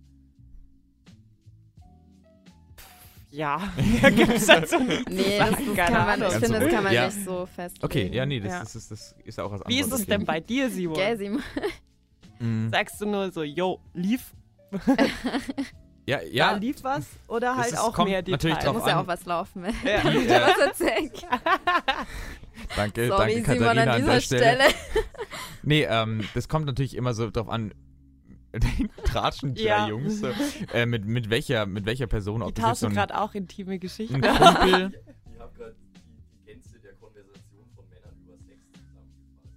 ja, 3.31 3.61
da 4.01 4.09
gibt 4.09 4.31
es 4.31 4.45
dazu 4.45 4.79
nichts 4.79 5.03
zu 5.05 5.11
Nee, 5.13 5.37
das, 5.39 5.49
das 5.49 5.75
kann 5.75 5.93
man, 5.93 6.21
ich 6.21 6.33
finde, 6.37 6.59
das 6.61 6.69
kann 6.69 6.83
man 6.85 6.93
Ja. 6.93 7.05
nicht 7.07 7.25
so 7.25 7.45
festlegen. 7.45 7.85
Okay, 7.85 8.09
ja, 8.13 8.25
nee, 8.25 8.39
das, 8.39 8.49
ja. 8.51 8.61
Ist, 8.61 8.75
das, 8.75 8.87
das 8.87 9.15
ist 9.25 9.39
auch 9.41 9.51
was 9.51 9.61
Wie 9.67 9.77
ist 9.79 9.83
anderes. 9.85 10.01
es 10.01 10.07
denn 10.07 10.25
bei 10.25 10.39
dir, 10.39 10.69
Simon? 10.69 10.95
Gell, 10.95 11.17
Simon? 11.17 11.43
Mhm. 12.39 12.69
Sagst 12.71 12.99
du 13.01 13.05
nur 13.05 13.29
so, 13.31 13.43
yo, 13.43 13.79
lief, 13.93 14.33
Ja, 16.07 16.17
da 16.17 16.23
ja. 16.23 16.51
lief 16.53 16.83
was? 16.83 17.05
Oder 17.27 17.55
halt 17.57 17.73
ist- 17.73 17.77
auch 17.79 17.93
kommt 17.93 18.09
mehr 18.09 18.19
natürlich 18.21 18.41
Details? 18.41 18.59
Da 18.65 18.71
drauf 18.71 18.79
muss 18.81 18.87
ja 18.89 18.97
an. 18.97 19.03
auch 19.03 19.07
was 19.07 19.25
laufen. 19.25 19.65
Ja. 19.85 20.01
Die, 20.09 20.17
Ja. 20.27 20.37
äh, 20.37 20.41
was 20.49 20.57
erzählen? 20.67 21.11
Danke, 22.75 23.07
Sorry, 23.07 23.33
danke, 23.35 23.51
Simon, 23.51 23.59
Katharina 23.59 23.81
an 23.81 23.89
an 23.89 23.99
dieser 24.01 24.13
der 24.13 24.21
Stelle. 24.21 24.69
Stelle. 24.69 24.73
Nee, 25.63 25.85
ähm, 25.89 26.27
das 26.33 26.47
kommt 26.49 26.65
natürlich 26.65 26.95
immer 26.95 27.13
so 27.13 27.29
drauf 27.29 27.47
an, 27.47 27.71
tratschen 29.05 29.53
die 29.53 29.63
Ja. 29.63 29.87
Jungs 29.87 30.19
so, 30.21 30.27
äh, 30.73 30.85
mit, 30.85 31.05
mit, 31.05 31.29
welcher, 31.29 31.65
mit 31.67 31.85
welcher 31.85 32.07
Person, 32.07 32.41
Die 32.41 32.47
ob 32.47 32.57
so 32.57 32.63
tauschen 32.63 32.85
ein, 32.87 32.93
gerade 32.95 33.19
auch 33.19 33.33
intime 33.35 33.77
Geschichten. 33.79 34.23
ein 34.23 34.35
Kumpel, 34.37 34.91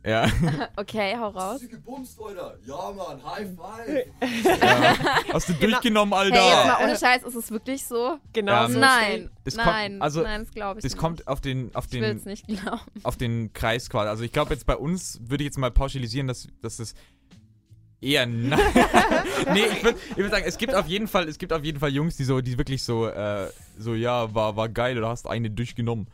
ja, 0.05 0.27
Okay, 0.77 1.17
hau 1.19 1.29
raus. 1.29 1.55
Hast 1.55 1.63
du 1.63 1.69
gebumst, 1.69 2.19
Alter? 2.21 2.57
Ja, 2.67 2.93
Mann, 2.93 3.21
High 3.25 3.49
Five! 3.57 4.61
ja. 4.63 4.97
Hast 5.33 5.49
du 5.49 5.53
durchgenommen, 5.55 6.13
Alter? 6.13 6.37
Hey, 6.37 6.49
jetzt 6.57 6.67
mal 6.67 6.85
ohne 6.85 6.99
Scheiß, 6.99 7.23
ist 7.23 7.35
es 7.35 7.51
wirklich 7.51 7.85
so? 7.87 8.19
Genau 8.33 8.67
Ähm, 8.67 8.73
so 8.73 8.79
nein, 8.81 9.31
das 9.45 9.55
kommt- 9.57 9.67
nein, 9.67 10.03
also, 10.03 10.23
nein, 10.23 10.45
das 10.45 10.55
glaube 10.55 10.79
ich 10.81 10.83
Das 10.83 10.93
nicht. 10.93 11.01
kommt 11.01 11.27
auf 11.29 11.41
den, 11.41 11.75
auf 11.75 11.87
ich 11.87 11.93
will 11.93 12.01
den, 12.03 12.17
es 12.19 12.25
nicht 12.27 12.47
glauben. 12.47 12.81
auf 13.03 13.17
den 13.17 13.53
Kreis 13.53 13.89
quasi. 13.91 14.09
Also 14.09 14.25
ich 14.25 14.33
glaube 14.33 14.53
jetzt 14.53 14.67
bei 14.67 14.77
uns 14.77 15.21
würde 15.23 15.43
ich 15.45 15.47
jetzt 15.47 15.59
mal 15.59 15.71
pauschalisieren, 15.71 16.27
dass, 16.29 16.49
dass 16.61 16.79
es 16.79 16.95
eher 18.01 18.27
nein. 18.27 18.61
nee, 19.55 19.65
ich 19.73 19.83
würde 19.83 19.99
würd 20.17 20.31
sagen, 20.31 20.45
es 20.47 20.59
gibt 20.59 20.75
auf 20.75 20.87
jeden 20.87 21.09
Fall, 21.09 21.29
es 21.29 21.39
gibt 21.39 21.53
auf 21.53 21.65
jeden 21.65 21.81
Fall 21.81 21.91
Jungs, 21.91 22.17
die 22.17 22.25
so, 22.25 22.41
die 22.43 22.59
wirklich 22.59 22.83
so, 22.83 23.07
äh, 23.09 23.49
so 23.79 23.95
ja, 23.95 24.35
war, 24.35 24.57
war 24.57 24.69
geil 24.69 24.99
oder 24.99 25.09
hast 25.09 25.27
eine 25.27 25.51
durchgenommen. 25.51 26.09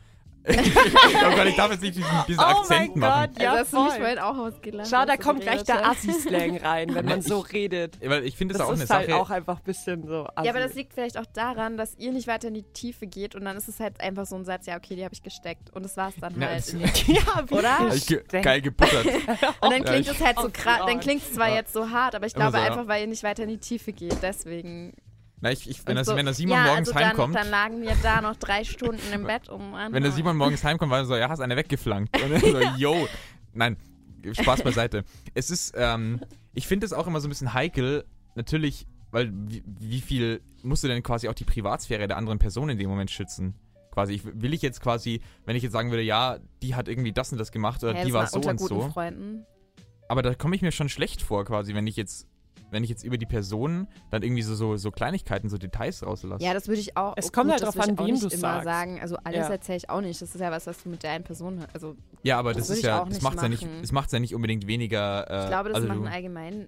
Oh 0.47 1.35
Gott, 1.35 1.45
ich 1.47 1.55
darf 1.55 1.71
jetzt 1.71 1.81
nicht 1.81 1.95
diesen, 1.97 2.09
diesen 2.27 2.39
Oh 2.39 2.43
Akzent 2.43 2.95
mein 2.95 2.99
machen. 3.09 3.31
Gott, 3.35 3.43
ja 3.43 3.53
also 3.53 3.77
mich 3.83 3.89
voll. 3.91 3.99
vorhin 3.99 4.19
auch 4.19 4.37
ausgelacht. 4.37 4.89
Schau, 4.89 5.05
da 5.05 5.17
kommt 5.17 5.41
gleich 5.41 5.63
der. 5.63 5.87
Assi-Slang 5.87 6.57
rein, 6.57 6.93
wenn 6.95 7.05
man 7.05 7.19
Ich- 7.19 7.25
so 7.27 7.39
redet. 7.39 7.97
Weil 8.07 8.23
ich 8.25 8.35
finde, 8.37 8.53
das, 8.53 8.59
Das 8.59 8.67
ist 8.67 8.69
auch 8.69 8.75
eine 8.75 8.83
ist 8.83 8.89
halt 8.89 9.09
Sache. 9.09 9.19
auch 9.21 9.29
einfach 9.29 9.57
ein 9.57 9.63
bisschen 9.63 10.07
so 10.07 10.25
Assi. 10.35 10.45
Ja, 10.47 10.51
aber 10.53 10.59
das 10.61 10.73
liegt 10.73 10.93
vielleicht 10.93 11.17
auch 11.17 11.25
daran, 11.27 11.77
dass 11.77 11.95
ihr 11.97 12.11
nicht 12.11 12.27
weiter 12.27 12.47
in 12.47 12.53
die 12.55 12.63
Tiefe 12.63 13.07
geht 13.07 13.35
und 13.35 13.45
dann 13.45 13.55
ist 13.57 13.67
es 13.67 13.79
halt 13.79 13.99
einfach 14.01 14.25
so 14.25 14.35
ein 14.35 14.45
Satz, 14.45 14.65
ja, 14.65 14.77
okay, 14.77 14.95
die 14.95 15.03
habe 15.03 15.13
ich 15.13 15.21
gesteckt 15.21 15.69
und 15.75 15.83
das 15.83 15.97
war's 15.97 16.13
dann 16.19 16.39
Ja, 16.39 16.47
halt. 16.47 16.57
das- 16.59 16.71
ja, 17.07 17.43
wie 17.47 17.53
Oder? 17.55 17.93
Ich 17.93 18.07
ge 18.07 18.23
geil 18.41 18.61
gebuttert. 18.61 19.05
Und 19.61 19.71
dann 19.71 19.83
klingt 19.83 20.07
es 20.07 20.19
halt 20.23 20.37
so 20.39 20.49
krass, 20.51 20.81
dann 20.87 20.99
klingt 20.99 21.21
es 21.23 21.33
zwar 21.33 21.49
Ja. 21.49 21.55
jetzt 21.55 21.73
so 21.73 21.89
hart, 21.89 22.15
aber 22.15 22.25
ich 22.25 22.33
glaube 22.33 22.51
so, 22.51 22.57
ja. 22.57 22.63
einfach, 22.65 22.87
weil 22.87 23.01
ihr 23.01 23.07
nicht 23.07 23.23
weiter 23.23 23.43
in 23.43 23.49
die 23.49 23.57
Tiefe 23.59 23.91
geht, 23.93 24.17
deswegen. 24.21 24.93
Na, 25.41 25.51
ich, 25.51 25.67
ich, 25.67 25.85
wenn, 25.87 25.95
das, 25.95 26.07
so, 26.07 26.15
wenn 26.15 26.25
der 26.25 26.35
Simon 26.35 26.57
ja, 26.57 26.65
morgens 26.65 26.89
also 26.89 26.99
dann, 26.99 27.09
heimkommt, 27.09 27.35
Dann 27.35 27.49
lagen 27.49 27.81
wir 27.81 27.95
da 28.03 28.21
noch 28.21 28.35
drei 28.35 28.63
Stunden 28.63 29.01
im 29.11 29.23
Bett 29.27 29.49
um. 29.49 29.73
wenn 29.73 30.03
der 30.03 30.11
Simon 30.11 30.37
morgens 30.37 30.63
heimkommt, 30.63 30.91
war 30.91 30.99
er 30.99 31.05
so, 31.05 31.15
ja, 31.15 31.29
hast 31.29 31.39
eine 31.39 31.55
weggeflankt. 31.55 32.15
Und 32.21 32.39
so, 32.39 32.59
yo. 32.77 33.07
Nein, 33.53 33.75
Spaß 34.31 34.61
beiseite. 34.63 35.03
es 35.33 35.49
ist, 35.49 35.73
ähm, 35.75 36.21
ich 36.53 36.67
finde 36.67 36.85
es 36.85 36.93
auch 36.93 37.07
immer 37.07 37.19
so 37.19 37.27
ein 37.27 37.29
bisschen 37.29 37.53
heikel, 37.53 38.05
natürlich, 38.35 38.85
weil 39.09 39.31
wie, 39.33 39.63
wie 39.65 40.01
viel 40.01 40.41
musst 40.63 40.83
du 40.83 40.87
denn 40.87 41.01
quasi 41.01 41.27
auch 41.27 41.33
die 41.33 41.43
Privatsphäre 41.43 42.07
der 42.07 42.17
anderen 42.17 42.39
Person 42.39 42.69
in 42.69 42.77
dem 42.77 42.89
Moment 42.89 43.09
schützen? 43.09 43.55
Quasi, 43.91 44.13
ich, 44.13 44.21
will 44.23 44.53
ich 44.53 44.61
jetzt 44.61 44.79
quasi, 44.79 45.21
wenn 45.45 45.55
ich 45.55 45.63
jetzt 45.63 45.73
sagen 45.73 45.89
würde, 45.89 46.03
ja, 46.03 46.37
die 46.61 46.75
hat 46.75 46.87
irgendwie 46.87 47.11
das 47.11 47.31
und 47.31 47.39
das 47.39 47.51
gemacht 47.51 47.83
oder 47.83 47.95
Ja, 47.95 48.05
die 48.05 48.13
war 48.13 48.27
so 48.27 48.37
unter 48.37 48.51
und 48.51 48.57
guten 48.57 48.81
so. 48.81 48.89
Freunden. 48.89 49.45
Aber 50.07 50.21
da 50.21 50.33
komme 50.33 50.55
ich 50.55 50.61
mir 50.61 50.71
schon 50.71 50.87
schlecht 50.87 51.21
vor, 51.21 51.45
quasi, 51.45 51.73
wenn 51.73 51.87
ich 51.87 51.97
jetzt, 51.97 52.27
wenn 52.71 52.83
ich 52.83 52.89
jetzt 52.89 53.03
über 53.03 53.17
die 53.17 53.25
Person 53.25 53.87
dann 54.09 54.23
irgendwie 54.23 54.41
so, 54.41 54.55
so, 54.55 54.77
so 54.77 54.89
Kleinigkeiten, 54.91 55.49
so 55.49 55.57
Details 55.57 56.03
rauslasse. 56.05 56.43
Ja, 56.43 56.53
das 56.53 56.67
würde 56.67 56.81
ich 56.81 56.97
auch. 56.97 57.13
Es 57.17 57.27
oh, 57.27 57.31
kommt 57.31 57.45
gut, 57.45 57.51
halt 57.53 57.63
drauf 57.63 57.75
würde 57.75 57.91
ich 57.93 57.99
an, 57.99 58.07
wem 58.07 58.19
du's 58.19 58.33
immer 58.33 58.41
sagst. 58.41 58.63
sagen. 58.65 58.99
Also 59.01 59.17
alles 59.23 59.47
Ja. 59.47 59.49
erzähle 59.51 59.77
ich 59.77 59.89
auch 59.89 60.01
nicht. 60.01 60.21
Das 60.21 60.33
ist 60.33 60.41
ja 60.41 60.49
was, 60.51 60.65
was 60.67 60.81
du 60.83 60.89
mit 60.89 61.03
der 61.03 61.11
einen 61.11 61.23
Person. 61.23 61.63
Also 61.73 61.95
Ja, 62.23 62.39
aber 62.39 62.53
das, 62.53 62.67
Das 62.67 62.77
ist 62.77 62.83
ja, 62.83 62.99
das 62.99 63.09
nicht 63.09 63.21
macht's 63.21 63.41
ja 63.41 63.49
nicht, 63.49 63.67
das 63.81 63.91
macht's 63.91 64.11
ja 64.13 64.19
nicht 64.19 64.33
unbedingt 64.33 64.65
weniger. 64.67 65.29
Äh, 65.29 65.43
ich 65.43 65.47
glaube, 65.49 65.69
das 65.69 65.75
also 65.75 65.87
machen 65.89 66.03
du, 66.03 66.09
allgemein 66.11 66.67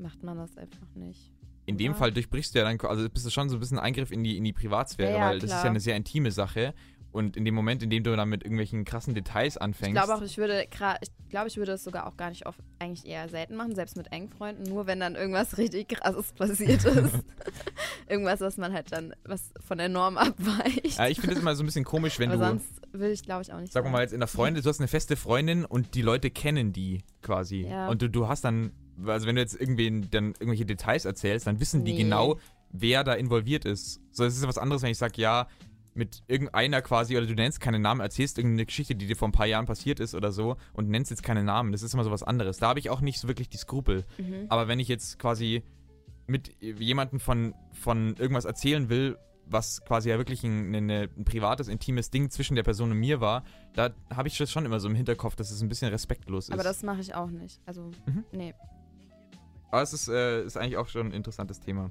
macht 0.00 0.22
man 0.22 0.38
das 0.38 0.56
einfach 0.56 0.86
nicht. 0.94 1.32
in 1.66 1.76
dem 1.76 1.92
oder? 1.92 1.98
Fall 1.98 2.12
durchbrichst 2.12 2.54
du 2.54 2.58
ja 2.60 2.64
dann, 2.64 2.80
also 2.80 3.08
bist 3.10 3.26
du 3.26 3.30
schon 3.30 3.48
so 3.50 3.56
ein 3.56 3.60
bisschen 3.60 3.78
Eingriff 3.78 4.10
in 4.10 4.24
die, 4.24 4.36
in 4.38 4.44
die 4.44 4.52
Privatsphäre, 4.54 5.12
Ja, 5.12 5.18
ja, 5.18 5.26
weil 5.28 5.34
das 5.38 5.44
ist 5.44 5.50
klar. 5.50 5.64
ja 5.64 5.70
eine 5.70 5.80
sehr 5.80 5.96
intime 5.96 6.30
Sache. 6.30 6.72
Und 7.12 7.36
in 7.36 7.44
dem 7.44 7.54
Moment, 7.54 7.82
in 7.82 7.90
dem 7.90 8.02
du 8.02 8.16
dann 8.16 8.28
mit 8.30 8.42
irgendwelchen 8.42 8.84
krassen 8.84 9.14
Details 9.14 9.58
anfängst. 9.58 9.96
Ich 9.96 10.02
glaube 10.02 10.18
auch, 10.18 10.22
ich 10.22 10.38
würde 10.38 10.64
ich 10.64 11.10
glaube, 11.28 11.48
ich 11.48 11.56
würde 11.58 11.72
es 11.72 11.84
sogar 11.84 12.06
auch 12.06 12.16
gar 12.16 12.30
nicht 12.30 12.46
oft, 12.46 12.58
eigentlich 12.78 13.06
eher 13.06 13.28
selten 13.28 13.54
machen, 13.56 13.74
selbst 13.74 13.96
mit 13.96 14.10
engen 14.12 14.30
Freunden, 14.30 14.62
nur 14.64 14.86
wenn 14.86 14.98
dann 14.98 15.14
irgendwas 15.14 15.58
richtig 15.58 15.88
krasses 15.88 16.32
passiert 16.32 16.84
ist. 16.84 17.14
irgendwas, 18.08 18.40
was 18.40 18.56
man 18.56 18.72
halt 18.72 18.92
dann, 18.92 19.14
was 19.24 19.52
von 19.60 19.78
der 19.78 19.88
Norm 19.88 20.16
abweicht. 20.18 20.98
äh, 20.98 21.10
ich 21.10 21.20
finde 21.20 21.34
es 21.36 21.40
immer 21.40 21.54
so 21.54 21.62
ein 21.62 21.66
bisschen 21.66 21.84
komisch, 21.84 22.18
wenn 22.18 22.30
Aber 22.30 22.38
du, 22.38 22.46
sonst 22.48 22.82
will 22.92 23.10
ich, 23.10 23.22
glaube 23.22 23.42
ich, 23.42 23.52
auch 23.52 23.60
nicht 23.60 23.72
sagen. 23.72 23.90
mal 23.90 24.02
jetzt 24.02 24.12
in 24.12 24.20
der 24.20 24.28
Freunde, 24.28 24.62
du 24.62 24.68
hast 24.68 24.80
eine 24.80 24.88
feste 24.88 25.16
Freundin 25.16 25.64
und 25.64 25.94
die 25.94 26.02
Leute 26.02 26.30
kennen 26.30 26.72
die 26.72 27.02
quasi. 27.22 27.66
Ja. 27.68 27.88
Und 27.88 28.02
du, 28.02 28.08
du 28.08 28.28
hast 28.28 28.44
dann, 28.44 28.72
also 29.06 29.26
wenn 29.26 29.36
du 29.36 29.40
jetzt 29.42 29.58
irgendwen 29.60 30.08
dann 30.10 30.28
irgendwelche 30.32 30.66
Details 30.66 31.04
erzählst, 31.04 31.46
dann 31.46 31.60
wissen 31.60 31.84
die 31.84 31.92
Nee. 31.92 32.02
genau, 32.04 32.38
wer 32.70 33.04
da 33.04 33.14
involviert 33.14 33.64
ist. 33.64 34.00
So, 34.12 34.24
es 34.24 34.34
ist 34.36 34.42
ja 34.42 34.48
was 34.48 34.58
anderes, 34.58 34.82
wenn 34.82 34.90
ich 34.90 34.98
sage, 34.98 35.20
ja, 35.20 35.46
mit 35.94 36.22
irgendeiner 36.26 36.80
quasi, 36.82 37.16
oder 37.16 37.26
du 37.26 37.34
nennst 37.34 37.60
keinen 37.60 37.82
Namen, 37.82 38.00
erzählst 38.00 38.38
irgendeine 38.38 38.66
Geschichte, 38.66 38.94
die 38.94 39.06
dir 39.06 39.16
vor 39.16 39.28
ein 39.28 39.32
paar 39.32 39.46
Jahren 39.46 39.66
passiert 39.66 40.00
ist 40.00 40.14
oder 40.14 40.32
so 40.32 40.56
und 40.72 40.88
nennst 40.88 41.10
jetzt 41.10 41.22
keinen 41.22 41.44
Namen. 41.44 41.72
Das 41.72 41.82
ist 41.82 41.92
immer 41.94 42.04
so 42.04 42.10
was 42.10 42.22
anderes. 42.22 42.58
Da 42.58 42.68
habe 42.68 42.78
ich 42.78 42.88
auch 42.90 43.00
nicht 43.00 43.18
so 43.20 43.28
wirklich 43.28 43.48
die 43.48 43.58
Skrupel. 43.58 44.04
Mhm. 44.18 44.46
Aber 44.48 44.68
wenn 44.68 44.80
ich 44.80 44.88
jetzt 44.88 45.18
quasi 45.18 45.62
mit 46.26 46.56
jemandem 46.60 47.20
von, 47.20 47.54
von 47.72 48.16
irgendwas 48.16 48.44
erzählen 48.46 48.88
will, 48.88 49.18
was 49.44 49.84
quasi 49.84 50.08
ja 50.08 50.18
wirklich 50.18 50.44
ein, 50.44 50.74
eine, 50.74 51.10
ein 51.16 51.24
privates, 51.24 51.68
intimes 51.68 52.10
Ding 52.10 52.30
zwischen 52.30 52.54
der 52.54 52.62
Person 52.62 52.90
und 52.90 52.98
mir 52.98 53.20
war, 53.20 53.44
da 53.74 53.90
habe 54.14 54.28
ich 54.28 54.38
das 54.38 54.50
schon 54.50 54.64
immer 54.64 54.80
so 54.80 54.88
im 54.88 54.94
Hinterkopf, 54.94 55.34
dass 55.36 55.50
es 55.50 55.60
ein 55.60 55.68
bisschen 55.68 55.88
respektlos 55.90 56.48
ist. 56.48 56.54
Aber 56.54 56.62
das 56.62 56.82
mache 56.82 57.00
ich 57.00 57.14
auch 57.14 57.28
nicht. 57.28 57.60
Also, 57.66 57.90
Mhm. 58.06 58.24
nee. 58.32 58.54
Aber 59.70 59.82
es 59.82 59.92
ist, 59.92 60.08
äh, 60.08 60.44
ist 60.44 60.56
eigentlich 60.56 60.76
auch 60.76 60.88
schon 60.88 61.08
ein 61.08 61.12
interessantes 61.12 61.60
Thema. 61.60 61.90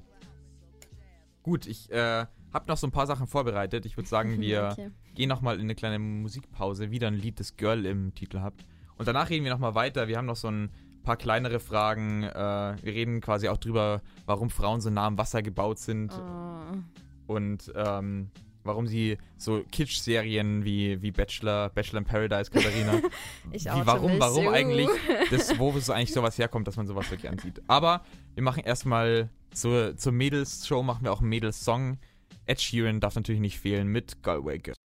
Gut, 1.42 1.66
ich 1.66 1.90
äh, 1.90 2.26
habe 2.52 2.66
noch 2.68 2.76
so 2.76 2.86
ein 2.86 2.92
paar 2.92 3.06
Sachen 3.06 3.26
vorbereitet. 3.26 3.86
Ich 3.86 3.96
würde 3.96 4.08
sagen, 4.08 4.40
wir 4.40 4.70
Okay. 4.72 4.90
gehen 5.14 5.28
nochmal 5.28 5.56
in 5.56 5.62
eine 5.62 5.74
kleine 5.74 5.98
Musikpause. 5.98 6.90
Wieder 6.90 7.08
ein 7.08 7.14
Lied, 7.14 7.40
das 7.40 7.56
Girl 7.56 7.84
im 7.86 8.14
Titel 8.14 8.40
habt. 8.40 8.64
Und 8.96 9.08
danach 9.08 9.30
reden 9.30 9.44
wir 9.44 9.52
nochmal 9.52 9.74
weiter. 9.74 10.06
Wir 10.08 10.18
haben 10.18 10.26
noch 10.26 10.36
so 10.36 10.48
ein 10.48 10.70
paar 11.02 11.16
kleinere 11.16 11.58
Fragen. 11.58 12.22
Äh, 12.22 12.32
wir 12.34 12.92
reden 12.94 13.20
quasi 13.20 13.48
auch 13.48 13.56
drüber, 13.58 14.02
warum 14.26 14.50
Frauen 14.50 14.80
so 14.80 14.90
nah 14.90 15.06
am 15.06 15.18
Wasser 15.18 15.42
gebaut 15.42 15.78
sind. 15.78 16.12
Oh. 16.12 17.32
und 17.34 17.72
ähm, 17.74 18.30
warum 18.64 18.86
sie 18.86 19.18
so 19.36 19.62
Kitsch-Serien 19.72 20.64
wie, 20.64 21.00
wie 21.02 21.10
Bachelor, 21.10 21.70
Bachelor 21.70 21.98
in 22.00 22.04
Paradise, 22.04 22.50
Katharina, 22.50 23.00
Ich 23.52 23.68
oute 23.70 23.86
warum, 23.86 24.20
warum 24.20 24.48
eigentlich, 24.48 24.88
das, 25.30 25.58
wo 25.58 25.76
so 25.80 25.92
eigentlich 25.92 26.12
sowas 26.12 26.38
herkommt, 26.38 26.68
dass 26.68 26.76
man 26.76 26.86
sowas 26.86 27.10
wirklich 27.10 27.30
ansieht. 27.30 27.60
Aber 27.66 28.04
wir 28.34 28.42
machen 28.44 28.62
erstmal 28.62 29.30
zur, 29.52 29.96
zur 29.96 30.12
Mädels-Show, 30.12 30.82
machen 30.82 31.04
wir 31.04 31.12
auch 31.12 31.20
einen 31.20 31.28
Mädels-Song. 31.28 31.98
Ed 32.46 32.60
Sheeran 32.60 33.00
darf 33.00 33.14
natürlich 33.14 33.40
nicht 33.40 33.58
fehlen 33.58 33.88
mit 33.88 34.22
Galway 34.22 34.58
Girl. 34.58 34.76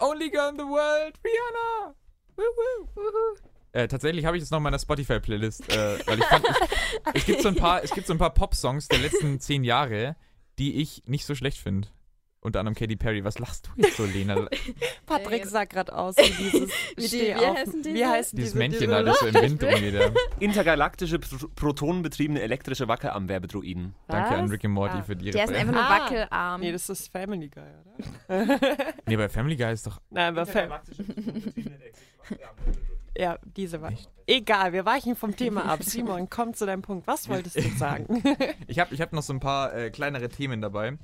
Only 0.00 0.30
Girl 0.30 0.50
in 0.50 0.56
the 0.56 0.64
World, 0.64 1.14
Rihanna! 1.24 1.94
Woo, 2.36 2.42
woo, 2.42 2.88
woohoo. 2.94 3.50
Äh, 3.72 3.86
tatsächlich 3.86 4.24
habe 4.24 4.36
ich 4.36 4.42
das 4.42 4.50
noch 4.50 4.58
in 4.58 4.64
meiner 4.64 4.78
Spotify-Playlist, 4.78 5.72
äh, 5.72 5.98
weil 6.06 6.18
ich 6.18 6.24
fand, 6.24 6.44
ich, 6.48 7.14
es 7.14 7.24
gibt 7.24 7.42
so 7.42 7.48
ein 7.48 7.56
paar, 7.56 7.82
es 7.84 7.92
gibt 7.92 8.06
so 8.06 8.12
ein 8.12 8.18
paar 8.18 8.34
Pop-Songs 8.34 8.88
der 8.88 8.98
letzten 8.98 9.38
zehn 9.38 9.62
Jahre, 9.62 10.16
die 10.58 10.80
ich 10.80 11.04
nicht 11.06 11.24
so 11.24 11.34
schlecht 11.34 11.58
finde. 11.58 11.88
Unter 12.42 12.60
anderem 12.60 12.74
Katy 12.74 12.96
Perry. 12.96 13.22
Was 13.22 13.38
lachst 13.38 13.66
du 13.66 13.82
jetzt 13.82 13.98
so, 13.98 14.04
Lena? 14.06 14.48
Patrick 15.06 15.44
sah 15.44 15.64
gerade 15.64 15.94
aus 15.94 16.16
wie 16.16 16.22
dieses 16.42 16.70
Wie 16.96 17.08
die- 17.08 17.20
wie 17.26 17.34
auf- 17.34 17.54
heißen 17.56 17.84
Wie 17.84 17.92
diese? 17.92 18.08
heißen 18.08 18.36
Dieses 18.36 18.50
diese, 18.52 18.58
Männchen 18.58 18.80
diese 18.80 18.92
da, 18.92 19.02
das 19.02 19.20
so 19.20 19.26
im 19.26 19.34
Wind 19.34 19.62
ja. 19.92 20.10
Intergalaktische 20.38 21.18
Pro 21.18 21.48
protonenbetriebene 21.54 22.40
elektrische 22.40 22.88
Wackelarm-Werbedruiden. 22.88 23.94
Danke 24.08 24.30
an? 24.36 24.48
Rick 24.48 24.64
and 24.64 24.72
Morty 24.72 24.96
Ah. 24.98 25.02
für 25.02 25.16
die 25.16 25.30
Der 25.32 25.44
ist 25.44 25.52
einfach 25.52 25.72
nur 25.74 25.82
Ah. 25.84 25.98
wackelarm. 26.00 26.60
Nee, 26.62 26.72
das 26.72 26.88
ist 26.88 27.08
Family 27.12 27.50
Guy, 27.50 27.62
oder? 27.62 28.58
Nee, 29.06 29.16
bei 29.16 29.28
Family 29.28 29.56
Guy 29.56 29.72
ist 29.74 29.86
doch. 29.86 30.00
Nein, 30.08 30.28
aber 30.28 30.46
Fam 30.46 30.70
Ja, 33.16 33.38
diese 33.56 33.82
war. 33.82 33.92
Egal, 34.26 34.72
wir 34.72 34.86
weichen 34.86 35.16
vom 35.16 35.36
Thema 35.36 35.64
ab. 35.66 35.82
Simon, 35.82 36.30
komm 36.30 36.54
zu 36.54 36.64
deinem 36.64 36.80
Punkt. 36.82 37.06
Was 37.06 37.28
wolltest 37.28 37.56
du 37.56 37.68
sagen? 37.76 38.22
Ich 38.68 38.78
habe 38.78 38.94
ich 38.94 39.00
hab 39.00 39.12
noch 39.12 39.22
so 39.22 39.32
ein 39.32 39.40
paar 39.40 39.74
äh, 39.74 39.90
kleinere 39.90 40.28
Themen 40.28 40.60
dabei. 40.62 40.96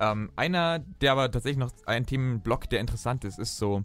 Ähm, 0.00 0.32
einer, 0.36 0.78
der 0.78 1.12
aber 1.12 1.30
tatsächlich 1.30 1.58
noch 1.58 1.70
ein 1.86 2.06
Themenblock, 2.06 2.68
der 2.70 2.80
interessant 2.80 3.24
ist, 3.24 3.38
ist 3.38 3.58
so: 3.58 3.82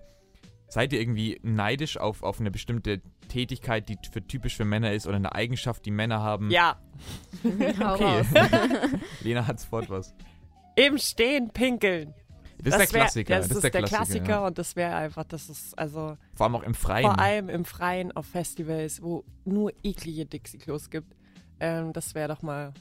Seid 0.69 0.93
ihr 0.93 1.01
irgendwie 1.01 1.39
neidisch 1.43 1.97
auf, 1.97 2.23
auf 2.23 2.39
eine 2.39 2.51
bestimmte 2.51 3.01
Tätigkeit, 3.27 3.89
die 3.89 3.97
für 4.11 4.25
typisch 4.25 4.55
für 4.55 4.65
Männer 4.65 4.93
ist 4.93 5.07
oder 5.07 5.17
eine 5.17 5.33
Eigenschaft, 5.35 5.85
die 5.85 5.91
Männer 5.91 6.21
haben? 6.21 6.49
ja, 6.51 6.79
Okay. 7.43 8.23
Lena 9.21 9.45
hat 9.45 9.59
sofort 9.59 9.89
was. 9.89 10.13
im 10.75 10.97
Stehen 10.97 11.49
pinkeln. 11.51 12.13
Das, 12.63 12.75
ist 12.79 12.79
der 12.79 12.93
wär- 12.93 13.01
Klassiker. 13.01 13.37
Das, 13.37 13.49
ist 13.51 13.63
der 13.63 13.71
Klassiker, 13.71 14.29
ja. 14.29 14.47
und 14.47 14.57
das 14.57 14.75
wäre 14.77 14.95
einfach, 14.95 15.25
das 15.25 15.49
ist 15.49 15.77
also 15.77 16.17
Vor 16.33 16.45
allem 16.45 16.55
auch 16.55 16.63
im 16.63 16.73
Freien. 16.73 17.03
vor 17.05 17.19
allem 17.19 17.49
im 17.49 17.65
Freien 17.65 18.11
auf 18.13 18.25
Festivals, 18.27 19.01
wo 19.03 19.25
nur 19.43 19.73
eklige 19.83 20.25
Dixie-Klos 20.25 20.89
gibt. 20.89 21.13
Ähm, 21.59 21.91
das 21.91 22.15
wäre 22.15 22.29
doch 22.29 22.41
mal, 22.41 22.73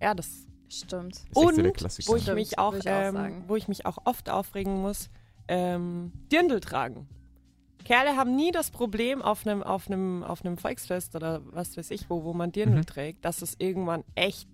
ja, 0.00 0.12
das 0.14 0.48
Stimmt. 0.72 1.14
Das 1.14 1.20
ist 1.20 1.26
echt 1.28 1.34
so 1.34 1.56
der 1.56 1.64
Und 1.66 1.76
Klassiker. 1.76 2.08
wo 2.12 2.16
ich 2.16 2.32
mich 2.32 2.58
auch, 2.58 2.74
ich 2.74 2.82
ähm, 2.86 3.44
wo 3.46 3.56
ich 3.56 3.68
mich 3.68 3.86
auch 3.86 3.98
oft 4.04 4.30
aufregen 4.30 4.80
muss, 4.80 5.10
ähm, 5.48 6.12
Dirndl 6.30 6.60
tragen. 6.60 7.08
Kerle 7.84 8.16
haben 8.16 8.36
nie 8.36 8.52
das 8.52 8.70
Problem 8.70 9.20
auf 9.22 9.44
einem 9.46 9.62
auf 9.62 9.88
einem 9.88 10.22
auf 10.22 10.44
einem 10.44 10.56
Volksfest 10.56 11.16
oder 11.16 11.42
was 11.46 11.76
weiß 11.76 11.90
ich 11.90 12.08
wo, 12.08 12.22
wo 12.24 12.32
man 12.32 12.52
Dirndl 12.52 12.78
Mhm. 12.78 12.86
trägt, 12.86 13.24
dass 13.24 13.42
es 13.42 13.56
irgendwann 13.58 14.04
echt 14.14 14.48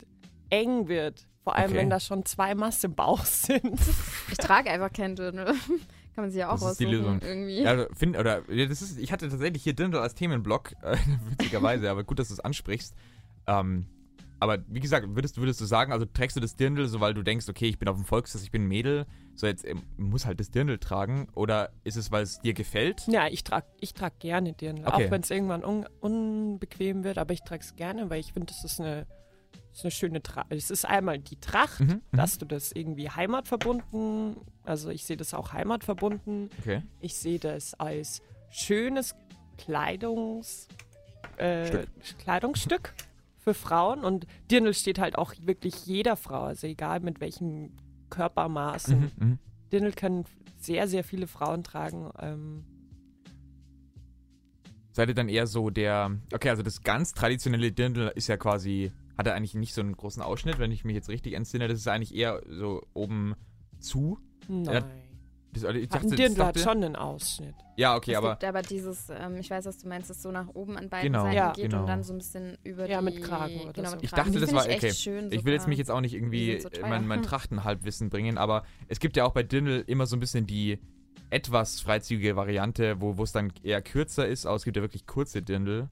eng 0.50 0.88
wird. 0.88 1.26
Vor 1.44 1.54
allem, 1.54 1.70
Okay. 1.70 1.76
wenn 1.78 1.90
da 1.90 2.00
schon 2.00 2.24
zwei 2.24 2.54
Mass 2.54 2.82
im 2.84 2.94
Bauch 2.94 3.24
sind. 3.24 3.78
Ich 4.30 4.38
trage 4.38 4.70
einfach 4.70 4.92
kein 4.92 5.14
Dirndl. 5.14 5.44
Kann 6.14 6.24
man 6.24 6.30
sich 6.30 6.40
ja 6.40 6.48
auch 6.48 6.58
Das 6.58 6.72
ist 6.72 6.80
die 6.80 6.86
aussuchen. 6.86 6.98
Lösung. 7.04 7.20
Irgendwie. 7.22 7.62
Ja, 7.62 7.70
also, 7.70 7.86
find, 7.94 8.18
oder, 8.18 8.42
ja, 8.50 8.66
das 8.66 8.82
ist, 8.82 8.98
ich 8.98 9.12
hatte 9.12 9.28
tatsächlich 9.28 9.62
hier 9.62 9.72
Dirndl 9.74 9.98
als 10.00 10.14
Themenblock, 10.14 10.72
äh, 10.82 10.96
witzigerweise, 11.30 11.88
aber 11.90 12.02
gut, 12.02 12.18
dass 12.18 12.28
du 12.28 12.34
es 12.34 12.40
ansprichst. 12.40 12.94
Ähm, 13.46 13.86
aber 14.40 14.58
wie 14.68 14.80
gesagt, 14.80 15.06
würdest, 15.16 15.36
würdest 15.38 15.60
du 15.60 15.64
sagen, 15.64 15.92
also 15.92 16.04
trägst 16.06 16.36
du 16.36 16.40
das 16.40 16.54
Dirndl, 16.56 16.86
so 16.86 17.00
weil 17.00 17.14
du 17.14 17.22
denkst, 17.22 17.48
okay, 17.48 17.66
ich 17.66 17.78
bin 17.78 17.88
auf 17.88 17.96
dem 17.96 18.04
Volksfest, 18.04 18.44
ich 18.44 18.50
bin 18.50 18.62
ein 18.64 18.68
Mädel, 18.68 19.06
so 19.34 19.46
jetzt 19.46 19.64
ähm, 19.64 19.82
muss 19.96 20.26
halt 20.26 20.38
das 20.40 20.50
Dirndl 20.50 20.78
tragen, 20.78 21.28
oder 21.34 21.70
ist 21.84 21.96
es, 21.96 22.10
weil 22.12 22.22
es 22.22 22.38
dir 22.40 22.54
gefällt? 22.54 23.06
ja, 23.08 23.26
ich 23.28 23.42
trage 23.44 23.66
ich 23.80 23.94
trag 23.94 24.18
gerne 24.20 24.52
Dirndl, 24.52 24.84
Okay. 24.86 25.06
auch 25.06 25.10
wenn 25.10 25.22
es 25.22 25.30
irgendwann 25.30 25.64
un 25.64 25.86
unbequem 26.00 27.04
wird, 27.04 27.18
aber 27.18 27.32
ich 27.34 27.42
trage 27.42 27.62
es 27.62 27.74
gerne, 27.76 28.08
weil 28.10 28.20
ich 28.20 28.32
finde, 28.32 28.46
das 28.46 28.64
ist 28.64 28.80
eine, 28.80 29.06
das 29.70 29.78
ist 29.78 29.84
eine 29.84 29.90
schöne 29.90 30.22
Tracht. 30.22 30.46
Es 30.50 30.70
ist 30.70 30.84
einmal 30.84 31.18
die 31.18 31.36
Tracht, 31.40 31.80
Mhm, 31.80 31.86
mhm. 32.10 32.16
dass 32.16 32.38
du 32.38 32.46
das 32.46 32.72
irgendwie 32.72 33.10
heimatverbunden, 33.10 34.36
also 34.64 34.90
ich 34.90 35.04
sehe 35.04 35.16
das 35.16 35.34
auch 35.34 35.52
heimatverbunden. 35.52 36.50
Okay. 36.60 36.82
Ich 37.00 37.14
sehe 37.16 37.38
das 37.38 37.74
als 37.74 38.22
schönes 38.50 39.14
Kleidungs, 39.56 40.68
äh, 41.36 41.66
Stück. 41.66 41.88
Kleidungsstück 42.18 42.94
für 43.48 43.54
Frauen 43.54 44.04
und 44.04 44.26
Dirndl 44.50 44.74
steht 44.74 44.98
halt 44.98 45.16
auch 45.16 45.32
wirklich 45.40 45.86
jeder 45.86 46.16
Frau, 46.16 46.42
also 46.42 46.66
egal 46.66 47.00
mit 47.00 47.20
welchen 47.20 47.72
Körpermaßen. 48.10 49.00
Mhm, 49.00 49.10
mhm. 49.16 49.38
Dirndl 49.72 49.92
können 49.92 50.24
sehr, 50.58 50.86
sehr 50.86 51.02
viele 51.02 51.26
Frauen 51.26 51.64
tragen. 51.64 52.10
Ähm, 52.20 52.64
Seid 54.92 55.08
ihr 55.08 55.14
dann 55.14 55.30
eher 55.30 55.46
so 55.46 55.70
der, 55.70 56.18
okay, 56.34 56.50
also 56.50 56.62
das 56.62 56.82
ganz 56.82 57.14
traditionelle 57.14 57.72
Dirndl 57.72 58.12
ist 58.14 58.26
ja 58.26 58.36
quasi, 58.36 58.92
hat 59.16 59.26
er 59.26 59.34
eigentlich 59.34 59.54
nicht 59.54 59.72
so 59.72 59.80
einen 59.80 59.96
großen 59.96 60.22
Ausschnitt, 60.22 60.58
wenn 60.58 60.70
ich 60.70 60.84
mich 60.84 60.94
jetzt 60.94 61.08
richtig 61.08 61.32
entsinne, 61.32 61.68
das 61.68 61.78
ist 61.78 61.88
eigentlich 61.88 62.14
eher 62.14 62.42
so 62.48 62.82
oben 62.92 63.34
zu. 63.78 64.18
nein. 64.48 64.84
Das, 65.52 65.62
ich 65.74 65.82
Hat 65.90 65.94
dachte, 65.94 66.14
Dirndl 66.14 66.44
hat 66.44 66.58
schon 66.58 66.84
einen 66.84 66.94
Ausschnitt. 66.96 67.54
Ja, 67.76 67.96
okay, 67.96 68.12
es 68.12 68.18
aber 68.18 68.30
gibt 68.32 68.44
aber 68.44 68.62
dieses, 68.62 69.08
ähm, 69.10 69.36
ich 69.38 69.48
weiß, 69.50 69.64
was 69.66 69.78
du 69.78 69.88
meinst, 69.88 70.10
das 70.10 70.20
so 70.22 70.30
nach 70.30 70.48
oben 70.54 70.76
an 70.76 70.88
beiden 70.88 71.12
Genau, 71.12 71.24
Seiten 71.24 71.36
Ja. 71.36 71.52
geht 71.52 71.70
genau. 71.70 71.80
und 71.80 71.86
dann 71.86 72.02
so 72.02 72.12
ein 72.12 72.18
bisschen 72.18 72.58
über 72.64 72.88
Ja, 72.88 72.98
die... 72.98 73.04
mit 73.06 73.22
Kragen 73.22 73.60
oder 73.62 73.72
genau, 73.72 73.88
so. 73.90 73.94
mit 73.96 74.04
Ich 74.04 74.10
dachte, 74.10 74.30
Die 74.32 74.40
das 74.40 74.52
war- 74.52 74.68
echt 74.68 74.84
okay. 74.84 74.92
Schön 74.92 75.32
Ich 75.32 75.44
will 75.44 75.52
jetzt 75.54 75.66
mich 75.68 75.78
jetzt 75.78 75.90
auch 75.90 76.00
nicht 76.00 76.14
irgendwie 76.14 76.60
so 76.60 76.68
mein, 76.82 77.06
mein. 77.06 77.22
Trachtenhalbwissen 77.28 78.10
bringen, 78.10 78.36
aber 78.36 78.64
es 78.88 79.00
gibt 79.00 79.16
ja 79.16 79.24
auch 79.24 79.32
bei 79.32 79.42
Dirndl 79.42 79.84
immer 79.86 80.06
so 80.06 80.16
ein 80.16 80.20
bisschen 80.20 80.46
die, 80.46 80.78
etwas 81.30 81.80
freizügige 81.80 82.36
Variante, 82.36 83.00
wo 83.00 83.16
wo 83.18 83.22
es 83.22 83.32
dann 83.32 83.52
eher 83.62 83.82
kürzer 83.82 84.26
ist, 84.26 84.46
aber 84.46 84.56
es 84.56 84.64
gibt 84.64 84.76
ja 84.76 84.82
wirklich 84.82 85.06
kurze 85.06 85.42
Dirndl, 85.42 85.88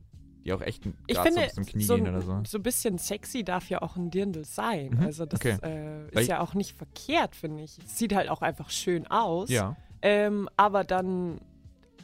die 0.46 0.52
auch 0.52 0.62
echt 0.62 0.84
Ich 1.06 1.16
so 1.16 1.22
finde, 1.22 1.40
bis 1.42 1.54
zum 1.54 1.66
Knie 1.66 1.82
so, 1.84 1.96
gehen 1.96 2.08
oder 2.08 2.22
so. 2.22 2.40
so 2.46 2.58
ein 2.58 2.62
bisschen 2.62 2.98
sexy 2.98 3.44
darf 3.44 3.68
ja 3.68 3.82
auch 3.82 3.96
ein 3.96 4.10
Dirndl 4.10 4.44
sein. 4.44 4.90
Mhm, 4.90 5.00
Also 5.04 5.26
das 5.26 5.40
okay. 5.40 5.58
äh, 5.62 6.06
ist 6.12 6.22
ich- 6.22 6.28
ja 6.28 6.40
auch 6.40 6.54
nicht 6.54 6.76
verkehrt, 6.76 7.34
finde 7.36 7.64
ich. 7.64 7.78
Es 7.84 7.98
sieht 7.98 8.14
halt 8.14 8.30
auch 8.30 8.42
einfach 8.42 8.70
schön 8.70 9.06
aus. 9.08 9.50
Ja. 9.50 9.76
Ähm, 10.02 10.48
aber 10.56 10.84
dann, 10.84 11.40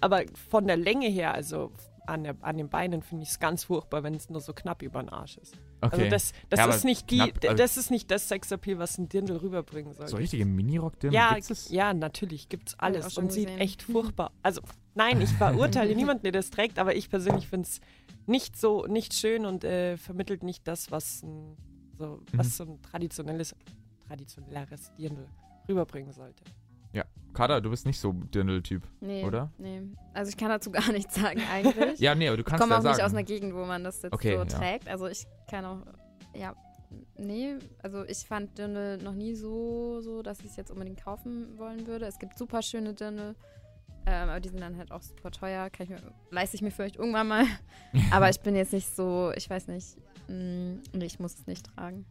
aber 0.00 0.22
von 0.50 0.66
der 0.66 0.76
Länge 0.76 1.08
her, 1.08 1.32
also 1.34 1.70
an, 2.06 2.24
der, 2.24 2.34
an 2.40 2.56
den 2.58 2.68
Beinen 2.68 3.00
finde 3.00 3.22
ich 3.22 3.28
es 3.28 3.38
ganz 3.38 3.62
furchtbar, 3.64 4.02
wenn 4.02 4.14
es 4.14 4.28
nur 4.28 4.40
so 4.40 4.52
knapp 4.52 4.82
über 4.82 5.00
den 5.00 5.08
Arsch 5.08 5.38
ist. 5.38 5.54
Okay. 5.80 5.94
Also 5.96 6.10
das, 6.10 6.32
das 6.48 6.58
Ja, 6.58 6.66
ist 6.66 6.84
nicht 6.84 7.10
die, 7.12 7.16
knapp, 7.18 7.30
also- 7.44 7.56
das 7.56 7.76
ist 7.76 7.90
nicht 7.92 8.10
das 8.10 8.28
Sexappeal, 8.28 8.78
was 8.78 8.98
ein 8.98 9.08
Dirndl 9.08 9.36
rüberbringen 9.36 9.94
soll. 9.94 10.08
so 10.08 10.16
richtige 10.16 10.44
Minirock-Dirndl 10.44 11.14
ja, 11.14 11.34
gibt's 11.34 11.70
ja, 11.70 11.94
natürlich 11.94 12.48
gibt's 12.48 12.72
ich 12.72 12.78
auch 12.80 12.82
alles 12.86 13.16
und 13.18 13.30
sieht 13.32 13.46
gesehen. 13.46 13.60
echt 13.60 13.82
furchtbar. 13.82 14.32
Also 14.42 14.62
nein, 14.96 15.20
ich 15.20 15.30
verurteile 15.78 15.94
niemanden, 15.94 16.24
der 16.24 16.32
das 16.32 16.50
trägt, 16.50 16.80
aber 16.80 16.96
ich 16.96 17.08
persönlich 17.08 17.46
finde 17.46 17.68
es 17.68 17.80
nicht 18.26 18.56
so 18.58 18.86
nicht 18.86 19.14
schön 19.14 19.46
und 19.46 19.64
äh, 19.64 19.96
vermittelt 19.96 20.42
nicht 20.42 20.66
das, 20.68 20.90
was 20.90 21.22
ein, 21.22 21.56
so 21.98 22.06
Mhm. 22.32 22.38
was 22.38 22.56
so 22.56 22.64
ein 22.64 22.80
traditionelles 22.82 23.54
traditionelleres 24.06 24.92
Dirndl 24.98 25.26
rüberbringen 25.68 26.12
sollte. 26.12 26.42
Kada, 27.34 27.62
du 27.62 27.70
bist 27.70 27.86
nicht 27.86 27.98
so 27.98 28.12
Dirndl-Typ, 28.12 28.86
Nee, 29.00 29.24
oder? 29.24 29.50
Nee. 29.56 29.80
Also 30.12 30.28
ich 30.28 30.36
kann 30.36 30.50
dazu 30.50 30.70
gar 30.70 30.92
nichts 30.92 31.14
sagen 31.14 31.40
eigentlich. 31.50 31.98
Ja, 31.98 32.14
nee, 32.14 32.28
aber 32.28 32.36
du 32.36 32.42
ich 32.42 32.46
kannst 32.46 32.60
komme 32.60 32.74
ja 32.74 32.78
auch 32.78 32.82
sagen. 32.82 32.96
nicht 32.96 33.04
aus 33.06 33.12
einer 33.12 33.22
Gegend, 33.22 33.54
wo 33.54 33.64
man 33.64 33.82
das 33.84 34.02
jetzt 34.02 34.12
Okay, 34.12 34.32
so 34.32 34.40
ja. 34.40 34.44
trägt. 34.44 34.86
Also 34.86 35.06
ich 35.06 35.24
kann 35.48 35.64
auch, 35.64 35.78
ja, 36.36 36.54
nee, 37.16 37.54
also 37.82 38.04
ich 38.04 38.18
fand 38.18 38.58
Dirndl 38.58 38.98
noch 38.98 39.14
nie 39.14 39.34
so, 39.34 40.02
so, 40.02 40.20
dass 40.20 40.40
ich 40.40 40.46
es 40.48 40.56
jetzt 40.56 40.70
unbedingt 40.70 41.02
kaufen 41.02 41.56
wollen 41.56 41.86
würde. 41.86 42.04
Es 42.04 42.18
gibt 42.18 42.36
super 42.36 42.60
schöne 42.60 42.92
Dirndl, 42.92 43.34
ähm, 44.06 44.28
aber 44.28 44.40
die 44.40 44.48
sind 44.48 44.60
dann 44.60 44.76
halt 44.76 44.90
auch 44.92 45.02
super 45.02 45.30
teuer. 45.30 45.68
Ich 45.78 45.88
mir, 45.88 45.96
leiste 46.30 46.56
ich 46.56 46.62
mir 46.62 46.70
vielleicht 46.70 46.96
irgendwann 46.96 47.28
mal. 47.28 47.44
aber 48.10 48.28
ich 48.30 48.40
bin 48.40 48.54
jetzt 48.56 48.72
nicht 48.72 48.94
so, 48.94 49.32
ich 49.36 49.48
weiß 49.48 49.68
nicht, 49.68 49.96
mh, 50.28 50.80
nee, 50.92 51.04
ich 51.04 51.18
muss 51.20 51.34
es 51.34 51.46
nicht 51.46 51.66
tragen. 51.74 52.04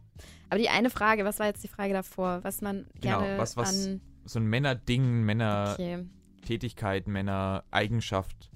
Aber 0.50 0.58
die 0.58 0.68
eine 0.68 0.90
Frage, 0.90 1.24
was 1.24 1.38
war 1.38 1.46
jetzt 1.46 1.62
die 1.64 1.68
Frage 1.68 1.92
davor? 1.92 2.40
Was 2.42 2.60
man 2.62 2.86
Genau, 3.00 3.20
gerne 3.20 3.38
was- 3.38 3.56
was- 3.56 3.86
an, 3.86 4.00
so 4.24 4.38
ein 4.38 4.46
Männerding, 4.46 5.02
okay. 5.02 5.24
Männer-Tätigkeit, 5.24 7.06
Männer-Eigenschaft. 7.08 8.50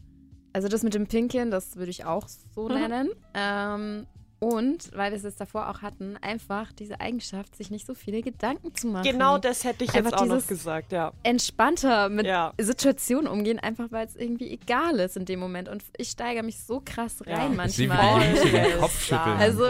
Also 0.52 0.68
das 0.68 0.82
mit 0.82 0.94
dem 0.94 1.06
Pinkeln, 1.06 1.50
das 1.50 1.76
würde 1.76 1.90
ich 1.90 2.04
auch 2.04 2.28
so 2.28 2.68
Mhm. 2.68 2.74
nennen. 2.88 3.10
Ähm, 3.34 4.06
und, 4.48 4.94
weil 4.96 5.10
wir 5.10 5.16
es 5.16 5.24
jetzt 5.24 5.40
davor 5.40 5.68
auch 5.68 5.82
hatten, 5.82 6.16
einfach 6.20 6.70
diese 6.70 7.00
Eigenschaft, 7.00 7.56
sich 7.56 7.70
nicht 7.72 7.84
so 7.84 7.94
viele 7.94 8.22
Gedanken 8.22 8.72
zu 8.76 8.86
machen. 8.86 9.02
Genau 9.10 9.38
das 9.38 9.64
hätte 9.64 9.82
ich 9.82 9.92
Einfach 9.94 10.12
jetzt 10.12 10.20
auch 10.20 10.26
noch 10.26 10.46
gesagt, 10.46 10.92
ja. 10.92 11.12
Entspannter 11.24 12.08
mit 12.08 12.26
Ja. 12.26 12.52
Situationen 12.56 13.26
umgehen, 13.26 13.58
einfach 13.58 13.90
weil 13.90 14.06
es 14.06 14.14
irgendwie 14.14 14.50
egal 14.50 15.00
ist 15.00 15.16
in 15.16 15.24
dem 15.24 15.40
Moment. 15.40 15.68
Und 15.68 15.82
ich 15.96 16.10
steigere 16.10 16.44
mich 16.44 16.60
so 16.60 16.80
krass 16.84 17.22
Ja. 17.26 17.38
rein 17.38 17.58
Ich 17.66 17.72
sehe, 17.74 17.86
wie 17.86 17.88
manchmal. 17.88 18.34
die 18.44 18.50
den 18.50 18.78
Kopf. 18.78 19.12
Also, 19.12 19.64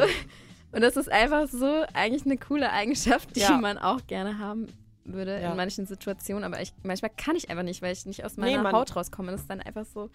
und 0.72 0.82
das 0.82 0.96
ist 0.98 1.10
einfach 1.10 1.48
so 1.48 1.84
eigentlich 1.94 2.26
eine 2.26 2.36
coole 2.36 2.70
Eigenschaft, 2.70 3.34
die 3.34 3.40
Ja. 3.40 3.56
man 3.56 3.78
auch 3.78 4.06
gerne 4.06 4.38
haben 4.38 4.66
würde 5.04 5.40
Ja. 5.40 5.52
in 5.52 5.56
manchen 5.56 5.86
Situationen. 5.86 6.44
Aber 6.44 6.60
ich, 6.60 6.72
manchmal 6.82 7.12
kann 7.16 7.34
ich 7.36 7.48
einfach 7.48 7.62
nicht, 7.62 7.80
weil 7.80 7.92
ich 7.94 8.04
nicht 8.04 8.24
aus 8.26 8.36
Nee, 8.36 8.42
meiner 8.50 8.62
man- 8.64 8.72
Haut 8.74 8.94
rauskomme. 8.94 9.30
Das 9.32 9.40
ist 9.42 9.48
dann 9.48 9.60
einfach 9.62 9.86
so, 9.86 10.10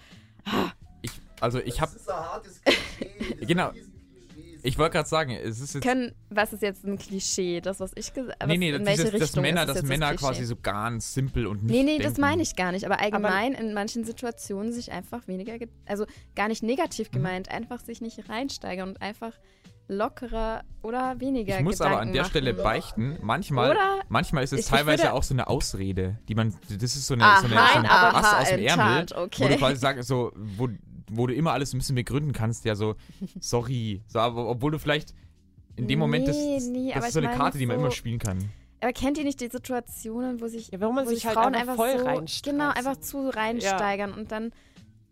ich, 1.01 1.11
also 1.39 1.57
ich 1.59 1.81
habe, 1.81 1.91
Genau. 3.39 3.71
Ich 4.63 4.77
wollte 4.77 4.93
gerade 4.97 5.09
sagen, 5.09 5.31
es 5.31 5.59
ist 5.59 5.73
jetzt 5.75 5.83
können, 5.83 6.13
was 6.29 6.53
ist 6.53 6.61
jetzt 6.61 6.85
ein 6.85 6.97
Klischee? 6.97 7.61
Das, 7.61 7.79
was 7.79 7.91
ich 7.95 8.13
gesagt 8.13 8.41
habe. 8.41 8.51
Nee, 8.51 8.57
nee, 8.57 8.69
in 8.69 8.85
dieses, 8.85 8.99
welche 8.99 9.11
dass 9.11 9.21
Richtung 9.21 9.41
Männer, 9.43 9.63
ist 9.63 9.69
es 9.69 9.75
dass 9.75 9.83
Männer 9.83 10.11
das 10.11 10.19
quasi 10.21 10.45
so 10.45 10.55
ganz 10.55 11.13
simpel 11.13 11.47
und 11.47 11.63
nicht 11.63 11.71
Nee, 11.75 11.83
nee, 11.83 11.97
das 11.97 12.13
denken. 12.13 12.21
meine 12.21 12.41
ich 12.41 12.55
gar 12.55 12.71
nicht. 12.71 12.85
Aber 12.85 12.99
allgemein 12.99 13.53
in 13.53 13.73
manchen 13.73 14.03
Situationen 14.03 14.71
sich 14.73 14.91
einfach 14.91 15.27
weniger, 15.27 15.57
ge- 15.57 15.69
also 15.85 16.05
gar 16.35 16.47
nicht 16.47 16.63
negativ 16.63 17.09
Mhm. 17.09 17.13
gemeint, 17.15 17.49
einfach 17.51 17.79
sich 17.79 18.01
nicht 18.01 18.29
reinsteigern 18.29 18.89
und 18.89 19.01
einfach 19.01 19.33
lockerer 19.87 20.63
oder 20.83 21.19
weniger 21.19 21.57
Ich 21.57 21.63
muss 21.63 21.73
Gedanken 21.79 21.93
aber 21.93 22.01
an 22.01 22.13
der 22.13 22.21
machen. 22.21 22.29
Stelle 22.29 22.53
beichten, 22.53 23.17
manchmal, 23.21 23.71
Oder? 23.71 23.99
manchmal 24.09 24.43
ist 24.43 24.53
es 24.53 24.65
teilweise 24.67 25.11
auch 25.13 25.23
so 25.23 25.33
eine 25.33 25.47
Ausrede, 25.47 26.17
die 26.29 26.35
man, 26.35 26.53
das 26.69 26.95
ist 26.95 27.07
so 27.07 27.13
eine, 27.13 27.25
Aha, 27.25 27.41
so 27.41 27.47
eine, 27.47 27.55
so 27.55 27.79
ein 27.79 27.85
aber 27.87 28.17
Ass 28.17 28.33
aus 28.41 28.49
dem 28.49 28.63
Ärmel, 28.65 28.99
enttarnt, 28.99 29.13
wo 29.15 29.21
okay. 29.23 29.49
du 29.49 29.57
quasi 29.57 29.75
sagst, 29.77 30.07
so, 30.07 30.31
wo, 30.35 30.69
wo 31.11 31.27
du 31.27 31.33
immer 31.33 31.51
alles 31.51 31.73
ein 31.73 31.77
bisschen 31.79 31.95
begründen 31.95 32.31
kannst, 32.33 32.65
ja 32.65 32.75
so, 32.75 32.95
sorry, 33.39 34.01
so, 34.07 34.19
aber, 34.19 34.47
obwohl 34.47 34.71
du 34.71 34.79
vielleicht 34.79 35.13
in 35.75 35.87
dem 35.87 35.99
Moment, 35.99 36.27
das, 36.27 36.37
Nee, 36.37 36.55
das, 36.55 36.67
nee, 36.67 36.87
das 36.89 36.97
aber 36.97 37.07
ist 37.07 37.13
so 37.13 37.19
eine 37.19 37.29
Karte, 37.29 37.57
die 37.57 37.65
man 37.65 37.77
so- 37.77 37.81
immer 37.85 37.91
spielen 37.91 38.19
kann. 38.19 38.49
Aber 38.81 38.93
kennt 38.93 39.17
ihr 39.19 39.23
nicht 39.23 39.39
die 39.41 39.47
Situationen, 39.47 40.41
wo 40.41 40.47
sich, 40.47 40.69
Ja, 40.71 40.81
warum 40.81 40.95
man 40.95 41.05
wo 41.05 41.09
sich 41.09 41.25
halt 41.25 41.35
Frauen 41.35 41.53
einfach 41.53 41.77
einfach 41.77 42.03
voll 42.03 42.27
so, 42.27 42.51
genau, 42.51 42.69
einfach 42.71 42.97
zu 42.97 43.29
reinsteigern 43.29 44.11
und 44.13 44.31
dann, 44.31 44.51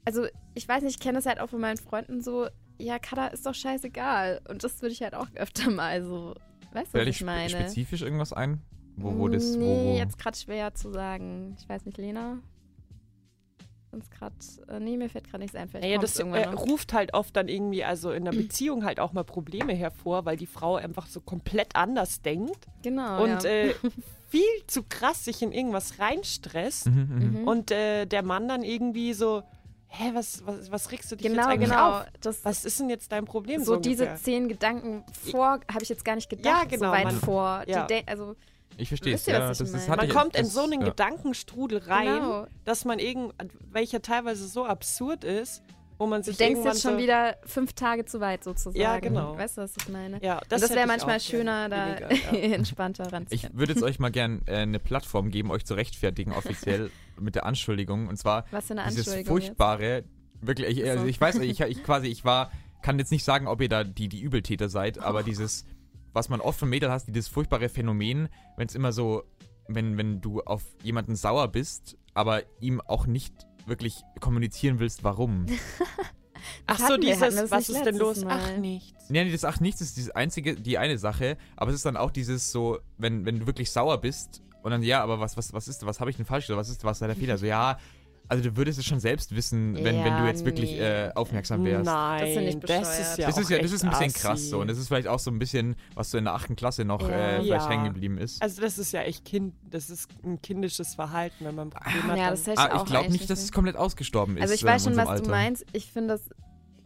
also 0.06 0.26
ich 0.56 0.68
weiß 0.68 0.82
nicht, 0.84 0.96
ich 0.96 1.00
kenne 1.00 1.20
das 1.20 1.26
halt 1.28 1.40
auch 1.40 1.50
von 1.50 1.62
meinen 1.62 1.78
Freunden 1.78 2.22
so, 2.22 2.48
ja, 2.80 2.98
Kada 2.98 3.28
ist 3.28 3.46
doch 3.46 3.54
scheißegal. 3.54 4.42
Und 4.50 4.64
das 4.64 4.82
würde 4.82 4.94
ich 4.94 5.02
halt 5.02 5.14
auch 5.14 5.28
öfter 5.36 5.70
mal 5.70 6.04
so, 6.04 6.34
weißt 6.74 6.96
du, 6.96 7.00
was 7.00 7.08
ich 7.08 7.24
meine? 7.24 7.50
spezifisch 7.50 8.02
irgendwas 8.02 8.34
ein? 8.34 8.62
Wo, 8.96 9.18
wo 9.18 9.28
das, 9.28 9.56
nee, 9.56 9.66
wo, 9.66 9.92
wo, 9.94 9.98
jetzt 9.98 10.18
gerade 10.18 10.38
schwer 10.38 10.74
zu 10.74 10.92
sagen. 10.92 11.56
Ich 11.60 11.70
weiß 11.70 11.86
nicht, 11.86 11.98
Lena? 11.98 12.40
Sonst 13.92 14.12
gerade, 14.12 14.36
äh, 14.68 14.80
nee, 14.80 14.98
mir 14.98 15.10
fällt 15.10 15.26
gerade 15.30 15.42
nichts 15.44 15.56
ein. 15.56 15.68
Vielleicht 15.68 15.84
Naja, 15.88 15.98
das 15.98 16.16
äh, 16.18 16.22
irgendwann 16.22 16.54
ruft 16.54 16.94
halt 16.94 17.14
oft 17.16 17.36
dann 17.36 17.48
irgendwie, 17.48 17.84
also 17.84 18.12
in 18.12 18.24
der 18.26 18.32
Beziehung 18.34 18.86
halt 18.86 19.00
auch 19.00 19.14
mal 19.14 19.24
Probleme 19.24 19.74
hervor, 19.74 20.26
weil 20.26 20.38
die 20.38 20.46
Frau 20.46 20.76
einfach 20.76 21.08
so 21.08 21.22
komplett 21.22 21.76
anders 21.76 22.22
denkt 22.22 22.68
Genau, 22.84 23.24
und 23.24 23.44
ja. 23.44 23.50
äh, 23.50 23.74
viel 24.30 24.44
zu 24.68 24.84
krass 24.84 25.26
sich 25.26 25.42
in 25.42 25.52
irgendwas 25.52 25.98
reinstresst 26.00 26.86
Mhm, 26.86 26.94
mhm. 27.10 27.42
Mhm. 27.42 27.48
und 27.48 27.72
äh, 27.72 28.06
der 28.06 28.22
Mann 28.22 28.48
dann 28.48 28.62
irgendwie 28.64 29.14
so, 29.14 29.42
hä, 29.88 30.12
was, 30.14 30.46
was, 30.46 30.70
was 30.72 30.92
regst 30.92 31.12
du 31.12 31.16
dich 31.16 31.26
jetzt 31.26 31.34
genau, 31.36 31.48
eigentlich 31.48 31.70
genau. 31.72 32.00
auf? 32.02 32.06
Das, 32.22 32.46
Was 32.46 32.66
ist 32.66 32.80
denn 32.80 32.92
jetzt 32.92 33.12
dein 33.12 33.26
Problem? 33.26 33.64
so 33.64 33.74
So, 33.74 33.80
diese 33.80 34.14
zehn 34.22 34.48
Gedanken 34.48 35.04
vor, 35.12 35.62
habe 35.72 35.82
ich 35.82 35.90
jetzt 35.90 36.06
gar 36.06 36.14
nicht 36.14 36.30
gedacht, 36.30 36.46
Ja, 36.46 36.64
genau, 36.66 36.92
so 36.92 36.92
weit 36.92 37.04
man- 37.06 37.16
vor. 37.16 37.64
ja. 37.66 37.88
Also, 38.06 38.36
Ich 38.80 38.88
verstehe 38.88 39.14
es, 39.14 39.26
ja. 39.26 39.40
Das 39.40 39.60
ich 39.60 39.68
ist, 39.74 39.88
Man 39.88 40.06
ich- 40.06 40.10
kommt 40.14 40.36
in 40.36 40.46
so 40.46 40.62
einen 40.62 40.82
ja. 40.82 40.88
Gedankenstrudel 40.90 41.80
rein, 41.80 42.06
genau. 42.22 42.48
dass 42.66 42.86
man 42.86 43.00
irgend, 43.00 43.34
welcher 43.72 44.02
teilweise 44.02 44.48
so 44.48 44.66
absurd 44.66 45.24
ist, 45.24 45.62
wo 45.98 46.08
man 46.08 46.22
Du 46.22 46.28
sich 46.28 46.38
denkst 46.38 46.52
irgendwann 46.60 46.74
jetzt 46.74 46.82
schon 46.82 46.94
so, 46.94 46.98
wieder 47.00 47.36
fünf 47.46 47.74
Tage 47.74 48.06
zu 48.06 48.22
weit 48.22 48.44
sozusagen. 48.46 48.80
Ja, 48.80 49.00
genau. 49.00 49.38
Weißt 49.38 49.58
du, 49.58 49.62
was 49.64 49.74
ich 49.78 49.90
meine? 49.90 50.24
Ja, 50.24 50.40
Das, 50.48 50.62
das, 50.62 50.70
wäre 50.70 50.82
ich 50.82 50.88
manchmal 50.88 51.20
schöner, 51.20 51.68
da 51.68 51.94
gerne 51.96 52.10
weniger, 52.10 52.36
ja. 52.48 52.56
entspannter 52.56 53.06
Ich 53.08 53.12
ranzugehen. 53.14 53.52
würde 53.60 53.74
jetzt 53.74 53.84
euch 53.84 54.00
mal 54.00 54.10
gern 54.10 54.42
äh, 54.46 54.60
eine 54.60 54.80
Plattform 54.80 55.30
geben, 55.30 55.52
euch 55.52 55.66
zu 55.66 55.74
rechtfertigen 55.74 56.32
offiziell 56.32 56.90
mit 57.20 57.36
der 57.36 57.46
Anschuldigung. 57.46 58.08
Und 58.08 58.16
zwar 58.16 58.46
Was 58.52 58.68
für 58.68 58.74
eine 58.78 58.84
dieses 58.90 59.08
Anschuldigung 59.10 59.38
jetzt. 59.40 59.46
furchtbare, 59.48 60.04
wirklich, 60.40 60.78
ich, 60.78 60.90
also 60.90 61.04
So. 61.04 61.10
ich 61.10 61.20
weiß, 61.20 61.36
ich, 61.40 61.60
ich 61.60 61.84
quasi, 61.84 62.08
ich 62.08 62.24
war, 62.24 62.50
kann 62.82 62.98
jetzt 62.98 63.12
nicht 63.12 63.26
sagen, 63.26 63.48
ob 63.48 63.60
ihr 63.60 63.68
da 63.68 63.84
die, 63.84 64.08
die 64.08 64.22
Übeltäter 64.22 64.70
seid, 64.70 65.00
aber 65.00 65.22
dieses, 65.22 65.66
was 66.14 66.30
man 66.30 66.42
oft 66.42 66.60
von 66.60 66.70
Mädels 66.70 66.92
hast, 66.92 67.08
dieses 67.08 67.28
furchtbare 67.28 67.70
Phänomen, 67.70 68.30
wenn 68.58 68.68
es 68.68 68.76
immer 68.76 68.92
so, 68.92 69.24
wenn, 69.68 69.98
wenn 69.98 70.22
du 70.22 70.42
auf 70.42 70.64
jemanden 70.84 71.16
sauer 71.16 71.48
bist, 71.48 71.98
aber 72.14 72.44
ihm 72.60 72.82
auch 72.82 73.06
nicht 73.06 73.34
wirklich 73.66 74.02
kommunizieren 74.20 74.80
willst, 74.80 75.04
warum. 75.04 75.46
Ach 76.66 76.80
so, 76.80 76.98
dieses, 76.98 77.20
das 77.20 77.52
was 77.52 77.70
ist 77.70 77.84
denn 77.84 77.98
los? 77.98 78.24
Mal? 78.24 78.40
Ach, 78.40 78.58
nichts. 78.58 79.10
Nee, 79.10 79.26
nee, 79.26 79.32
das 79.32 79.44
ach 79.44 79.60
nichts 79.60 79.82
ist 79.82 79.98
dieses 79.98 80.12
einzige, 80.12 80.56
die 80.56 80.78
eine 80.78 80.98
Sache, 80.98 81.38
aber 81.58 81.72
es 81.72 81.78
ist 81.78 81.86
dann 81.86 81.98
auch 81.98 82.12
dieses 82.12 82.52
so, 82.52 82.80
wenn, 82.98 83.26
wenn 83.26 83.40
du 83.40 83.48
wirklich 83.48 83.72
sauer 83.72 84.00
bist 84.00 84.42
und 84.62 84.72
dann, 84.72 84.84
ja, 84.84 85.02
aber 85.02 85.20
was, 85.20 85.36
was, 85.38 85.54
was 85.54 85.68
ist, 85.68 85.86
was 85.86 86.00
habe 86.00 86.10
ich 86.10 86.18
denn 86.18 86.26
falsch 86.26 86.50
oder 86.50 86.58
was 86.58 86.70
ist, 86.70 86.84
was 86.84 86.98
ist 86.98 87.02
da 87.02 87.08
der 87.08 87.16
Fehler? 87.16 87.38
So, 87.38 87.46
ja, 87.46 87.78
also 88.30 88.44
du 88.50 88.56
würdest 88.56 88.80
es 88.80 88.86
schon 88.86 89.00
selbst 89.00 89.36
wissen, 89.36 89.74
wenn, 89.76 89.84
wenn 89.84 89.96
du 90.04 90.08
Ja, 90.20 90.28
jetzt 90.28 90.46
wirklich 90.46 90.72
nee. 90.72 90.80
äh, 91.08 91.12
aufmerksam 91.16 91.66
wärst. 91.66 91.86
Nein, 91.86 92.20
Das 92.36 92.44
ich 92.44 92.60
das 92.60 93.00
ist 93.00 93.18
ja 93.18 93.26
das 93.28 93.38
ist 93.38 93.50
ja, 93.50 93.58
das 93.60 93.72
ist 93.72 93.84
ein 93.84 93.90
bisschen 93.90 94.06
assi. 94.08 94.20
krass 94.20 94.50
so 94.50 94.62
und 94.62 94.68
das 94.70 94.78
ist 94.78 94.88
vielleicht 94.88 95.08
auch 95.08 95.20
so 95.20 95.32
ein 95.32 95.40
bisschen, 95.40 95.76
was 95.96 96.12
so 96.12 96.18
in 96.18 96.24
der 96.26 96.34
achten 96.36 96.56
Klasse 96.56 96.86
noch 96.86 97.02
Ja. 97.02 97.10
äh, 97.10 97.42
vielleicht 97.42 97.66
Ja. 97.66 97.70
hängen 97.70 97.86
geblieben 97.86 98.18
ist. 98.18 98.42
Also 98.42 98.62
das 98.62 98.78
ist 98.78 98.92
ja 98.94 99.02
echt 99.02 99.26
kind, 99.26 99.54
das 99.70 99.90
ist 99.90 100.10
ein 100.24 100.42
kindisches 100.42 100.96
Verhalten, 100.96 101.44
wenn 101.44 101.56
man 101.56 101.68
ein 101.68 101.72
Problem 101.72 102.04
hat. 102.12 102.18
Ja, 102.18 102.30
das 102.30 102.42
hätte 102.42 102.52
ich 102.54 102.60
ah, 102.60 102.76
auch 102.78 102.84
ich 102.86 102.90
glaube 102.92 103.12
nicht, 103.12 103.30
dass 103.30 103.40
es 103.40 103.46
nicht. 103.46 103.54
komplett 103.54 103.76
ausgestorben 103.76 104.38
ist. 104.38 104.44
Also 104.44 104.54
ich 104.54 104.64
äh, 104.64 104.68
weiß 104.68 104.86
in 104.86 104.94
schon, 104.94 104.98
was 104.98 105.10
unserem 105.10 105.24
du 105.28 105.34
Alter. 105.34 105.44
meinst. 105.44 105.66
Ich 105.74 105.92
finde, 105.92 106.10
das 106.10 106.22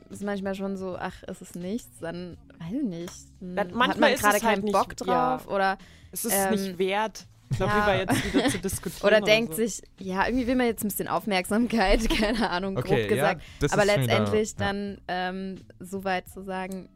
ist 0.09 0.23
manchmal 0.23 0.55
schon 0.55 0.77
so, 0.77 0.95
ach, 0.97 1.23
ist 1.23 1.41
es 1.41 1.55
nichts, 1.55 1.99
dann 1.99 2.37
weiß 2.59 2.71
ich 2.73 2.83
nicht. 2.87 3.13
Dann 3.41 3.55
Dann- 3.55 3.67
hat 3.67 3.75
manchmal 3.75 3.99
man 3.99 4.13
ist 4.13 4.21
gerade 4.21 4.37
es 4.37 4.43
halt 4.43 4.53
keinen 4.55 4.63
nicht- 4.63 4.73
Bock 4.73 4.95
drauf 4.95 5.47
oder, 5.47 5.77
es 6.11 6.23
ist 6.25 6.33
ähm, 6.35 6.51
nicht 6.51 6.77
wert, 6.77 7.27
ja. 7.51 7.67
darüber 7.67 7.95
jetzt 8.13 8.33
wieder 8.33 8.49
zu 8.49 8.59
diskutieren. 8.59 9.07
oder 9.07 9.21
denkt 9.21 9.53
so. 9.55 9.61
sich, 9.63 9.81
ja, 9.99 10.25
irgendwie 10.25 10.47
will 10.47 10.55
man 10.55 10.65
jetzt 10.67 10.83
ein 10.83 10.87
bisschen 10.89 11.07
Aufmerksamkeit, 11.07 12.09
keine 12.17 12.49
Ahnung, 12.49 12.75
grob 12.75 12.85
Okay, 12.85 13.07
gesagt. 13.07 13.41
ja, 13.41 13.47
das 13.59 13.71
Aber 13.73 13.83
wieder- 13.83 13.97
letztendlich 13.97 14.51
ja. 14.51 14.55
dann 14.57 14.97
ähm, 15.07 15.55
so 15.79 16.03
weit 16.03 16.27
zu 16.29 16.41
sagen, 16.43 16.89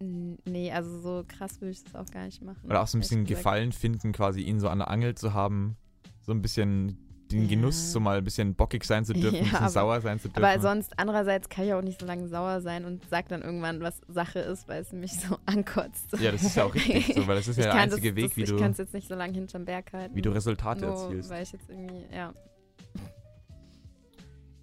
nee, 0.00 0.70
also 0.72 0.98
so 1.00 1.24
krass 1.26 1.60
würde 1.60 1.70
ich 1.72 1.82
das 1.84 1.94
auch 1.94 2.10
gar 2.10 2.24
nicht 2.24 2.42
machen. 2.42 2.60
Oder 2.66 2.82
auch 2.82 2.86
so 2.86 2.98
ein 2.98 3.00
bisschen. 3.00 3.24
Gefallen 3.24 3.72
finden, 3.72 4.12
quasi 4.12 4.42
ihn 4.42 4.60
so 4.60 4.68
an 4.68 4.78
der 4.78 4.90
Angel 4.90 5.14
zu 5.14 5.32
haben, 5.34 5.76
so 6.20 6.32
ein 6.32 6.42
bisschen 6.42 6.98
den 7.30 7.42
Ja. 7.42 7.48
Genuss, 7.48 7.92
so 7.92 8.00
mal 8.00 8.18
ein 8.18 8.24
bisschen 8.24 8.54
bockig 8.54 8.84
sein 8.84 9.04
zu 9.04 9.12
dürfen, 9.14 9.34
Ja, 9.36 9.38
ein 9.40 9.44
bisschen 9.44 9.56
aber- 9.58 9.68
sauer 9.70 10.00
sein 10.00 10.18
zu 10.20 10.28
dürfen. 10.28 10.44
Aber 10.44 10.60
sonst, 10.60 10.92
andererseits 10.98 11.48
kann 11.48 11.64
ich 11.66 11.72
auch 11.74 11.82
nicht 11.82 12.00
so 12.00 12.06
lange 12.06 12.28
sauer 12.28 12.60
sein 12.60 12.84
und 12.84 13.02
sag 13.08 13.28
dann 13.28 13.42
irgendwann, 13.42 13.80
was 13.80 14.00
Sache 14.08 14.38
ist, 14.40 14.68
weil 14.68 14.82
es 14.82 14.92
mich 14.92 15.12
so 15.18 15.36
ankotzt. 15.46 16.12
ja, 16.20 16.30
das 16.32 16.42
ist 16.42 16.56
ja 16.56 16.64
auch 16.64 16.74
richtig 16.74 17.14
so, 17.14 17.26
weil 17.26 17.36
das 17.36 17.48
ist 17.48 17.56
ja 17.56 17.64
Ich 17.64 17.70
der 17.72 17.80
einzige 17.80 18.08
das, 18.10 18.16
Weg, 18.16 18.24
das, 18.30 18.36
wie 18.36 18.42
ich 18.42 18.50
du, 18.50 18.56
kann 18.58 18.70
es 18.72 18.78
jetzt 18.78 18.94
nicht 18.94 19.08
so 19.08 19.14
lange 19.14 19.32
hinterm 19.34 19.64
Berg 19.64 19.92
halten. 19.92 20.14
wie 20.14 20.22
du 20.22 20.30
Resultate 20.30 20.82
nur, 20.86 20.90
erzielst. 20.90 21.30
Weil 21.30 21.42
ich 21.42 21.52
jetzt 21.52 21.68
irgendwie, 21.68 22.04
ja. 22.14 22.32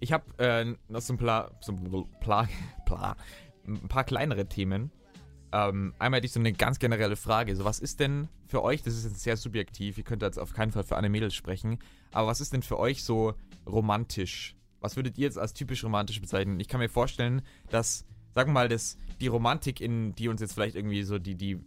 Ich 0.00 0.12
habe 0.12 0.24
äh, 0.38 0.64
noch 0.88 1.00
so 1.00 1.12
ein, 1.14 1.16
Pla, 1.16 1.50
so 1.60 1.72
ein, 1.72 2.06
Pla, 2.20 2.48
ein 3.66 3.88
paar 3.88 4.04
kleinere 4.04 4.46
Themen. 4.46 4.90
Ähm, 5.52 5.94
einmal 5.98 6.18
hätte 6.18 6.26
ich 6.26 6.32
so 6.32 6.40
eine 6.40 6.52
ganz 6.52 6.78
generelle 6.78 7.16
Frage. 7.16 7.54
So, 7.54 7.64
was 7.64 7.78
ist 7.78 8.00
denn 8.00 8.28
für 8.46 8.62
euch, 8.62 8.82
das 8.82 8.94
ist 8.94 9.04
jetzt 9.04 9.20
sehr 9.20 9.36
subjektiv, 9.36 9.98
ihr 9.98 10.04
könnt 10.04 10.22
jetzt 10.22 10.38
auf 10.38 10.54
keinen 10.54 10.72
Fall 10.72 10.82
für 10.82 10.96
alle 10.96 11.08
Mädels 11.08 11.34
sprechen, 11.34 11.78
aber 12.12 12.28
was 12.28 12.40
ist 12.40 12.52
denn 12.52 12.62
für 12.62 12.78
euch 12.78 13.04
so 13.04 13.34
romantisch? 13.66 14.56
Was 14.80 14.96
würdet 14.96 15.18
ihr 15.18 15.24
jetzt 15.24 15.38
als 15.38 15.52
typisch 15.52 15.84
romantisch 15.84 16.20
bezeichnen? 16.20 16.58
Ich 16.58 16.68
kann 16.68 16.80
mir 16.80 16.88
vorstellen, 16.88 17.42
dass, 17.70 18.04
sagen 18.34 18.50
wir 18.50 18.54
mal, 18.54 18.68
das, 18.68 18.96
die 19.20 19.28
Romantik, 19.28 19.80
in 19.80 20.14
die 20.14 20.28
uns 20.28 20.40
jetzt 20.40 20.54
vielleicht 20.54 20.74
irgendwie 20.74 21.02
so 21.02 21.18
die, 21.18 21.34
die 21.34 21.60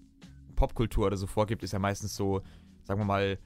Popkultur 0.55 1.07
oder 1.07 1.17
so 1.17 1.27
vorgibt, 1.27 1.63
ist 1.63 1.71
ja 1.71 1.79
meistens 1.79 2.15
so, 2.15 2.41
sagen 2.83 2.99
wir 2.99 3.05
mal, 3.05 3.37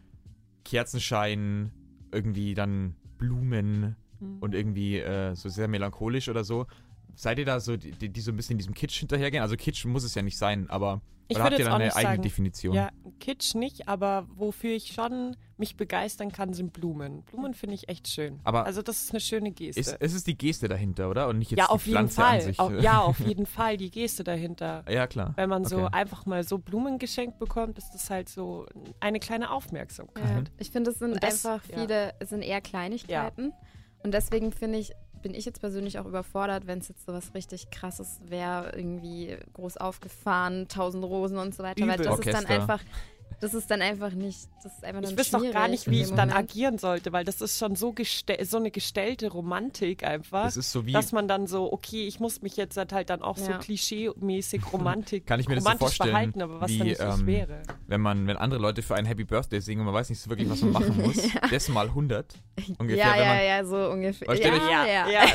Kerzenschein, 0.63 1.71
irgendwie 2.11 2.53
dann 2.53 2.95
Blumen 3.17 3.95
Mhm. 4.19 4.37
und 4.39 4.53
irgendwie 4.53 4.99
äh, 4.99 5.35
so 5.35 5.49
sehr 5.49 5.67
melancholisch 5.67 6.29
oder 6.29 6.43
so. 6.43 6.67
Seid 7.15 7.39
ihr 7.39 7.45
da 7.45 7.59
so, 7.59 7.75
die, 7.77 8.09
die 8.09 8.21
so 8.21 8.31
ein 8.31 8.35
bisschen 8.37 8.57
diesem 8.57 8.73
Kitsch 8.73 8.99
hinterhergehen? 8.99 9.43
Also 9.43 9.55
Kitsch 9.55 9.85
muss 9.85 10.03
es 10.03 10.15
ja 10.15 10.21
nicht 10.21 10.37
sein, 10.37 10.69
aber 10.69 11.01
Ich 11.27 11.35
oder 11.35 11.43
habt 11.45 11.53
ihr 11.53 11.59
jetzt 11.59 11.67
da 11.67 11.75
eine 11.75 11.93
eigene 11.95 12.11
sagen, 12.13 12.21
Definition? 12.21 12.73
Ja, 12.75 12.89
Kitsch 13.19 13.55
nicht, 13.55 13.87
aber 13.89 14.25
wofür 14.35 14.71
ich 14.71 14.93
schon 14.93 15.35
mich 15.57 15.75
begeistern 15.75 16.31
kann, 16.31 16.53
sind 16.53 16.71
Blumen. 16.71 17.23
Blumen 17.23 17.53
finde 17.53 17.75
ich 17.75 17.89
echt 17.89 18.07
schön. 18.07 18.39
Aber 18.45 18.65
also 18.65 18.81
das 18.81 19.01
ist 19.03 19.11
eine 19.11 19.19
schöne 19.19 19.51
Geste. 19.51 19.81
ist, 19.81 19.97
es 19.99 20.13
ist 20.13 20.25
die 20.27 20.37
Geste 20.37 20.69
dahinter, 20.69 21.09
oder? 21.09 21.27
Und 21.27 21.37
nicht 21.39 21.51
jetzt 21.51 21.59
ja, 21.59 21.65
die 21.65 21.71
auf 21.71 21.85
jeden 21.85 22.07
Pflanze 22.07 22.23
an 22.23 22.29
Fall. 22.29 22.41
sich. 22.41 22.59
Au- 22.61 22.69
ja, 22.71 22.99
auf 23.01 23.19
jeden 23.27 23.45
Fall 23.45 23.75
die 23.75 23.91
Geste 23.91 24.23
dahinter. 24.23 24.85
Ja, 24.89 25.05
klar. 25.07 25.33
Wenn 25.35 25.49
man 25.49 25.65
so 25.65 25.79
Okay. 25.79 25.89
einfach 25.91 26.25
mal 26.25 26.43
so 26.45 26.57
Blumen 26.57 26.97
geschenkt 26.99 27.37
bekommt, 27.39 27.77
ist 27.77 27.91
das 27.93 28.09
halt 28.09 28.29
so 28.29 28.65
eine 29.01 29.19
kleine 29.19 29.51
Aufmerksamkeit. 29.51 30.47
Ja. 30.47 30.53
Ich 30.57 30.71
finde, 30.71 30.91
es 30.91 30.99
sind 30.99 31.21
das- 31.21 31.45
einfach 31.45 31.67
ja. 31.69 31.77
viele, 31.79 32.13
es 32.19 32.29
sind 32.29 32.41
eher 32.41 32.61
Kleinigkeiten. 32.61 33.51
Und 34.01 34.13
deswegen 34.13 34.53
finde 34.53 34.79
ich, 34.79 34.93
bin 35.21 35.33
ich 35.33 35.45
jetzt 35.45 35.59
persönlich 35.59 35.99
auch 35.99 36.05
überfordert, 36.05 36.67
wenn 36.67 36.79
es 36.79 36.87
jetzt 36.87 37.05
so 37.05 37.13
was 37.13 37.33
richtig 37.33 37.69
krasses 37.71 38.19
wäre, 38.25 38.71
irgendwie 38.75 39.37
groß 39.53 39.77
aufgefahren, 39.77 40.67
tausend 40.67 41.03
Rosen 41.03 41.37
und 41.37 41.53
so 41.55 41.63
weiter. 41.63 41.81
Weil 41.87 41.95
Übel. 41.95 42.05
das 42.05 42.19
ist 42.19 42.25
dann 42.27 42.35
Orchester. 42.35 42.53
einfach, 42.53 42.81
das 43.41 43.53
ist 43.53 43.69
dann 43.71 43.81
einfach 43.81 44.11
nicht, 44.11 44.37
das 44.63 44.73
ist 44.73 44.83
einfach 44.83 45.01
Ich 45.09 45.17
wüsste 45.17 45.37
auch 45.37 45.51
gar 45.51 45.67
nicht, 45.67 45.89
wie 45.89 46.01
ich 46.01 46.11
dann 46.11 46.31
agieren 46.31 46.77
sollte, 46.77 47.11
weil 47.13 47.23
das 47.25 47.41
ist 47.41 47.57
schon 47.57 47.75
so, 47.75 47.93
so 48.43 48.57
eine 48.57 48.71
gestellte 48.71 49.29
Romantik 49.31 50.03
einfach, 50.03 50.43
Das 50.45 50.57
ist 50.57 50.71
so 50.71 50.85
wie, 50.85 50.91
dass 50.93 51.11
man 51.11 51.27
dann 51.27 51.47
so, 51.47 51.71
okay, 51.71 52.05
ich 52.07 52.19
muss 52.19 52.41
mich 52.41 52.57
jetzt 52.57 52.77
halt, 52.77 52.93
halt 52.93 53.09
dann 53.09 53.21
auch 53.21 53.37
so 53.37 53.51
Ja. 53.51 53.57
klischee-mäßig 53.59 54.61
Romantik, 54.73 55.25
Kann 55.25 55.39
ich 55.39 55.47
mir 55.47 55.55
das 55.55 55.63
so 55.63 55.69
romantisch 55.69 55.97
vorstellen, 55.97 56.09
verhalten, 56.11 56.41
aber 56.41 56.61
was 56.61 56.69
wie, 56.71 56.77
dann 56.79 56.87
nicht 56.87 56.99
ich 56.99 57.05
ähm, 57.05 57.27
wäre. 57.27 57.61
wenn 57.87 58.01
man, 58.01 58.27
wenn 58.27 58.37
andere 58.37 58.59
Leute 58.61 58.81
für 58.81 58.95
ein 58.95 59.05
Happy 59.05 59.23
Birthday 59.23 59.61
singen 59.61 59.81
und 59.81 59.85
man 59.85 59.95
weiß 59.95 60.09
nicht 60.09 60.19
so 60.21 60.29
wirklich, 60.29 60.49
was 60.49 60.61
man 60.61 60.71
machen 60.71 60.97
muss. 61.01 61.17
Das 61.49 61.67
mal 61.69 61.87
100 61.87 62.33
ungefähr. 62.77 62.97
ja, 63.05 63.13
wenn 63.13 63.19
ja, 63.23 63.33
man, 63.33 63.45
ja, 63.45 63.65
so 63.65 63.91
ungefähr. 63.91 64.27
Ja, 64.27 64.33
euch- 64.33 64.69
ja, 64.69 65.07
ja. 65.09 65.25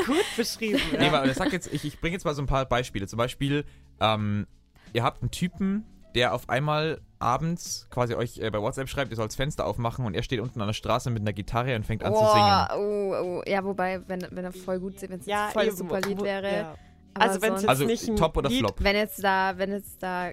gut 0.06 0.16
beschrieben. 0.36 0.80
Ja. 0.92 0.98
Nee, 1.00 1.08
aber 1.08 1.32
sag 1.34 1.52
jetzt, 1.52 1.72
ich, 1.72 1.84
ich 1.84 2.00
bringe 2.00 2.14
jetzt 2.14 2.24
mal 2.24 2.34
so 2.34 2.42
ein 2.42 2.46
paar 2.46 2.64
Beispiele. 2.66 3.06
Zum 3.06 3.16
Beispiel, 3.16 3.64
ähm, 4.00 4.46
ihr 4.92 5.02
habt 5.02 5.22
einen 5.22 5.30
Typen, 5.30 5.84
der 6.16 6.34
auf 6.34 6.48
einmal 6.48 7.00
abends 7.18 7.86
quasi 7.90 8.14
euch 8.14 8.38
äh, 8.38 8.50
bei 8.50 8.60
WhatsApp 8.60 8.88
schreibt, 8.88 9.10
ihr 9.10 9.16
sollt 9.16 9.30
das 9.30 9.36
Fenster 9.36 9.66
aufmachen 9.66 10.04
und 10.04 10.14
er 10.14 10.22
steht 10.22 10.40
unten 10.40 10.60
an 10.60 10.66
der 10.66 10.74
Straße 10.74 11.10
mit 11.10 11.20
einer 11.22 11.32
Gitarre 11.32 11.76
und 11.76 11.84
fängt 11.86 12.02
an 12.02 12.12
zu 12.14 12.18
singen. 12.18 12.66
Oh, 12.76 13.14
oh. 13.14 13.42
Ja, 13.46 13.64
wobei, 13.64 14.00
wenn, 14.08 14.26
wenn 14.30 14.44
er 14.44 14.52
voll 14.52 14.80
gut 14.80 14.98
singt, 14.98 15.12
wenn 15.12 15.20
es 15.20 15.26
ja, 15.26 15.48
voll 15.52 15.66
eben, 15.66 15.76
super 15.76 16.00
Lied 16.00 16.20
wäre. 16.22 16.52
ja. 16.52 16.74
Also 17.14 17.40
wenn 17.40 17.54
es 17.54 17.62
jetzt 17.62 17.68
Also 17.68 17.84
nicht 17.84 18.08
ein 18.08 18.16
Top 18.16 18.36
oder 18.36 18.48
Lied, 18.48 18.58
Flop? 18.58 18.74
Wenn 18.78 18.96
jetzt 18.96 19.22
da, 19.22 19.54
wenn 19.56 19.70
jetzt 19.70 20.02
da 20.02 20.30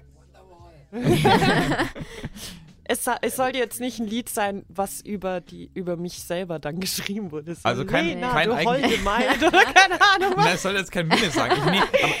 Es, 2.86 3.00
es 3.22 3.36
soll 3.36 3.56
jetzt 3.56 3.80
nicht 3.80 3.98
ein 3.98 4.06
Lied 4.06 4.28
sein, 4.28 4.64
was 4.68 5.00
über 5.00 5.40
die 5.40 5.70
über 5.74 5.96
mich 5.96 6.22
selber 6.22 6.58
dann 6.58 6.80
geschrieben 6.80 7.32
wurde. 7.32 7.54
So, 7.54 7.60
Also 7.64 7.84
kein- 7.86 8.06
Lena, 8.06 8.30
kein 8.32 8.48
du 8.48 8.54
eigen- 8.54 8.70
holde 8.70 8.98
Maid 8.98 9.42
oder 9.42 9.64
keine 9.74 10.00
Ahnung 10.00 10.32
was. 10.36 10.44
Nein, 10.44 10.54
es 10.54 10.62
soll 10.62 10.76
jetzt 10.76 10.92
kein 10.92 11.08
sagen. 11.32 11.54
Ich, 11.56 11.64
nee, 11.64 11.78
aber, 11.80 12.14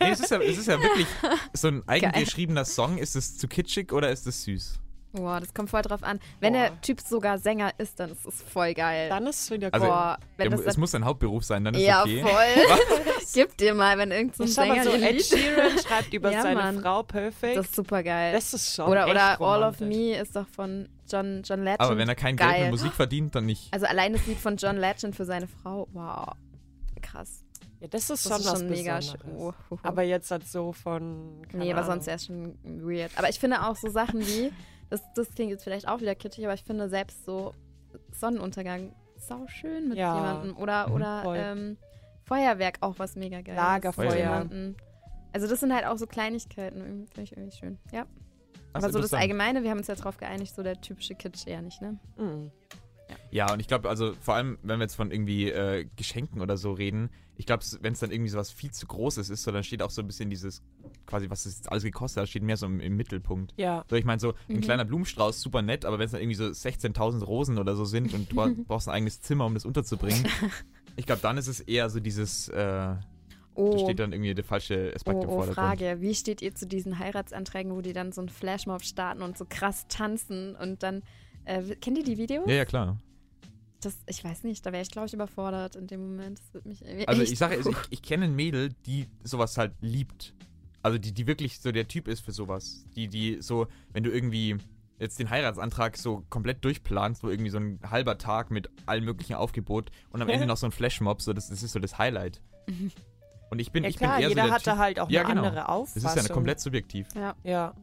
nee, 0.00 0.10
es 0.10 0.20
ist, 0.20 0.30
ja, 0.30 0.40
es 0.40 0.58
ist 0.58 0.66
ja 0.66 0.80
wirklich 0.82 1.06
so 1.52 1.68
ein 1.68 1.82
eigengeschriebener 1.86 2.64
Song. 2.64 2.98
Ist 2.98 3.14
es 3.16 3.38
zu 3.38 3.46
kitschig 3.46 3.92
oder 3.92 4.10
ist 4.10 4.26
es 4.26 4.42
süß? 4.44 4.80
Boah, 5.12 5.40
das 5.40 5.52
kommt 5.52 5.70
voll 5.70 5.82
drauf 5.82 6.04
an. 6.04 6.20
Wenn 6.38 6.52
Boah. 6.52 6.60
der 6.68 6.80
Typ 6.82 7.00
sogar 7.00 7.38
Sänger 7.38 7.72
ist, 7.78 7.98
dann 7.98 8.10
ist 8.12 8.24
es 8.26 8.42
voll 8.42 8.74
geil. 8.74 9.08
Dann 9.08 9.26
ist 9.26 9.40
es 9.42 9.50
wieder 9.50 9.68
Also, 9.72 9.86
cool. 9.86 9.90
Boah, 9.92 10.18
wenn 10.36 10.50
Der, 10.50 10.58
das 10.58 10.66
es 10.68 10.76
muss 10.76 10.94
ein 10.94 11.04
Hauptberuf 11.04 11.42
sein, 11.44 11.64
dann 11.64 11.74
ist 11.74 11.82
ja, 11.82 12.02
okay. 12.02 12.22
voll. 12.22 12.32
Gib 13.34 13.56
dir 13.56 13.74
mal, 13.74 13.98
wenn 13.98 14.12
irgendein 14.12 14.46
so 14.46 14.52
Sänger 14.52 14.84
so 14.84 14.90
Ed 14.92 15.20
Sheeran 15.24 15.78
schreibt 15.84 16.14
über 16.14 16.30
Ja, 16.30 16.42
seine 16.42 16.54
Mann. 16.60 16.80
Frau 16.80 17.02
Perfect. 17.02 17.56
Das 17.56 17.66
ist 17.66 17.74
super 17.74 18.02
geil. 18.04 18.32
Das 18.32 18.54
ist 18.54 18.74
schon 18.74 18.88
Oder, 18.88 19.02
echt 19.06 19.10
oder 19.10 19.40
All 19.40 19.62
of. 19.64 19.80
Me 19.80 20.16
ist 20.16 20.36
doch 20.36 20.46
von 20.46 20.88
John, 21.10 21.42
John 21.44 21.64
Legend. 21.64 21.80
Aber 21.80 21.96
wenn 21.98 22.08
er 22.08 22.14
kein 22.14 22.36
Geld 22.36 22.48
geil. 22.50 22.62
mit 22.62 22.70
Musik 22.70 22.92
verdient, 22.92 23.34
dann 23.34 23.46
nicht. 23.46 23.66
Also 23.72 23.86
allein 23.86 24.12
das 24.12 24.24
Lied 24.26 24.38
von 24.38 24.56
John 24.56 24.76
Legend 24.76 25.16
für 25.16 25.24
seine 25.24 25.48
Frau, 25.48 25.88
wow. 25.92 26.34
Krass. 27.02 27.42
Ja, 27.80 27.88
das 27.88 28.10
ist 28.10 28.26
Das 28.26 28.32
schon 28.32 28.40
ist 28.42 28.46
was 28.52 28.58
schon 28.60 28.68
mega. 28.68 29.00
Oh, 29.36 29.48
oh, 29.48 29.52
oh. 29.70 29.78
Aber 29.82 30.02
jetzt 30.02 30.30
halt 30.30 30.46
so 30.46 30.72
von. 30.72 31.42
keine 31.50 31.64
Nee, 31.64 31.72
aber 31.72 31.80
Ahnung. 31.82 31.94
sonst 31.94 32.06
wäre 32.06 32.16
es 32.16 32.26
schon 32.26 32.54
weird. 32.64 33.10
Aber 33.16 33.28
ich 33.30 33.40
finde 33.40 33.62
auch 33.66 33.74
so 33.74 33.88
Sachen 33.88 34.20
wie, 34.20 34.52
das, 34.90 35.00
das 35.14 35.30
klingt 35.30 35.50
jetzt 35.50 35.64
vielleicht 35.64 35.88
auch 35.88 36.00
wieder 36.00 36.14
kitschig, 36.14 36.44
aber 36.44 36.54
ich 36.54 36.62
finde 36.64 36.88
selbst 36.88 37.24
so 37.24 37.54
Sonnenuntergang 38.12 38.92
sau 39.16 39.46
schön 39.48 39.88
mit 39.88 39.98
Ja. 39.98 40.14
jemandem. 40.14 40.56
Oder, 40.56 40.88
Mhm. 40.88 40.94
oder 40.94 41.24
ähm, 41.52 41.76
Feuerwerk 42.24 42.78
auch 42.80 42.98
was 42.98 43.16
mega 43.16 43.40
geil. 43.40 43.54
Lagerfeuer. 43.56 44.46
Also 45.32 45.46
das 45.46 45.60
sind 45.60 45.72
halt 45.74 45.86
auch 45.86 45.96
so 45.96 46.06
Kleinigkeiten, 46.06 47.06
finde 47.08 47.22
ich 47.22 47.32
irgendwie 47.36 47.56
schön. 47.56 47.78
Ja. 47.92 48.06
Das 48.72 48.84
aber 48.84 48.92
so 48.92 49.00
das. 49.00 49.12
Allgemeine, 49.14 49.62
wir 49.62 49.70
haben 49.70 49.78
uns 49.78 49.86
ja 49.88 49.94
darauf 49.96 50.16
geeinigt, 50.16 50.54
so 50.54 50.62
der 50.62 50.80
typische 50.80 51.14
Kitsch 51.14 51.46
eher 51.46 51.60
nicht, 51.62 51.80
ne? 51.82 51.98
Mhm. 52.16 52.50
Ja, 53.30 53.52
und 53.52 53.60
ich 53.60 53.68
glaube, 53.68 53.88
also 53.88 54.14
vor 54.20 54.34
allem, 54.34 54.58
wenn 54.62 54.78
wir 54.78 54.84
jetzt 54.84 54.94
von 54.96 55.10
irgendwie 55.10 55.50
äh, 55.50 55.86
Geschenken 55.96 56.40
oder 56.40 56.56
so 56.56 56.72
reden, 56.72 57.10
ich 57.36 57.46
glaube, 57.46 57.64
wenn 57.80 57.92
es 57.92 58.00
dann 58.00 58.10
irgendwie 58.10 58.28
sowas 58.30 58.50
viel 58.50 58.70
zu 58.70 58.86
Großes 58.86 59.30
ist, 59.30 59.42
so, 59.44 59.50
dann 59.52 59.64
steht 59.64 59.82
auch 59.82 59.90
so 59.90 60.02
ein 60.02 60.06
bisschen 60.06 60.28
dieses, 60.30 60.62
quasi, 61.06 61.30
was 61.30 61.44
das 61.44 61.56
jetzt 61.56 61.70
alles 61.70 61.84
gekostet 61.84 62.22
hat, 62.22 62.28
steht 62.28 62.42
mehr 62.42 62.56
so 62.56 62.66
im, 62.66 62.80
im 62.80 62.96
Mittelpunkt. 62.96 63.54
Ja. 63.56 63.84
So, 63.88 63.96
ich 63.96 64.04
meine, 64.04 64.20
so 64.20 64.30
ein 64.48 64.56
Mhm. 64.56 64.60
kleiner 64.60 64.84
Blumenstrauß, 64.84 65.40
super 65.40 65.62
nett, 65.62 65.84
aber 65.84 65.98
wenn 65.98 66.06
es 66.06 66.12
dann 66.12 66.20
irgendwie 66.20 66.36
so 66.36 66.44
16.000 66.44 67.24
Rosen 67.24 67.58
oder 67.58 67.76
so 67.76 67.84
sind 67.84 68.12
und 68.14 68.30
du 68.30 68.36
bra- 68.36 68.50
brauchst 68.66 68.88
ein 68.88 68.94
eigenes 68.94 69.20
Zimmer, 69.20 69.46
um 69.46 69.54
das 69.54 69.64
unterzubringen, 69.64 70.26
ich 70.96 71.06
glaube, 71.06 71.22
dann 71.22 71.38
ist 71.38 71.46
es 71.46 71.60
eher 71.60 71.88
so 71.88 72.00
dieses, 72.00 72.48
äh, 72.48 72.56
da 72.56 73.02
Oh, 73.54 73.76
steht 73.78 73.98
dann 73.98 74.12
irgendwie 74.12 74.32
der 74.34 74.44
falsche 74.44 74.92
Aspekt 74.94 75.16
oh, 75.18 75.22
im 75.22 75.28
oh 75.28 75.32
Vordergrund. 75.36 75.56
Frage. 75.56 75.96
Wie 76.00 76.14
steht 76.14 76.40
ihr 76.40 76.54
zu 76.54 76.66
diesen 76.66 76.98
Heiratsanträgen, 76.98 77.72
wo 77.74 77.80
die 77.80 77.92
dann 77.92 78.12
so 78.12 78.20
einen 78.20 78.28
Flashmob 78.28 78.82
starten 78.82 79.22
und 79.22 79.36
so 79.36 79.44
krass 79.48 79.86
tanzen 79.88 80.54
und 80.56 80.82
dann, 80.82 81.02
äh, 81.44 81.62
kennt 81.76 81.98
ihr 81.98 82.04
die 82.04 82.18
Videos? 82.18 82.44
Ja, 82.48 82.54
ja, 82.54 82.64
klar. 82.64 83.00
Das, 83.80 83.96
ich 84.06 84.22
weiß 84.22 84.44
nicht, 84.44 84.64
da 84.66 84.72
wäre 84.72 84.82
ich, 84.82 84.90
glaube 84.90 85.06
ich, 85.06 85.14
überfordert 85.14 85.74
in 85.76 85.86
dem 85.86 86.00
Moment. 86.02 86.38
Das 86.38 86.52
würde 86.54 86.68
mich 86.68 86.82
irgendwie 86.84 87.08
Also 87.08 87.22
ich 87.22 87.38
sage, 87.38 87.56
also 87.56 87.70
ich, 87.70 87.76
ich 87.90 88.02
kenne 88.02 88.26
ein 88.26 88.36
Mädel, 88.36 88.70
die 88.86 89.06
sowas 89.24 89.56
halt 89.56 89.72
liebt. 89.80 90.34
Also 90.82 90.98
die, 90.98 91.12
die 91.12 91.26
wirklich 91.26 91.60
so 91.60 91.72
der 91.72 91.88
Typ 91.88 92.08
ist 92.08 92.20
für 92.20 92.32
sowas. 92.32 92.84
Die, 92.94 93.08
die 93.08 93.38
so, 93.40 93.68
wenn 93.92 94.02
du 94.02 94.10
irgendwie 94.10 94.56
jetzt 94.98 95.18
den 95.18 95.30
Heiratsantrag 95.30 95.96
so 95.96 96.24
komplett 96.28 96.62
durchplanst, 96.64 97.22
wo 97.22 97.28
irgendwie 97.30 97.50
so 97.50 97.58
ein 97.58 97.80
halber 97.90 98.18
Tag 98.18 98.50
mit 98.50 98.68
allem 98.84 99.04
möglichen 99.06 99.34
Aufgebot 99.34 99.90
und 100.10 100.20
am 100.20 100.28
Ende 100.28 100.46
noch 100.46 100.58
so 100.58 100.66
ein 100.66 100.72
Flashmob, 100.72 101.22
so 101.22 101.32
das, 101.32 101.48
das 101.48 101.62
ist 101.62 101.72
so 101.72 101.78
das 101.78 101.96
Highlight. 101.98 102.42
Und 103.50 103.58
ich 103.58 103.72
bin, 103.72 103.82
Ja 103.82 103.90
ich 103.90 103.96
klar, 103.96 104.14
bin 104.18 104.22
eher 104.22 104.28
jeder 104.28 104.42
so 104.42 104.46
der 104.46 104.54
hat 104.54 104.66
da 104.66 104.72
typ, 104.74 104.78
halt 104.80 105.00
auch 105.00 105.10
Ja, 105.10 105.22
eine 105.22 105.30
genau. 105.30 105.42
andere 105.48 105.60
Das 105.62 105.68
Auffassung. 105.68 106.18
ist 106.20 106.28
ja 106.28 106.34
komplett 106.34 106.60
subjektiv. 106.60 107.08
Ja. 107.16 107.34
Ja. 107.42 107.74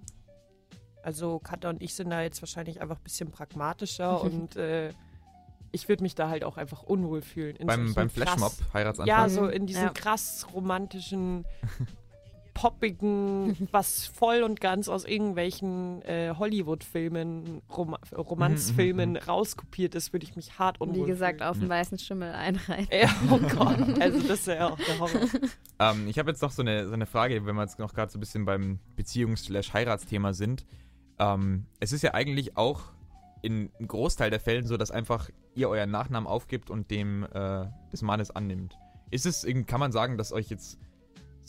Also 1.08 1.40
Katha 1.40 1.70
und 1.70 1.82
ich 1.82 1.94
sind 1.96 2.10
da 2.10 2.22
jetzt 2.22 2.42
wahrscheinlich 2.42 2.82
einfach 2.82 2.98
ein 2.98 3.04
bisschen 3.04 3.32
pragmatischer 3.32 4.22
und 4.26 4.58
äh, 4.58 4.90
ich 5.72 5.88
würde 5.88 6.04
mich 6.04 6.16
da 6.16 6.28
halt 6.28 6.44
auch 6.44 6.58
einfach 6.58 6.84
unwohl 6.84 7.22
fühlen. 7.22 7.56
In 7.56 7.66
Beim, 7.68 7.86
solchen 7.88 7.96
beim 7.96 8.10
Flashmob, 8.10 8.52
Heiratsantrag. 8.74 9.08
Ja, 9.18 9.24
Mhm. 9.26 9.30
so 9.30 9.48
in 9.48 9.66
diesen 9.68 9.84
Ja. 9.84 9.90
krass 9.92 10.46
romantischen, 10.54 11.46
poppigen, 12.54 13.68
was 13.72 14.08
voll 14.08 14.42
und 14.42 14.60
ganz 14.60 14.90
aus 14.90 15.06
irgendwelchen 15.06 16.02
äh, 16.02 16.34
Hollywood-Filmen, 16.38 17.62
Rom 17.76 17.96
Romanzfilmen 18.16 19.16
rauskopiert 19.16 19.94
ist, 19.94 20.12
würde 20.12 20.26
ich 20.26 20.36
mich 20.36 20.58
hart 20.58 20.82
Und 20.82 20.90
unwohl 20.90 21.06
wie 21.06 21.12
gesagt, 21.12 21.38
fühlen. 21.40 21.50
auf 21.52 21.60
den 21.60 21.70
weißen 21.70 22.00
Schimmel 22.00 22.34
einreihen. 22.34 22.88
Ja, 22.92 23.10
oh 23.30 23.38
Gott. 23.38 24.02
Also 24.02 24.20
das 24.28 24.40
ist 24.40 24.48
ja 24.48 24.70
auch 24.70 24.78
der 24.80 25.00
Horror. 25.00 25.22
Ähm, 25.80 26.08
ich 26.08 26.18
habe 26.18 26.32
jetzt 26.32 26.42
noch 26.42 26.50
so 26.52 26.64
eine, 26.64 26.88
so 26.88 26.94
eine 26.94 27.06
Frage, 27.06 27.46
wenn 27.46 27.56
wir 27.56 27.62
jetzt 27.62 27.78
noch 27.78 27.94
gerade 27.94 28.12
so 28.12 28.18
ein 28.18 28.22
bisschen 28.22 28.46
beim 28.46 28.80
Beziehungs-Heiratsthema 28.96 30.34
sind. 30.34 30.66
Ähm, 31.20 31.66
es 31.80 31.92
ist 31.92 32.04
ja 32.04 32.14
eigentlich 32.14 32.58
auch 32.58 32.82
in 33.42 33.72
einem 33.78 33.88
Großteil 33.88 34.30
der 34.30 34.40
Fällen 34.40 34.66
so, 34.66 34.78
dass 34.78 34.92
einfach 34.92 35.30
ihr 35.56 35.70
euren 35.70 35.92
Nachnamen 35.92 36.28
aufgibt 36.28 36.70
und 36.70 36.92
dem 36.92 37.24
äh, 37.34 37.66
des 37.92 38.02
Mannes 38.02 38.32
annimmt. 38.32 38.78
Ist 39.10 39.26
es, 39.26 39.46
kann 39.68 39.80
man 39.80 39.92
sagen, 39.92 40.18
dass 40.18 40.32
euch 40.34 40.50
jetzt, 40.50 40.78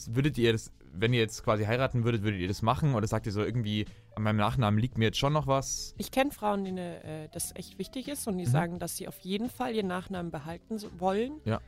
würdet 0.07 0.37
ihr 0.37 0.53
das, 0.53 0.71
wenn 0.93 1.13
ihr 1.13 1.19
jetzt 1.19 1.43
quasi 1.43 1.65
heiraten 1.65 2.03
würdet, 2.03 2.23
würdet 2.23 2.39
ihr 2.39 2.47
das 2.47 2.61
machen? 2.61 2.95
Oder 2.95 3.07
sagt 3.07 3.25
ihr 3.25 3.31
so 3.31 3.43
irgendwie, 3.43 3.85
an 4.15 4.23
meinem 4.23 4.37
Nachnamen 4.37 4.79
liegt 4.79 4.97
mir 4.97 5.05
jetzt 5.05 5.17
schon 5.17 5.33
noch 5.33 5.45
was? 5.47 5.93
Ich 5.97 6.11
kenne 6.11 6.31
Frauen, 6.31 6.63
denen 6.63 6.77
äh, 6.77 7.27
das 7.31 7.55
echt 7.55 7.77
wichtig 7.79 8.07
ist 8.07 8.27
und 8.27 8.37
die 8.37 8.45
Mhm. 8.45 8.49
sagen, 8.51 8.79
dass 8.79 8.97
sie 8.97 9.07
auf 9.07 9.19
jeden 9.19 9.49
Fall 9.49 9.75
ihren 9.75 9.87
Nachnamen 9.87 10.31
behalten 10.31 10.79
wollen. 10.97 11.41
Ja. 11.45 11.59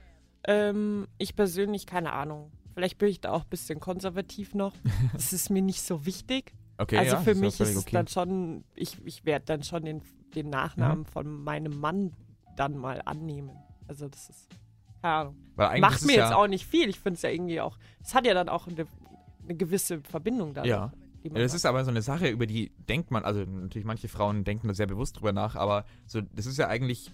Ähm, 0.46 1.08
ich 1.18 1.36
persönlich, 1.36 1.86
keine 1.86 2.14
Ahnung. 2.14 2.52
Vielleicht 2.74 2.98
bin 2.98 3.10
ich 3.10 3.20
da 3.20 3.32
auch 3.32 3.44
ein 3.44 3.50
bisschen 3.50 3.80
konservativ 3.80 4.56
noch. 4.56 4.74
Das 5.14 5.34
ist 5.34 5.50
mir 5.50 5.62
nicht 5.62 5.82
so 5.82 6.06
wichtig. 6.06 6.54
Okay, 6.82 6.98
also 6.98 7.16
ja, 7.16 7.22
für 7.22 7.32
ist 7.32 7.38
ja 7.38 7.46
mich 7.46 7.60
ist 7.60 7.78
okay. 7.78 7.92
dann 7.92 8.08
schon, 8.08 8.64
ich, 8.76 8.98
ich 9.06 9.24
werde 9.24 9.46
dann 9.46 9.62
schon 9.64 9.84
den, 9.86 10.02
den 10.34 10.50
Nachnamen 10.50 11.00
Mhm. 11.02 11.06
von 11.06 11.44
meinem 11.44 11.80
Mann 11.80 12.14
dann 12.58 12.76
mal 12.76 13.02
annehmen. 13.06 13.52
Also 13.88 14.08
das 14.08 14.30
ist. 14.30 14.50
keine 15.02 15.14
Ahnung. 15.14 15.36
Macht 15.80 15.98
ist 15.98 16.06
mir 16.06 16.14
es 16.14 16.18
jetzt 16.18 16.30
ja, 16.32 16.36
auch 16.36 16.48
nicht 16.48 16.66
viel. 16.66 16.90
Ich 16.90 17.00
finde 17.00 17.18
es 17.18 17.22
ja 17.22 17.30
irgendwie 17.30 17.62
auch. 17.62 17.78
Es 18.02 18.16
hat 18.16 18.26
ja 18.26 18.34
dann 18.34 18.50
auch 18.50 18.68
eine, 18.68 18.88
eine 19.44 19.56
gewisse 19.56 20.02
Verbindung 20.02 20.54
da. 20.56 20.64
Ja. 20.64 20.92
Ja, 21.24 21.30
das 21.36 21.54
ist 21.54 21.68
aber 21.68 21.84
so 21.86 21.92
eine 21.92 22.02
Sache, 22.02 22.30
über 22.30 22.48
die 22.48 22.72
denkt 22.90 23.12
man, 23.12 23.24
also 23.26 23.42
natürlich 23.42 23.86
manche 23.86 24.08
Frauen 24.08 24.44
denken 24.44 24.68
da 24.68 24.74
sehr 24.74 24.88
bewusst 24.88 25.18
drüber 25.18 25.34
nach, 25.34 25.56
aber 25.56 25.86
so, 26.08 26.20
das 26.20 26.48
ist 26.48 26.58
ja 26.58 26.68
eigentlich 26.68 27.12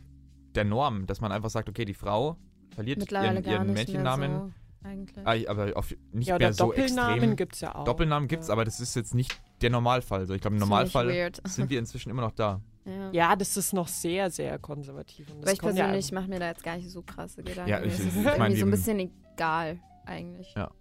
der 0.56 0.64
Norm, 0.64 1.08
dass 1.08 1.20
man 1.20 1.34
einfach 1.34 1.50
sagt, 1.50 1.68
okay, 1.68 1.84
die 1.84 1.94
Frau 1.94 2.38
verliert 2.74 3.00
Mittlerweile 3.00 3.42
ihren, 3.42 3.52
ihren 3.52 3.74
Mädchennamen, 3.74 4.32
so, 4.32 4.52
eigentlich. 4.84 5.26
Ah, 5.26 5.36
aber 5.52 5.76
auf, 5.76 5.94
nicht 6.12 6.28
ja, 6.28 6.36
oder 6.36 6.46
mehr 6.48 6.54
so 6.54 6.66
Doppelnamen 6.68 7.14
extrem. 7.16 7.36
gibt 7.36 7.56
es 7.56 7.62
ja 7.62 7.76
auch. 7.76 7.84
Doppelnamen 7.84 8.28
gibt's, 8.28 8.48
ja. 8.48 8.54
aber 8.54 8.66
das 8.66 8.80
ist 8.80 8.96
jetzt 8.96 9.14
nicht 9.16 9.40
der 9.62 9.70
Normalfall. 9.70 10.26
So, 10.26 10.34
ich 10.34 10.42
glaube, 10.42 10.56
im 10.56 10.60
Normalfall 10.60 11.32
sind 11.46 11.70
wir 11.70 11.80
inzwischen 11.80 12.10
immer 12.10 12.22
noch 12.22 12.32
da. 12.34 12.62
Ja. 12.88 13.12
Ja, 13.12 13.36
das 13.36 13.58
ist 13.58 13.74
noch 13.74 13.90
sehr, 13.90 14.32
sehr 14.32 14.58
konservativ. 14.60 15.30
Und 15.30 15.40
das 15.42 15.44
Aber 15.48 15.52
ich 15.52 15.60
kommt 15.60 15.76
ja 15.78 15.84
persönlich 15.88 16.10
mache 16.14 16.30
mir 16.30 16.40
da 16.40 16.48
jetzt 16.48 16.64
gar 16.64 16.78
nicht 16.78 16.90
so 16.90 17.02
krasse 17.02 17.44
Gedanken. 17.44 17.70
Ja, 17.70 17.82
ich- 17.82 17.92
es 17.92 18.00
ist 18.00 18.16
ich 18.16 18.26
irgendwie 18.26 18.56
so 18.56 18.66
ein 18.66 18.72
bisschen 18.72 19.00
egal, 19.36 19.78
eigentlich. 20.06 20.56
Ja. 20.56 20.72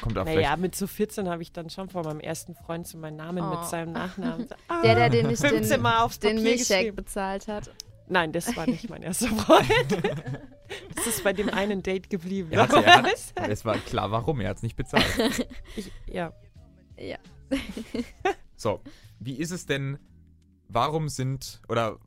Kommt 0.00 0.18
auch 0.18 0.24
Naja, 0.24 0.56
mit 0.56 0.74
so 0.74 0.86
14 0.88 1.28
habe 1.28 1.42
ich 1.42 1.52
dann 1.52 1.70
schon 1.70 1.88
von 1.88 2.02
meinem 2.04 2.18
ersten 2.18 2.54
Freund 2.56 2.88
so 2.88 2.98
meinen 2.98 3.16
Namen 3.16 3.44
Oh. 3.44 3.50
mit 3.56 3.64
seinem 3.66 3.92
Nachnamen. 3.92 4.48
Ah, 4.68 4.82
Der, 4.82 4.94
der 4.96 5.10
den 5.10 5.26
15 5.36 5.80
den, 5.82 6.36
den 6.36 6.42
Milchshake 6.42 6.92
bezahlt 6.92 7.46
hat. 7.46 7.70
Nein, 8.08 8.32
das 8.32 8.56
war 8.56 8.66
nicht 8.66 8.90
mein 8.90 9.02
erster 9.02 9.28
Freund. 9.28 9.68
das 10.94 11.06
ist 11.06 11.24
bei 11.24 11.32
dem 11.32 11.48
einen 11.48 11.82
Date 11.82 12.10
geblieben. 12.10 12.48
Er 12.52 12.62
hat, 12.62 12.72
er 12.72 13.02
hat, 13.02 13.50
es 13.50 13.64
war 13.64 13.76
klar, 13.78 14.10
warum. 14.10 14.40
Er 14.40 14.50
hat 14.50 14.58
es 14.58 14.62
nicht 14.62 14.76
bezahlt. 14.76 15.06
ich, 15.76 15.90
ja. 16.06 16.32
Ja. 16.98 17.18
So, 18.56 18.80
wie 19.18 19.34
ist 19.34 19.50
es 19.50 19.66
denn, 19.66 19.98
warum 20.68 21.08
sind, 21.08 21.60
oder 21.68 21.98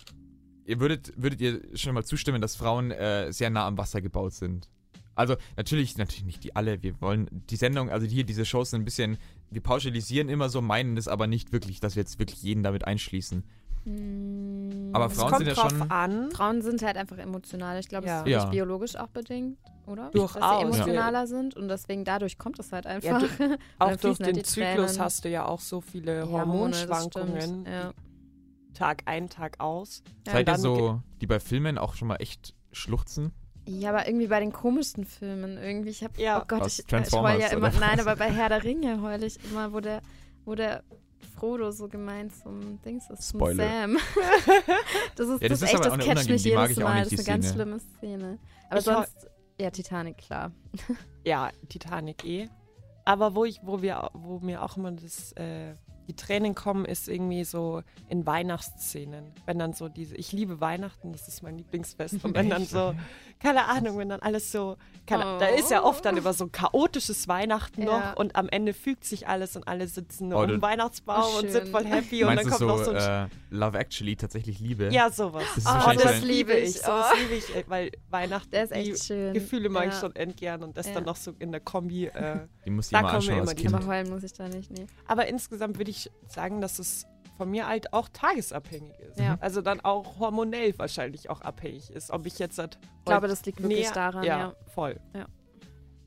ihr 0.64 0.80
würdet, 0.80 1.12
würdet 1.18 1.42
ihr 1.42 1.62
schon 1.78 1.94
mal 1.94 2.06
zustimmen, 2.06 2.42
dass 2.42 2.56
Frauen 2.56 2.92
äh, 2.92 3.34
sehr 3.34 3.50
nah 3.50 3.68
am 3.68 3.78
Wasser 3.78 4.02
gebaut 4.02 4.32
sind? 4.32 4.70
Also 5.16 5.36
natürlich, 5.58 5.98
natürlich 5.98 6.24
nicht 6.24 6.44
die 6.46 6.56
alle, 6.56 6.82
wir 6.82 7.00
wollen 7.02 7.28
die 7.32 7.56
Sendung, 7.58 7.90
also 7.90 8.06
hier 8.06 8.24
diese 8.24 8.46
Shows 8.46 8.70
sind 8.70 8.82
ein 8.82 8.86
bisschen, 8.86 9.18
wir 9.50 9.62
pauschalisieren 9.62 10.30
immer 10.30 10.48
so, 10.48 10.62
meinen 10.62 10.96
es 10.96 11.10
aber 11.10 11.28
nicht 11.28 11.52
wirklich, 11.52 11.82
dass 11.82 11.96
wir 11.96 12.02
jetzt 12.02 12.20
wirklich 12.20 12.42
jeden 12.42 12.64
damit 12.64 12.86
einschließen. 12.86 13.44
Hm, 13.86 14.90
Aber 14.94 15.06
Es 15.06 15.14
Frauen 15.14 15.30
kommt 15.30 15.46
sind 15.46 15.48
ja 15.48 15.54
drauf 15.54 15.70
schon- 15.72 15.92
an. 15.92 16.32
Frauen 16.32 16.62
sind 16.62 16.82
halt 16.82 16.98
einfach 16.98 17.18
emotional. 17.18 17.80
Ich 17.80 17.88
glaube, 17.88 18.08
Ja. 18.08 18.20
das 18.20 18.26
ist 18.28 18.32
Ja. 18.32 18.40
nicht 18.42 18.52
biologisch 18.52 18.96
auch 18.96 19.08
bedingt, 19.08 19.58
oder? 19.86 20.10
Durchaus, 20.12 20.42
Dass 20.42 20.52
ja. 20.52 20.58
sie 20.58 20.64
emotionaler 20.64 21.28
sind 21.28 21.56
und 21.56 21.68
deswegen 21.68 22.04
dadurch 22.04 22.38
kommt 22.38 22.60
es 22.60 22.72
halt 22.72 22.88
einfach. 22.88 23.22
Ja, 23.22 23.48
du- 23.48 23.58
Auch 23.80 23.96
durch 23.98 24.20
halt 24.20 24.36
den 24.36 24.44
Zyklus 24.44 24.92
Tränen. 24.94 25.00
hast 25.00 25.24
du 25.26 25.30
ja 25.30 25.46
auch 25.46 25.60
so 25.60 25.82
viele 25.82 26.20
Ja, 26.20 26.28
Hormonschwankungen. 26.30 27.66
ja. 27.66 27.94
Tag 28.74 29.04
ein, 29.06 29.30
Tag 29.30 29.60
aus. 29.62 30.04
Ja, 30.28 30.34
Seid 30.34 30.50
ihr 30.50 30.58
so, 30.58 31.02
die 31.22 31.28
bei 31.28 31.40
Filmen 31.40 31.78
auch 31.78 31.96
schon 31.96 32.10
mal 32.10 32.18
echt 32.18 32.54
schluchzen? 32.74 33.32
Ja, 33.68 33.90
aber 33.90 34.06
irgendwie 34.08 34.28
bei 34.28 34.40
den 34.42 34.52
komischsten 34.52 35.06
Filmen 35.06 35.58
irgendwie. 35.58 35.90
Ich 35.90 36.04
hab, 36.04 36.18
Ja. 36.20 36.42
oh 36.42 36.46
Gott, 36.48 36.62
Aus 36.64 36.74
ich, 36.74 36.80
ich 36.80 36.86
heul 36.86 37.00
Transformers, 37.00 37.40
ja 37.40 37.48
immer. 37.58 37.72
Nein, 37.80 38.00
aber 38.00 38.16
bei 38.18 38.30
Herr 38.32 38.50
der 38.50 38.64
Ringe 38.64 39.02
heule 39.02 39.26
ich 39.26 39.38
immer, 39.50 39.72
wo 39.74 39.80
der, 39.80 40.02
wo 40.44 40.56
der 40.56 40.84
Frodo 41.26 41.72
so 41.72 41.88
gemeint 41.88 42.36
zum 42.36 42.82
Dings 42.82 43.10
ist, 43.10 43.30
zum 43.30 43.40
Spoiler. 43.40 43.64
Sam. 43.68 43.98
das 45.16 45.28
ist, 45.30 45.42
Ja, 45.42 45.50
das 45.50 45.60
das 45.60 45.70
ist 45.70 45.74
echt, 45.76 45.86
das 45.86 45.98
catcht 45.98 46.30
mich 46.30 46.44
jedes 46.44 46.78
Mal. 46.78 47.00
nicht, 47.00 47.12
das 47.12 47.20
ist 47.20 47.20
eine 47.28 47.38
ganz 47.38 47.46
Szene. 47.48 47.54
schlimme 47.54 47.80
Szene. 47.80 48.40
Aber 48.70 48.80
Ich 48.80 48.86
sonst, 48.86 49.28
ja, 49.60 49.70
Titanic, 49.72 50.18
klar. 50.18 50.52
Ja, 51.24 51.50
Titanic 51.70 52.24
eh. 52.26 52.50
Aber 53.06 53.36
wo 53.36 53.46
ich, 53.46 53.60
wo 53.64 53.82
wir, 53.82 54.10
wo 54.14 54.40
mir 54.40 54.62
auch 54.64 54.78
immer 54.78 54.92
das, 54.92 55.32
äh, 55.34 55.76
die 56.08 56.16
Tränen 56.16 56.56
kommen, 56.56 56.86
ist 56.86 57.08
irgendwie 57.10 57.44
so 57.44 57.82
in 58.10 58.26
Weihnachtsszenen. 58.26 59.32
Wenn 59.46 59.60
dann 59.60 59.74
so 59.74 59.90
diese, 59.90 60.16
ich 60.16 60.32
liebe 60.32 60.62
Weihnachten, 60.62 61.12
das 61.12 61.28
ist 61.28 61.44
mein 61.44 61.58
Lieblingsfest. 61.58 62.24
Und 62.24 62.36
wenn 62.36 62.50
dann 62.50 62.66
so, 62.66 62.94
keine 63.40 63.66
Ahnung, 63.68 63.98
wenn 63.98 64.10
dann 64.10 64.20
alles 64.22 64.52
so, 64.52 64.78
keine, 65.08 65.36
Oh. 65.36 65.40
da 65.40 65.48
ist 65.48 65.70
ja 65.72 65.84
oft 65.84 66.04
dann 66.06 66.18
immer 66.18 66.34
so 66.34 66.48
chaotisches 66.48 67.28
Weihnachten 67.28 67.84
Ja. 67.84 67.86
noch 68.12 68.16
und 68.18 68.36
am 68.36 68.50
Ende 68.50 68.74
fügt 68.74 69.04
sich 69.06 69.28
alles 69.28 69.56
und 69.56 69.68
alle 69.68 69.88
sitzen 69.88 70.34
Oh, 70.34 70.42
um 70.42 70.48
den 70.48 70.62
Weihnachtsbaum 70.62 71.24
Oh, 71.36 71.40
und 71.40 71.50
sind 71.52 71.64
schön. 71.64 71.72
voll 71.72 71.86
happy 71.86 72.24
und 72.24 72.36
dann 72.36 72.46
kommt 72.46 72.58
so, 72.60 72.66
noch 72.68 72.84
so 72.84 72.92
ein 72.92 73.26
äh, 73.26 73.28
Love 73.50 73.78
Actually 73.78 74.16
tatsächlich 74.16 74.60
Liebe? 74.60 74.90
Ja, 74.92 75.10
sowas. 75.10 75.44
Das 75.56 75.66
oh, 75.66 75.92
das 75.94 76.20
so- 76.22 76.26
liebe 76.26 76.54
ich. 76.54 76.76
Oh. 76.80 76.86
Sowas 76.86 77.12
liebe 77.22 77.34
ich, 77.36 77.56
äh, 77.56 77.64
weil 77.68 77.92
Weihnachten, 78.10 78.52
Der 78.52 78.64
ist 78.64 78.74
die 78.74 78.92
echt 78.92 79.04
schön. 79.06 79.34
Gefühle 79.34 79.70
mag 79.70 79.88
ich 79.88 79.94
Ja. 79.94 80.00
schon 80.00 80.16
endgern 80.16 80.64
und 80.64 80.78
das 80.78 80.88
Ja. 80.88 80.94
dann 80.96 81.06
noch 81.06 81.16
so 81.16 81.34
in 81.40 81.52
der 81.52 81.62
Kombi. 81.62 82.06
Äh. 82.08 82.40
Die 82.66 82.70
du 82.72 82.82
Da 82.92 83.00
immer 83.00 83.10
anschauen 83.14 83.40
als 83.40 83.44
immer 83.44 83.54
die- 83.54 83.62
Kind. 83.64 83.76
Aber 83.76 83.86
heulen 83.88 84.10
muss 84.10 84.24
ich 84.24 84.34
da 84.34 84.48
nicht, 84.48 84.72
nee. 84.72 84.88
Aber 85.08 85.28
insgesamt 85.28 85.78
würde 85.78 85.92
ich 85.92 85.95
sagen, 86.28 86.62
dass 86.62 86.80
es 86.80 87.06
von 87.38 87.50
mir 87.52 87.68
halt 87.68 87.92
auch 87.94 88.08
tagesabhängig 88.10 88.98
ist. 89.00 89.20
Ja. 89.20 89.38
Also 89.42 89.62
dann 89.62 89.82
auch 89.82 90.20
hormonell 90.20 90.74
wahrscheinlich 90.78 91.30
auch 91.30 91.42
abhängig 91.42 91.90
ist. 91.92 92.12
Ob 92.12 92.26
ich 92.26 92.40
jetzt 92.40 92.58
halt 92.58 92.78
Ich 93.00 93.06
glaube, 93.06 93.28
das 93.28 93.46
liegt 93.46 93.62
wirklich 93.62 93.88
näher- 93.88 93.94
daran, 93.94 94.24
ja, 94.24 94.40
ja. 94.40 94.56
voll. 94.74 95.00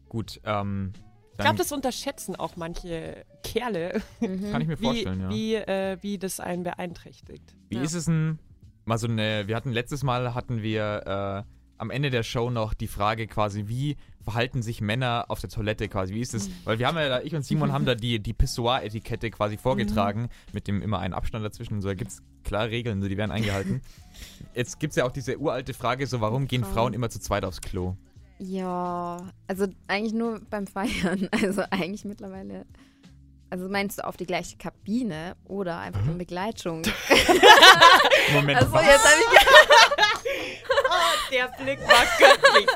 Gut, 0.09 0.41
ähm, 0.45 0.93
Ich 1.33 1.39
glaube, 1.45 1.59
das 1.59 1.71
unterschätzen 1.71 2.35
auch 2.35 2.57
manche 2.57 3.25
Kerle, 3.45 4.01
Mhm. 4.21 4.51
kann 4.51 4.61
ich 4.63 4.69
mir 4.69 4.81
wie, 4.81 4.85
vorstellen, 4.85 5.21
ja. 5.21 5.29
wie, 5.31 5.55
äh, 5.55 5.99
wie 6.01 6.19
das 6.19 6.41
einen 6.41 6.63
beeinträchtigt. 6.65 7.55
Wie 7.69 7.77
Ja. 7.77 7.83
ist 7.83 7.95
es 7.95 8.07
denn, 8.07 8.39
mal 8.87 8.99
so 8.99 9.07
eine, 9.07 9.47
wir 9.47 9.55
hatten 9.55 9.71
letztes 9.71 10.03
Mal 10.03 10.35
hatten 10.35 10.63
wir 10.63 11.45
äh, 11.47 11.58
am 11.79 11.91
Ende 11.91 12.11
der 12.11 12.23
Show 12.23 12.51
noch 12.51 12.75
die 12.75 12.89
Frage 12.89 13.27
quasi, 13.27 13.65
wie 13.67 13.97
verhalten 14.23 14.63
sich 14.63 14.81
Männer 14.81 15.25
auf 15.29 15.41
der 15.41 15.49
Toilette 15.49 15.89
quasi, 15.89 16.13
wie 16.13 16.21
ist 16.21 16.35
es, 16.35 16.51
weil 16.65 16.79
wir 16.79 16.87
haben 16.87 16.97
ja, 16.99 17.09
da, 17.09 17.21
ich 17.23 17.35
und 17.35 17.45
Simon 17.45 17.73
haben 17.73 17.87
da 17.87 17.95
die, 17.95 18.19
die 18.21 18.35
Pissoir-Etikette 18.35 19.31
quasi 19.31 19.57
vorgetragen, 19.57 20.29
mit 20.53 20.69
dem 20.69 20.83
immer 20.83 20.99
einen 20.99 21.15
Abstand 21.15 21.45
dazwischen 21.45 21.75
und 21.75 21.81
so, 21.81 21.89
da 21.89 21.95
gibt 21.95 22.11
es 22.11 22.23
klare 22.45 22.71
Regeln, 22.71 23.01
so, 23.01 23.09
die 23.09 23.17
werden 23.17 23.31
eingehalten. 23.31 23.81
Jetzt 24.55 24.81
gibt 24.81 24.91
es 24.91 24.97
ja 24.97 25.07
auch 25.07 25.13
diese 25.13 25.39
uralte 25.39 25.73
Frage, 25.73 26.07
so 26.07 26.21
warum 26.21 26.47
gehen 26.47 26.65
Frauen. 26.65 26.93
Immer 26.93 27.09
zu 27.09 27.21
zweit 27.21 27.45
aufs 27.45 27.61
Klo? 27.61 27.95
Ja, 28.39 29.19
also 29.47 29.67
eigentlich 29.87 30.15
nur 30.15 30.41
beim 30.51 30.67
Feiern. 30.67 31.29
Also 31.43 31.63
eigentlich 31.71 32.05
mittlerweile. 32.05 32.67
Also 33.51 33.69
meinst 33.69 33.99
du 33.99 34.05
auf 34.07 34.17
die 34.17 34.27
gleiche 34.27 34.59
Kabine 34.59 35.35
oder 35.45 35.79
einfach 35.79 36.05
in 36.07 36.19
Begleitung? 36.19 36.83
Moment, 38.35 38.59
Also 38.61 38.73
was? 38.73 38.85
jetzt 38.87 39.05
habe 39.05 39.15
ich 39.33 39.39
der 41.31 41.49
Blick 41.63 41.79
war 41.81 42.05
göttlich. 42.19 42.69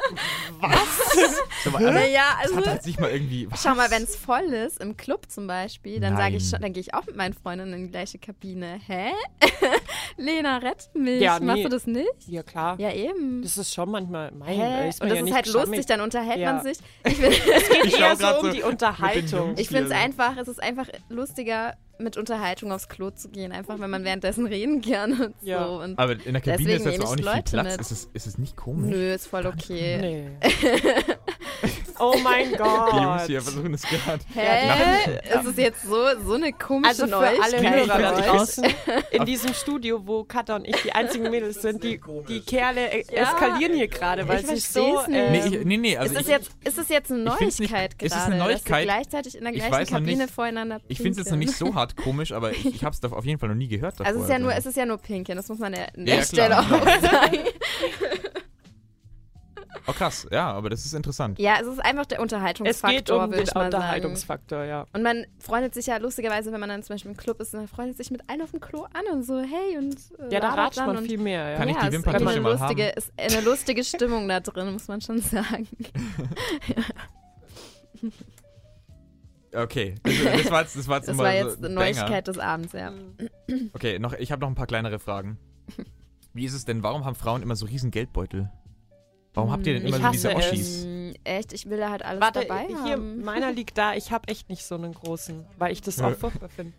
So, 1.64 1.70
also, 1.76 1.90
naja, 1.90 2.22
das 2.42 2.50
also 2.50 2.56
hat 2.56 2.66
halt 2.66 2.82
sich 2.82 2.98
mal 2.98 3.10
irgendwie, 3.10 3.50
was? 3.50 3.62
schau 3.62 3.74
mal, 3.74 3.90
wenn 3.90 4.02
es 4.02 4.16
voll 4.16 4.42
ist 4.52 4.80
im 4.80 4.96
Club 4.96 5.30
zum 5.30 5.46
Beispiel, 5.46 6.00
dann 6.00 6.16
sage 6.16 6.36
ich 6.36 6.48
schon, 6.48 6.60
dann 6.60 6.72
gehe 6.72 6.80
ich 6.80 6.94
auch 6.94 7.04
mit 7.06 7.16
meinen 7.16 7.34
Freundinnen 7.34 7.72
in 7.74 7.82
die 7.86 7.90
gleiche 7.90 8.18
Kabine. 8.18 8.80
Hä? 8.86 9.12
Lena, 10.16 10.58
rett 10.58 10.90
mich. 10.94 11.20
Ja, 11.20 11.38
nee. 11.38 11.46
Machst 11.46 11.64
du 11.64 11.68
das 11.68 11.86
nicht? 11.86 12.08
Ja, 12.26 12.42
klar. 12.42 12.78
Ja 12.78 12.92
eben. 12.92 13.42
Das 13.42 13.56
ist 13.56 13.72
schon 13.74 13.90
manchmal 13.90 14.30
mein. 14.32 14.48
Hä? 14.54 14.88
Ist 14.88 15.00
Und 15.00 15.08
das 15.08 15.16
ja 15.16 15.20
ist 15.20 15.24
nicht 15.24 15.34
halt 15.34 15.46
schamig. 15.48 15.66
lustig, 15.68 15.86
dann 15.86 16.00
unterhält 16.00 16.38
Ja. 16.38 16.52
man 16.52 16.62
sich. 16.64 16.78
Ich 17.04 17.16
finde 17.16 17.36
Ich 17.84 17.98
Eher 17.98 18.10
schau 18.10 18.16
grad 18.16 18.34
so 18.34 18.40
um 18.40 18.46
so 18.46 18.52
die 18.52 18.62
Unterhaltung. 18.62 19.54
Ich 19.56 19.68
find's 19.68 19.90
Hier. 19.92 20.00
einfach, 20.00 20.36
es 20.36 20.48
ist 20.48 20.62
einfach 20.62 20.86
lustiger, 21.08 21.74
mit 22.02 22.16
Unterhaltung 22.16 22.72
aufs 22.72 22.88
Klo 22.88 23.10
zu 23.10 23.28
gehen, 23.28 23.52
einfach 23.52 23.78
wenn 23.80 23.90
man 23.90 24.04
währenddessen 24.04 24.46
reden 24.46 24.80
kann 24.82 25.12
und 25.20 25.34
Ja. 25.42 25.66
so. 25.66 25.80
Und 25.82 25.98
Aber 25.98 26.12
in 26.12 26.32
der 26.32 26.40
Kabine 26.42 26.74
ist 26.74 26.84
jetzt 26.84 26.92
nehme 26.98 27.04
auch 27.04 27.10
ich 27.16 27.16
nicht 27.18 27.28
viel 27.28 27.36
Leute 27.36 27.50
Platz. 27.52 27.70
mit. 27.72 27.80
Ist 27.80 27.90
es, 27.92 28.08
ist 28.12 28.26
es 28.26 28.38
nicht 28.38 28.56
komisch? 28.56 28.90
Nö, 28.90 29.14
ist 29.14 29.26
voll 29.26 29.46
okay. 29.46 29.98
Nee. 30.00 30.30
oh 32.02 32.14
mein 32.22 32.46
Die 32.50 32.56
Jungs 32.56 32.58
Gott. 32.58 33.26
hier 33.26 33.42
versuchen 33.42 33.74
es 33.74 33.82
gerade. 33.82 34.22
Hä? 34.34 35.38
Ist 35.38 35.46
es 35.46 35.56
jetzt 35.56 35.82
so, 35.84 35.96
so 36.26 36.34
eine 36.34 36.52
komische 36.52 36.88
Also 36.88 37.06
für 37.06 37.16
alle 37.16 37.60
Hörer 37.70 37.98
da 37.98 38.20
draußen 38.20 38.64
in 39.10 39.24
diesem 39.24 39.54
Studio, 39.54 40.00
wo 40.04 40.24
Katha 40.24 40.56
und 40.56 40.66
ich 40.66 40.76
die 40.82 40.92
einzigen 40.92 41.30
Mädels 41.30 41.62
sind, 41.62 41.82
die, 41.82 42.00
die 42.28 42.40
Kerle 42.40 42.90
Ja. 43.10 43.22
eskalieren 43.22 43.74
hier 43.74 43.88
gerade, 43.88 44.26
weil 44.28 44.40
Ich 44.40 44.46
sie 44.46 44.56
so. 44.58 45.00
Äh, 45.08 45.30
Nee, 45.32 45.42
ich, 45.46 45.64
nee, 45.64 45.76
nee, 45.76 45.96
also 45.96 46.14
ist, 46.14 46.22
es 46.22 46.28
jetzt, 46.28 46.50
ist 46.64 46.78
es 46.78 46.88
jetzt 46.88 47.10
eine 47.10 47.20
Neuigkeit 47.20 47.92
es 47.98 48.06
ist 48.06 48.12
gerade, 48.12 48.26
eine 48.26 48.38
dass 48.38 48.46
Neuigkeit. 48.48 48.80
sie 48.80 48.84
gleichzeitig 48.84 49.34
in 49.38 49.44
der 49.44 49.54
Ich 49.54 49.64
gleichen 49.64 49.94
Kabine 49.94 50.22
nicht- 50.24 50.34
voreinander 50.34 50.80
ich 50.88 50.96
finde 50.98 51.12
es 51.12 51.18
jetzt 51.18 51.30
noch 51.30 51.38
nicht 51.38 51.54
so 51.56 51.74
hart 51.74 51.96
komisch, 51.96 52.32
aber 52.32 52.50
ich, 52.52 52.64
ich 52.66 52.84
habe 52.84 52.94
es 53.00 53.12
auf 53.12 53.24
jeden 53.24 53.38
Fall 53.38 53.48
noch 53.48 53.56
nie 53.56 53.68
gehört 53.68 53.94
davor. 54.00 54.06
Also 54.06 54.18
es 54.20 54.24
ist 54.26 54.30
ja 54.32 54.38
nur, 54.38 54.48
also. 54.50 54.60
es 54.60 54.66
ist 54.66 54.76
ja 54.76 54.86
nur 54.86 54.98
Pinkeln, 54.98 55.36
das 55.36 55.48
muss 55.48 55.58
man 55.58 55.74
an 55.74 55.80
Ja, 55.80 56.04
der 56.04 56.14
ja, 56.16 56.22
Stelle 56.22 56.48
klar. 56.48 56.60
auch 56.60 57.00
sagen. 57.02 57.38
Oh 59.86 59.92
krass, 59.92 60.26
ja, 60.30 60.52
aber 60.52 60.70
das 60.70 60.84
ist 60.84 60.92
interessant. 60.94 61.38
Ja, 61.38 61.56
es 61.60 61.66
ist 61.66 61.78
einfach 61.84 62.06
der 62.06 62.18
es 62.18 62.22
Unterhaltungsfaktor, 62.22 62.92
geht 62.92 63.10
um 63.10 63.20
würde 63.20 63.36
den 63.36 63.42
ich 63.44 63.54
mal 63.54 63.60
sagen. 63.62 63.74
Unterhaltungsfaktor, 63.74 64.64
ja. 64.64 64.86
Und 64.92 65.02
man 65.02 65.26
freundet 65.38 65.74
sich 65.74 65.86
ja 65.86 65.96
lustigerweise, 65.96 66.52
wenn 66.52 66.60
man 66.60 66.68
dann 66.68 66.82
zum 66.82 66.94
Beispiel 66.94 67.10
im 67.10 67.16
Club 67.16 67.40
ist, 67.40 67.54
man 67.54 67.66
freundet 67.68 67.96
sich 67.96 68.10
mit 68.10 68.28
einem 68.28 68.42
auf 68.42 68.50
dem 68.50 68.60
Klo 68.60 68.84
an 68.92 69.04
und 69.12 69.24
so, 69.24 69.40
hey 69.40 69.78
und 69.78 69.96
äh, 70.20 70.32
Ja, 70.32 70.40
da 70.40 70.50
ratscht 70.54 70.78
dann 70.78 70.86
man 70.86 70.96
und 70.98 71.06
viel 71.06 71.18
mehr, 71.18 71.50
ja. 71.50 71.56
Kann 71.56 71.68
ich 71.68 71.74
ja, 71.76 71.82
die 71.82 71.88
es 71.88 71.94
ist 71.94 72.06
Wimperntusche 72.06 72.40
mal 72.40 72.52
eine 72.52 72.60
lustige, 72.60 72.88
ist 72.90 73.12
eine 73.16 73.40
lustige 73.40 73.84
Stimmung 73.84 74.28
da 74.28 74.40
drin, 74.40 74.72
muss 74.72 74.88
man 74.88 75.00
schon 75.00 75.20
sagen. 75.20 75.66
Okay, 79.54 79.96
das, 80.02 80.14
das 80.42 80.50
war 80.50 80.62
jetzt, 80.62 80.76
das 80.76 80.88
war 80.88 80.96
jetzt, 80.98 81.08
Das 81.08 81.18
war 81.18 81.30
so 81.32 81.48
jetzt 81.48 81.58
ein 81.58 81.64
eine. 81.66 81.74
Neuigkeit 81.74 82.26
des 82.26 82.38
Abends, 82.38 82.72
ja. 82.72 82.92
Okay, 83.74 83.98
noch, 83.98 84.14
ich 84.14 84.32
habe 84.32 84.40
noch 84.40 84.48
ein 84.48 84.54
paar 84.54 84.66
kleinere 84.66 84.98
Fragen. 84.98 85.38
Wie 86.32 86.46
ist 86.46 86.54
es 86.54 86.64
denn, 86.64 86.82
warum 86.82 87.04
haben 87.04 87.14
Frauen 87.14 87.42
immer 87.42 87.54
so 87.56 87.66
riesen 87.66 87.90
Geldbeutel? 87.90 88.50
Warum 89.34 89.50
habt 89.50 89.66
ihr 89.66 89.74
denn 89.74 89.86
Ich 89.86 89.94
immer 89.94 90.04
so 90.04 90.10
diese 90.12 90.34
hasse 90.34 90.38
es. 90.40 90.52
Oschis? 90.52 90.84
Mm, 90.86 91.10
Echt, 91.24 91.52
ich 91.52 91.68
will 91.70 91.78
da 91.78 91.90
halt 91.90 92.04
alles 92.04 92.20
Warte, 92.20 92.40
dabei 92.40 92.66
hier, 92.66 92.92
haben. 92.94 93.22
meiner 93.22 93.52
liegt 93.52 93.78
da, 93.78 93.94
ich 93.94 94.10
habe 94.12 94.28
echt 94.28 94.48
nicht 94.48 94.64
so 94.64 94.74
einen 94.74 94.92
großen, 94.92 95.44
weil 95.58 95.72
ich 95.72 95.80
das 95.80 96.00
auch 96.02 96.12
furchtbar 96.14 96.48
finde. 96.48 96.72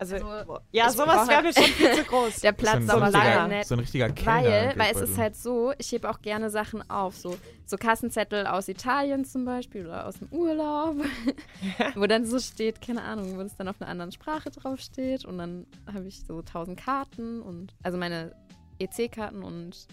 Also, 0.00 0.14
Also, 0.14 0.58
ja, 0.70 0.86
ich 0.86 0.92
sowas 0.92 1.28
wäre 1.28 1.42
mir 1.42 1.52
schon 1.52 1.64
viel 1.64 1.92
zu 1.92 2.04
groß. 2.08 2.36
Der 2.36 2.52
Platz 2.52 2.80
ist 2.82 2.86
so, 2.90 2.96
ein 2.98 3.02
aber 3.02 3.10
leider 3.10 3.24
richtiger, 3.30 3.48
nett. 3.48 3.66
so 3.66 3.74
ein 3.74 3.80
richtiger 3.80 4.08
Kellner. 4.10 4.44
Weil, 4.48 4.78
weil 4.78 4.94
es 4.94 5.00
ist 5.10 5.18
halt 5.18 5.34
so, 5.34 5.72
ich 5.76 5.90
hebe 5.90 6.08
auch 6.08 6.22
gerne 6.22 6.50
Sachen 6.50 6.88
auf, 6.88 7.16
so, 7.16 7.36
so 7.66 7.76
Kassenzettel 7.76 8.46
aus 8.46 8.68
Italien 8.68 9.24
zum 9.24 9.44
Beispiel 9.44 9.86
oder 9.86 10.06
aus 10.06 10.20
dem 10.20 10.28
Urlaub, 10.28 10.98
wo 11.96 12.06
dann 12.06 12.24
so 12.26 12.38
steht, 12.38 12.80
keine 12.80 13.02
Ahnung, 13.02 13.36
wo 13.38 13.42
das 13.42 13.56
dann 13.56 13.66
auf 13.66 13.80
einer 13.80 13.90
anderen 13.90 14.12
Sprache 14.12 14.50
draufsteht 14.50 15.24
und 15.24 15.36
dann 15.38 15.66
habe 15.92 16.06
ich 16.06 16.22
so 16.24 16.42
tausend 16.42 16.78
Karten 16.78 17.42
und, 17.42 17.74
also 17.82 17.98
meine 17.98 18.36
EC-Karten 18.78 19.42
und 19.42 19.88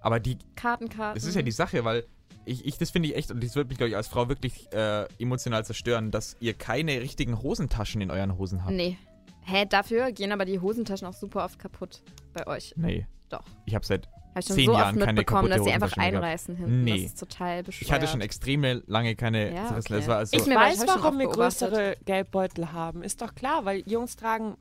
Aber 0.00 0.20
die, 0.20 0.38
Kartenkarten. 0.56 1.14
das 1.14 1.24
ist 1.24 1.34
ja 1.34 1.42
die 1.42 1.50
Sache, 1.50 1.84
weil 1.84 2.04
ich, 2.44 2.64
ich 2.64 2.78
das 2.78 2.90
finde 2.90 3.08
ich 3.08 3.16
echt, 3.16 3.30
und 3.30 3.42
das 3.42 3.54
wird 3.54 3.68
mich, 3.68 3.78
glaube 3.78 3.90
ich, 3.90 3.96
als 3.96 4.08
Frau 4.08 4.28
wirklich 4.28 4.72
äh, 4.72 5.06
emotional 5.18 5.64
zerstören, 5.64 6.10
dass 6.10 6.36
ihr 6.40 6.54
keine 6.54 7.00
richtigen 7.00 7.42
Hosentaschen 7.42 8.00
in 8.00 8.10
euren 8.10 8.38
Hosen 8.38 8.64
habt. 8.64 8.74
Nee. 8.74 8.96
Hä, 9.42 9.66
dafür 9.68 10.12
gehen 10.12 10.32
aber 10.32 10.44
die 10.44 10.60
Hosentaschen 10.60 11.06
auch 11.06 11.14
super 11.14 11.44
oft 11.44 11.58
kaputt 11.58 12.02
bei 12.32 12.46
euch. 12.46 12.74
Nee. 12.76 13.06
Doch. 13.28 13.44
Ich 13.64 13.74
habe 13.74 13.84
seit 13.84 14.08
schon 14.46 14.56
Zehn 14.56 14.66
so 14.66 14.72
Jahren 14.72 14.96
oft 14.96 15.04
keine 15.04 15.20
mitbekommen, 15.20 15.48
dass 15.48 15.58
kaputte 15.58 15.70
sie 15.70 15.84
einfach 15.84 15.96
einreißen 15.96 16.56
hinten. 16.56 16.84
Nee. 16.84 17.02
Das 17.02 17.12
ist 17.12 17.20
total 17.20 17.62
bescheuert. 17.62 17.82
Ich 17.82 17.92
hatte 17.92 18.06
schon 18.06 18.20
extreme 18.20 18.82
lange 18.86 19.16
keine 19.16 19.54
Ja, 19.54 19.76
okay. 19.76 19.82
Das 19.88 20.06
war 20.06 20.16
also, 20.18 20.36
Ich 20.36 20.46
weiß, 20.46 20.80
hab 20.86 21.02
warum 21.02 21.18
wir 21.18 21.28
größere 21.28 21.96
Geldbeutel 22.04 22.72
haben. 22.72 23.02
Ist 23.02 23.20
doch 23.22 23.34
klar, 23.34 23.64
weil 23.64 23.82
Jungs 23.86 24.16
tragen 24.16 24.56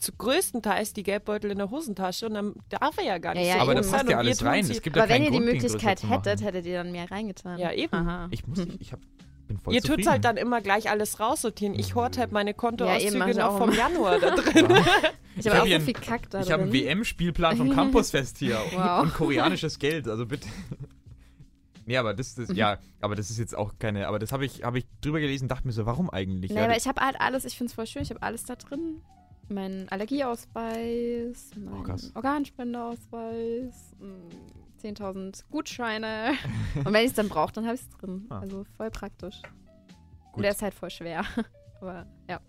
zu 0.00 0.12
größtenteils 0.12 0.94
die 0.94 1.02
Geldbeutel 1.02 1.50
in 1.50 1.58
der 1.58 1.70
Hosentasche 1.70 2.26
und 2.26 2.34
dann 2.34 2.54
darf 2.70 2.96
er 2.98 3.04
ja 3.04 3.18
gar 3.18 3.34
nicht 3.34 3.46
Ja, 3.46 3.52
so 3.52 3.56
ja, 3.58 3.62
aber 3.62 3.74
da 3.74 3.82
passt 3.82 4.08
ja 4.08 4.18
alles 4.18 4.44
rein. 4.44 4.64
Es 4.68 4.80
gibt 4.82 4.96
ja 4.96 5.02
aber 5.02 5.10
wenn 5.12 5.22
keinen 5.22 5.34
ihr 5.34 5.40
die 5.40 5.44
Grund, 5.46 5.62
Möglichkeit 5.62 6.02
hättet, 6.08 6.42
hättet 6.42 6.66
ihr 6.66 6.78
dann 6.78 6.90
mehr 6.90 7.10
reingetan. 7.10 7.58
Ja, 7.58 7.70
eben. 7.72 7.94
Aha. 7.94 8.28
Ich 8.30 8.46
muss 8.46 8.58
nicht, 8.64 8.80
ich 8.80 8.92
hab, 8.92 9.00
bin 9.46 9.58
voll 9.58 9.74
Ihr 9.74 9.82
zufrieden. 9.82 9.98
tut's 10.02 10.10
halt 10.10 10.24
dann 10.24 10.36
immer 10.38 10.60
gleich 10.62 10.88
alles 10.90 11.20
raussortieren. 11.20 11.78
Ich 11.78 11.94
horte 11.94 12.20
halt 12.20 12.32
meine 12.32 12.50
Ja, 12.50 12.54
eben, 12.54 12.58
Kontoauszüge 12.58 13.18
mach 13.18 13.28
ich 13.28 13.36
noch 13.36 13.44
auch 13.44 13.58
vom. 13.58 13.72
Januar 13.72 14.18
da 14.18 14.30
drin. 14.36 14.66
Ich 15.36 15.46
Ich 15.46 15.46
habe 15.48 15.58
hab 15.58 15.64
auch 15.66 15.70
so 15.70 15.80
viel 15.80 15.94
Kack 15.94 16.30
da 16.30 16.40
Ich 16.40 16.50
habe 16.50 16.62
einen. 16.64 16.72
WM-Spielplan 16.72 17.56
vom 17.58 17.70
Campusfest 17.74 18.38
hier 18.38 18.58
Wow. 18.74 19.02
und 19.02 19.14
koreanisches 19.14 19.78
Geld, 19.78 20.08
also 20.08 20.24
bitte. 20.26 20.48
Nee, 21.86 21.96
aber 21.96 22.14
das, 22.14 22.34
das 22.36 22.50
ja, 22.54 22.78
aber 23.00 23.16
das 23.16 23.30
ist 23.30 23.38
jetzt 23.38 23.56
auch 23.56 23.72
keine, 23.78 24.06
aber 24.08 24.18
das 24.18 24.32
habe 24.32 24.44
ich, 24.46 24.62
habe 24.64 24.78
ich 24.78 24.86
drüber 25.00 25.20
gelesen, 25.20 25.48
dachte 25.48 25.66
mir 25.66 25.72
so, 25.72 25.86
warum 25.86 26.08
eigentlich? 26.10 26.52
Nee, 26.52 26.58
ja, 26.58 26.64
aber 26.64 26.76
ich 26.76 26.86
habe 26.86 27.00
halt 27.00 27.20
alles, 27.20 27.44
ich 27.44 27.56
finde 27.56 27.70
es 27.70 27.74
voll 27.74 27.86
schön, 27.86 28.02
ich 28.02 28.10
habe 28.10 28.22
alles 28.22 28.44
da 28.44 28.54
drin. 28.56 29.02
Mein 29.50 29.88
Allergieausweis, 29.88 31.50
mein 31.56 31.74
Oh. 31.74 31.96
Organspendeausweis, 32.14 33.96
mm, 33.98 34.80
10.000 34.80 35.44
Gutscheine. 35.50 36.34
Und 36.76 36.92
wenn 36.92 37.04
ich 37.04 37.10
es 37.10 37.14
dann 37.14 37.28
brauche, 37.28 37.52
dann 37.52 37.64
habe 37.66 37.74
ich 37.74 37.82
es 37.82 37.88
drin. 37.90 38.26
Ah. 38.28 38.38
Also 38.38 38.64
voll 38.76 38.90
praktisch. 38.90 39.42
Gut. 39.42 40.36
Und 40.36 40.42
der 40.42 40.52
ist 40.52 40.62
halt 40.62 40.74
voll 40.74 40.90
schwer. 40.90 41.24
Aber 41.80 42.06
ja. 42.28 42.40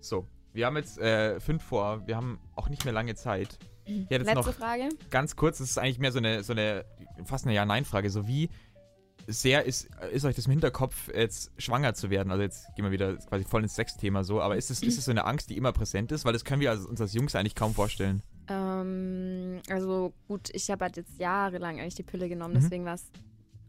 so, 0.00 0.26
wir 0.54 0.66
haben 0.66 0.76
jetzt 0.76 0.98
äh, 0.98 1.40
fünf 1.40 1.62
vor, 1.62 2.06
wir 2.06 2.16
haben 2.16 2.40
auch 2.56 2.68
nicht 2.68 2.84
mehr 2.84 2.94
lange 2.94 3.14
Zeit. 3.16 3.58
Letzte 3.86 4.52
Frage. 4.54 4.88
ganz 5.10 5.36
kurz, 5.36 5.58
das 5.58 5.70
ist 5.70 5.78
eigentlich 5.78 5.98
mehr 5.98 6.10
so 6.10 6.18
eine, 6.18 6.42
so 6.42 6.54
eine, 6.54 6.86
fast 7.24 7.44
eine 7.44 7.54
Ja-Nein-Frage, 7.54 8.08
so 8.08 8.26
wie 8.26 8.48
sehr 9.26 9.64
ist, 9.64 9.88
ist 10.12 10.24
euch 10.24 10.34
das 10.36 10.46
im 10.46 10.52
Hinterkopf, 10.52 11.08
jetzt 11.14 11.50
schwanger 11.58 11.94
zu 11.94 12.10
werden? 12.10 12.30
Also 12.30 12.42
jetzt 12.42 12.66
gehen 12.76 12.84
wir 12.84 12.92
wieder 12.92 13.16
quasi 13.16 13.44
voll 13.44 13.62
ins 13.62 13.74
Sexthema 13.74 14.24
so, 14.24 14.40
aber 14.40 14.56
ist 14.56 14.70
es, 14.70 14.82
ist 14.82 14.98
es 14.98 15.04
so 15.04 15.10
eine 15.10 15.24
Angst, 15.24 15.50
die 15.50 15.56
immer 15.56 15.72
präsent 15.72 16.12
ist? 16.12 16.24
Weil 16.24 16.32
das 16.32 16.44
können 16.44 16.60
wir 16.60 16.70
als, 16.70 16.84
uns 16.84 17.00
als 17.00 17.12
Jungs 17.14 17.34
eigentlich 17.34 17.54
kaum 17.54 17.74
vorstellen. 17.74 18.22
Ähm, 18.48 19.60
also 19.70 20.12
gut, 20.28 20.50
ich 20.52 20.70
habe 20.70 20.84
halt 20.84 20.96
jetzt 20.96 21.18
jahrelang 21.18 21.80
eigentlich 21.80 21.94
die 21.94 22.02
Pille 22.02 22.28
genommen, 22.28 22.54
Mhm. 22.54 22.60
deswegen 22.60 22.84
war 22.84 22.94
es. 22.94 23.06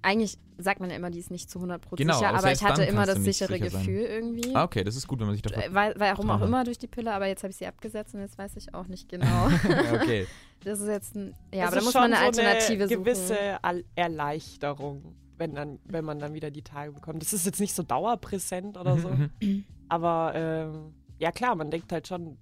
Eigentlich 0.02 0.38
sagt 0.60 0.80
man 0.82 0.92
ja 0.92 0.98
immer, 0.98 1.10
die 1.10 1.18
ist 1.18 1.32
nicht 1.32 1.50
zu 1.50 1.58
100% 1.60 1.96
Genau, 1.96 2.14
sicher, 2.14 2.30
aber 2.30 2.38
aber 2.38 2.52
ich 2.52 2.64
hatte 2.64 2.84
immer 2.84 3.08
das 3.08 3.18
sichere 3.24 3.54
sicher 3.54 3.72
sein. 3.72 3.86
Gefühl 3.88 4.02
irgendwie. 4.02 4.54
Ah, 4.56 4.64
okay, 4.64 4.84
das 4.84 4.96
ist 4.96 5.08
gut, 5.08 5.20
wenn 5.20 5.26
man 5.26 5.34
sich 5.36 5.42
davor... 5.42 5.64
Äh, 5.64 5.74
Weil, 5.74 5.96
warum 5.98 6.30
auch 6.30 6.42
immer 6.44 6.64
durch 6.64 6.78
die 6.78 6.86
Pille, 6.86 7.12
aber 7.12 7.26
jetzt 7.26 7.42
habe 7.42 7.50
ich 7.50 7.58
sie 7.58 7.66
abgesetzt 7.66 8.14
und 8.14 8.20
jetzt 8.20 8.38
weiß 8.38 8.52
ich 8.56 8.72
auch 8.76 8.86
nicht 8.86 9.10
genau. 9.10 9.48
okay. 9.96 10.28
das 10.64 10.80
ist 10.82 10.90
jetzt 10.90 11.16
ein. 11.16 11.34
Ja, 11.52 11.62
Das 11.66 11.68
aber 11.72 11.76
da 11.78 11.82
muss 11.86 11.94
man 11.96 12.04
eine 12.14 12.18
so 12.18 12.22
Alternative 12.22 12.84
eine 12.84 12.88
suchen. 12.88 13.04
gewisse 13.04 13.64
Al 13.64 13.84
Erleichterung, 13.96 15.16
wenn, 15.38 15.54
dann, 15.56 15.80
wenn 15.86 16.06
man 16.06 16.20
dann 16.20 16.34
wieder 16.34 16.52
die 16.52 16.62
Tage 16.64 16.92
bekommt. 16.92 17.22
Das 17.22 17.34
ist 17.34 17.46
jetzt 17.46 17.60
nicht 17.60 17.76
so 17.76 17.84
dauerpräsent 17.84 18.78
oder 18.78 18.98
so. 18.98 19.10
Mhm, 19.10 19.30
mhm. 19.42 19.66
Aber 19.90 20.32
ähm, 20.36 20.94
ja 21.20 21.32
klar, 21.32 21.56
man 21.56 21.70
denkt 21.72 21.92
halt 21.92 22.08
schon 22.08 22.38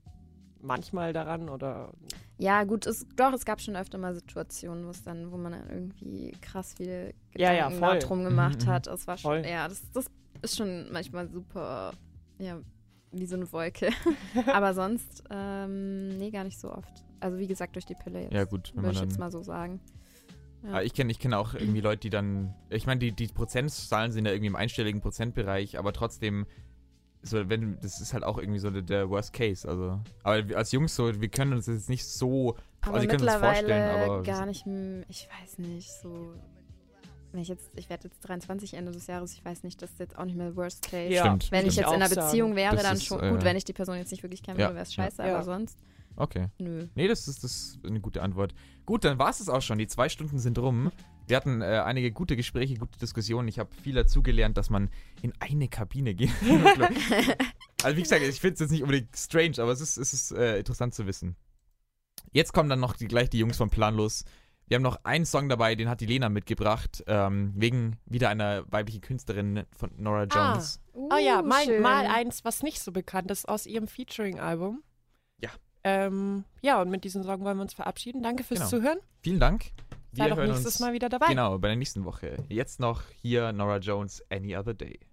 manchmal 0.62 1.12
daran 1.14 1.50
oder 1.50 1.92
Ja, 2.38 2.64
gut, 2.64 2.86
es, 2.88 3.06
doch, 3.16 3.34
es 3.34 3.46
gab 3.46 3.60
schon 3.62 3.76
öfter 3.76 3.98
mal 3.98 4.14
Situationen, 4.16 4.86
wo 4.86 4.90
es 4.92 5.04
dann, 5.04 5.32
wo 5.32 5.38
man 5.38 5.52
dann 5.54 5.70
irgendwie 5.70 6.32
krass 6.42 6.74
viele 6.78 7.14
Ja, 7.36 7.52
ja, 7.52 7.68
Gedanken 7.70 7.80
voll. 7.80 8.00
darum 8.00 8.24
gemacht 8.24 8.66
Mhm, 8.66 8.70
hat. 8.70 8.88
Es 8.88 9.08
war 9.08 9.18
schon, 9.18 9.32
Voll. 9.32 9.46
ja, 9.46 9.68
das, 9.68 9.82
das 9.92 10.06
ist 10.42 10.56
schon 10.58 10.92
manchmal 10.92 11.28
super, 11.30 11.92
ja, 12.40 12.60
wie 13.12 13.26
so 13.26 13.36
eine 13.36 13.52
Wolke. 13.52 13.90
aber 14.54 14.74
sonst, 14.74 15.24
ähm, 15.30 16.18
nee, 16.18 16.32
gar 16.32 16.44
nicht 16.46 16.60
so 16.60 16.72
oft. 16.72 17.04
Also 17.20 17.38
wie 17.38 17.48
gesagt, 17.48 17.76
durch 17.76 17.86
die 17.86 17.96
Pille 17.96 18.22
jetzt. 18.24 18.34
Ja 18.34 18.44
gut, 18.46 18.72
wenn 18.76 18.84
Würde 18.84 18.88
man 18.88 19.04
ich 19.04 19.10
jetzt 19.10 19.20
mal 19.20 19.32
so 19.32 19.44
sagen. 19.44 19.80
Ja. 20.64 20.70
Aber 20.70 20.84
ich 20.84 20.94
kenne 20.94 21.12
ich 21.12 21.20
kenn 21.20 21.34
auch 21.34 21.54
irgendwie 21.54 21.82
Leute, 21.82 22.02
die 22.02 22.10
dann. 22.10 22.54
Ich 22.70 22.86
meine, 22.86 23.00
die, 23.00 23.12
die 23.12 23.28
Prozentzahlen 23.28 24.12
sind 24.12 24.26
ja 24.26 24.32
irgendwie 24.32 24.48
im 24.48 24.56
einstelligen 24.56 25.02
Prozentbereich, 25.02 25.78
aber 25.78 25.92
trotzdem, 25.94 26.46
so, 27.22 27.50
wenn, 27.50 27.78
das 27.82 28.00
ist 28.00 28.14
halt 28.14 28.24
auch 28.24 28.38
irgendwie 28.38 28.60
so 28.60 28.70
der, 28.70 28.82
der 28.82 29.10
Worst 29.10 29.34
Case. 29.34 29.68
Also. 29.68 30.00
Aber 30.24 30.48
wir 30.48 30.58
als 30.58 30.72
Jungs 30.72 30.96
so, 30.96 31.20
wir 31.20 31.28
können 31.30 31.54
uns 31.54 31.66
das 31.66 31.76
jetzt 31.76 31.90
nicht 31.90 32.06
so. 32.06 32.56
Aber 32.82 32.96
also, 32.96 33.06
ihr 33.06 33.10
könnt 33.10 33.22
uns 33.22 33.32
mittlerweile 33.32 33.68
vorstellen, 33.68 34.10
aber. 34.10 34.24
gar 34.24 34.46
nicht, 34.46 34.66
ich 35.10 35.30
weiß 35.42 35.58
nicht, 35.60 35.92
so. 35.92 36.34
Wenn 37.34 37.42
ich 37.42 37.48
jetzt, 37.48 37.72
ich 37.76 37.90
werde 37.90 38.08
jetzt 38.10 38.20
23 38.22 38.76
Ende 38.76 38.92
des 38.92 39.08
Jahres, 39.08 39.34
ich 39.34 39.44
weiß 39.44 39.64
nicht, 39.64 39.82
das 39.82 39.92
ist 39.92 40.00
jetzt 40.00 40.18
auch 40.18 40.26
nicht 40.26 40.38
mehr 40.38 40.56
Worst 40.56 40.84
Case. 40.84 41.12
Ja, 41.12 41.26
Stimmt. 41.26 41.52
Wenn 41.52 41.66
ich 41.66 41.76
Würde 41.78 41.82
jetzt 41.82 41.88
in 41.88 41.94
einer 41.96 42.08
sagen. 42.08 42.28
Beziehung 42.28 42.56
wäre, 42.56 42.76
Das 42.76 42.84
dann 42.84 42.96
ist, 42.98 43.06
schon 43.06 43.24
äh, 43.24 43.32
gut. 43.32 43.44
Wenn 43.44 43.58
ich 43.58 43.66
die 43.66 43.74
Person 43.74 43.98
jetzt 43.98 44.12
nicht 44.12 44.22
wirklich 44.22 44.44
kennen 44.44 44.60
ja, 44.60 44.70
wäre 44.72 44.84
es 44.84 44.94
scheiße, 44.94 45.24
Ja. 45.26 45.34
aber 45.34 45.44
sonst, 45.44 45.80
Okay. 46.16 46.48
nö. 46.60 46.88
Nee, 46.96 47.08
das 47.08 47.28
ist, 47.28 47.44
das 47.44 47.52
ist 47.52 47.80
eine 47.86 48.00
gute 48.00 48.22
Antwort. 48.22 48.54
Gut, 48.86 49.04
dann 49.04 49.18
war 49.20 49.30
es 49.30 49.40
es 49.40 49.50
auch 49.50 49.62
schon. 49.62 49.78
Die 49.78 49.88
zwei 49.88 50.10
Stunden 50.10 50.40
sind 50.40 50.58
rum. 50.60 50.92
Wir 51.28 51.38
hatten 51.38 51.62
äh, 51.62 51.82
einige 51.86 52.12
gute 52.12 52.36
Gespräche, 52.36 52.76
gute 52.76 53.00
Diskussionen. 53.00 53.48
Ich 53.48 53.58
habe 53.60 53.70
viel 53.82 53.96
dazugelernt, 53.96 54.58
dass 54.58 54.70
man 54.70 54.90
in 55.22 55.34
eine 55.40 55.70
Kabine 55.70 56.14
geht. 56.14 56.32
also 57.84 57.98
wie 57.98 58.02
gesagt, 58.04 58.22
ich 58.24 58.40
finde 58.42 58.56
es 58.56 58.60
jetzt 58.60 58.72
nicht 58.72 58.84
unbedingt 58.84 59.16
strange, 59.16 59.54
aber 59.60 59.72
es 59.72 59.82
ist, 59.82 59.98
es 59.98 60.14
ist 60.14 60.32
äh, 60.32 60.58
interessant 60.60 60.94
zu 60.94 61.06
wissen. 61.08 61.36
Jetzt 62.32 62.54
kommen 62.54 62.70
dann 62.70 62.80
noch 62.80 62.96
die, 62.96 63.08
gleich 63.08 63.30
die 63.30 63.40
Jungs 63.40 63.58
von 63.58 63.70
Planlos. 63.70 64.26
Wir 64.68 64.76
haben 64.76 64.82
noch 64.84 65.04
einen 65.04 65.26
Song 65.26 65.50
dabei, 65.50 65.76
den 65.76 65.90
hat 65.90 66.02
die 66.02 66.06
Lena 66.06 66.30
mitgebracht, 66.30 67.04
ähm, 67.08 67.54
wegen 67.56 67.98
wieder 68.06 68.30
einer 68.30 68.64
weiblichen 68.72 69.02
Künstlerin 69.02 69.64
von 69.78 69.92
Nora 69.98 70.26
Ah. 70.30 70.54
Jones. 70.54 70.80
Uh, 70.94 71.10
Oh 71.14 71.18
ja, 71.18 71.42
mein, 71.42 71.66
schön. 71.66 71.82
mal 71.82 72.06
eins, 72.08 72.44
was 72.46 72.64
nicht 72.64 72.82
so 72.82 72.92
bekannt 72.92 73.30
ist 73.30 73.48
aus 73.48 73.66
ihrem 73.66 73.88
Featuring-Album. 73.88 74.82
Ja. 75.86 76.06
Ähm, 76.06 76.44
ja, 76.62 76.82
und 76.82 76.90
mit 76.90 77.04
diesem 77.04 77.24
Song 77.24 77.44
wollen 77.44 77.58
wir 77.58 77.62
uns 77.64 77.74
verabschieden. 77.74 78.24
Danke 78.24 78.44
fürs 78.44 78.60
Genau. 78.60 78.70
Zuhören. 78.70 79.00
Vielen 79.22 79.40
Dank. 79.40 79.72
Sei 80.16 80.30
doch 80.30 80.38
nächstes 80.38 80.80
Mal 80.80 80.94
wieder 80.94 81.10
dabei. 81.10 81.28
genau 81.28 81.58
bei 81.58 81.70
der 81.70 81.78
nächsten 81.78 82.06
Woche. 82.06 82.38
Jetzt 82.48 82.80
noch 82.80 83.02
hier 83.22 83.52
Nora 83.52 83.78
Jones, 83.78 84.24
Any 84.30 84.56
Other 84.56 84.76
Day. 84.76 85.00